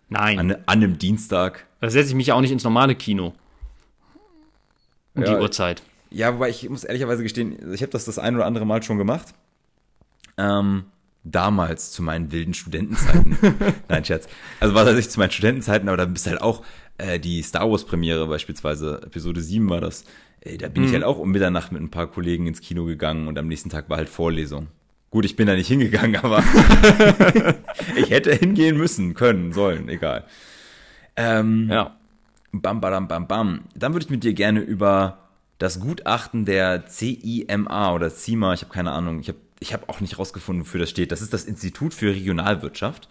Nein, 0.09 0.39
An, 0.39 0.51
an 0.51 0.59
einem 0.67 0.97
Dienstag? 0.97 1.65
da 1.81 1.89
setze 1.89 2.09
ich 2.09 2.15
mich 2.15 2.27
ja 2.27 2.35
auch 2.35 2.41
nicht 2.41 2.51
ins 2.51 2.63
normale 2.63 2.95
Kino. 2.95 3.33
Um 5.15 5.23
Ja, 5.23 5.35
die 5.35 5.41
Uhrzeit. 5.41 5.81
Ja, 6.11 6.33
wobei 6.33 6.49
ich 6.49 6.69
muss 6.69 6.83
ehrlicherweise 6.83 7.23
gestehen, 7.23 7.73
ich 7.73 7.81
habe 7.81 7.91
das 7.91 8.05
das 8.05 8.19
ein 8.19 8.35
oder 8.35 8.45
andere 8.45 8.65
Mal 8.65 8.81
schon 8.83 8.97
gemacht. 8.97 9.33
Ähm, 10.37 10.85
damals 11.25 11.91
zu 11.91 12.03
meinen 12.03 12.31
wilden 12.31 12.53
Studentenzeiten. 12.53 13.37
Nein, 13.89 14.05
Scherz. 14.05 14.27
Also 14.59 14.73
war 14.75 14.85
das 14.85 14.95
nicht 14.95 15.11
zu 15.11 15.19
meinen 15.19 15.31
Studentenzeiten, 15.31 15.89
aber 15.89 15.97
da 15.97 16.05
bist 16.05 16.27
halt 16.27 16.41
auch 16.41 16.63
äh, 16.97 17.19
die 17.19 17.41
Star 17.41 17.69
Wars 17.69 17.85
Premiere 17.85 18.27
beispielsweise, 18.27 19.01
Episode 19.03 19.41
7 19.41 19.69
war 19.69 19.81
das. 19.81 20.05
Ey, 20.41 20.57
da 20.59 20.67
bin 20.69 20.83
ich 20.83 20.93
halt 20.93 21.03
auch 21.03 21.17
um 21.17 21.31
Mitternacht 21.31 21.71
mit 21.71 21.81
ein 21.81 21.89
paar 21.89 22.05
Kollegen 22.07 22.45
ins 22.45 22.61
Kino 22.61 22.85
gegangen 22.85 23.27
und 23.27 23.37
am 23.39 23.47
nächsten 23.47 23.71
Tag 23.71 23.89
war 23.89 23.97
halt 23.97 24.09
Vorlesung. 24.09 24.67
Gut, 25.09 25.25
ich 25.25 25.35
bin 25.35 25.47
da 25.47 25.55
nicht 25.55 25.67
hingegangen, 25.67 26.17
aber 26.17 26.43
ich 27.95 28.11
hätte 28.11 28.33
hingehen 28.35 28.77
müssen, 28.77 29.15
können, 29.15 29.53
sollen, 29.53 29.89
egal. 29.89 30.25
Ähm, 31.15 31.67
Ja. 31.71 31.95
Bam, 32.51 32.79
badam, 32.79 33.07
bam, 33.07 33.27
bam. 33.27 33.61
Dann 33.75 33.93
würde 33.93 34.05
ich 34.05 34.09
mit 34.11 34.23
dir 34.23 34.33
gerne 34.33 34.59
über 34.59 35.17
das 35.57 35.79
Gutachten 35.79 36.45
der 36.45 36.85
CIMA 36.87 37.93
oder 37.93 38.09
CIMA, 38.09 38.53
ich 38.53 38.61
habe 38.61 38.73
keine 38.73 38.91
Ahnung, 38.91 39.19
ich 39.19 39.29
habe 39.29 39.39
ich 39.65 39.73
hab 39.73 39.89
auch 39.89 39.99
nicht 39.99 40.17
rausgefunden, 40.19 40.65
wofür 40.65 40.79
das 40.79 40.89
steht. 40.89 41.11
Das 41.11 41.21
ist 41.21 41.33
das 41.33 41.43
Institut 41.45 41.93
für 41.93 42.13
Regionalwirtschaft. 42.13 43.09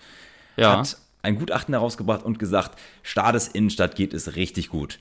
Ja. 0.57 0.79
Hat 0.79 0.97
ein 1.23 1.39
Gutachten 1.39 1.75
herausgebracht 1.75 2.23
und 2.23 2.39
gesagt, 2.39 2.79
Stades 3.03 3.49
Innenstadt 3.49 3.97
geht 3.97 4.15
es 4.15 4.37
richtig 4.37 4.69
gut. 4.69 4.99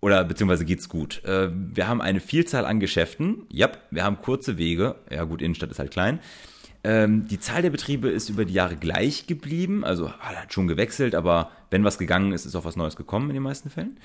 Oder 0.00 0.22
beziehungsweise 0.24 0.64
geht's 0.64 0.88
gut. 0.88 1.24
Äh, 1.24 1.50
Wir 1.52 1.88
haben 1.88 2.00
eine 2.00 2.20
Vielzahl 2.20 2.66
an 2.66 2.78
Geschäften. 2.78 3.46
Ja, 3.50 3.72
wir 3.90 4.04
haben 4.04 4.20
kurze 4.20 4.58
Wege. 4.58 4.96
Ja 5.10 5.24
gut, 5.24 5.42
Innenstadt 5.42 5.70
ist 5.70 5.78
halt 5.78 5.90
klein. 5.90 6.20
Ähm, 6.84 7.26
die 7.26 7.40
Zahl 7.40 7.62
der 7.62 7.70
Betriebe 7.70 8.10
ist 8.10 8.28
über 8.28 8.44
die 8.44 8.52
Jahre 8.52 8.76
gleich 8.76 9.26
geblieben, 9.26 9.84
also 9.84 10.12
hat 10.12 10.52
schon 10.52 10.68
gewechselt, 10.68 11.14
aber 11.14 11.50
wenn 11.70 11.82
was 11.82 11.96
gegangen 11.96 12.32
ist, 12.32 12.44
ist 12.44 12.54
auch 12.54 12.66
was 12.66 12.76
Neues 12.76 12.94
gekommen 12.94 13.30
in 13.30 13.34
den 13.34 13.42
meisten 13.42 13.70
Fällen. 13.70 13.96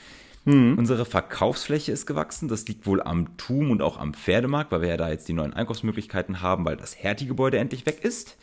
Unsere 0.77 1.05
Verkaufsfläche 1.05 1.91
ist 1.91 2.05
gewachsen. 2.05 2.47
Das 2.47 2.67
liegt 2.67 2.85
wohl 2.85 3.01
am 3.01 3.37
TUM 3.37 3.71
und 3.71 3.81
auch 3.81 3.97
am 3.99 4.13
Pferdemarkt, 4.13 4.71
weil 4.71 4.81
wir 4.81 4.89
ja 4.89 4.97
da 4.97 5.09
jetzt 5.09 5.27
die 5.27 5.33
neuen 5.33 5.53
Einkaufsmöglichkeiten 5.53 6.41
haben, 6.41 6.65
weil 6.65 6.77
das 6.77 6.97
Hertie-Gebäude 6.97 7.59
endlich 7.59 7.85
weg 7.85 8.03
ist. 8.03 8.37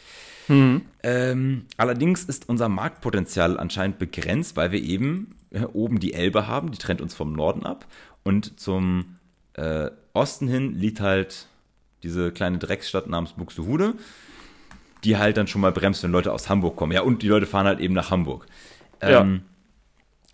Ähm, 1.02 1.66
allerdings 1.76 2.24
ist 2.24 2.48
unser 2.48 2.68
Marktpotenzial 2.68 3.58
anscheinend 3.58 3.98
begrenzt, 3.98 4.56
weil 4.56 4.70
wir 4.70 4.82
eben 4.82 5.34
äh, 5.50 5.64
oben 5.64 5.98
die 5.98 6.14
Elbe 6.14 6.46
haben, 6.46 6.70
die 6.70 6.78
trennt 6.78 7.00
uns 7.00 7.14
vom 7.14 7.32
Norden 7.32 7.64
ab. 7.64 7.86
Und 8.22 8.60
zum 8.60 9.16
äh, 9.54 9.90
Osten 10.12 10.48
hin 10.48 10.74
liegt 10.74 11.00
halt 11.00 11.46
diese 12.02 12.30
kleine 12.30 12.58
Drecksstadt 12.58 13.08
namens 13.08 13.32
Buxtehude, 13.32 13.94
die 15.02 15.16
halt 15.16 15.36
dann 15.36 15.46
schon 15.46 15.60
mal 15.60 15.72
bremst, 15.72 16.02
wenn 16.02 16.12
Leute 16.12 16.32
aus 16.32 16.48
Hamburg 16.48 16.76
kommen. 16.76 16.92
Ja, 16.92 17.00
und 17.02 17.22
die 17.22 17.28
Leute 17.28 17.46
fahren 17.46 17.66
halt 17.66 17.80
eben 17.80 17.94
nach 17.94 18.10
Hamburg. 18.10 18.46
Ähm, 19.00 19.42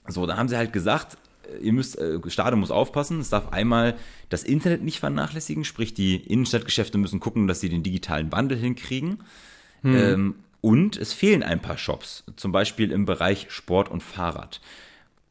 so, 0.06 0.26
dann 0.26 0.36
haben 0.36 0.48
sie 0.48 0.56
halt 0.56 0.72
gesagt, 0.72 1.16
ihr 1.60 1.72
müsst, 1.72 1.98
äh, 1.98 2.18
Stade 2.28 2.56
muss 2.56 2.70
aufpassen, 2.70 3.20
es 3.20 3.30
darf 3.30 3.52
einmal 3.52 3.94
das 4.28 4.44
Internet 4.44 4.82
nicht 4.82 5.00
vernachlässigen, 5.00 5.64
sprich 5.64 5.94
die 5.94 6.16
Innenstadtgeschäfte 6.16 6.98
müssen 6.98 7.20
gucken, 7.20 7.46
dass 7.46 7.60
sie 7.60 7.68
den 7.68 7.82
digitalen 7.82 8.32
Wandel 8.32 8.58
hinkriegen. 8.58 9.18
Ähm, 9.84 10.34
und 10.60 10.96
es 10.96 11.12
fehlen 11.12 11.42
ein 11.42 11.60
paar 11.60 11.76
Shops, 11.76 12.24
zum 12.36 12.52
Beispiel 12.52 12.92
im 12.92 13.04
Bereich 13.04 13.46
Sport 13.50 13.90
und 13.90 14.02
Fahrrad. 14.02 14.60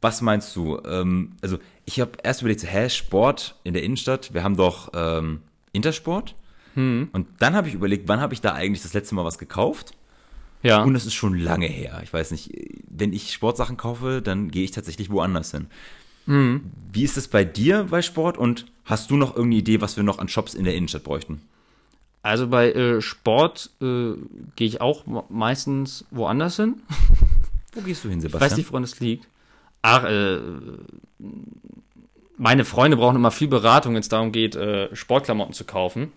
Was 0.02 0.20
meinst 0.20 0.54
du? 0.56 0.78
Ähm, 0.84 1.32
also 1.40 1.58
ich 1.86 2.00
habe 2.00 2.12
erst 2.22 2.42
überlegt, 2.42 2.60
so, 2.60 2.66
hä, 2.66 2.90
Sport 2.90 3.56
in 3.64 3.72
der 3.72 3.82
Innenstadt, 3.82 4.34
wir 4.34 4.44
haben 4.44 4.56
doch 4.56 4.90
ähm, 4.94 5.40
Intersport. 5.72 6.34
Und 7.12 7.26
dann 7.38 7.54
habe 7.54 7.68
ich 7.68 7.74
überlegt, 7.74 8.08
wann 8.08 8.20
habe 8.20 8.34
ich 8.34 8.40
da 8.40 8.52
eigentlich 8.52 8.82
das 8.82 8.94
letzte 8.94 9.14
Mal 9.14 9.24
was 9.24 9.38
gekauft? 9.38 9.94
Ja. 10.62 10.82
Und 10.82 10.94
es 10.94 11.06
ist 11.06 11.14
schon 11.14 11.38
lange 11.38 11.66
her. 11.66 12.00
Ich 12.02 12.12
weiß 12.12 12.30
nicht, 12.30 12.50
wenn 12.88 13.12
ich 13.12 13.32
Sportsachen 13.32 13.76
kaufe, 13.76 14.22
dann 14.22 14.50
gehe 14.50 14.64
ich 14.64 14.70
tatsächlich 14.70 15.10
woanders 15.10 15.50
hin. 15.50 15.66
Wie 16.26 17.02
ist 17.02 17.16
es 17.16 17.28
bei 17.28 17.44
dir 17.44 17.84
bei 17.90 18.00
Sport 18.02 18.38
und 18.38 18.66
hast 18.84 19.10
du 19.10 19.16
noch 19.16 19.30
irgendeine 19.36 19.56
Idee, 19.60 19.80
was 19.80 19.96
wir 19.96 20.04
noch 20.04 20.18
an 20.18 20.28
Shops 20.28 20.54
in 20.54 20.64
der 20.64 20.74
Innenstadt 20.74 21.04
bräuchten? 21.04 21.40
Also 22.22 22.46
bei 22.46 22.70
äh, 22.72 23.00
Sport 23.00 23.70
äh, 23.80 24.12
gehe 24.54 24.68
ich 24.68 24.80
auch 24.80 25.06
me- 25.06 25.24
meistens 25.28 26.04
woanders 26.12 26.56
hin. 26.56 26.76
Wo 27.72 27.80
gehst 27.80 28.04
du 28.04 28.08
hin, 28.08 28.18
Ich 28.18 28.22
Sebastian? 28.22 28.50
weiß 28.50 28.56
nicht, 28.58 28.70
woran 28.70 28.84
es 28.84 29.00
liegt. 29.00 29.26
Ach, 29.82 30.04
äh, 30.04 30.38
meine 32.36 32.64
Freunde 32.64 32.96
brauchen 32.96 33.16
immer 33.16 33.30
viel 33.30 33.48
Beratung, 33.48 33.94
wenn 33.94 34.00
es 34.00 34.08
darum 34.08 34.32
geht, 34.32 34.54
äh, 34.56 34.94
Sportklamotten 34.94 35.54
zu 35.54 35.64
kaufen. 35.64 36.12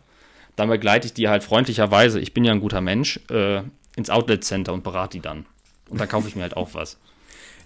Dann 0.56 0.70
begleite 0.70 1.08
ich 1.08 1.14
die 1.14 1.28
halt 1.28 1.44
freundlicherweise, 1.44 2.20
ich 2.20 2.34
bin 2.34 2.46
ja 2.46 2.52
ein 2.52 2.62
guter 2.62 2.82
Mensch, 2.82 3.20
äh, 3.30 3.62
ins 3.96 4.10
Outlet 4.10 4.44
Center 4.44 4.74
und 4.74 4.84
berate 4.84 5.18
die 5.18 5.22
dann. 5.22 5.46
Und 5.90 6.00
dann 6.00 6.08
kaufe 6.08 6.28
ich 6.28 6.36
mir 6.36 6.44
halt 6.44 6.58
auch 6.58 6.74
was. 6.74 6.98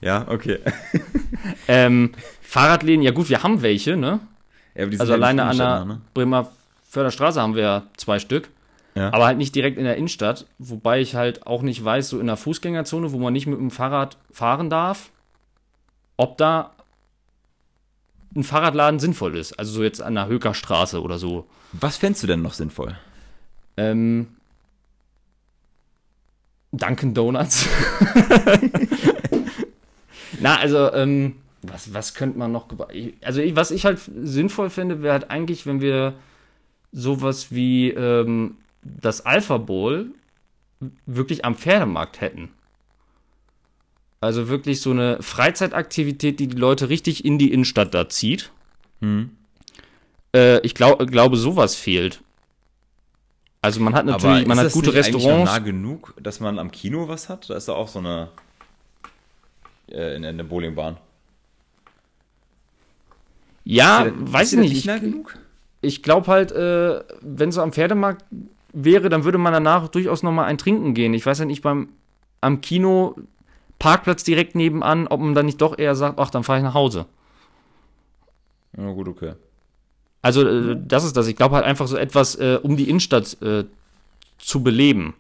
Ja, 0.02 0.28
okay. 0.28 0.60
Ähm, 1.68 2.12
Fahrradläden, 2.41 3.02
ja 3.02 3.12
gut, 3.12 3.30
wir 3.30 3.43
haben 3.43 3.62
welche, 3.62 3.95
ne? 3.95 4.20
Ja, 4.76 4.84
aber 4.84 4.91
die 4.91 4.97
sind 4.97 5.02
Also 5.02 5.14
alleine 5.14 5.43
an 5.43 5.58
der 5.58 5.86
ne? 5.86 6.02
Bremer 6.14 6.52
Förderstraße 6.89 7.41
haben 7.41 7.56
wir 7.56 7.62
ja 7.64 7.84
zwei 7.95 8.20
Stück. 8.20 8.50
Ja. 8.95 9.14
Aber 9.14 9.26
halt 9.26 9.38
nicht 9.38 9.56
direkt 9.56 9.78
in 9.78 9.84
der 9.84 9.95
Innenstadt, 9.95 10.45
wobei 10.58 11.00
ich 11.00 11.16
halt 11.16 11.45
auch 11.47 11.62
nicht 11.62 11.84
weiß, 11.84 12.10
so 12.10 12.20
in 12.20 12.28
der 12.28 12.38
Fußgängerzone, 12.38 13.12
wo 13.12 13.20
man 13.20 13.34
nicht 13.34 13.47
mit 13.47 13.60
dem 13.60 13.72
Fahrrad 13.72 14.18
fahren 14.32 14.70
darf, 14.70 15.12
ob 16.18 16.38
da 16.38 16.72
ein 18.36 18.43
Fahrradladen 18.43 19.00
sinnvoll 19.00 19.38
ist. 19.38 19.54
Also 19.54 19.72
so 19.72 19.84
jetzt 19.84 20.02
an 20.02 20.16
der 20.16 20.28
Hökerstraße 20.28 21.02
oder 21.02 21.18
so. 21.18 21.47
Was 21.72 21.97
fändest 21.97 22.24
du 22.24 22.28
denn 22.28 22.41
noch 22.41 22.54
sinnvoll? 22.54 22.97
Ähm, 23.78 24.28
Dunkin' 26.72 27.14
Donuts. 27.14 27.68
Na, 30.40 30.58
also, 30.58 30.92
ähm, 30.94 31.36
was, 31.62 31.94
was 31.94 32.14
könnte 32.14 32.40
man 32.40 32.52
noch 32.52 32.68
Also, 33.22 33.42
ich, 33.42 33.56
was 33.56 33.72
ich 33.72 33.86
halt 33.86 34.00
sinnvoll 34.00 34.70
finde, 34.70 35.02
wäre 35.02 35.14
halt 35.14 35.30
eigentlich, 35.30 35.66
wenn 35.66 35.82
wir 35.82 36.14
sowas 36.92 37.52
wie 37.52 37.90
ähm, 37.90 38.58
das 38.82 39.26
Alpha 39.26 39.58
Bowl 39.58 40.12
wirklich 41.06 41.46
am 41.46 41.56
Pferdemarkt 41.56 42.22
hätten. 42.22 42.50
Also 44.22 44.50
wirklich 44.50 44.82
so 44.82 44.92
eine 44.92 45.22
Freizeitaktivität, 45.22 46.40
die 46.40 46.48
die 46.48 46.58
Leute 46.58 46.90
richtig 46.90 47.24
in 47.24 47.38
die 47.38 47.54
Innenstadt 47.54 47.94
da 47.94 48.10
zieht. 48.10 48.52
Hm. 49.02 49.32
Äh, 50.36 50.60
ich 50.62 50.76
glaub, 50.76 51.06
glaube, 51.08 51.38
sowas 51.38 51.76
fehlt. 51.76 52.22
Also 53.62 53.80
man 53.82 53.94
hat 53.94 54.06
natürlich, 54.06 54.48
man 54.48 54.58
ist 54.58 54.60
hat 54.60 54.66
das 54.68 54.74
gute 54.74 54.90
nicht 54.90 54.98
eigentlich 54.98 55.14
noch 55.14 55.22
Restaurants. 55.22 55.52
nah 55.52 55.60
genug, 55.60 56.14
dass 56.22 56.40
man 56.40 56.60
am 56.60 56.72
Kino 56.72 57.08
was 57.08 57.28
hat? 57.28 57.50
Da 57.50 57.56
ist 57.56 57.68
da 57.68 57.74
auch 57.74 57.90
so 57.90 58.00
eine 58.00 58.30
äh, 59.92 60.16
in, 60.16 60.24
in 60.24 60.38
der 60.38 60.44
Bowlingbahn. 60.44 60.98
Ja, 63.64 64.04
Ist 64.04 64.14
weiß 64.34 64.54
ich 64.54 64.60
nicht. 64.60 64.86
nah 64.86 64.96
Ich, 64.96 65.02
genug? 65.02 65.38
ich 65.82 66.04
glaube 66.04 66.28
halt, 66.28 66.52
äh, 66.52 67.02
wenn 67.22 67.52
so 67.52 67.62
am 67.62 67.72
Pferdemarkt 67.72 68.26
wäre, 68.74 69.10
dann 69.10 69.24
würde 69.24 69.38
man 69.38 69.54
danach 69.54 69.88
durchaus 69.88 70.24
noch 70.24 70.32
mal 70.32 70.46
ein 70.46 70.58
Trinken 70.58 70.94
gehen. 70.94 71.14
Ich 71.14 71.26
weiß 71.26 71.40
ja 71.40 71.46
nicht 71.46 71.62
beim 71.62 71.90
am 72.42 72.62
Kino 72.62 73.16
Parkplatz 73.80 74.24
direkt 74.24 74.56
nebenan, 74.56 75.08
ob 75.08 75.20
man 75.20 75.36
dann 75.36 75.46
nicht 75.46 75.62
doch 75.62 75.78
eher 75.78 75.96
sagt, 75.96 76.20
ach, 76.20 76.30
dann 76.30 76.44
fahre 76.44 76.60
ich 76.60 76.64
nach 76.64 76.74
Hause. 76.74 77.06
Ja, 78.78 78.92
gut, 78.92 79.08
okay. 79.08 79.34
Also 80.22 80.48
äh, 80.48 80.78
das 80.86 81.04
ist 81.04 81.16
das. 81.18 81.28
Ich 81.28 81.36
glaube 81.36 81.56
halt 81.56 81.66
einfach 81.66 81.88
so 81.88 81.98
etwas, 81.98 82.36
äh, 82.36 82.60
um 82.62 82.76
die 82.78 82.90
Innenstadt 82.90 83.42
äh, 83.42 83.66
zu 84.38 84.64
beleben. 84.64 85.14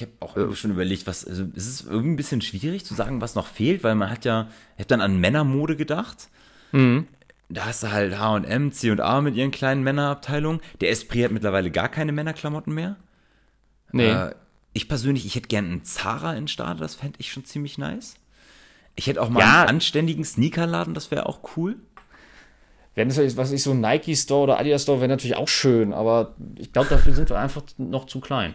Ich 0.00 0.02
habe 0.02 0.12
auch 0.20 0.54
schon 0.54 0.70
überlegt, 0.70 1.08
was, 1.08 1.26
also 1.26 1.44
es 1.56 1.66
ist 1.66 1.86
irgendwie 1.86 2.10
ein 2.10 2.16
bisschen 2.16 2.40
schwierig 2.40 2.84
zu 2.84 2.94
sagen, 2.94 3.20
was 3.20 3.34
noch 3.34 3.48
fehlt, 3.48 3.82
weil 3.82 3.96
man 3.96 4.10
hat 4.10 4.24
ja, 4.24 4.46
ich 4.76 4.82
habe 4.82 4.86
dann 4.88 5.00
an 5.00 5.18
Männermode 5.18 5.74
gedacht. 5.74 6.28
Da 6.72 7.64
hast 7.66 7.82
du 7.82 7.90
halt 7.90 8.16
H&M, 8.16 8.70
C&A 8.70 9.20
mit 9.22 9.34
ihren 9.34 9.50
kleinen 9.50 9.82
Männerabteilungen. 9.82 10.60
Der 10.80 10.90
Esprit 10.90 11.24
hat 11.24 11.32
mittlerweile 11.32 11.72
gar 11.72 11.88
keine 11.88 12.12
Männerklamotten 12.12 12.72
mehr. 12.72 12.94
Nee. 13.90 14.10
Äh, 14.10 14.34
ich 14.72 14.86
persönlich, 14.88 15.26
ich 15.26 15.34
hätte 15.34 15.48
gern 15.48 15.64
einen 15.64 15.84
Zara 15.84 16.34
in 16.34 16.46
Stade, 16.46 16.78
das 16.78 16.94
fände 16.94 17.18
ich 17.18 17.32
schon 17.32 17.44
ziemlich 17.44 17.76
nice. 17.76 18.14
Ich 18.94 19.08
hätte 19.08 19.20
auch 19.20 19.30
mal 19.30 19.40
Ja. 19.40 19.60
einen 19.62 19.70
anständigen 19.70 20.24
Sneakerladen, 20.24 20.94
das 20.94 21.10
wäre 21.10 21.26
auch 21.26 21.40
cool. 21.56 21.74
Wenn 22.94 23.08
es 23.10 23.36
was 23.36 23.50
ich 23.50 23.64
so 23.64 23.72
ein 23.72 23.80
Nike 23.80 24.14
Store 24.14 24.42
oder 24.44 24.60
Adidas 24.60 24.82
Store 24.84 25.00
wäre 25.00 25.08
natürlich 25.08 25.36
auch 25.36 25.48
schön, 25.48 25.92
aber 25.92 26.36
ich 26.56 26.72
glaube, 26.72 26.88
dafür 26.88 27.14
sind 27.14 27.30
wir 27.30 27.38
einfach 27.40 27.62
noch 27.78 28.06
zu 28.06 28.20
klein. 28.20 28.54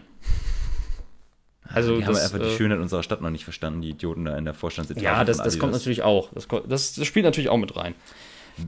Also 1.71 1.97
Die 1.97 2.05
haben 2.05 2.13
das, 2.13 2.23
einfach 2.25 2.45
die 2.45 2.53
äh, 2.53 2.57
Schönheit 2.57 2.79
unserer 2.79 3.03
Stadt 3.03 3.21
noch 3.21 3.29
nicht 3.29 3.43
verstanden, 3.43 3.81
die 3.81 3.89
Idioten 3.89 4.25
da 4.25 4.37
in 4.37 4.45
der 4.45 4.53
Vorstandsetage. 4.53 5.03
Ja, 5.03 5.23
das, 5.23 5.37
das 5.37 5.59
kommt 5.59 5.73
natürlich 5.73 6.03
auch. 6.03 6.29
Das, 6.33 6.47
das, 6.67 6.93
das 6.93 7.07
spielt 7.07 7.25
natürlich 7.25 7.49
auch 7.49 7.57
mit 7.57 7.75
rein. 7.75 7.95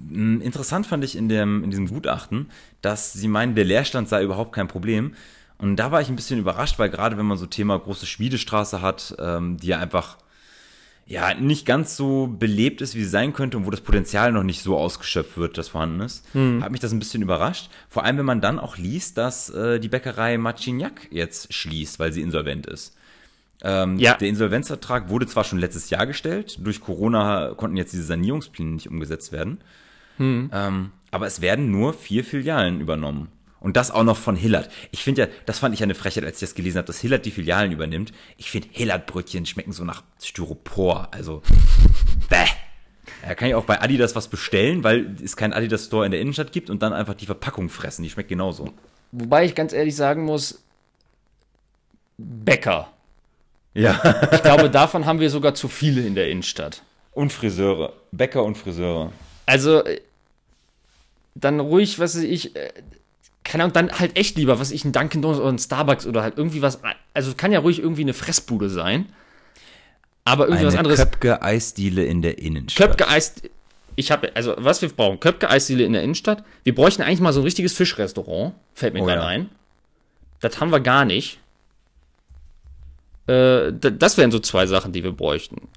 Interessant 0.10 0.88
fand 0.88 1.04
ich 1.04 1.16
in, 1.16 1.30
dem, 1.30 1.64
in 1.64 1.70
diesem 1.70 1.88
Gutachten, 1.88 2.50
dass 2.82 3.14
sie 3.14 3.28
meinen, 3.28 3.54
der 3.54 3.66
Leerstand 3.66 4.10
sei 4.10 4.24
überhaupt 4.24 4.54
kein 4.54 4.68
Problem. 4.68 5.14
Und 5.58 5.76
da 5.78 5.92
war 5.92 6.02
ich 6.02 6.10
ein 6.10 6.16
bisschen 6.16 6.40
überrascht, 6.40 6.80
weil 6.80 6.90
gerade 6.90 7.18
wenn 7.18 7.26
man 7.26 7.38
so 7.38 7.46
Thema 7.46 7.78
große 7.78 8.06
Schmiedestraße 8.06 8.82
hat, 8.82 9.16
ähm, 9.20 9.58
die 9.58 9.68
ja 9.68 9.80
einfach 9.80 10.18
ja 11.08 11.34
nicht 11.36 11.66
ganz 11.66 11.96
so 11.96 12.28
belebt 12.28 12.82
ist, 12.82 12.96
wie 12.96 13.04
sie 13.04 13.10
sein 13.10 13.32
könnte 13.34 13.58
und 13.58 13.66
wo 13.68 13.70
das 13.70 13.82
Potenzial 13.82 14.32
noch 14.32 14.44
nicht 14.44 14.64
so 14.64 14.76
ausgeschöpft 14.78 15.38
wird, 15.38 15.58
das 15.58 15.68
vorhanden 15.70 16.02
ist, 16.02 16.26
hat 16.64 16.72
mich 16.72 16.80
das 16.82 16.92
ein 16.92 17.00
bisschen 17.00 17.22
überrascht. 17.22 17.70
Vor 17.90 18.04
allem, 18.04 18.18
wenn 18.18 18.26
man 18.26 18.42
dann 18.42 18.58
auch 18.60 18.78
liest, 18.78 19.18
dass 19.18 19.50
äh, 19.50 19.80
die 19.80 19.88
Bäckerei 19.90 20.38
Marcignac 20.38 21.08
jetzt 21.12 21.54
schließt, 21.54 22.00
weil 22.00 22.12
sie 22.12 22.22
insolvent 22.22 22.66
ist. 22.66 22.96
Ähm, 23.62 23.98
Ja. 24.00 24.16
Der 24.16 24.28
Insolvenzvertrag 24.30 25.10
wurde 25.10 25.28
zwar 25.28 25.44
schon 25.44 25.60
letztes 25.60 25.90
Jahr 25.92 26.08
gestellt, 26.08 26.58
durch 26.64 26.82
Corona 26.82 27.54
konnten 27.56 27.78
jetzt 27.78 27.94
diese 27.94 28.04
Sanierungspläne 28.04 28.72
nicht 28.72 28.90
umgesetzt 28.90 29.32
werden. 29.32 29.60
Ähm, 30.52 30.92
aber 31.12 31.28
es 31.28 31.40
werden 31.42 31.70
nur 31.72 31.94
vier 31.94 32.24
Filialen 32.24 32.82
übernommen. 32.82 33.28
Und 33.66 33.78
das 33.78 33.90
auch 33.90 34.04
noch 34.04 34.16
von 34.16 34.36
Hillert. 34.36 34.70
Ich 34.92 35.02
finde 35.02 35.24
ja, 35.24 35.28
das 35.48 35.58
fand 35.58 35.74
ich 35.74 35.82
eine 35.82 35.96
Frechheit, 35.96 36.24
als 36.24 36.36
ich 36.36 36.42
das 36.42 36.54
gelesen 36.54 36.78
habe, 36.78 36.86
dass 36.86 37.00
Hillert 37.00 37.26
die 37.26 37.32
Filialen 37.32 37.72
übernimmt. 37.72 38.14
Ich 38.38 38.52
finde, 38.52 38.68
Hillert-Brötchen 38.72 39.48
schmecken 39.48 39.72
so 39.72 39.84
nach 39.84 40.04
Styropor. 40.22 41.08
Also, 41.10 41.42
bäh. 42.30 42.46
Da 43.24 43.34
kann 43.34 43.48
ich 43.48 43.56
auch 43.56 43.66
bei 43.66 43.82
Adidas 43.82 44.16
was 44.16 44.28
bestellen, 44.28 44.84
weil 44.84 45.16
es 45.24 45.36
keinen 45.36 45.54
Adidas-Store 45.54 46.06
in 46.06 46.12
der 46.12 46.22
Innenstadt 46.22 46.52
gibt 46.52 46.70
und 46.70 46.84
dann 46.84 46.94
einfach 46.94 47.16
die 47.16 47.26
Verpackung 47.26 47.70
fressen. 47.70 48.04
Die 48.04 48.12
schmeckt 48.12 48.30
genauso. 48.30 48.72
Wobei 49.12 49.46
ich 49.46 49.56
ganz 49.56 49.74
ehrlich 49.74 49.96
sagen 49.96 50.26
muss, 50.26 50.64
Bäcker. 52.20 52.94
Ja. 53.74 54.00
Ich 54.32 54.44
glaube, 54.44 54.70
davon 54.70 55.08
haben 55.08 55.20
wir 55.20 55.32
sogar 55.32 55.56
zu 55.56 55.70
viele 55.70 56.06
in 56.06 56.14
der 56.14 56.30
Innenstadt. 56.30 56.84
Und 57.14 57.34
Friseure. 57.34 57.94
Bäcker 58.12 58.44
und 58.44 58.60
Friseure. 58.60 59.12
Also, 59.48 59.84
äh, 59.84 60.02
dann 61.34 61.60
ruhig, 61.60 61.98
was 61.98 62.16
weiß 62.16 62.24
ich, 62.26 62.56
äh, 62.56 62.72
keine 63.46 63.64
Ahnung, 63.64 63.74
dann 63.74 63.92
halt 63.92 64.18
echt 64.18 64.36
lieber, 64.38 64.60
was 64.60 64.72
ich, 64.72 64.84
ein 64.84 64.92
Dunkin' 64.92 65.22
Donuts 65.22 65.40
oder 65.40 65.50
ein 65.54 65.60
Starbucks 65.60 66.06
oder 66.08 66.24
halt 66.24 66.38
irgendwie 66.38 66.62
was, 66.62 66.80
also 67.14 67.34
kann 67.36 67.52
ja 67.54 67.60
ruhig 67.60 67.80
irgendwie 67.80 68.02
eine 68.02 68.14
Fressbude 68.14 68.70
sein. 68.70 69.06
Aber 70.26 70.48
irgendwie 70.48 70.66
was 70.66 70.74
Eine 70.74 70.80
anderes. 70.80 71.00
Köpke 71.00 71.42
Eisdiele 71.44 72.04
in 72.04 72.24
der 72.24 72.40
Innenstadt. 72.40 72.90
Köpke 72.98 73.08
Eis. 73.08 73.36
Ich 73.96 74.12
habe, 74.12 74.36
also 74.36 74.56
was 74.58 74.82
wir 74.82 74.90
brauchen, 74.90 75.20
Köpke 75.20 75.50
Eisdiele 75.50 75.84
in 75.86 75.94
der 75.94 76.02
Innenstadt. 76.02 76.44
Wir 76.64 76.74
bräuchten 76.74 77.04
eigentlich 77.04 77.22
mal 77.22 77.32
so 77.32 77.42
ein 77.42 77.44
richtiges 77.44 77.74
Fischrestaurant. 77.74 78.56
Fällt 78.74 78.96
mir 78.96 79.04
Oh 79.04 79.06
gerade 79.06 79.22
ja. 79.22 79.28
ein. 79.28 79.50
das 80.42 80.60
haben 80.60 80.72
wir 80.72 80.80
gar 80.80 81.06
nicht. 81.06 81.38
Äh, 83.28 83.72
das 83.72 84.18
wären 84.18 84.32
so 84.32 84.40
zwei 84.40 84.66
Sachen, 84.66 84.92
die 84.92 85.04
wir 85.04 85.12
bräuchten. 85.12 85.68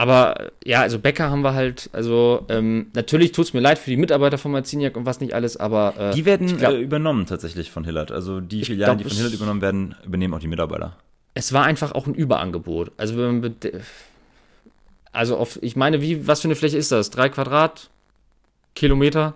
Aber 0.00 0.52
ja, 0.64 0.80
also 0.80 0.98
Bäcker 0.98 1.28
haben 1.28 1.42
wir 1.42 1.52
halt, 1.52 1.90
also 1.92 2.46
ähm, 2.48 2.86
natürlich 2.94 3.32
tut 3.32 3.44
es 3.44 3.52
mir 3.52 3.60
leid 3.60 3.78
für 3.78 3.90
die 3.90 3.98
Mitarbeiter 3.98 4.38
von 4.38 4.50
Marciniak 4.50 4.96
und 4.96 5.04
was 5.04 5.20
nicht 5.20 5.34
alles, 5.34 5.58
aber. 5.58 5.92
Äh, 5.98 6.14
die 6.14 6.24
werden 6.24 6.56
glaub, 6.56 6.72
äh, 6.72 6.80
übernommen 6.80 7.26
tatsächlich 7.26 7.70
von 7.70 7.84
Hillard. 7.84 8.10
Also 8.10 8.40
die 8.40 8.64
Filialen, 8.64 8.96
glaub, 8.96 9.06
die 9.06 9.10
von 9.10 9.18
Hillard 9.18 9.34
übernommen 9.34 9.60
werden, 9.60 9.94
übernehmen 10.02 10.32
auch 10.32 10.38
die 10.38 10.48
Mitarbeiter. 10.48 10.96
Es 11.34 11.52
war 11.52 11.64
einfach 11.64 11.92
auch 11.92 12.06
ein 12.06 12.14
Überangebot. 12.14 12.92
Also 12.96 13.18
wenn 13.18 13.40
man 13.40 13.56
also 15.12 15.36
auf, 15.36 15.62
ich 15.62 15.76
meine, 15.76 16.00
wie, 16.00 16.26
was 16.26 16.40
für 16.40 16.48
eine 16.48 16.54
Fläche 16.54 16.78
ist 16.78 16.92
das? 16.92 17.10
Drei 17.10 17.28
Quadratkilometer? 17.28 19.34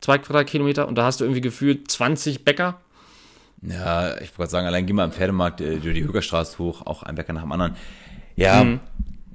Zwei 0.00 0.18
Quadratkilometer? 0.18 0.86
Und 0.86 0.94
da 0.94 1.06
hast 1.06 1.22
du 1.22 1.24
irgendwie 1.24 1.40
gefühlt 1.40 1.90
20 1.90 2.44
Bäcker? 2.44 2.80
Ja, 3.62 4.16
ich 4.20 4.38
wollte 4.38 4.52
sagen, 4.52 4.68
allein 4.68 4.86
geh 4.86 4.92
mal 4.92 5.06
am 5.06 5.12
Pferdemarkt 5.12 5.60
äh, 5.60 5.78
durch 5.78 5.96
die 5.96 6.04
Högerstraße 6.04 6.58
hoch, 6.58 6.86
auch 6.86 7.02
ein 7.02 7.16
Bäcker 7.16 7.32
nach 7.32 7.42
dem 7.42 7.50
anderen. 7.50 7.74
Ja, 8.36 8.60
hm. 8.60 8.78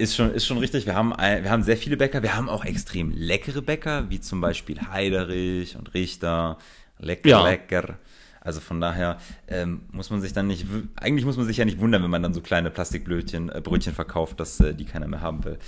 Ist, 0.00 0.16
schon, 0.16 0.32
ist 0.32 0.46
schon 0.46 0.58
richtig. 0.58 0.86
Wir 0.86 0.94
haben, 0.94 1.12
ein, 1.12 1.44
wir 1.44 1.50
haben 1.50 1.62
sehr 1.62 1.76
viele 1.76 1.96
Bäcker. 1.96 2.22
Wir 2.22 2.36
haben 2.36 2.48
auch 2.48 2.64
extrem 2.64 3.12
leckere 3.12 3.62
Bäcker, 3.62 4.08
wie 4.10 4.20
zum 4.20 4.40
Beispiel 4.40 4.80
Heiderich 4.90 5.76
und 5.76 5.94
Richter. 5.94 6.58
Lecker, 6.98 7.28
ja. 7.28 7.48
lecker. 7.48 7.98
Also 8.42 8.60
von 8.60 8.80
daher 8.80 9.18
ähm, 9.48 9.82
muss 9.92 10.08
man 10.08 10.22
sich 10.22 10.32
dann 10.32 10.46
nicht, 10.46 10.66
eigentlich 10.96 11.26
muss 11.26 11.36
man 11.36 11.46
sich 11.46 11.58
ja 11.58 11.66
nicht 11.66 11.78
wundern, 11.78 12.02
wenn 12.02 12.10
man 12.10 12.22
dann 12.22 12.32
so 12.32 12.40
kleine 12.40 12.70
Plastikblötchen, 12.70 13.50
äh, 13.50 13.60
Brötchen 13.60 13.92
verkauft, 13.92 14.40
dass 14.40 14.58
äh, 14.60 14.74
die 14.74 14.86
keiner 14.86 15.06
mehr 15.06 15.20
haben 15.20 15.44
will. 15.44 15.58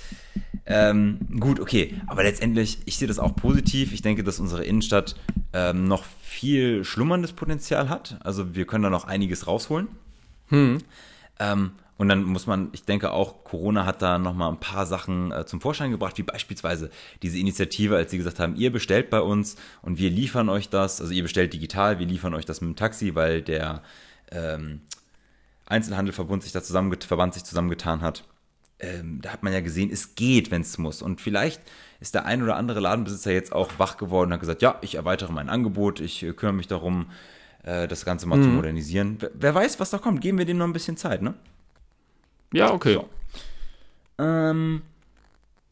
Ähm, 0.65 1.19
gut, 1.39 1.61
okay, 1.61 2.01
aber 2.07 2.23
letztendlich, 2.23 2.79
ich 2.87 2.97
sehe 2.97 3.09
das 3.09 3.19
auch 3.19 3.37
positiv. 3.37 3.93
Ich 3.93 4.01
denke, 4.01 4.25
dass 4.25 4.41
unsere 4.41 4.65
Innenstadt 4.65 5.17
ähm, 5.53 5.87
noch 5.87 6.05
viel 6.23 6.83
schlummerndes 6.85 7.33
Potenzial 7.33 7.91
hat. 7.91 8.17
Also 8.25 8.55
wir 8.55 8.65
können 8.67 8.85
da 8.85 8.91
noch 8.91 9.05
einiges 9.05 9.47
rausholen. 9.47 9.89
Hm. 10.49 10.79
Und 12.03 12.09
dann 12.09 12.25
muss 12.25 12.49
man, 12.49 12.71
ich 12.73 12.83
denke 12.83 13.13
auch, 13.13 13.45
Corona 13.45 13.87
hat 13.87 14.03
da 14.03 14.19
nochmal 14.19 14.51
ein 14.51 14.59
paar 14.59 14.87
Sachen 14.87 15.31
äh, 15.31 15.47
zum 15.47 15.61
Vorschein 15.61 15.93
gebracht, 15.93 16.19
wie 16.19 16.25
beispielsweise 16.25 16.91
diese 17.23 17.39
Initiative, 17.39 17.95
als 17.95 18.11
sie 18.11 18.19
gesagt 18.19 18.41
haben, 18.41 18.57
ihr 18.57 18.73
bestellt 18.73 19.09
bei 19.09 19.21
uns 19.21 19.55
und 19.83 19.99
wir 19.99 20.11
liefern 20.11 20.49
euch 20.49 20.69
das, 20.69 21.01
also 21.01 21.13
ihr 21.13 21.23
bestellt 21.23 21.53
digital, 21.53 22.01
wir 22.01 22.07
liefern 22.07 22.35
euch 22.35 22.45
das 22.45 22.61
mit 22.61 22.71
dem 22.71 22.75
Taxi, 22.75 23.15
weil 23.15 23.41
der 23.41 23.83
ähm, 24.33 24.81
Einzelhandelverbund 25.67 26.43
sich 26.43 26.51
da 26.51 26.61
zusammenget 26.61 27.05
Verband 27.05 27.35
sich 27.35 27.45
zusammengetan 27.45 28.01
hat. 28.01 28.25
Ähm, 28.81 29.21
da 29.23 29.31
hat 29.31 29.45
man 29.45 29.53
ja 29.53 29.61
gesehen, 29.61 29.89
es 29.93 30.17
geht, 30.17 30.51
wenn 30.51 30.63
es 30.63 30.79
muss. 30.79 31.03
Und 31.03 31.21
vielleicht 31.21 31.63
ist 32.01 32.17
der 32.17 32.27
ein 32.27 32.43
oder 32.43 32.57
andere 32.57 32.81
Ladenbesitzer 32.81 33.31
jetzt 33.31 33.53
auch 33.53 33.79
wach 33.79 33.97
geworden 33.97 34.31
und 34.31 34.33
hat 34.33 34.41
gesagt, 34.41 34.63
ja, 34.63 34.77
ich 34.81 34.97
erweitere 34.97 35.33
mein 35.33 35.49
Angebot, 35.49 36.01
ich 36.01 36.25
äh, 36.25 36.33
kümmere 36.33 36.57
mich 36.57 36.67
darum, 36.67 37.13
äh, 37.63 37.87
das 37.87 38.05
Ganze 38.05 38.27
mal 38.27 38.39
mhm. 38.39 38.43
zu 38.43 38.49
modernisieren. 38.49 39.19
Wer, 39.21 39.31
wer 39.35 39.55
weiß, 39.55 39.79
was 39.79 39.91
da 39.91 39.99
kommt. 39.99 40.21
Geben 40.21 40.39
wir 40.39 40.47
dem 40.47 40.59
noch 40.59 40.67
ein 40.67 40.73
bisschen 40.73 40.97
Zeit, 40.97 41.23
ne? 41.23 41.35
Ja, 42.53 42.73
okay. 42.73 42.95
So. 42.95 43.09
Ähm, 44.19 44.83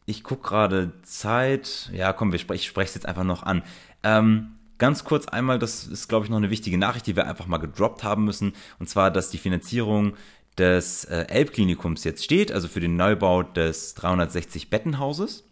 ich 0.07 0.25
gucke 0.25 0.49
gerade 0.49 0.93
Zeit. 1.03 1.91
Ja, 1.93 2.13
komm, 2.13 2.33
wir 2.33 2.39
sprech, 2.39 2.63
ich 2.63 2.67
spreche 2.67 2.89
es 2.89 2.95
jetzt 2.95 3.07
einfach 3.07 3.25
noch 3.25 3.43
an. 3.43 3.63
Ähm, 4.03 4.53
ganz 4.79 5.05
kurz 5.05 5.29
einmal, 5.29 5.59
das 5.59 5.87
ist, 5.87 6.09
glaube 6.09 6.25
ich, 6.25 6.31
noch 6.31 6.39
eine 6.39 6.51
wichtige 6.51 6.79
Nachricht, 6.79 7.07
die 7.07 7.17
wir 7.17 7.27
einfach 7.27 7.47
mal 7.47 7.59
gedroppt 7.59 8.03
haben 8.03 8.25
müssen. 8.25 8.55
Und 8.79 8.89
zwar, 8.89 9.11
dass 9.11 9.31
die 9.31 9.39
Finanzierung 9.39 10.15
des 10.59 11.05
äh, 11.05 11.27
Elbklinikums 11.29 12.05
jetzt 12.05 12.25
steht, 12.25 12.51
also 12.51 12.67
für 12.67 12.81
den 12.81 12.97
Neubau 12.97 13.43
des 13.43 13.95
360 13.95 14.69
Bettenhauses. 14.71 15.45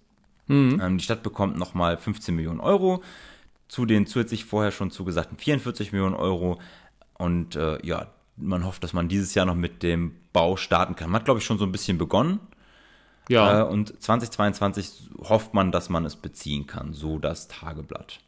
Mhm. 0.49 0.81
Ähm, 0.83 0.99
die 0.99 1.05
Stadt 1.05 1.22
bekommt 1.22 1.57
nochmal 1.57 1.97
15 1.97 2.35
Millionen 2.35 2.61
Euro 2.61 3.03
zu 3.68 3.85
den 3.85 4.07
zusätzlich 4.07 4.45
vorher 4.45 4.72
schon 4.72 4.91
zugesagten 4.91 5.37
44 5.37 5.93
Millionen 5.93 6.14
Euro. 6.14 6.59
Und 7.18 7.55
äh, 7.55 7.85
ja, 7.87 8.09
man 8.41 8.64
hofft, 8.64 8.82
dass 8.84 8.93
man 8.93 9.09
dieses 9.09 9.34
Jahr 9.34 9.47
noch 9.47 9.55
mit 9.55 9.82
dem 9.82 10.14
Bau 10.32 10.57
starten 10.57 10.97
kann. 10.97 11.11
Man 11.11 11.20
hat, 11.20 11.24
glaube 11.24 11.41
ich, 11.41 11.47
schon 11.47 11.59
so 11.59 11.64
ein 11.64 11.72
bisschen 11.72 11.99
begonnen. 11.99 12.41
Ja. 13.28 13.61
Äh, 13.61 13.64
und 13.64 14.01
2022 14.03 15.11
hofft 15.28 15.55
man, 15.55 15.72
dass 15.72 15.89
man 15.89 16.05
es 16.05 16.16
beziehen 16.16 16.66
kann, 16.66 16.93
so 16.93 17.18
das 17.18 17.49
Tageblatt. 17.49 18.20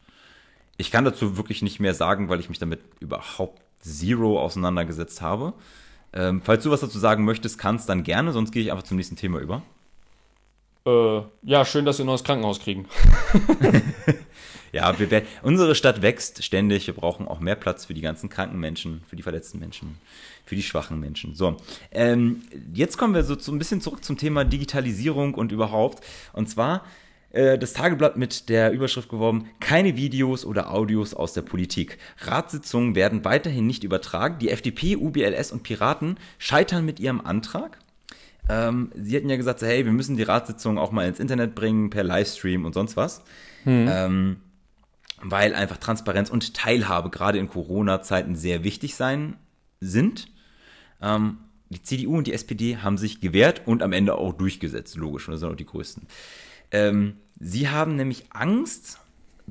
Ich 0.77 0.91
kann 0.91 1.05
dazu 1.05 1.37
wirklich 1.37 1.63
nicht 1.63 1.81
mehr 1.81 1.95
sagen, 1.95 2.29
weil 2.29 2.41
ich 2.41 2.49
mich 2.49 2.59
damit 2.59 2.81
überhaupt 3.01 3.63
zero 3.81 4.41
auseinandergesetzt 4.41 5.23
habe. 5.23 5.55
Ähm, 6.13 6.43
falls 6.45 6.65
du 6.65 6.71
was 6.71 6.81
dazu 6.81 6.99
sagen 6.99 7.25
möchtest, 7.25 7.59
kannst 7.59 7.89
dann 7.89 8.03
gerne, 8.03 8.33
sonst 8.33 8.51
gehe 8.51 8.63
ich 8.63 8.73
einfach 8.73 8.85
zum 8.85 8.97
nächsten 8.97 9.17
Thema 9.17 9.39
über. 9.39 9.63
Äh, 10.87 11.23
ja, 11.43 11.65
schön, 11.65 11.85
dass 11.85 11.99
wir 11.99 12.05
ein 12.05 12.07
neues 12.07 12.25
Krankenhaus 12.25 12.61
kriegen. 12.61 12.87
ja, 14.73 14.99
wir 14.99 15.11
werden, 15.11 15.27
unsere 15.43 15.75
Stadt 15.75 16.03
wächst 16.03 16.43
ständig. 16.45 16.87
Wir 16.87 16.95
brauchen 16.95 17.27
auch 17.29 17.41
mehr 17.41 17.57
Platz 17.57 17.87
für 17.87 17.95
die 17.95 18.01
ganzen 18.01 18.29
kranken 18.29 18.59
Menschen, 18.59 19.03
für 19.09 19.16
die 19.16 19.23
verletzten 19.23 19.59
Menschen, 19.59 19.97
für 20.45 20.55
die 20.55 20.62
schwachen 20.62 21.01
Menschen. 21.01 21.35
So, 21.35 21.57
ähm, 21.93 22.43
jetzt 22.73 22.99
kommen 22.99 23.14
wir 23.14 23.25
so, 23.25 23.39
so 23.39 23.53
ein 23.53 23.59
bisschen 23.59 23.81
zurück 23.81 24.05
zum 24.05 24.16
Thema 24.16 24.45
Digitalisierung 24.45 25.35
und 25.35 25.53
überhaupt. 25.53 26.05
Und 26.33 26.49
zwar 26.49 26.85
äh, 27.31 27.59
das 27.59 27.73
Tageblatt 27.73 28.16
mit 28.16 28.49
der 28.49 28.73
Überschrift 28.73 29.09
geworben, 29.09 29.47
keine 29.61 29.97
Videos 29.97 30.45
oder 30.45 30.73
Audios 30.73 31.14
aus 31.14 31.33
der 31.33 31.43
Politik. 31.43 31.99
Ratssitzungen 32.18 32.95
werden 32.95 33.25
weiterhin 33.25 33.66
nicht 33.66 33.85
übertragen. 33.85 34.39
Die 34.41 34.51
FDP, 34.51 34.97
UBLS 34.97 35.53
und 35.53 35.62
Piraten 35.62 36.16
scheitern 36.39 36.85
mit 36.85 36.99
ihrem 37.01 37.21
Antrag. 37.21 37.79
Ähm, 38.49 38.91
sie 38.97 39.16
hatten 39.16 39.31
ja 39.31 39.37
gesagt, 39.37 39.62
hey, 39.62 39.85
wir 39.85 39.93
müssen 39.93 40.16
die 40.16 40.25
Ratssitzung 40.25 40.79
auch 40.79 40.91
mal 40.91 41.07
ins 41.07 41.21
Internet 41.21 41.55
bringen, 41.55 41.91
per 41.91 42.03
Livestream 42.03 42.64
und 42.64 42.75
sonst 42.75 42.97
was. 42.97 43.23
Hm. 43.64 43.89
Ähm, 43.89 44.37
weil 45.23 45.55
einfach 45.55 45.77
Transparenz 45.77 46.31
und 46.31 46.55
Teilhabe 46.55 47.11
gerade 47.11 47.39
in 47.39 47.49
Corona-Zeiten 47.49 48.37
sehr 48.37 48.64
wichtig 48.64 48.95
sein 48.95 49.37
sind. 49.81 50.29
Ähm, 51.01 51.39
die 51.68 51.83
CDU 51.83 52.18
und 52.18 52.27
die 52.27 52.33
SPD 52.33 52.79
haben 52.79 52.99
sich 52.99 53.21
gewehrt 53.21 53.62
und 53.66 53.83
am 53.83 53.93
Ende 53.93 54.16
auch 54.16 54.33
durchgesetzt, 54.33 54.97
logisch, 54.97 55.29
und 55.29 55.33
das 55.33 55.41
sind 55.41 55.51
auch 55.51 55.57
die 55.57 55.66
größten. 55.66 56.07
Ähm, 56.73 57.16
sie 57.39 57.68
haben 57.68 57.97
nämlich 57.97 58.25
Angst, 58.31 58.99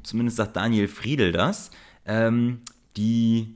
zumindest 0.03 0.37
sagt 0.37 0.55
Daniel 0.55 0.87
Friedel 0.87 1.31
das, 1.31 1.71
ähm, 2.05 2.61
die 2.97 3.55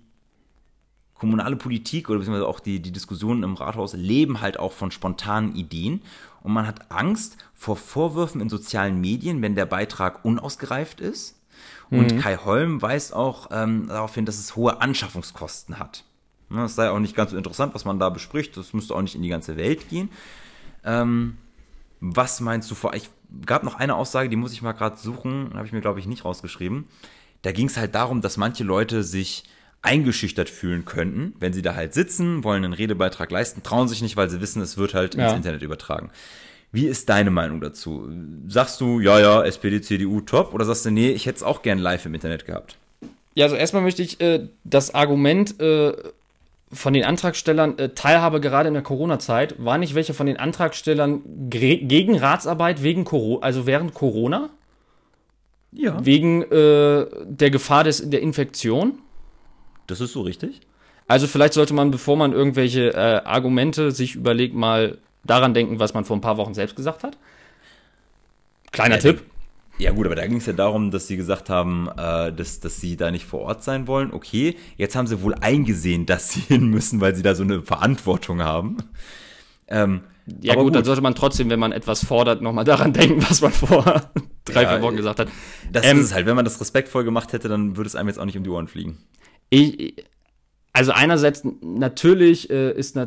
kommunale 1.23 1.55
Politik 1.55 2.09
oder 2.09 2.19
beziehungsweise 2.19 2.47
auch 2.47 2.59
die, 2.59 2.81
die 2.81 2.91
Diskussionen 2.91 3.43
im 3.43 3.55
Rathaus 3.55 3.93
leben 3.93 4.41
halt 4.41 4.59
auch 4.59 4.73
von 4.73 4.91
spontanen 4.91 5.55
Ideen. 5.55 6.01
Und 6.41 6.51
man 6.51 6.67
hat 6.67 6.91
Angst 6.91 7.37
vor 7.53 7.77
Vorwürfen 7.77 8.41
in 8.41 8.49
sozialen 8.49 8.99
Medien, 8.99 9.41
wenn 9.41 9.55
der 9.55 9.65
Beitrag 9.65 10.25
unausgereift 10.25 10.99
ist. 10.99 11.39
Und 11.93 12.13
mhm. 12.13 12.19
Kai 12.19 12.37
Holm 12.37 12.81
weist 12.81 13.13
auch 13.13 13.49
ähm, 13.51 13.87
darauf 13.87 14.15
hin, 14.15 14.25
dass 14.25 14.39
es 14.39 14.55
hohe 14.55 14.81
Anschaffungskosten 14.81 15.79
hat. 15.79 16.03
Ne, 16.49 16.61
das 16.61 16.75
sei 16.75 16.89
auch 16.89 16.99
nicht 16.99 17.15
ganz 17.15 17.31
so 17.31 17.37
interessant, 17.37 17.73
was 17.73 17.85
man 17.85 17.99
da 17.99 18.09
bespricht. 18.09 18.57
Das 18.57 18.73
müsste 18.73 18.95
auch 18.95 19.01
nicht 19.01 19.15
in 19.15 19.21
die 19.21 19.29
ganze 19.29 19.57
Welt 19.57 19.89
gehen. 19.89 20.09
Ähm, 20.83 21.37
was 21.99 22.41
meinst 22.41 22.69
du 22.69 22.75
vor? 22.75 22.93
Ich 22.93 23.09
gab 23.45 23.63
noch 23.63 23.75
eine 23.75 23.95
Aussage, 23.95 24.29
die 24.29 24.35
muss 24.35 24.53
ich 24.53 24.61
mal 24.61 24.73
gerade 24.73 24.97
suchen, 24.97 25.51
habe 25.53 25.65
ich 25.65 25.71
mir 25.71 25.81
glaube 25.81 25.99
ich 25.99 26.05
nicht 26.05 26.25
rausgeschrieben. 26.25 26.85
Da 27.41 27.51
ging 27.51 27.67
es 27.67 27.77
halt 27.77 27.95
darum, 27.95 28.21
dass 28.21 28.37
manche 28.37 28.63
Leute 28.63 29.03
sich 29.03 29.45
eingeschüchtert 29.81 30.49
fühlen 30.49 30.85
könnten, 30.85 31.33
wenn 31.39 31.53
sie 31.53 31.61
da 31.61 31.75
halt 31.75 31.93
sitzen, 31.93 32.43
wollen 32.43 32.63
einen 32.63 32.73
Redebeitrag 32.73 33.29
leisten, 33.31 33.63
trauen 33.63 33.87
sich 33.87 34.01
nicht, 34.01 34.15
weil 34.15 34.29
sie 34.29 34.39
wissen, 34.39 34.61
es 34.61 34.77
wird 34.77 34.93
halt 34.93 35.15
ja. 35.15 35.27
ins 35.27 35.37
Internet 35.37 35.61
übertragen. 35.61 36.09
Wie 36.73 36.87
ist 36.87 37.07
deine 37.07 37.29
Meinung 37.29 37.61
dazu? 37.61 38.09
Sagst 38.47 38.81
du, 38.81 38.99
ja, 38.99 39.19
ja, 39.19 39.43
SPD, 39.43 39.79
CDU, 39.79 40.21
top? 40.21 40.55
Oder 40.55 40.65
sagst 40.65 40.85
du, 40.85 40.91
nee, 40.91 41.11
ich 41.11 41.27
hätte 41.27 41.37
es 41.37 41.43
auch 41.43 41.61
gern 41.61 41.77
live 41.77 42.07
im 42.07 42.15
Internet 42.15 42.45
gehabt? 42.45 42.77
Ja, 43.35 43.45
also 43.45 43.55
erstmal 43.55 43.83
möchte 43.83 44.01
ich 44.01 44.19
äh, 44.19 44.47
das 44.63 44.95
Argument 44.95 45.59
äh, 45.61 45.93
von 46.71 46.93
den 46.93 47.03
Antragstellern, 47.03 47.77
äh, 47.77 47.89
Teilhabe 47.89 48.41
gerade 48.41 48.69
in 48.69 48.73
der 48.73 48.81
Corona-Zeit, 48.81 49.63
war 49.63 49.77
nicht 49.77 49.93
welche 49.93 50.15
von 50.15 50.25
den 50.25 50.37
Antragstellern 50.37 51.21
gegen 51.51 52.17
Ratsarbeit 52.17 52.81
wegen 52.81 53.05
Corona, 53.05 53.45
also 53.45 53.67
während 53.67 53.93
Corona? 53.93 54.49
Ja. 55.71 56.03
Wegen 56.03 56.41
äh, 56.41 57.05
der 57.25 57.51
Gefahr 57.51 57.83
des, 57.83 58.09
der 58.09 58.21
Infektion? 58.21 58.97
Das 59.85 60.01
ist 60.01 60.13
so 60.13 60.21
richtig. 60.21 60.61
Also 61.07 61.27
vielleicht 61.27 61.53
sollte 61.53 61.75
man, 61.75 61.91
bevor 61.91 62.17
man 62.17 62.33
irgendwelche 62.33 62.93
äh, 62.95 63.21
Argumente 63.25 63.91
sich 63.91 64.15
überlegt, 64.15 64.55
mal 64.55 64.97
daran 65.23 65.53
denken, 65.53 65.79
was 65.79 65.93
man 65.93 66.05
vor 66.05 66.17
ein 66.17 66.21
paar 66.21 66.37
Wochen 66.37 66.53
selbst 66.53 66.75
gesagt 66.75 67.03
hat. 67.03 67.17
Kleiner 68.71 68.95
ja, 68.95 69.01
Tipp. 69.01 69.23
Ja 69.79 69.91
gut, 69.91 70.05
aber 70.05 70.15
da 70.15 70.27
ging 70.27 70.37
es 70.37 70.45
ja 70.45 70.53
darum, 70.53 70.91
dass 70.91 71.07
sie 71.07 71.17
gesagt 71.17 71.49
haben, 71.49 71.89
äh, 71.97 72.31
dass, 72.31 72.59
dass 72.59 72.79
sie 72.79 72.95
da 72.95 73.09
nicht 73.11 73.25
vor 73.25 73.41
Ort 73.41 73.63
sein 73.63 73.87
wollen. 73.87 74.13
Okay, 74.13 74.55
jetzt 74.77 74.95
haben 74.95 75.07
sie 75.07 75.21
wohl 75.21 75.33
eingesehen, 75.35 76.05
dass 76.05 76.31
sie 76.31 76.39
hin 76.47 76.67
müssen, 76.67 77.01
weil 77.01 77.15
sie 77.15 77.23
da 77.23 77.35
so 77.35 77.43
eine 77.43 77.61
Verantwortung 77.61 78.41
haben. 78.43 78.77
Ähm, 79.67 80.01
ja 80.41 80.55
gut, 80.55 80.65
gut, 80.65 80.75
dann 80.75 80.85
sollte 80.85 81.01
man 81.01 81.15
trotzdem, 81.15 81.49
wenn 81.49 81.59
man 81.59 81.71
etwas 81.71 82.05
fordert, 82.05 82.41
nochmal 82.41 82.65
daran 82.65 82.93
denken, 82.93 83.23
was 83.27 83.41
man 83.41 83.51
vor 83.51 83.83
drei, 84.45 84.63
ja, 84.63 84.69
vier 84.69 84.81
Wochen 84.81 84.95
gesagt 84.95 85.19
hat. 85.19 85.27
Das 85.71 85.85
ähm, 85.85 85.99
ist 85.99 86.05
es 86.05 86.13
halt. 86.13 86.25
Wenn 86.25 86.35
man 86.35 86.45
das 86.45 86.61
respektvoll 86.61 87.03
gemacht 87.03 87.33
hätte, 87.33 87.49
dann 87.49 87.75
würde 87.75 87.87
es 87.87 87.95
einem 87.95 88.09
jetzt 88.09 88.19
auch 88.19 88.25
nicht 88.25 88.37
um 88.37 88.43
die 88.43 88.49
Ohren 88.49 88.67
fliegen. 88.67 88.99
Ich, 89.49 89.95
also 90.73 90.91
einerseits 90.91 91.43
natürlich 91.61 92.49
äh, 92.49 92.71
ist 92.71 92.97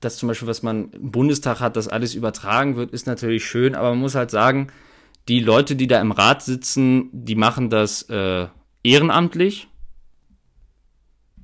das 0.00 0.16
zum 0.16 0.28
Beispiel, 0.28 0.48
was 0.48 0.62
man 0.62 0.90
im 0.92 1.10
Bundestag 1.10 1.60
hat, 1.60 1.76
dass 1.76 1.86
alles 1.86 2.14
übertragen 2.14 2.76
wird, 2.76 2.92
ist 2.92 3.06
natürlich 3.06 3.44
schön, 3.44 3.74
aber 3.74 3.90
man 3.90 3.98
muss 3.98 4.14
halt 4.14 4.30
sagen, 4.30 4.68
die 5.28 5.40
Leute, 5.40 5.76
die 5.76 5.86
da 5.86 6.00
im 6.00 6.12
Rat 6.12 6.42
sitzen, 6.42 7.10
die 7.12 7.34
machen 7.34 7.68
das 7.68 8.02
äh, 8.04 8.46
ehrenamtlich. 8.82 9.68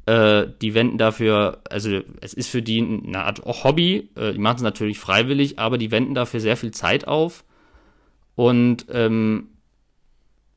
Äh, 0.07 0.47
die 0.62 0.73
wenden 0.73 0.98
dafür, 0.98 1.62
also 1.69 2.01
es 2.20 2.32
ist 2.32 2.48
für 2.48 2.62
die 2.62 2.81
eine 2.81 3.24
Art 3.24 3.44
Hobby, 3.44 4.11
äh, 4.15 4.32
die 4.32 4.39
machen 4.39 4.57
es 4.57 4.62
natürlich 4.62 4.98
freiwillig, 4.98 5.59
aber 5.59 5.78
die 5.78 5.90
wenden 5.90 6.15
dafür 6.15 6.40
sehr 6.40 6.57
viel 6.57 6.70
Zeit 6.70 7.07
auf. 7.07 7.44
Und 8.35 8.86
ähm, 8.89 9.48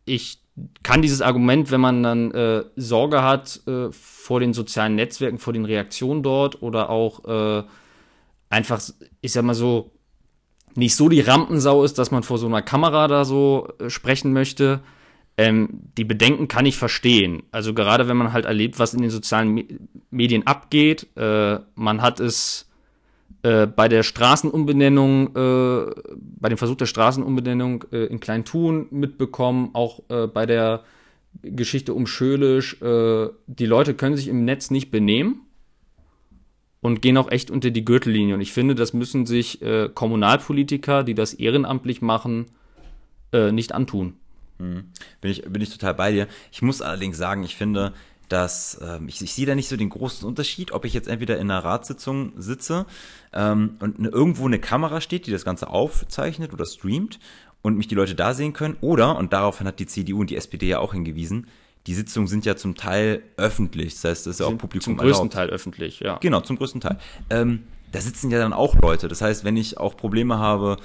ich 0.05 0.39
kann 0.83 1.01
dieses 1.01 1.21
Argument, 1.21 1.71
wenn 1.71 1.81
man 1.81 2.03
dann 2.03 2.31
äh, 2.31 2.63
Sorge 2.75 3.23
hat 3.23 3.61
äh, 3.67 3.91
vor 3.91 4.39
den 4.39 4.53
sozialen 4.53 4.95
Netzwerken, 4.95 5.37
vor 5.37 5.53
den 5.53 5.65
Reaktionen 5.65 6.23
dort 6.23 6.61
oder 6.61 6.89
auch 6.89 7.25
äh, 7.25 7.63
einfach, 8.49 8.81
ich 9.21 9.31
sag 9.31 9.43
mal 9.43 9.53
so, 9.53 9.91
nicht 10.75 10.95
so 10.95 11.09
die 11.09 11.21
Rampensau 11.21 11.83
ist, 11.83 11.97
dass 11.97 12.11
man 12.11 12.23
vor 12.23 12.37
so 12.37 12.47
einer 12.47 12.61
Kamera 12.61 13.07
da 13.07 13.25
so 13.25 13.67
äh, 13.79 13.89
sprechen 13.89 14.33
möchte. 14.33 14.81
Ähm, 15.37 15.91
die 15.97 16.03
Bedenken 16.03 16.47
kann 16.47 16.65
ich 16.65 16.77
verstehen. 16.77 17.43
Also 17.51 17.73
gerade 17.73 18.07
wenn 18.07 18.17
man 18.17 18.33
halt 18.33 18.45
erlebt, 18.45 18.79
was 18.79 18.93
in 18.93 19.01
den 19.01 19.09
sozialen 19.09 19.53
Me 19.53 19.65
Medien 20.11 20.45
abgeht. 20.47 21.07
Äh, 21.15 21.59
man 21.75 22.01
hat 22.01 22.19
es 22.19 22.68
äh, 23.41 23.67
bei 23.67 23.87
der 23.87 24.03
Straßenumbenennung, 24.03 25.35
äh, 25.35 25.91
bei 26.39 26.49
dem 26.49 26.57
Versuch 26.57 26.75
der 26.75 26.87
Straßenumbenennung 26.87 27.85
äh, 27.91 28.05
in 28.05 28.19
Kleintun 28.19 28.87
mitbekommen, 28.91 29.69
auch 29.73 30.01
äh, 30.09 30.27
bei 30.27 30.45
der 30.45 30.83
Geschichte 31.41 31.93
um 31.93 32.05
Schölisch. 32.05 32.81
Äh, 32.81 33.29
die 33.47 33.65
Leute 33.65 33.93
können 33.93 34.17
sich 34.17 34.27
im 34.27 34.43
Netz 34.43 34.71
nicht 34.71 34.91
benehmen 34.91 35.41
und 36.81 37.01
gehen 37.01 37.15
auch 37.15 37.31
echt 37.31 37.49
unter 37.49 37.71
die 37.71 37.85
Gürtellinie. 37.85 38.35
Und 38.35 38.41
ich 38.41 38.51
finde, 38.51 38.75
das 38.75 38.93
müssen 38.93 39.25
sich 39.25 39.59
Kommunalpolitiker, 39.95 41.03
die 41.03 41.13
das 41.13 41.33
ehrenamtlich 41.33 42.01
machen, 42.01 42.45
nicht 43.33 43.73
antun. 43.73 44.13
Hm. 44.59 44.85
Bin, 45.19 45.31
ich, 45.31 45.43
bin 45.43 45.61
ich 45.61 45.71
total 45.71 45.93
bei 45.93 46.11
dir. 46.13 46.27
Ich 46.53 46.61
muss 46.61 46.81
allerdings 46.81 47.17
sagen, 47.17 47.43
ich 47.43 47.57
finde, 47.57 47.93
dass 48.29 48.79
ähm, 48.81 49.07
ich, 49.07 49.21
ich 49.21 49.33
sehe 49.33 49.45
da 49.45 49.55
nicht 49.55 49.67
so 49.67 49.75
den 49.75 49.89
großen 49.89 50.27
Unterschied, 50.27 50.71
ob 50.71 50.85
ich 50.85 50.93
jetzt 50.93 51.07
entweder 51.07 51.37
in 51.37 51.51
einer 51.51 51.63
Ratssitzung 51.63 52.33
sitze 52.37 52.85
ähm, 53.33 53.75
und 53.79 53.99
ne, 53.99 54.09
irgendwo 54.09 54.45
eine 54.45 54.59
Kamera 54.59 55.01
steht, 55.01 55.27
die 55.27 55.31
das 55.31 55.43
Ganze 55.43 55.69
aufzeichnet 55.69 56.53
oder 56.53 56.65
streamt 56.65 57.19
und 57.61 57.75
mich 57.75 57.87
die 57.87 57.95
Leute 57.95 58.15
da 58.15 58.33
sehen 58.33 58.53
können, 58.53 58.77
oder, 58.81 59.17
und 59.17 59.33
daraufhin 59.33 59.67
hat 59.67 59.79
die 59.79 59.87
CDU 59.87 60.21
und 60.21 60.29
die 60.29 60.37
SPD 60.37 60.67
ja 60.67 60.79
auch 60.79 60.93
hingewiesen, 60.93 61.47
die 61.87 61.93
Sitzungen 61.93 62.27
sind 62.27 62.45
ja 62.45 62.55
zum 62.55 62.75
Teil 62.75 63.23
öffentlich, 63.37 63.95
das 63.95 64.03
heißt, 64.03 64.27
das 64.27 64.35
ist 64.35 64.39
ja 64.39 64.45
auch 64.45 64.57
Publikum 64.57 64.95
Zum 64.95 64.97
größten 64.97 65.29
Teil 65.29 65.49
öffentlich, 65.49 66.01
ja. 66.01 66.17
Genau, 66.17 66.41
zum 66.41 66.57
größten 66.57 66.81
Teil. 66.81 66.97
Ähm, 67.29 67.63
da 67.91 68.01
sitzen 68.01 68.29
ja 68.29 68.37
dann 68.37 68.53
auch 68.53 68.75
Leute. 68.75 69.07
Das 69.07 69.21
heißt, 69.21 69.43
wenn 69.43 69.57
ich 69.57 69.77
auch 69.77 69.97
Probleme 69.97 70.37
habe, 70.37 70.77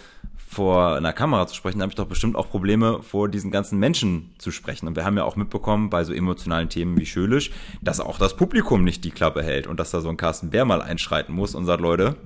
vor 0.55 0.95
einer 0.95 1.13
Kamera 1.13 1.47
zu 1.47 1.55
sprechen, 1.55 1.83
habe 1.83 1.91
ich 1.91 1.97
doch 1.97 2.07
bestimmt 2.07 2.37
auch 2.37 2.49
Probleme, 2.49 3.03
vor 3.03 3.29
diesen 3.29 3.51
ganzen 3.51 3.79
Menschen 3.79 4.35
zu 4.39 4.51
sprechen. 4.51 4.87
Und 4.87 4.97
wir 4.97 5.05
haben 5.05 5.17
ja 5.17 5.25
auch 5.25 5.37
mitbekommen, 5.37 5.91
bei 5.91 6.05
so 6.05 6.13
emotionalen 6.13 6.69
Themen 6.69 6.97
wie 6.99 7.07
Schölisch, 7.07 7.51
dass 7.83 8.01
auch 8.01 8.19
das 8.19 8.37
Publikum 8.37 8.85
nicht 8.85 9.05
die 9.05 9.11
Klappe 9.11 9.43
hält 9.43 9.67
und 9.67 9.81
dass 9.81 9.91
da 9.91 10.01
so 10.01 10.09
ein 10.09 10.17
Carsten 10.17 10.51
Bär 10.51 10.65
mal 10.65 10.81
einschreiten 10.81 11.35
muss 11.35 11.55
und 11.55 11.67
sagt, 11.67 11.81
Leute, 11.81 12.17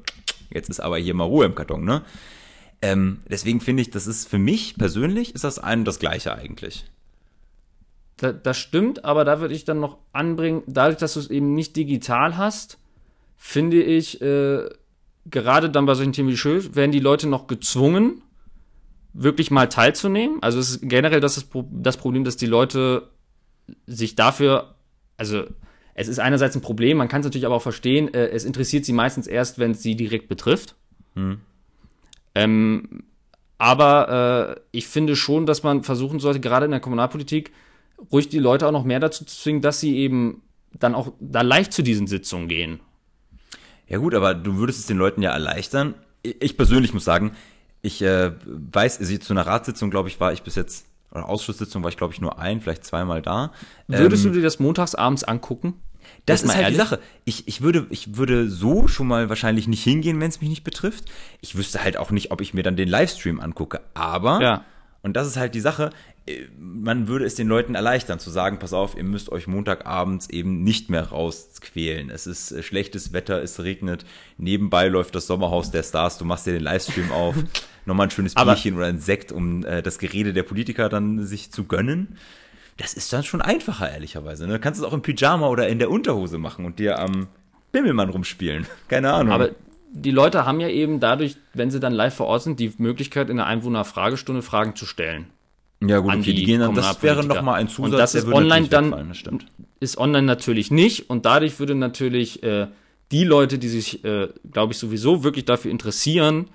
jetzt 0.51 0.69
ist 0.69 0.81
aber 0.81 0.99
hier 0.99 1.15
mal 1.15 1.25
Ruhe 1.25 1.47
im 1.47 1.55
Karton, 1.55 1.85
ne? 1.85 2.03
Ähm, 2.81 3.21
deswegen 3.29 3.61
finde 3.61 3.83
ich, 3.83 3.91
das 3.91 4.07
ist 4.07 4.29
für 4.29 4.39
mich 4.39 4.77
persönlich, 4.77 5.35
ist 5.35 5.43
das 5.43 5.59
ein 5.59 5.81
und 5.81 5.85
das 5.85 5.99
Gleiche 5.99 6.35
eigentlich. 6.35 6.85
Da, 8.19 8.33
das 8.33 8.59
stimmt, 8.59 9.05
aber 9.05 9.25
da 9.25 9.41
würde 9.41 9.55
ich 9.55 9.65
dann 9.65 9.81
noch 9.81 9.99
anbringen, 10.13 10.63
dadurch, 10.67 10.99
dass 10.99 11.15
du 11.15 11.21
es 11.21 11.31
eben 11.31 11.55
nicht 11.55 11.75
digital 11.77 12.37
hast, 12.37 12.79
finde 13.37 13.83
ich, 13.83 14.21
äh, 14.21 14.69
gerade 15.31 15.71
dann 15.71 15.87
bei 15.87 15.95
solchen 15.95 16.13
Themen 16.13 16.29
wie 16.29 16.37
Schuld, 16.37 16.77
werden 16.77 16.93
die 16.93 17.01
Leute 17.01 17.29
noch 17.29 17.47
gezwungen, 17.47 18.23
wirklich 19.13 19.51
mal 19.51 19.69
teilzunehmen. 19.69 20.39
Also 20.43 20.59
es 20.59 20.71
ist 20.71 20.81
generell 20.83 21.21
das, 21.21 21.37
ist 21.37 21.51
das 21.71 21.97
Problem, 21.97 22.25
dass 22.25 22.37
die 22.37 22.47
Leute 22.47 23.11
sich 23.87 24.15
dafür, 24.15 24.75
also 25.17 25.45
es 25.95 26.09
ist 26.09 26.21
einerseits 26.21 26.55
ein 26.55 26.63
Problem, 26.63 26.99
man 26.99 27.09
kann 27.09 27.21
es 27.21 27.27
natürlich 27.27 27.47
aber 27.47 27.57
auch 27.57 27.63
verstehen, 27.63 28.13
äh, 28.15 28.29
es 28.29 28.45
interessiert 28.45 28.85
sie 28.85 28.93
meistens 28.93 29.27
erst, 29.27 29.59
wenn 29.59 29.73
es 29.73 29.83
sie 29.83 29.97
direkt 29.97 30.29
betrifft. 30.29 30.77
Hm. 31.15 31.41
Ähm, 32.35 33.03
aber 33.59 34.57
äh, 34.57 34.61
ich 34.71 34.87
finde 34.87 35.17
schon, 35.17 35.45
dass 35.45 35.65
man 35.65 35.83
versuchen 35.83 36.21
sollte, 36.21 36.39
gerade 36.39 36.67
in 36.67 36.71
der 36.71 36.81
Kommunalpolitik, 36.81 37.51
ruhig 38.13 38.29
die 38.29 38.39
Leute 38.39 38.67
auch 38.69 38.73
noch 38.73 38.85
mehr 38.85 39.01
dazu 39.01 39.25
zu 39.25 39.37
zwingen, 39.37 39.61
dass 39.61 39.81
sie 39.81 39.97
eben 39.97 40.43
dann 40.73 40.95
auch 40.95 41.13
da 41.19 41.43
leicht 41.43 41.73
zu 41.73 41.83
diesen 41.83 42.07
Sitzungen 42.07 42.47
gehen. 42.47 42.81
Ja 43.89 43.99
gut, 43.99 44.15
aber 44.15 44.35
du 44.35 44.57
würdest 44.57 44.81
es 44.81 44.87
den 44.87 44.99
Leuten 44.99 45.23
ja 45.23 45.33
erleichtern. 45.33 45.95
Ich 46.23 46.57
persönlich 46.57 46.93
muss 46.93 47.05
sagen, 47.05 47.33
ich 47.83 48.03
äh, 48.03 48.33
weiß, 48.45 48.99
also 48.99 49.17
zu 49.19 49.33
einer 49.33 49.47
Ratssitzung, 49.47 49.91
glaube 49.91 50.09
ich, 50.09 50.21
war 50.21 50.33
ich 50.33 50.43
bis 50.43 50.57
jetzt, 50.57 50.87
oder 51.11 51.29
Ausschusssitzung 51.29 51.83
war 51.83 51.91
ich, 51.91 51.97
glaube 51.97 52.13
ich, 52.13 52.21
nur 52.21 52.39
ein, 52.39 52.61
vielleicht 52.61 52.85
zweimal 52.85 53.23
da. 53.23 53.53
Würdest 53.87 54.25
ähm, 54.25 54.33
du 54.33 54.39
dir 54.39 54.45
das 54.45 54.59
montags 54.59 54.95
abends 54.95 55.25
angucken? 55.25 55.75
Das 56.27 56.43
ist 56.43 56.51
halt 56.51 56.65
ehrlich? 56.65 56.79
die 56.79 56.85
Sache. 56.85 56.99
Ich, 57.25 57.49
ich, 57.49 57.61
würde, 57.63 57.87
ich 57.91 58.17
würde 58.17 58.49
so 58.51 58.89
schon 58.89 59.07
mal 59.07 59.29
wahrscheinlich 59.29 59.69
nicht 59.69 59.83
hingehen, 59.83 60.21
wenn 60.21 60.29
es 60.29 60.41
mich 60.41 60.51
nicht 60.51 60.65
betrifft. 60.65 61.05
Ich 61.41 61.57
wüsste 61.57 61.83
halt 61.83 61.97
auch 61.97 62.11
nicht, 62.11 62.31
ob 62.31 62.41
ich 62.41 62.55
mir 62.55 62.63
dann 62.63 62.77
den 62.77 62.89
Livestream 62.89 63.41
angucke. 63.41 63.81
Aber, 63.95 64.41
ja. 64.41 64.65
und 65.03 65.17
das 65.17 65.27
ist 65.27 65.37
halt 65.37 65.55
die 65.55 65.61
Sache, 65.61 65.91
man 66.59 67.09
würde 67.09 67.25
es 67.25 67.35
den 67.35 67.49
Leuten 67.49 67.75
erleichtern, 67.75 68.19
zu 68.19 68.31
sagen, 68.31 68.59
pass 68.59 68.73
auf, 68.73 68.97
ihr 68.97 69.05
müsst 69.05 69.31
euch 69.31 69.47
Montagabends 69.47 70.31
eben 70.31 70.63
nicht 70.63 70.91
mehr 70.91 71.09
rausquälen. 71.09 72.11
Es 72.11 72.27
ist 72.27 72.53
äh, 72.53 72.63
schlechtes 72.63 73.13
Wetter, 73.13 73.43
es 73.43 73.63
regnet, 73.63 74.05
nebenbei 74.37 74.89
läuft 74.89 75.15
das 75.15 75.27
Sommerhaus 75.27 75.71
der 75.71 75.83
Stars, 75.83 76.19
du 76.19 76.25
machst 76.25 76.47
dir 76.47 76.53
den 76.53 76.63
Livestream 76.63 77.11
auf, 77.11 77.35
nochmal 77.85 78.07
ein 78.07 78.11
schönes 78.11 78.35
Bierchen 78.35 78.77
oder 78.77 78.87
ein 78.87 79.01
Sekt, 79.01 79.33
um 79.33 79.65
äh, 79.65 79.83
das 79.83 79.99
Gerede 79.99 80.33
der 80.33 80.43
Politiker 80.43 80.89
dann 80.89 81.25
sich 81.25 81.51
zu 81.51 81.65
gönnen. 81.65 82.17
Das 82.77 82.95
ist 82.95 83.13
dann 83.13 83.25
schon 83.25 83.43
einfacher, 83.43 83.91
ehrlicherweise. 83.91 84.47
Ne? 84.47 84.55
Du 84.55 84.61
kannst 84.61 84.81
es 84.81 84.87
auch 84.87 84.93
im 84.93 85.03
Pyjama 85.03 85.49
oder 85.49 85.69
in 85.69 85.79
der 85.79 85.91
Unterhose 85.91 86.39
machen 86.39 86.65
und 86.65 86.79
dir 86.79 86.99
am 86.99 87.27
Bimmelmann 87.73 88.09
rumspielen. 88.09 88.67
Keine 88.89 89.13
Ahnung. 89.13 89.33
Aber 89.33 89.51
die 89.91 90.11
Leute 90.11 90.47
haben 90.47 90.61
ja 90.61 90.69
eben 90.69 91.01
dadurch, 91.01 91.37
wenn 91.55 91.71
sie 91.71 91.81
dann 91.81 91.93
live 91.93 92.15
vor 92.15 92.27
Ort 92.27 92.43
sind, 92.43 92.61
die 92.61 92.73
Möglichkeit, 92.79 93.31
in 93.31 93.39
der 93.39 93.47
Einwohnerfragestunde 93.47 94.43
Fragen 94.43 94.77
zu 94.77 94.87
stellen. 94.87 95.27
Ja 95.81 95.99
gut, 96.01 96.13
okay, 96.13 96.23
die, 96.23 96.35
die 96.35 96.45
gehen 96.45 96.61
dann, 96.61 96.75
das 96.75 97.03
wäre 97.03 97.25
nochmal 97.25 97.61
ein 97.61 97.69
Zusatz, 97.69 97.93
und 97.93 97.99
das 97.99 98.15
ist 98.15 98.27
online 98.27 98.69
dann, 98.69 99.15
stimmt. 99.15 99.47
ist 99.79 99.97
online 99.97 100.27
natürlich 100.27 100.71
nicht 100.71 101.09
und 101.09 101.25
dadurch 101.25 101.61
würde 101.61 101.77
natürlich 101.77 102.43
äh, 102.43 102.67
die 103.13 103.25
Leute, 103.25 103.59
die 103.59 103.69
sich, 103.69 104.05
äh, 104.05 104.29
glaube 104.51 104.73
ich, 104.73 104.79
sowieso 104.79 105.23
wirklich 105.23 105.45
dafür 105.45 105.71
interessieren 105.71 106.49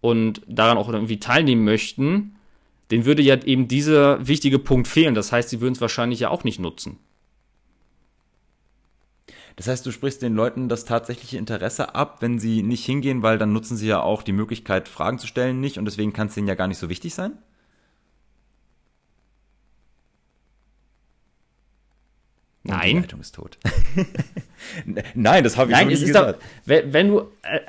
und 0.00 0.42
daran 0.48 0.76
auch 0.76 0.88
irgendwie 0.88 1.20
teilnehmen 1.20 1.64
möchten, 1.64 2.36
denen 2.90 3.04
würde 3.04 3.22
ja 3.22 3.40
eben 3.42 3.68
dieser 3.68 4.26
wichtige 4.26 4.58
Punkt 4.58 4.88
fehlen. 4.88 5.14
Das 5.14 5.32
heißt, 5.32 5.48
sie 5.48 5.60
würden 5.60 5.74
es 5.74 5.80
wahrscheinlich 5.80 6.20
ja 6.20 6.30
auch 6.30 6.44
nicht 6.44 6.58
nutzen. 6.58 6.98
Das 9.56 9.68
heißt, 9.68 9.86
du 9.86 9.92
sprichst 9.92 10.20
den 10.20 10.34
Leuten 10.34 10.68
das 10.68 10.84
tatsächliche 10.84 11.38
Interesse 11.38 11.94
ab, 11.94 12.16
wenn 12.20 12.40
sie 12.40 12.62
nicht 12.62 12.84
hingehen, 12.84 13.22
weil 13.22 13.38
dann 13.38 13.52
nutzen 13.52 13.76
sie 13.76 13.86
ja 13.86 14.02
auch 14.02 14.22
die 14.22 14.32
Möglichkeit, 14.32 14.88
Fragen 14.88 15.18
zu 15.18 15.28
stellen 15.28 15.60
nicht 15.60 15.78
und 15.78 15.84
deswegen 15.84 16.12
kann 16.12 16.26
es 16.26 16.34
denen 16.34 16.48
ja 16.48 16.56
gar 16.56 16.66
nicht 16.66 16.78
so 16.78 16.88
wichtig 16.88 17.14
sein? 17.14 17.38
Nein. 22.64 22.96
Die 22.96 23.00
Leitung 23.02 23.20
ist 23.20 23.34
tot. 23.34 23.58
Nein, 25.14 25.44
das 25.44 25.56
habe 25.56 25.70
ich 25.70 25.76
Nein, 25.76 25.88
nicht 25.88 26.04
gesagt. 26.04 26.40
Doch, 26.66 26.82
wenn, 26.86 27.08
du 27.08 27.20
äh, 27.42 27.60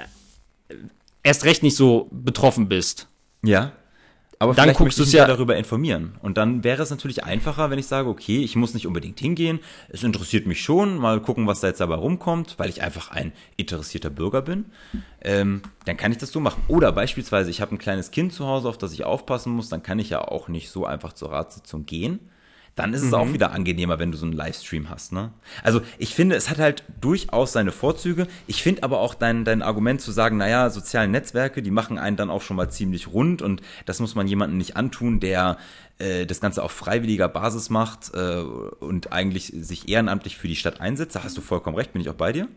erst 1.21 1.43
recht 1.43 1.63
nicht 1.63 1.75
so 1.75 2.09
betroffen 2.11 2.69
bist. 2.69 3.07
Ja. 3.43 3.73
Aber 4.39 4.53
dann 4.53 4.73
guckst 4.73 4.97
du 4.99 5.03
es 5.03 5.11
ja 5.11 5.25
darüber 5.25 5.55
informieren. 5.55 6.15
Und 6.21 6.37
dann 6.37 6.63
wäre 6.63 6.83
es 6.83 6.89
natürlich 6.89 7.23
einfacher, 7.23 7.69
wenn 7.69 7.79
ich 7.79 7.87
sage, 7.87 8.09
okay, 8.09 8.39
ich 8.39 8.55
muss 8.55 8.73
nicht 8.73 8.85
unbedingt 8.85 9.19
hingehen. 9.19 9.59
Es 9.89 10.03
interessiert 10.03 10.45
mich 10.45 10.61
schon, 10.61 10.97
mal 10.97 11.21
gucken, 11.21 11.47
was 11.47 11.61
da 11.61 11.67
jetzt 11.67 11.79
dabei 11.79 11.95
rumkommt, 11.95 12.55
weil 12.57 12.69
ich 12.69 12.81
einfach 12.81 13.11
ein 13.11 13.31
interessierter 13.55 14.09
Bürger 14.09 14.41
bin. 14.41 14.65
Ähm, 15.21 15.61
dann 15.85 15.97
kann 15.97 16.11
ich 16.11 16.17
das 16.17 16.31
so 16.31 16.39
machen. 16.39 16.63
Oder 16.67 16.91
beispielsweise, 16.91 17.49
ich 17.49 17.61
habe 17.61 17.75
ein 17.75 17.79
kleines 17.79 18.11
Kind 18.11 18.33
zu 18.33 18.45
Hause, 18.45 18.67
auf 18.69 18.77
das 18.77 18.93
ich 18.93 19.03
aufpassen 19.05 19.53
muss, 19.53 19.69
dann 19.69 19.83
kann 19.83 19.99
ich 19.99 20.09
ja 20.09 20.21
auch 20.21 20.47
nicht 20.47 20.69
so 20.69 20.85
einfach 20.85 21.13
zur 21.13 21.31
Ratssitzung 21.31 21.85
gehen 21.85 22.19
dann 22.75 22.93
ist 22.93 23.03
es 23.03 23.13
auch 23.13 23.25
mhm. 23.25 23.33
wieder 23.33 23.53
angenehmer, 23.53 23.99
wenn 23.99 24.11
du 24.11 24.17
so 24.17 24.25
einen 24.25 24.33
Livestream 24.33 24.89
hast. 24.89 25.13
Ne? 25.13 25.31
Also 25.63 25.81
ich 25.97 26.13
finde, 26.13 26.35
es 26.35 26.49
hat 26.49 26.57
halt 26.57 26.83
durchaus 26.99 27.53
seine 27.53 27.71
Vorzüge. 27.71 28.27
Ich 28.47 28.61
finde 28.61 28.83
aber 28.83 28.99
auch 28.99 29.13
dein, 29.13 29.45
dein 29.45 29.61
Argument 29.61 30.01
zu 30.01 30.11
sagen, 30.11 30.35
naja, 30.35 30.69
soziale 30.69 31.07
Netzwerke, 31.07 31.61
die 31.61 31.71
machen 31.71 31.97
einen 31.97 32.17
dann 32.17 32.29
auch 32.29 32.41
schon 32.41 32.57
mal 32.57 32.69
ziemlich 32.69 33.07
rund 33.07 33.41
und 33.41 33.61
das 33.85 34.01
muss 34.01 34.15
man 34.15 34.27
jemandem 34.27 34.57
nicht 34.57 34.75
antun, 34.75 35.21
der 35.21 35.57
äh, 35.99 36.25
das 36.25 36.41
Ganze 36.41 36.63
auf 36.63 36.73
freiwilliger 36.73 37.29
Basis 37.29 37.69
macht 37.69 38.13
äh, 38.13 38.39
und 38.39 39.13
eigentlich 39.13 39.53
sich 39.55 39.87
ehrenamtlich 39.87 40.35
für 40.35 40.49
die 40.49 40.57
Stadt 40.57 40.81
einsetzt. 40.81 41.15
Da 41.15 41.23
hast 41.23 41.37
du 41.37 41.41
vollkommen 41.41 41.77
recht, 41.77 41.93
bin 41.93 42.01
ich 42.01 42.09
auch 42.09 42.15
bei 42.15 42.33
dir. 42.33 42.49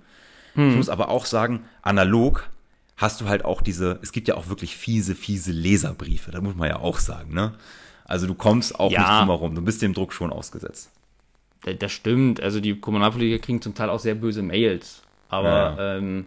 Mhm. 0.57 0.71
Ich 0.71 0.77
muss 0.77 0.89
aber 0.89 1.11
auch 1.11 1.27
sagen, 1.27 1.65
analog 1.83 2.51
hast 2.97 3.21
du 3.21 3.29
halt 3.29 3.45
auch 3.45 3.63
diese, 3.63 4.01
es 4.03 4.11
gibt 4.11 4.27
ja 4.27 4.35
auch 4.35 4.49
wirklich 4.49 4.77
fiese, 4.77 5.15
fiese 5.15 5.53
Leserbriefe, 5.53 6.33
da 6.33 6.41
muss 6.41 6.57
man 6.57 6.69
ja 6.69 6.81
auch 6.81 6.99
sagen, 6.99 7.33
ne? 7.33 7.55
Also 8.09 8.27
du 8.27 8.35
kommst 8.35 8.81
auch 8.81 8.91
ja. 8.91 9.01
nicht 9.01 9.11
drum 9.11 9.29
herum. 9.29 9.55
Du 9.55 9.63
bist 9.63 9.81
dem 9.83 9.95
Druck 9.95 10.13
schon 10.13 10.33
ausgesetzt. 10.33 10.91
Das 11.79 11.93
stimmt. 11.93 12.43
Also 12.43 12.59
die 12.59 12.75
Kommunalpolitiker 12.75 13.45
kriegen 13.45 13.61
zum 13.63 13.75
Teil 13.75 13.91
auch 13.91 14.01
sehr 14.01 14.15
böse 14.15 14.43
Mails. 14.43 15.03
Aber 15.29 15.49
ja. 15.49 15.97
ähm, 15.97 16.25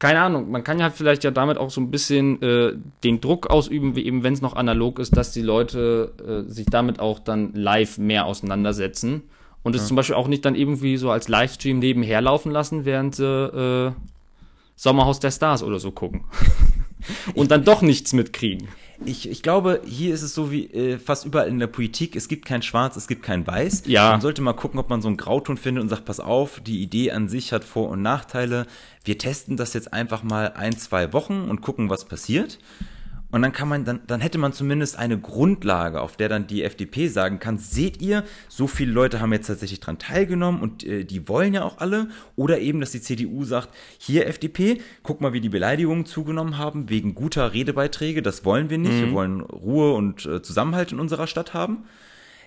keine 0.00 0.22
Ahnung, 0.22 0.50
man 0.50 0.64
kann 0.64 0.80
ja 0.80 0.90
vielleicht 0.90 1.22
ja 1.24 1.30
damit 1.30 1.56
auch 1.58 1.70
so 1.70 1.80
ein 1.80 1.90
bisschen 1.90 2.42
äh, 2.42 2.72
den 3.04 3.20
Druck 3.20 3.48
ausüben, 3.48 3.94
wie 3.94 4.04
eben 4.04 4.24
wenn 4.24 4.32
es 4.32 4.40
noch 4.40 4.56
analog 4.56 4.98
ist, 4.98 5.16
dass 5.16 5.32
die 5.32 5.42
Leute 5.42 6.44
äh, 6.46 6.50
sich 6.50 6.66
damit 6.66 6.98
auch 6.98 7.20
dann 7.20 7.52
live 7.52 7.98
mehr 7.98 8.26
auseinandersetzen 8.26 9.22
Und 9.62 9.76
es 9.76 9.86
zum 9.86 9.96
Beispiel 9.96 10.16
auch 10.16 10.26
nicht 10.26 10.44
dann 10.46 10.54
irgendwie 10.54 10.96
so 10.96 11.10
als 11.10 11.28
Livestream 11.28 11.78
nebenher 11.78 12.22
laufen 12.22 12.50
lassen, 12.50 12.86
während 12.86 13.14
sie 13.14 13.24
äh, 13.24 13.92
Sommerhaus 14.74 15.20
der 15.20 15.30
Stars 15.30 15.62
oder 15.62 15.78
so 15.78 15.92
gucken. 15.92 16.24
Und 17.34 17.50
dann 17.50 17.64
doch 17.64 17.82
nichts 17.82 18.12
mitkriegen. 18.12 18.68
Ich, 19.06 19.28
ich 19.30 19.42
glaube, 19.42 19.80
hier 19.86 20.12
ist 20.12 20.20
es 20.22 20.34
so 20.34 20.50
wie 20.50 20.66
äh, 20.66 20.98
fast 20.98 21.24
überall 21.24 21.48
in 21.48 21.58
der 21.58 21.68
Politik, 21.68 22.16
es 22.16 22.28
gibt 22.28 22.44
kein 22.44 22.60
Schwarz, 22.60 22.96
es 22.96 23.08
gibt 23.08 23.22
kein 23.22 23.46
Weiß. 23.46 23.84
Ja. 23.86 24.10
Man 24.10 24.20
sollte 24.20 24.42
mal 24.42 24.52
gucken, 24.52 24.78
ob 24.78 24.90
man 24.90 25.00
so 25.00 25.08
einen 25.08 25.16
Grauton 25.16 25.56
findet 25.56 25.82
und 25.82 25.88
sagt, 25.88 26.04
pass 26.04 26.20
auf, 26.20 26.60
die 26.60 26.82
Idee 26.82 27.12
an 27.12 27.28
sich 27.28 27.52
hat 27.52 27.64
Vor- 27.64 27.88
und 27.88 28.02
Nachteile. 28.02 28.66
Wir 29.04 29.16
testen 29.16 29.56
das 29.56 29.72
jetzt 29.72 29.94
einfach 29.94 30.22
mal 30.22 30.52
ein, 30.54 30.76
zwei 30.76 31.14
Wochen 31.14 31.48
und 31.48 31.62
gucken, 31.62 31.88
was 31.88 32.04
passiert. 32.04 32.58
Und 33.32 33.42
dann 33.42 33.52
kann 33.52 33.68
man, 33.68 33.84
dann, 33.84 34.00
dann 34.06 34.20
hätte 34.20 34.38
man 34.38 34.52
zumindest 34.52 34.98
eine 34.98 35.18
Grundlage, 35.18 36.00
auf 36.00 36.16
der 36.16 36.28
dann 36.28 36.46
die 36.48 36.64
FDP 36.64 37.06
sagen 37.08 37.38
kann, 37.38 37.58
seht 37.58 38.02
ihr, 38.02 38.24
so 38.48 38.66
viele 38.66 38.90
Leute 38.92 39.20
haben 39.20 39.32
jetzt 39.32 39.46
tatsächlich 39.46 39.78
dran 39.80 39.98
teilgenommen 39.98 40.60
und 40.60 40.84
äh, 40.84 41.04
die 41.04 41.28
wollen 41.28 41.54
ja 41.54 41.62
auch 41.62 41.78
alle. 41.78 42.08
Oder 42.34 42.58
eben, 42.58 42.80
dass 42.80 42.90
die 42.90 43.00
CDU 43.00 43.44
sagt, 43.44 43.68
hier 43.98 44.26
FDP, 44.26 44.80
guck 45.02 45.20
mal, 45.20 45.32
wie 45.32 45.40
die 45.40 45.48
Beleidigungen 45.48 46.06
zugenommen 46.06 46.58
haben, 46.58 46.88
wegen 46.90 47.14
guter 47.14 47.52
Redebeiträge, 47.54 48.20
das 48.22 48.44
wollen 48.44 48.68
wir 48.68 48.78
nicht. 48.78 48.92
Wir 49.00 49.12
wollen 49.12 49.40
Ruhe 49.42 49.92
und 49.94 50.26
äh, 50.26 50.42
Zusammenhalt 50.42 50.90
in 50.92 50.98
unserer 51.00 51.26
Stadt 51.28 51.54
haben. 51.54 51.84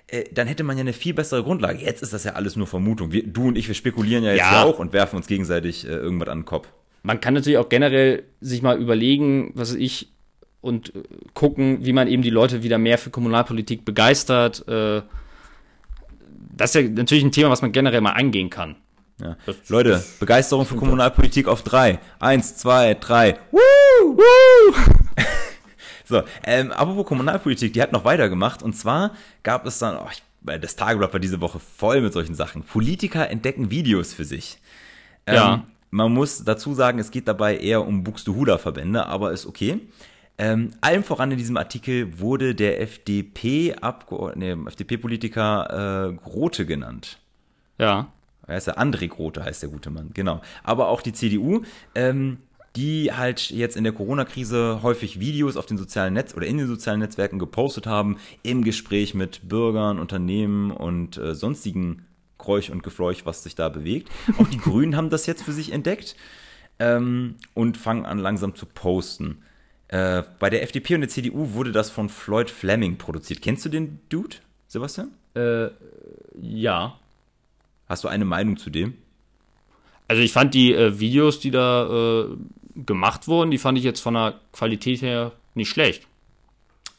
Äh, 0.08 0.26
dann 0.34 0.48
hätte 0.48 0.64
man 0.64 0.76
ja 0.78 0.82
eine 0.82 0.94
viel 0.94 1.14
bessere 1.14 1.44
Grundlage. 1.44 1.80
Jetzt 1.80 2.04
ist 2.04 2.12
das 2.12 2.26
ja 2.26 2.34
alles 2.34 2.56
nur 2.58 2.68
Vermutung. 2.68 3.12
Wir, 3.14 3.26
du 3.26 3.48
und 3.48 3.58
ich, 3.58 3.68
wir 3.70 3.76
spekulieren 3.76 4.24
ja 4.24 4.32
jetzt 4.32 4.40
Ja. 4.52 4.64
auch 4.64 4.80
und 4.80 4.92
werfen 4.92 5.16
uns 5.16 5.28
gegenseitig 5.28 5.86
äh, 5.86 5.92
irgendwas 5.92 6.28
an 6.28 6.40
den 6.40 6.46
Kopf. 6.46 6.68
Man 7.04 7.20
kann 7.20 7.34
natürlich 7.34 7.58
auch 7.58 7.68
generell 7.70 8.24
sich 8.42 8.62
mal 8.62 8.80
überlegen, 8.80 9.52
was 9.56 9.74
ich, 9.74 10.13
und 10.64 10.96
äh, 10.96 11.04
gucken, 11.36 11.86
wie 11.86 11.94
man 11.94 12.08
eben 12.08 12.24
die 12.24 12.30
Leute 12.32 12.64
wieder 12.64 12.78
mehr 12.80 12.98
für 12.98 13.10
Kommunalpolitik 13.12 13.86
begeistert. 13.86 14.68
Äh, 14.68 15.02
das 16.56 16.74
ist 16.74 16.82
ja 16.82 16.90
natürlich 16.90 17.24
ein 17.24 17.32
Thema, 17.32 17.50
was 17.50 17.62
man 17.62 17.72
generell 17.72 18.02
mal 18.02 18.12
angehen 18.14 18.50
kann. 18.50 18.76
Ja. 19.22 19.38
Das- 19.46 19.70
Leute, 19.70 20.04
Begeisterung 20.20 20.66
für 20.66 20.76
Kommunalpolitik 20.76 21.48
auf 21.48 21.62
drei. 21.64 22.00
Eins, 22.20 22.56
zwei, 22.58 22.96
drei. 22.96 23.38
Woo! 23.52 23.60
Woo! 24.18 24.74
So, 26.06 26.22
ähm, 26.46 26.72
apropos 26.74 27.06
Kommunalpolitik, 27.06 27.72
die 27.72 27.82
hat 27.82 27.94
noch 27.94 28.04
weitergemacht. 28.04 28.62
Und 28.62 28.74
zwar 28.76 29.12
gab 29.42 29.66
es 29.66 29.80
dann, 29.80 29.96
oh, 29.98 30.08
ich, 30.12 30.22
weil 30.42 30.60
das 30.60 30.76
Tageblatt 30.76 31.14
war 31.14 31.20
diese 31.22 31.40
Woche 31.40 31.60
voll 31.60 32.02
mit 32.02 32.12
solchen 32.12 32.36
Sachen. 32.36 32.62
Politiker 32.64 33.30
entdecken 33.30 33.72
Videos 33.72 34.14
für 34.14 34.26
sich. 34.26 34.58
Ähm, 35.26 35.36
Ja. 35.36 35.64
Man 35.92 36.12
muss 36.12 36.44
dazu 36.44 36.74
sagen, 36.74 37.00
es 37.00 37.10
geht 37.10 37.28
dabei 37.30 37.56
eher 37.58 37.86
um 37.88 38.04
Buxtehuder-Verbände, 38.04 39.06
aber 39.06 39.32
ist 39.32 39.46
okay. 39.46 39.80
Ähm, 40.38 40.72
allem 40.82 41.04
voran 41.04 41.32
in 41.32 41.38
diesem 41.38 41.58
Artikel 41.58 42.20
wurde 42.20 42.56
der 42.56 42.82
FDP-Abgeordnete, 42.82 44.56
nee, 44.58 44.68
FDP-Politiker 44.68 46.10
äh, 46.10 46.14
Grote 46.14 46.66
genannt. 46.66 47.20
Ja. 47.78 48.12
Er 48.48 48.56
heißt 48.56 48.68
ja 48.68 48.78
André 48.78 49.08
Grote, 49.08 49.44
heißt 49.44 49.62
der 49.62 49.70
gute 49.70 49.90
Mann, 49.90 50.10
genau. 50.14 50.42
Aber 50.64 50.90
auch 50.90 51.02
die 51.02 51.14
CDU, 51.14 51.62
ähm, 51.96 52.40
die 52.76 53.12
halt 53.14 53.52
jetzt 53.52 53.78
in 53.78 53.84
der 53.84 53.94
Corona-Krise 53.94 54.80
häufig 54.82 55.20
Videos 55.20 55.58
auf 55.58 55.68
den 55.68 55.78
sozialen 55.78 56.14
Netz 56.14 56.34
oder 56.34 56.48
in 56.48 56.58
den 56.58 56.68
sozialen 56.68 57.00
Netzwerken 57.00 57.38
gepostet 57.38 57.86
haben, 57.86 58.18
im 58.42 58.64
Gespräch 58.64 59.14
mit 59.14 59.48
Bürgern, 59.48 60.00
Unternehmen 60.00 60.72
und 60.72 61.18
äh, 61.18 61.36
sonstigen 61.36 62.06
Kräuch 62.40 62.72
und 62.72 62.84
Gefleuch, 62.84 63.26
was 63.26 63.44
sich 63.44 63.56
da 63.56 63.70
bewegt. 63.70 64.10
Auch 64.40 64.48
die 64.48 64.58
Grünen 64.60 64.98
haben 64.98 65.12
das 65.12 65.28
jetzt 65.28 65.44
für 65.44 65.54
sich 65.54 65.72
entdeckt 65.72 66.16
ähm, 66.80 67.36
und 67.54 67.78
fangen 67.78 68.06
an 68.06 68.18
langsam 68.18 68.56
zu 68.56 68.66
posten. 68.66 69.44
Äh, 69.94 70.24
bei 70.40 70.50
der 70.50 70.64
FDP 70.64 70.96
und 70.96 71.02
der 71.02 71.10
CDU 71.10 71.54
wurde 71.54 71.72
das 71.72 71.92
von 71.92 72.10
Floyd 72.10 72.50
Fleming 72.50 72.98
produziert. 72.98 73.44
Kennst 73.44 73.64
du 73.64 73.70
den 73.70 74.00
Dude, 74.10 74.38
Sebastian? 74.68 75.12
Äh, 75.36 75.68
ja. 76.42 76.98
Hast 77.88 78.04
du 78.04 78.08
eine 78.08 78.26
Meinung 78.26 78.58
zu 78.58 78.72
dem? 78.72 78.96
Also 80.08 80.24
ich 80.24 80.34
fand 80.34 80.56
die 80.56 80.74
äh, 80.74 81.00
Videos, 81.00 81.40
die 81.40 81.52
da 81.52 82.24
äh, 82.24 82.28
gemacht 82.76 83.28
wurden, 83.28 83.52
die 83.52 83.60
fand 83.60 83.78
ich 83.78 83.84
jetzt 83.84 84.00
von 84.00 84.16
der 84.16 84.40
Qualität 84.52 85.04
her 85.04 85.32
nicht 85.54 85.70
schlecht. 85.70 86.08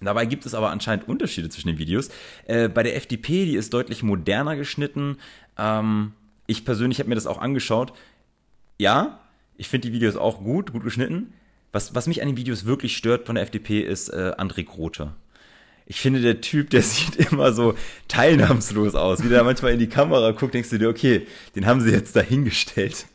Dabei 0.00 0.24
gibt 0.24 0.46
es 0.46 0.54
aber 0.54 0.70
anscheinend 0.70 1.08
Unterschiede 1.08 1.48
zwischen 1.48 1.66
den 1.66 1.78
Videos. 1.78 2.10
Äh, 2.46 2.68
bei 2.68 2.84
der 2.84 2.94
FDP, 2.94 3.44
die 3.44 3.56
ist 3.56 3.74
deutlich 3.74 4.04
moderner 4.04 4.54
geschnitten. 4.54 5.18
Ähm, 5.58 6.12
ich 6.46 6.64
persönlich 6.64 7.00
habe 7.00 7.08
mir 7.08 7.16
das 7.16 7.26
auch 7.26 7.38
angeschaut. 7.38 7.92
Ja, 8.78 9.18
ich 9.56 9.66
finde 9.66 9.88
die 9.88 9.94
Videos 9.94 10.14
auch 10.14 10.44
gut, 10.44 10.70
gut 10.70 10.84
geschnitten. 10.84 11.32
Was, 11.74 11.92
was 11.92 12.06
mich 12.06 12.22
an 12.22 12.28
den 12.28 12.36
Videos 12.36 12.66
wirklich 12.66 12.96
stört 12.96 13.26
von 13.26 13.34
der 13.34 13.42
FDP 13.42 13.80
ist 13.80 14.09
äh, 14.09 14.32
André 14.38 14.64
Grote. 14.64 15.12
Ich 15.86 16.01
finde, 16.01 16.20
der 16.20 16.40
Typ, 16.40 16.70
der 16.70 16.82
sieht 16.82 17.16
immer 17.16 17.52
so 17.52 17.74
teilnahmslos 18.06 18.94
aus. 18.94 19.24
Wie 19.24 19.28
der 19.28 19.42
manchmal 19.42 19.72
in 19.72 19.80
die 19.80 19.88
Kamera 19.88 20.30
guckt, 20.30 20.55
denkst 20.55 20.70
du 20.70 20.78
dir, 20.78 20.88
okay, 20.88 21.26
den 21.56 21.66
haben 21.66 21.80
sie 21.80 21.90
jetzt 21.90 22.14
dahingestellt. 22.14 23.06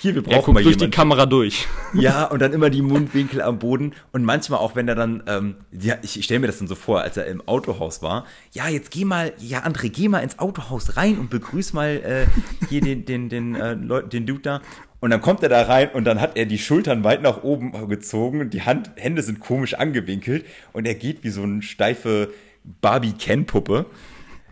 Hier, 0.00 0.16
wir 0.16 0.22
Er 0.22 0.24
brauchen 0.24 0.46
guckt 0.46 0.54
mal 0.54 0.62
durch 0.64 0.78
die. 0.78 0.90
Kamera 0.90 1.26
durch. 1.26 1.68
Ja, 1.94 2.24
und 2.24 2.40
dann 2.42 2.52
immer 2.52 2.70
die 2.70 2.82
Mundwinkel 2.82 3.40
am 3.40 3.60
Boden 3.60 3.92
und 4.10 4.24
manchmal 4.24 4.58
auch, 4.58 4.74
wenn 4.74 4.88
er 4.88 4.96
dann, 4.96 5.22
ähm, 5.28 5.54
ja, 5.70 5.94
ich, 6.02 6.18
ich 6.18 6.24
stelle 6.24 6.40
mir 6.40 6.48
das 6.48 6.58
dann 6.58 6.66
so 6.66 6.74
vor, 6.74 7.02
als 7.02 7.16
er 7.16 7.26
im 7.26 7.46
Autohaus 7.46 8.02
war. 8.02 8.26
Ja, 8.50 8.66
jetzt 8.66 8.90
geh 8.90 9.04
mal, 9.04 9.32
ja, 9.38 9.64
André, 9.64 9.90
geh 9.90 10.08
mal 10.08 10.20
ins 10.20 10.40
Autohaus 10.40 10.96
rein 10.96 11.18
und 11.18 11.30
begrüß 11.30 11.72
mal 11.72 12.00
äh, 12.02 12.66
hier 12.68 12.80
den, 12.80 13.04
den, 13.04 13.28
den, 13.28 13.54
äh, 13.54 13.74
Leuten, 13.74 14.10
den 14.10 14.26
Dude 14.26 14.40
da. 14.40 14.60
Und 15.02 15.10
dann 15.10 15.20
kommt 15.20 15.42
er 15.42 15.48
da 15.48 15.62
rein 15.62 15.90
und 15.90 16.04
dann 16.04 16.20
hat 16.20 16.36
er 16.36 16.46
die 16.46 16.60
Schultern 16.60 17.02
weit 17.02 17.22
nach 17.22 17.42
oben 17.42 17.88
gezogen 17.88 18.40
und 18.40 18.54
die 18.54 18.62
Hand, 18.62 18.92
Hände 18.94 19.20
sind 19.22 19.40
komisch 19.40 19.74
angewinkelt 19.74 20.46
und 20.72 20.86
er 20.86 20.94
geht 20.94 21.24
wie 21.24 21.30
so 21.30 21.42
eine 21.42 21.60
steife 21.60 22.32
Barbie-Ken-Puppe. 22.80 23.86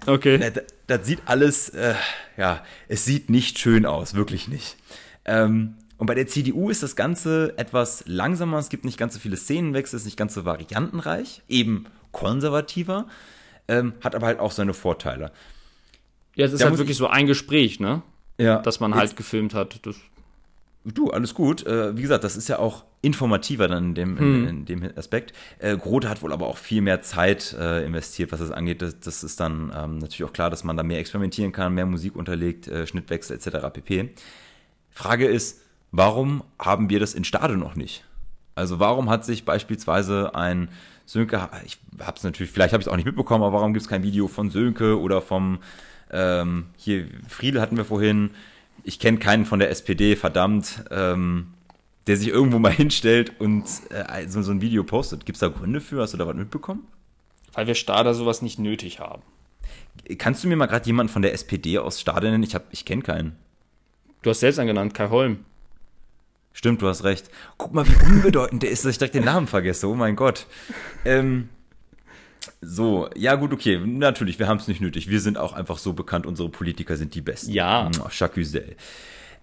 Okay. 0.06 0.38
Das, 0.38 0.64
das 0.88 1.06
sieht 1.06 1.20
alles, 1.26 1.68
äh, 1.68 1.94
ja, 2.36 2.64
es 2.88 3.04
sieht 3.04 3.30
nicht 3.30 3.60
schön 3.60 3.86
aus, 3.86 4.14
wirklich 4.14 4.48
nicht. 4.48 4.76
Ähm, 5.24 5.76
und 5.98 6.08
bei 6.08 6.16
der 6.16 6.26
CDU 6.26 6.68
ist 6.68 6.82
das 6.82 6.96
Ganze 6.96 7.54
etwas 7.56 8.02
langsamer, 8.08 8.58
es 8.58 8.70
gibt 8.70 8.84
nicht 8.84 8.98
ganz 8.98 9.14
so 9.14 9.20
viele 9.20 9.36
Szenenwechsel, 9.36 9.98
es 9.98 10.02
ist 10.02 10.06
nicht 10.06 10.16
ganz 10.16 10.34
so 10.34 10.44
variantenreich, 10.44 11.42
eben 11.46 11.84
konservativer, 12.10 13.06
ähm, 13.68 13.92
hat 14.00 14.16
aber 14.16 14.26
halt 14.26 14.40
auch 14.40 14.50
seine 14.50 14.74
Vorteile. 14.74 15.30
Ja, 16.34 16.46
es 16.46 16.52
ist 16.52 16.60
Da 16.60 16.70
halt 16.70 16.78
wirklich 16.78 16.96
so 16.96 17.06
ein 17.06 17.28
Gespräch, 17.28 17.78
ne? 17.78 18.02
Ja, 18.36 18.58
Das 18.58 18.80
man 18.80 18.96
halt 18.96 19.14
gefilmt 19.14 19.54
hat. 19.54 19.86
Das, 19.86 19.94
Du, 20.84 21.10
alles 21.10 21.34
gut. 21.34 21.66
Äh, 21.66 21.96
wie 21.96 22.02
gesagt, 22.02 22.24
das 22.24 22.36
ist 22.36 22.48
ja 22.48 22.58
auch 22.58 22.84
informativer 23.02 23.68
dann 23.68 23.88
in 23.88 23.94
dem, 23.94 24.16
in, 24.16 24.48
in 24.48 24.64
dem 24.64 24.90
Aspekt. 24.96 25.34
Äh, 25.58 25.76
Grote 25.76 26.08
hat 26.08 26.22
wohl 26.22 26.32
aber 26.32 26.46
auch 26.46 26.56
viel 26.56 26.80
mehr 26.80 27.02
Zeit 27.02 27.54
äh, 27.58 27.84
investiert, 27.84 28.32
was 28.32 28.40
das 28.40 28.50
angeht. 28.50 28.80
Das, 28.80 28.98
das 28.98 29.22
ist 29.22 29.40
dann 29.40 29.72
ähm, 29.76 29.98
natürlich 29.98 30.24
auch 30.24 30.32
klar, 30.32 30.48
dass 30.48 30.64
man 30.64 30.76
da 30.76 30.82
mehr 30.82 30.98
experimentieren 30.98 31.52
kann, 31.52 31.74
mehr 31.74 31.86
Musik 31.86 32.16
unterlegt, 32.16 32.66
äh, 32.68 32.86
Schnittwechsel 32.86 33.36
etc. 33.36 33.68
pp. 33.72 34.10
Frage 34.90 35.26
ist, 35.26 35.60
warum 35.92 36.44
haben 36.58 36.88
wir 36.88 36.98
das 36.98 37.14
in 37.14 37.24
Stade 37.24 37.56
noch 37.56 37.74
nicht? 37.76 38.04
Also 38.54 38.78
warum 38.78 39.10
hat 39.10 39.24
sich 39.24 39.44
beispielsweise 39.44 40.34
ein 40.34 40.68
Sönke, 41.04 41.48
ich 41.64 41.78
habe 41.98 42.16
es 42.16 42.22
natürlich, 42.22 42.52
vielleicht 42.52 42.72
habe 42.72 42.80
ich 42.80 42.86
es 42.86 42.92
auch 42.92 42.96
nicht 42.96 43.06
mitbekommen, 43.06 43.42
aber 43.42 43.58
warum 43.58 43.72
gibt 43.72 43.82
es 43.82 43.88
kein 43.88 44.02
Video 44.02 44.28
von 44.28 44.50
Sönke 44.50 44.98
oder 44.98 45.20
vom, 45.20 45.58
ähm, 46.10 46.66
hier, 46.76 47.06
Friedel 47.28 47.60
hatten 47.60 47.76
wir 47.76 47.84
vorhin, 47.84 48.30
ich 48.84 48.98
kenne 48.98 49.18
keinen 49.18 49.44
von 49.46 49.58
der 49.58 49.70
SPD, 49.70 50.16
verdammt, 50.16 50.84
ähm, 50.90 51.48
der 52.06 52.16
sich 52.16 52.28
irgendwo 52.28 52.58
mal 52.58 52.72
hinstellt 52.72 53.38
und 53.40 53.64
äh, 53.90 54.26
so, 54.28 54.42
so 54.42 54.50
ein 54.52 54.60
Video 54.60 54.84
postet. 54.84 55.26
Gibt 55.26 55.36
es 55.36 55.40
da 55.40 55.48
Gründe 55.48 55.80
für? 55.80 56.00
Hast 56.02 56.12
du 56.14 56.18
da 56.18 56.26
was 56.26 56.36
mitbekommen? 56.36 56.86
weil 57.52 57.66
wir 57.66 57.74
Stader 57.74 58.14
sowas 58.14 58.42
nicht 58.42 58.60
nötig 58.60 59.00
haben. 59.00 59.22
Kannst 60.18 60.44
du 60.44 60.48
mir 60.48 60.54
mal 60.54 60.66
gerade 60.66 60.86
jemanden 60.86 61.12
von 61.12 61.20
der 61.22 61.32
SPD 61.32 61.78
aus 61.78 62.00
Stade 62.00 62.30
nennen? 62.30 62.44
Ich, 62.44 62.54
hab- 62.54 62.72
ich 62.72 62.84
kenne 62.84 63.02
keinen. 63.02 63.34
Du 64.22 64.30
hast 64.30 64.38
selbst 64.38 64.60
angenannt, 64.60 64.94
Kai 64.94 65.08
Holm. 65.08 65.44
Stimmt, 66.52 66.80
du 66.80 66.86
hast 66.86 67.02
recht. 67.02 67.28
Guck 67.58 67.74
mal, 67.74 67.84
wie 67.88 68.04
unbedeutend 68.06 68.62
der 68.62 68.70
ist, 68.70 68.84
dass 68.84 68.92
ich 68.92 68.98
direkt 68.98 69.16
den 69.16 69.24
Namen 69.24 69.48
vergesse. 69.48 69.88
Oh 69.88 69.96
mein 69.96 70.14
Gott. 70.14 70.46
Ähm, 71.04 71.48
so, 72.60 73.08
ja 73.16 73.34
gut, 73.34 73.52
okay. 73.52 73.78
Natürlich, 73.78 74.38
wir 74.38 74.48
haben 74.48 74.58
es 74.58 74.68
nicht 74.68 74.80
nötig. 74.80 75.08
Wir 75.08 75.20
sind 75.20 75.38
auch 75.38 75.52
einfach 75.52 75.78
so 75.78 75.92
bekannt, 75.92 76.26
unsere 76.26 76.48
Politiker 76.48 76.96
sind 76.96 77.14
die 77.14 77.20
Besten. 77.20 77.52
Ja. 77.52 77.90
Chacusel. 78.10 78.76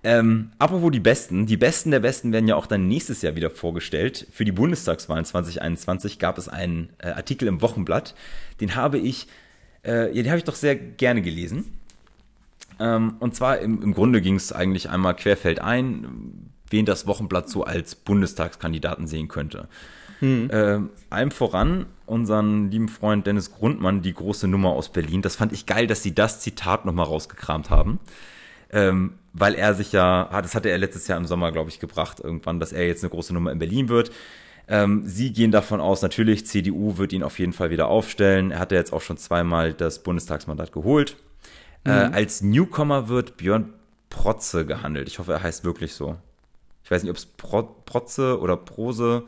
Ähm, 0.03 0.51
apropos 0.59 0.91
die 0.91 0.99
Besten. 0.99 1.45
Die 1.45 1.57
Besten 1.57 1.91
der 1.91 1.99
Besten 1.99 2.31
werden 2.31 2.47
ja 2.47 2.55
auch 2.55 2.67
dann 2.67 2.87
nächstes 2.87 3.21
Jahr 3.21 3.35
wieder 3.35 3.49
vorgestellt. 3.49 4.27
Für 4.31 4.45
die 4.45 4.51
Bundestagswahlen 4.51 5.25
2021 5.25 6.19
gab 6.19 6.37
es 6.37 6.47
einen 6.47 6.89
äh, 6.99 7.09
Artikel 7.09 7.47
im 7.47 7.61
Wochenblatt. 7.61 8.15
Den 8.61 8.75
habe 8.75 8.99
ich, 8.99 9.27
äh, 9.83 10.07
ja, 10.15 10.23
den 10.23 10.27
habe 10.27 10.37
ich 10.37 10.43
doch 10.43 10.55
sehr 10.55 10.75
gerne 10.75 11.21
gelesen. 11.21 11.79
Ähm, 12.79 13.15
und 13.19 13.35
zwar 13.35 13.59
im, 13.59 13.81
im 13.81 13.93
Grunde 13.93 14.21
ging 14.21 14.35
es 14.35 14.51
eigentlich 14.51 14.89
einmal 14.89 15.15
querfeldein, 15.15 16.51
wen 16.69 16.85
das 16.85 17.07
Wochenblatt 17.07 17.49
so 17.49 17.63
als 17.63 17.95
Bundestagskandidaten 17.95 19.07
sehen 19.07 19.27
könnte. 19.27 19.67
Ähm, 20.51 20.89
allem 21.09 21.31
voran 21.31 21.85
unseren 22.05 22.71
lieben 22.71 22.89
Freund 22.89 23.27
Dennis 23.27 23.51
Grundmann, 23.51 24.01
die 24.01 24.13
große 24.13 24.47
Nummer 24.47 24.69
aus 24.69 24.89
Berlin. 24.89 25.21
Das 25.21 25.35
fand 25.35 25.53
ich 25.53 25.65
geil, 25.65 25.87
dass 25.87 26.03
sie 26.03 26.15
das 26.15 26.39
Zitat 26.39 26.85
nochmal 26.85 27.05
rausgekramt 27.05 27.69
haben. 27.69 27.99
Ähm, 28.71 29.13
weil 29.33 29.53
er 29.55 29.73
sich 29.75 29.91
ja, 29.91 30.27
ah, 30.31 30.41
das 30.41 30.55
hatte 30.55 30.69
er 30.69 30.77
letztes 30.77 31.07
Jahr 31.07 31.17
im 31.17 31.25
Sommer, 31.25 31.51
glaube 31.51 31.69
ich, 31.69 31.79
gebracht, 31.79 32.19
irgendwann, 32.19 32.59
dass 32.59 32.73
er 32.73 32.87
jetzt 32.87 33.03
eine 33.03 33.11
große 33.11 33.33
Nummer 33.33 33.51
in 33.51 33.59
Berlin 33.59 33.87
wird. 33.87 34.11
Ähm, 34.67 35.03
sie 35.05 35.31
gehen 35.31 35.51
davon 35.51 35.79
aus, 35.79 36.01
natürlich, 36.01 36.45
CDU 36.45 36.97
wird 36.97 37.13
ihn 37.13 37.23
auf 37.23 37.39
jeden 37.39 37.53
Fall 37.53 37.69
wieder 37.69 37.87
aufstellen. 37.87 38.51
Er 38.51 38.59
hatte 38.59 38.75
jetzt 38.75 38.91
auch 38.91 39.01
schon 39.01 39.17
zweimal 39.17 39.73
das 39.73 40.03
Bundestagsmandat 40.03 40.71
geholt. 40.71 41.15
Mhm. 41.85 41.91
Äh, 41.91 41.93
als 41.93 42.41
Newcomer 42.41 43.07
wird 43.07 43.37
Björn 43.37 43.73
Protze 44.09 44.65
gehandelt. 44.65 45.07
Ich 45.07 45.19
hoffe, 45.19 45.33
er 45.33 45.43
heißt 45.43 45.63
wirklich 45.63 45.93
so. 45.93 46.17
Ich 46.83 46.91
weiß 46.91 47.03
nicht, 47.03 47.11
ob 47.11 47.17
es 47.17 47.25
Pro 47.25 47.63
Protze 47.63 48.39
oder 48.39 48.57
Prose, 48.57 49.23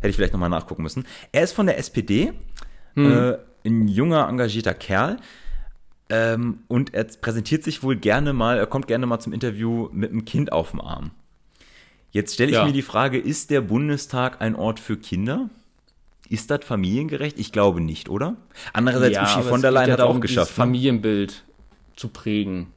hätte 0.00 0.08
ich 0.08 0.16
vielleicht 0.16 0.32
nochmal 0.32 0.50
nachgucken 0.50 0.82
müssen. 0.82 1.06
Er 1.32 1.44
ist 1.44 1.52
von 1.52 1.66
der 1.66 1.78
SPD, 1.78 2.32
mhm. 2.94 3.12
äh, 3.12 3.38
ein 3.64 3.88
junger, 3.88 4.28
engagierter 4.28 4.74
Kerl. 4.74 5.18
Ähm, 6.08 6.60
und 6.66 6.92
er 6.92 7.04
präsentiert 7.04 7.62
sich 7.62 7.82
wohl 7.82 7.94
gerne 7.96 8.32
mal, 8.32 8.58
er 8.58 8.66
kommt 8.66 8.88
gerne 8.88 9.06
mal 9.06 9.20
zum 9.20 9.32
Interview 9.32 9.88
mit 9.92 10.10
einem 10.10 10.24
Kind 10.24 10.52
auf 10.52 10.70
dem 10.70 10.80
Arm. 10.80 11.12
Jetzt 12.10 12.34
stelle 12.34 12.50
ich 12.50 12.56
ja. 12.56 12.64
mir 12.64 12.72
die 12.72 12.82
Frage, 12.82 13.18
ist 13.18 13.50
der 13.50 13.60
Bundestag 13.60 14.40
ein 14.40 14.56
Ort 14.56 14.80
für 14.80 14.96
Kinder? 14.96 15.48
Ist 16.28 16.50
das 16.50 16.64
familiengerecht? 16.64 17.38
Ich 17.38 17.52
glaube 17.52 17.80
nicht, 17.80 18.08
oder? 18.08 18.36
Andererseits, 18.72 19.14
ja, 19.14 19.22
Uschi 19.22 19.42
von 19.42 19.62
der 19.62 19.70
Leyen 19.70 19.92
hat 19.92 20.00
auch 20.00 20.18
geschafft. 20.20 20.50
Ne? 20.50 20.54
Familienbild 20.56 21.44
zu 21.94 22.08
prägen. 22.08 22.68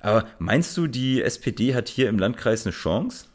Aber 0.00 0.26
meinst 0.38 0.76
du, 0.76 0.86
die 0.86 1.22
SPD 1.22 1.74
hat 1.74 1.88
hier 1.88 2.08
im 2.08 2.18
Landkreis 2.18 2.66
eine 2.66 2.74
Chance? 2.74 3.26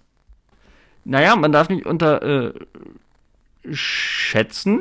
Naja, 1.10 1.38
man 1.38 1.54
darf 1.54 1.70
nicht 1.70 1.86
unter 1.86 2.22
äh. 2.22 2.54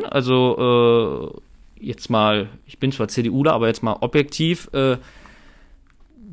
Also 0.05 1.41
äh, 1.79 1.85
jetzt 1.85 2.11
mal, 2.11 2.49
ich 2.67 2.79
bin 2.79 2.91
zwar 2.91 3.07
CDUler, 3.07 3.53
aber 3.53 3.69
jetzt 3.69 3.85
mal 3.85 3.97
objektiv. 4.01 4.69
Äh, 4.73 4.97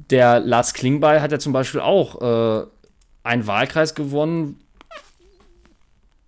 der 0.10 0.40
Lars 0.40 0.74
Klingbeil 0.74 1.22
hat 1.22 1.32
ja 1.32 1.38
zum 1.38 1.54
Beispiel 1.54 1.82
auch 1.82 2.22
äh, 2.22 2.66
einen 3.24 3.46
Wahlkreis 3.46 3.94
gewonnen, 3.94 4.60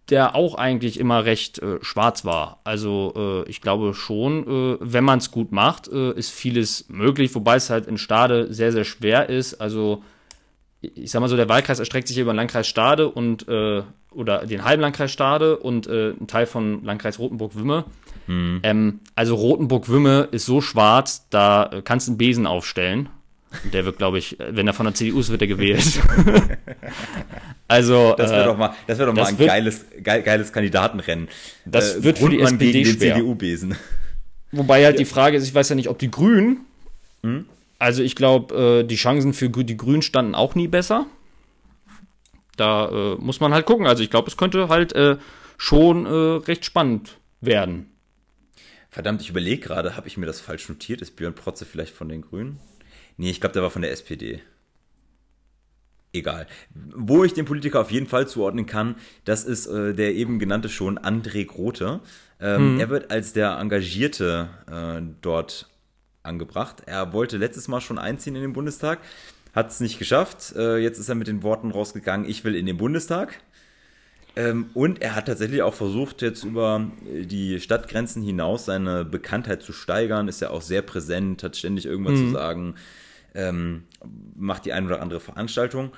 der 0.10 0.36
auch 0.36 0.54
eigentlich 0.56 1.00
immer 1.00 1.26
recht 1.26 1.58
äh, 1.60 1.80
schwarz 1.82 2.24
war. 2.24 2.60
Also 2.64 3.14
äh, 3.16 3.50
ich 3.50 3.62
glaube 3.62 3.96
schon, 3.96 4.78
wenn 4.80 5.04
man 5.04 5.18
es 5.18 5.32
gut 5.32 5.52
macht, 5.52 5.88
ist 5.88 6.30
vieles 6.30 6.88
möglich, 6.90 7.34
wobei 7.34 7.56
es 7.56 7.72
halt 7.72 7.88
in 7.88 7.98
Stade 7.98 8.54
sehr, 8.54 8.72
sehr 8.72 8.86
schwer 8.86 9.28
ist. 9.30 9.56
Also 9.56 10.04
ich 10.96 11.12
sag 11.12 11.22
mal 11.22 11.28
so, 11.28 11.36
der 11.36 11.50
Wahlkreis 11.50 11.80
erstreckt 11.80 12.08
sich 12.08 12.18
über 12.18 12.34
den 12.34 12.38
Landkreis 12.38 12.68
Stade 12.68 13.10
und 13.10 13.48
äh, 13.48 13.84
oder 14.12 14.46
den 14.46 14.64
halben 14.64 14.82
Landkreis 14.82 15.12
Stade 15.12 15.58
und 15.58 15.88
äh, 15.88 16.12
ein 16.12 16.28
Teil 16.28 16.46
von 16.46 16.84
Landkreis 16.84 17.20
Rotenburg-Wümme. 17.20 17.86
Mhm. 18.28 18.60
Ähm, 18.64 19.00
also 19.16 19.36
Rotenburg-Wümme 19.36 20.30
ist 20.32 20.46
so 20.46 20.62
schwarz, 20.62 21.28
da 21.30 21.82
kannst 21.84 22.08
du 22.08 22.12
einen 22.12 22.18
Besen 22.18 22.48
aufstellen 22.48 23.10
der 23.64 23.86
wird, 23.86 23.98
glaube 23.98 24.18
ich, 24.18 24.38
wenn 24.40 24.68
er 24.68 24.74
von 24.74 24.86
der 24.86 24.94
CDU 24.94 25.20
ist, 25.20 25.30
wird 25.30 25.42
er 25.42 25.48
gewählt. 25.48 26.02
also. 27.68 28.16
Das 28.18 28.32
wäre 28.32 28.44
äh, 28.44 28.46
doch 28.46 28.58
mal, 28.58 28.74
das 28.88 28.98
wär 28.98 29.06
doch 29.06 29.14
mal 29.14 29.26
ein 29.26 29.40
wird, 29.40 29.50
geiles, 29.50 29.86
geil, 30.04 30.24
geiles 30.24 30.52
Kandidatenrennen. 30.52 31.28
Das 31.66 31.98
äh, 31.98 32.04
wird 32.04 32.20
für 32.20 32.30
die 32.30 32.42
SPD 32.42 32.84
gegen 32.84 32.98
schwer. 32.98 33.16
CDU-Besen. 33.16 33.76
Wobei 34.52 34.86
halt 34.86 35.00
die 35.00 35.06
Frage 35.06 35.38
ist, 35.38 35.48
ich 35.48 35.54
weiß 35.54 35.70
ja 35.70 35.76
nicht, 35.76 35.90
ob 35.90 36.00
die 36.00 36.12
Grünen, 36.12 36.62
hm? 37.24 37.46
Also 37.80 38.04
ich 38.04 38.16
glaube, 38.16 38.56
äh, 38.56 38.84
die 38.84 38.96
Chancen 38.96 39.34
für 39.34 39.50
die 39.50 39.78
Grünen 39.78 40.02
standen 40.02 40.36
auch 40.36 40.56
nie 40.56 40.68
besser. 40.68 41.08
Da 42.58 42.90
äh, 42.90 43.16
muss 43.16 43.40
man 43.40 43.54
halt 43.54 43.66
gucken. 43.66 43.86
Also 43.86 44.04
ich 44.04 44.10
glaube, 44.10 44.30
es 44.30 44.38
könnte 44.38 44.70
halt 44.70 44.94
äh, 44.94 45.18
schon 45.58 46.06
äh, 46.06 46.10
recht 46.46 46.66
spannend 46.66 47.18
werden. 47.42 47.92
Verdammt, 48.90 49.22
ich 49.22 49.30
überlege 49.30 49.62
gerade, 49.62 49.98
habe 49.98 50.08
ich 50.08 50.16
mir 50.16 50.26
das 50.26 50.40
falsch 50.40 50.70
notiert? 50.70 51.02
Ist 51.02 51.18
Björn 51.18 51.36
Protze 51.36 51.66
vielleicht 51.66 51.94
von 51.94 52.08
den 52.08 52.22
Grünen? 52.22 52.60
Nee, 53.18 53.30
ich 53.30 53.42
glaube, 53.42 53.54
der 53.54 53.62
war 53.62 53.70
von 53.70 53.82
der 53.82 53.92
SPD. 53.92 54.42
Egal. 56.14 56.48
Wo 56.74 57.26
ich 57.26 57.34
den 57.34 57.44
Politiker 57.44 57.82
auf 57.82 57.92
jeden 57.92 58.08
Fall 58.08 58.26
zuordnen 58.26 58.66
kann, 58.66 58.96
das 59.26 59.44
ist 59.44 59.68
äh, 59.68 59.94
der 59.94 60.16
eben 60.16 60.40
genannte 60.40 60.70
schon 60.70 60.98
André 60.98 61.46
Grote. 61.46 62.00
Ähm, 62.40 62.76
mhm. 62.76 62.80
Er 62.80 62.90
wird 62.90 63.12
als 63.12 63.34
der 63.34 63.58
Engagierte 63.60 64.50
äh, 64.72 65.02
dort 65.22 65.70
angebracht. 66.26 66.84
Er 66.86 67.14
wollte 67.14 67.38
letztes 67.38 67.68
Mal 67.68 67.82
schon 67.82 67.98
einziehen 67.98 68.36
in 68.36 68.42
den 68.42 68.54
Bundestag, 68.54 69.00
hat 69.54 69.70
es 69.70 69.80
nicht 69.80 70.00
geschafft. 70.00 70.54
Äh, 70.56 70.78
jetzt 70.78 71.00
ist 71.00 71.10
er 71.10 71.16
mit 71.16 71.28
den 71.28 71.44
Worten 71.44 71.72
rausgegangen, 71.72 72.30
ich 72.30 72.44
will 72.44 72.56
in 72.56 72.66
den 72.66 72.78
Bundestag. 72.78 73.40
Ähm, 74.36 74.70
und 74.74 75.02
er 75.02 75.16
hat 75.16 75.28
tatsächlich 75.28 75.62
auch 75.62 75.74
versucht, 75.74 76.22
jetzt 76.22 76.44
über 76.44 76.92
die 77.04 77.60
Stadtgrenzen 77.62 78.22
hinaus 78.22 78.66
seine 78.66 79.06
Bekanntheit 79.06 79.64
zu 79.64 79.72
steigern, 79.72 80.28
ist 80.28 80.42
ja 80.42 80.50
auch 80.50 80.62
sehr 80.62 80.82
präsent, 80.82 81.42
hat 81.42 81.56
ständig 81.56 81.86
irgendwas 81.86 82.20
mhm. 82.20 82.26
zu 82.26 82.32
sagen 82.32 82.76
ähm, 83.36 83.84
macht 84.36 84.66
die 84.66 84.74
ein 84.74 84.86
oder 84.86 85.02
andere 85.02 85.20
Veranstaltung. 85.20 85.92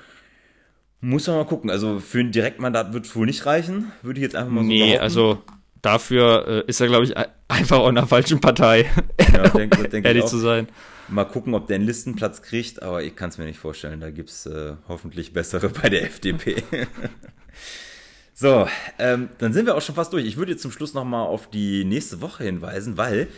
Muss 1.00 1.28
man 1.28 1.38
mal 1.38 1.46
gucken. 1.46 1.70
Also 1.70 2.00
für 2.00 2.20
ein 2.20 2.32
Direktmandat 2.32 2.94
wird 2.94 3.06
es 3.06 3.16
wohl 3.16 3.28
nicht 3.28 3.46
reichen, 3.46 3.92
würde 4.02 4.20
ich 4.20 4.24
jetzt 4.24 4.36
einfach 4.36 4.52
mal 4.52 4.64
so 4.64 4.68
Nee, 4.68 4.80
behaupten. 4.80 5.04
also 5.04 5.44
dafür 5.82 6.48
äh, 6.48 6.64
ist 6.68 6.82
er, 6.82 6.88
glaube 6.88 7.06
ich, 7.06 7.14
einfach 7.48 7.80
auch 7.80 7.90
in 7.90 7.96
der 7.96 8.08
falschen 8.08 8.40
Partei. 8.40 8.90
Ja, 9.34 9.50
denk, 9.50 9.90
denk 9.90 10.06
ehrlich 10.06 10.26
zu 10.26 10.38
sein. 10.38 10.68
Mal 11.10 11.26
gucken, 11.26 11.54
ob 11.54 11.68
der 11.68 11.76
einen 11.76 11.86
Listenplatz 11.86 12.42
kriegt, 12.42 12.82
aber 12.82 13.02
ich 13.04 13.16
kann 13.16 13.30
es 13.30 13.38
mir 13.38 13.46
nicht 13.46 13.60
vorstellen. 13.60 14.02
Da 14.02 14.12
gibt 14.12 14.30
es 14.30 14.46
äh, 14.46 14.74
hoffentlich 14.88 15.34
bessere 15.34 15.70
bei 15.70 15.90
der 15.90 16.04
FDP. 16.06 16.64
so, 18.34 18.68
ähm, 19.00 19.30
dann 19.38 19.54
sind 19.54 19.66
wir 19.66 19.76
auch 19.76 19.82
schon 19.82 19.96
fast 19.96 20.12
durch. 20.12 20.26
Ich 20.26 20.38
würde 20.38 20.52
jetzt 20.52 20.62
zum 20.62 20.72
Schluss 20.72 20.94
nochmal 20.94 21.26
auf 21.26 21.50
die 21.50 21.86
nächste 21.86 22.22
Woche 22.22 22.44
hinweisen, 22.44 22.98
weil 22.98 23.30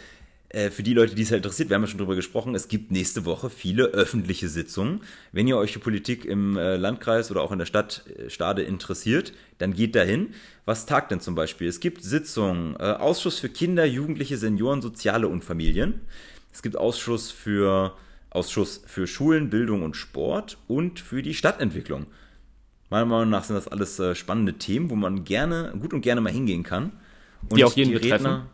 für 0.52 0.82
die 0.82 0.96
Leute, 0.96 1.14
die 1.14 1.22
es 1.22 1.32
halt 1.32 1.44
interessiert, 1.44 1.70
wir 1.70 1.76
haben 1.76 1.84
ja 1.84 1.88
schon 1.88 2.00
drüber 2.00 2.16
gesprochen, 2.16 2.56
es 2.56 2.68
gibt 2.68 2.92
nächste 2.92 3.24
Woche 3.26 3.52
viele 3.52 3.84
öffentliche 3.86 4.50
Sitzungen. 4.50 5.02
Wenn 5.32 5.48
ihr 5.48 5.58
euch 5.58 5.74
für 5.74 5.80
Politik 5.80 6.26
im 6.26 6.58
äh, 6.58 6.76
Landkreis 6.76 7.30
oder 7.30 7.42
auch 7.42 7.52
in 7.52 7.60
der 7.60 7.68
Stadt 7.68 8.04
äh, 8.18 8.32
Stade 8.32 8.64
interessiert, 8.64 9.34
dann 9.60 9.74
geht 9.74 9.96
dahin. 9.96 10.34
Was 10.66 10.88
tagt 10.88 11.12
denn 11.12 11.20
zum 11.20 11.36
Beispiel? 11.36 11.68
Es 11.68 11.80
gibt 11.80 12.04
Sitzungen, 12.04 12.78
Ausschuss 12.78 13.40
für 13.40 13.50
Kinder, 13.50 13.86
Jugendliche, 13.86 14.38
Senioren, 14.38 14.82
Soziale 14.82 15.28
und 15.28 15.44
Familien. 15.44 16.02
Es 16.54 16.62
gibt 16.62 16.78
Ausschuss 16.78 17.32
für, 17.32 17.96
Ausschuss 18.30 18.82
für 18.86 19.06
Schulen, 19.06 19.50
Bildung 19.50 19.84
und 19.84 19.96
Sport 19.96 20.58
und 20.68 21.00
für 21.00 21.22
die 21.22 21.34
Stadtentwicklung. 21.34 22.06
Meiner 22.90 23.06
Meinung 23.06 23.30
nach 23.30 23.44
sind 23.44 23.56
das 23.56 23.68
alles 23.68 24.02
spannende 24.18 24.54
Themen, 24.54 24.90
wo 24.90 24.96
man 24.96 25.24
gerne, 25.24 25.74
gut 25.80 25.94
und 25.94 26.02
gerne 26.02 26.22
mal 26.22 26.32
hingehen 26.32 26.64
kann. 26.64 26.92
Und 27.50 27.58
die 27.58 27.66
auch 27.66 27.76
jeden 27.76 27.90
die 27.90 27.96
betreffen. 27.96 28.26
Redner, 28.26 28.46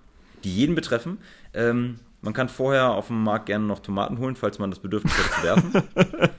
die 0.44 0.56
jeden 0.56 0.76
betreffen. 0.76 1.18
Ähm, 1.56 2.00
man 2.22 2.34
kann 2.34 2.50
vorher 2.50 2.90
auf 2.92 3.08
dem 3.08 3.24
Markt 3.24 3.46
gerne 3.46 3.66
noch 3.66 3.80
Tomaten 3.80 4.18
holen, 4.18 4.36
falls 4.36 4.60
man 4.60 4.72
das 4.72 4.80
Bedürfnis 4.80 5.14
hat 5.18 5.34
zu 5.34 5.44
werfen. 5.44 5.84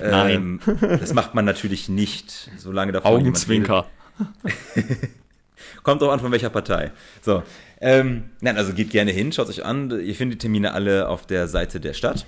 Nein. 0.00 0.60
Ähm, 0.66 0.78
das 0.80 1.14
macht 1.14 1.34
man 1.34 1.44
natürlich 1.44 1.88
nicht, 1.88 2.50
solange 2.56 2.92
davon 2.92 3.12
Augenzwinker. 3.12 3.86
Kommt 5.82 6.02
auch 6.02 6.12
an, 6.12 6.20
von 6.20 6.32
welcher 6.32 6.50
Partei. 6.50 6.92
So. 7.22 7.42
Ähm, 7.80 8.30
nein, 8.40 8.56
also 8.56 8.72
geht 8.72 8.90
gerne 8.90 9.12
hin, 9.12 9.32
schaut 9.32 9.48
euch 9.48 9.64
an. 9.64 9.90
Ihr 9.90 10.14
findet 10.14 10.40
die 10.40 10.46
Termine 10.46 10.72
alle 10.72 11.08
auf 11.08 11.26
der 11.26 11.46
Seite 11.48 11.80
der 11.80 11.92
Stadt. 11.92 12.26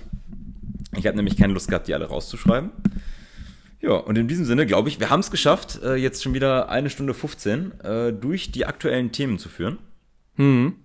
Ich 0.97 1.05
habe 1.05 1.15
nämlich 1.15 1.37
keine 1.37 1.53
Lust 1.53 1.67
gehabt, 1.67 1.87
die 1.87 1.93
alle 1.93 2.05
rauszuschreiben. 2.05 2.71
Ja, 3.81 3.93
und 3.93 4.17
in 4.17 4.27
diesem 4.27 4.45
Sinne 4.45 4.65
glaube 4.65 4.89
ich, 4.89 4.99
wir 4.99 5.09
haben 5.09 5.21
es 5.21 5.31
geschafft, 5.31 5.79
äh, 5.83 5.95
jetzt 5.95 6.23
schon 6.23 6.33
wieder 6.33 6.69
eine 6.69 6.89
Stunde 6.89 7.13
15 7.13 7.79
äh, 7.81 8.13
durch 8.13 8.51
die 8.51 8.65
aktuellen 8.65 9.11
Themen 9.11 9.39
zu 9.39 9.49
führen. 9.49 9.79
Mhm. 10.35 10.75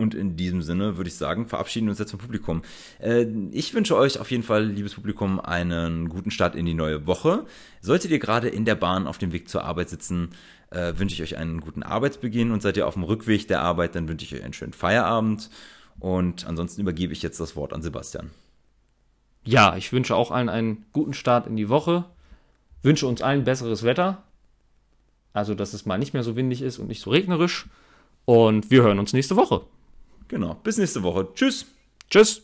Und 0.00 0.14
in 0.14 0.34
diesem 0.34 0.62
Sinne 0.62 0.96
würde 0.96 1.08
ich 1.08 1.16
sagen, 1.16 1.46
verabschieden 1.46 1.86
wir 1.86 1.90
uns 1.90 1.98
jetzt 1.98 2.12
vom 2.12 2.20
Publikum. 2.20 2.62
Äh, 3.00 3.26
ich 3.50 3.74
wünsche 3.74 3.94
euch 3.96 4.18
auf 4.18 4.30
jeden 4.30 4.42
Fall, 4.42 4.64
liebes 4.64 4.94
Publikum, 4.94 5.38
einen 5.38 6.08
guten 6.08 6.30
Start 6.30 6.54
in 6.54 6.64
die 6.64 6.72
neue 6.72 7.06
Woche. 7.06 7.44
Solltet 7.82 8.10
ihr 8.10 8.18
gerade 8.18 8.48
in 8.48 8.64
der 8.64 8.76
Bahn 8.76 9.06
auf 9.06 9.18
dem 9.18 9.32
Weg 9.32 9.50
zur 9.50 9.62
Arbeit 9.62 9.90
sitzen, 9.90 10.30
äh, 10.70 10.94
wünsche 10.96 11.14
ich 11.14 11.22
euch 11.22 11.36
einen 11.36 11.60
guten 11.60 11.82
Arbeitsbeginn 11.82 12.50
und 12.50 12.62
seid 12.62 12.78
ihr 12.78 12.86
auf 12.86 12.94
dem 12.94 13.02
Rückweg 13.02 13.46
der 13.46 13.60
Arbeit, 13.60 13.94
dann 13.94 14.08
wünsche 14.08 14.24
ich 14.24 14.34
euch 14.34 14.42
einen 14.42 14.54
schönen 14.54 14.72
Feierabend. 14.72 15.50
Und 15.98 16.46
ansonsten 16.46 16.80
übergebe 16.80 17.12
ich 17.12 17.20
jetzt 17.20 17.38
das 17.38 17.54
Wort 17.54 17.74
an 17.74 17.82
Sebastian. 17.82 18.30
Ja, 19.44 19.76
ich 19.76 19.92
wünsche 19.92 20.16
auch 20.16 20.30
allen 20.30 20.48
einen 20.48 20.86
guten 20.94 21.12
Start 21.12 21.46
in 21.46 21.56
die 21.56 21.68
Woche. 21.68 22.06
Wünsche 22.82 23.06
uns 23.06 23.20
allen 23.20 23.44
besseres 23.44 23.82
Wetter. 23.82 24.22
Also, 25.34 25.54
dass 25.54 25.74
es 25.74 25.84
mal 25.84 25.98
nicht 25.98 26.14
mehr 26.14 26.22
so 26.22 26.36
windig 26.36 26.62
ist 26.62 26.78
und 26.78 26.88
nicht 26.88 27.02
so 27.02 27.10
regnerisch. 27.10 27.66
Und 28.24 28.70
wir 28.70 28.82
hören 28.82 28.98
uns 28.98 29.12
nächste 29.12 29.36
Woche. 29.36 29.60
Genau. 30.30 30.54
Bis 30.62 30.78
nächste 30.78 31.02
Woche. 31.02 31.28
Tschüss. 31.34 31.66
Tschüss. 32.08 32.42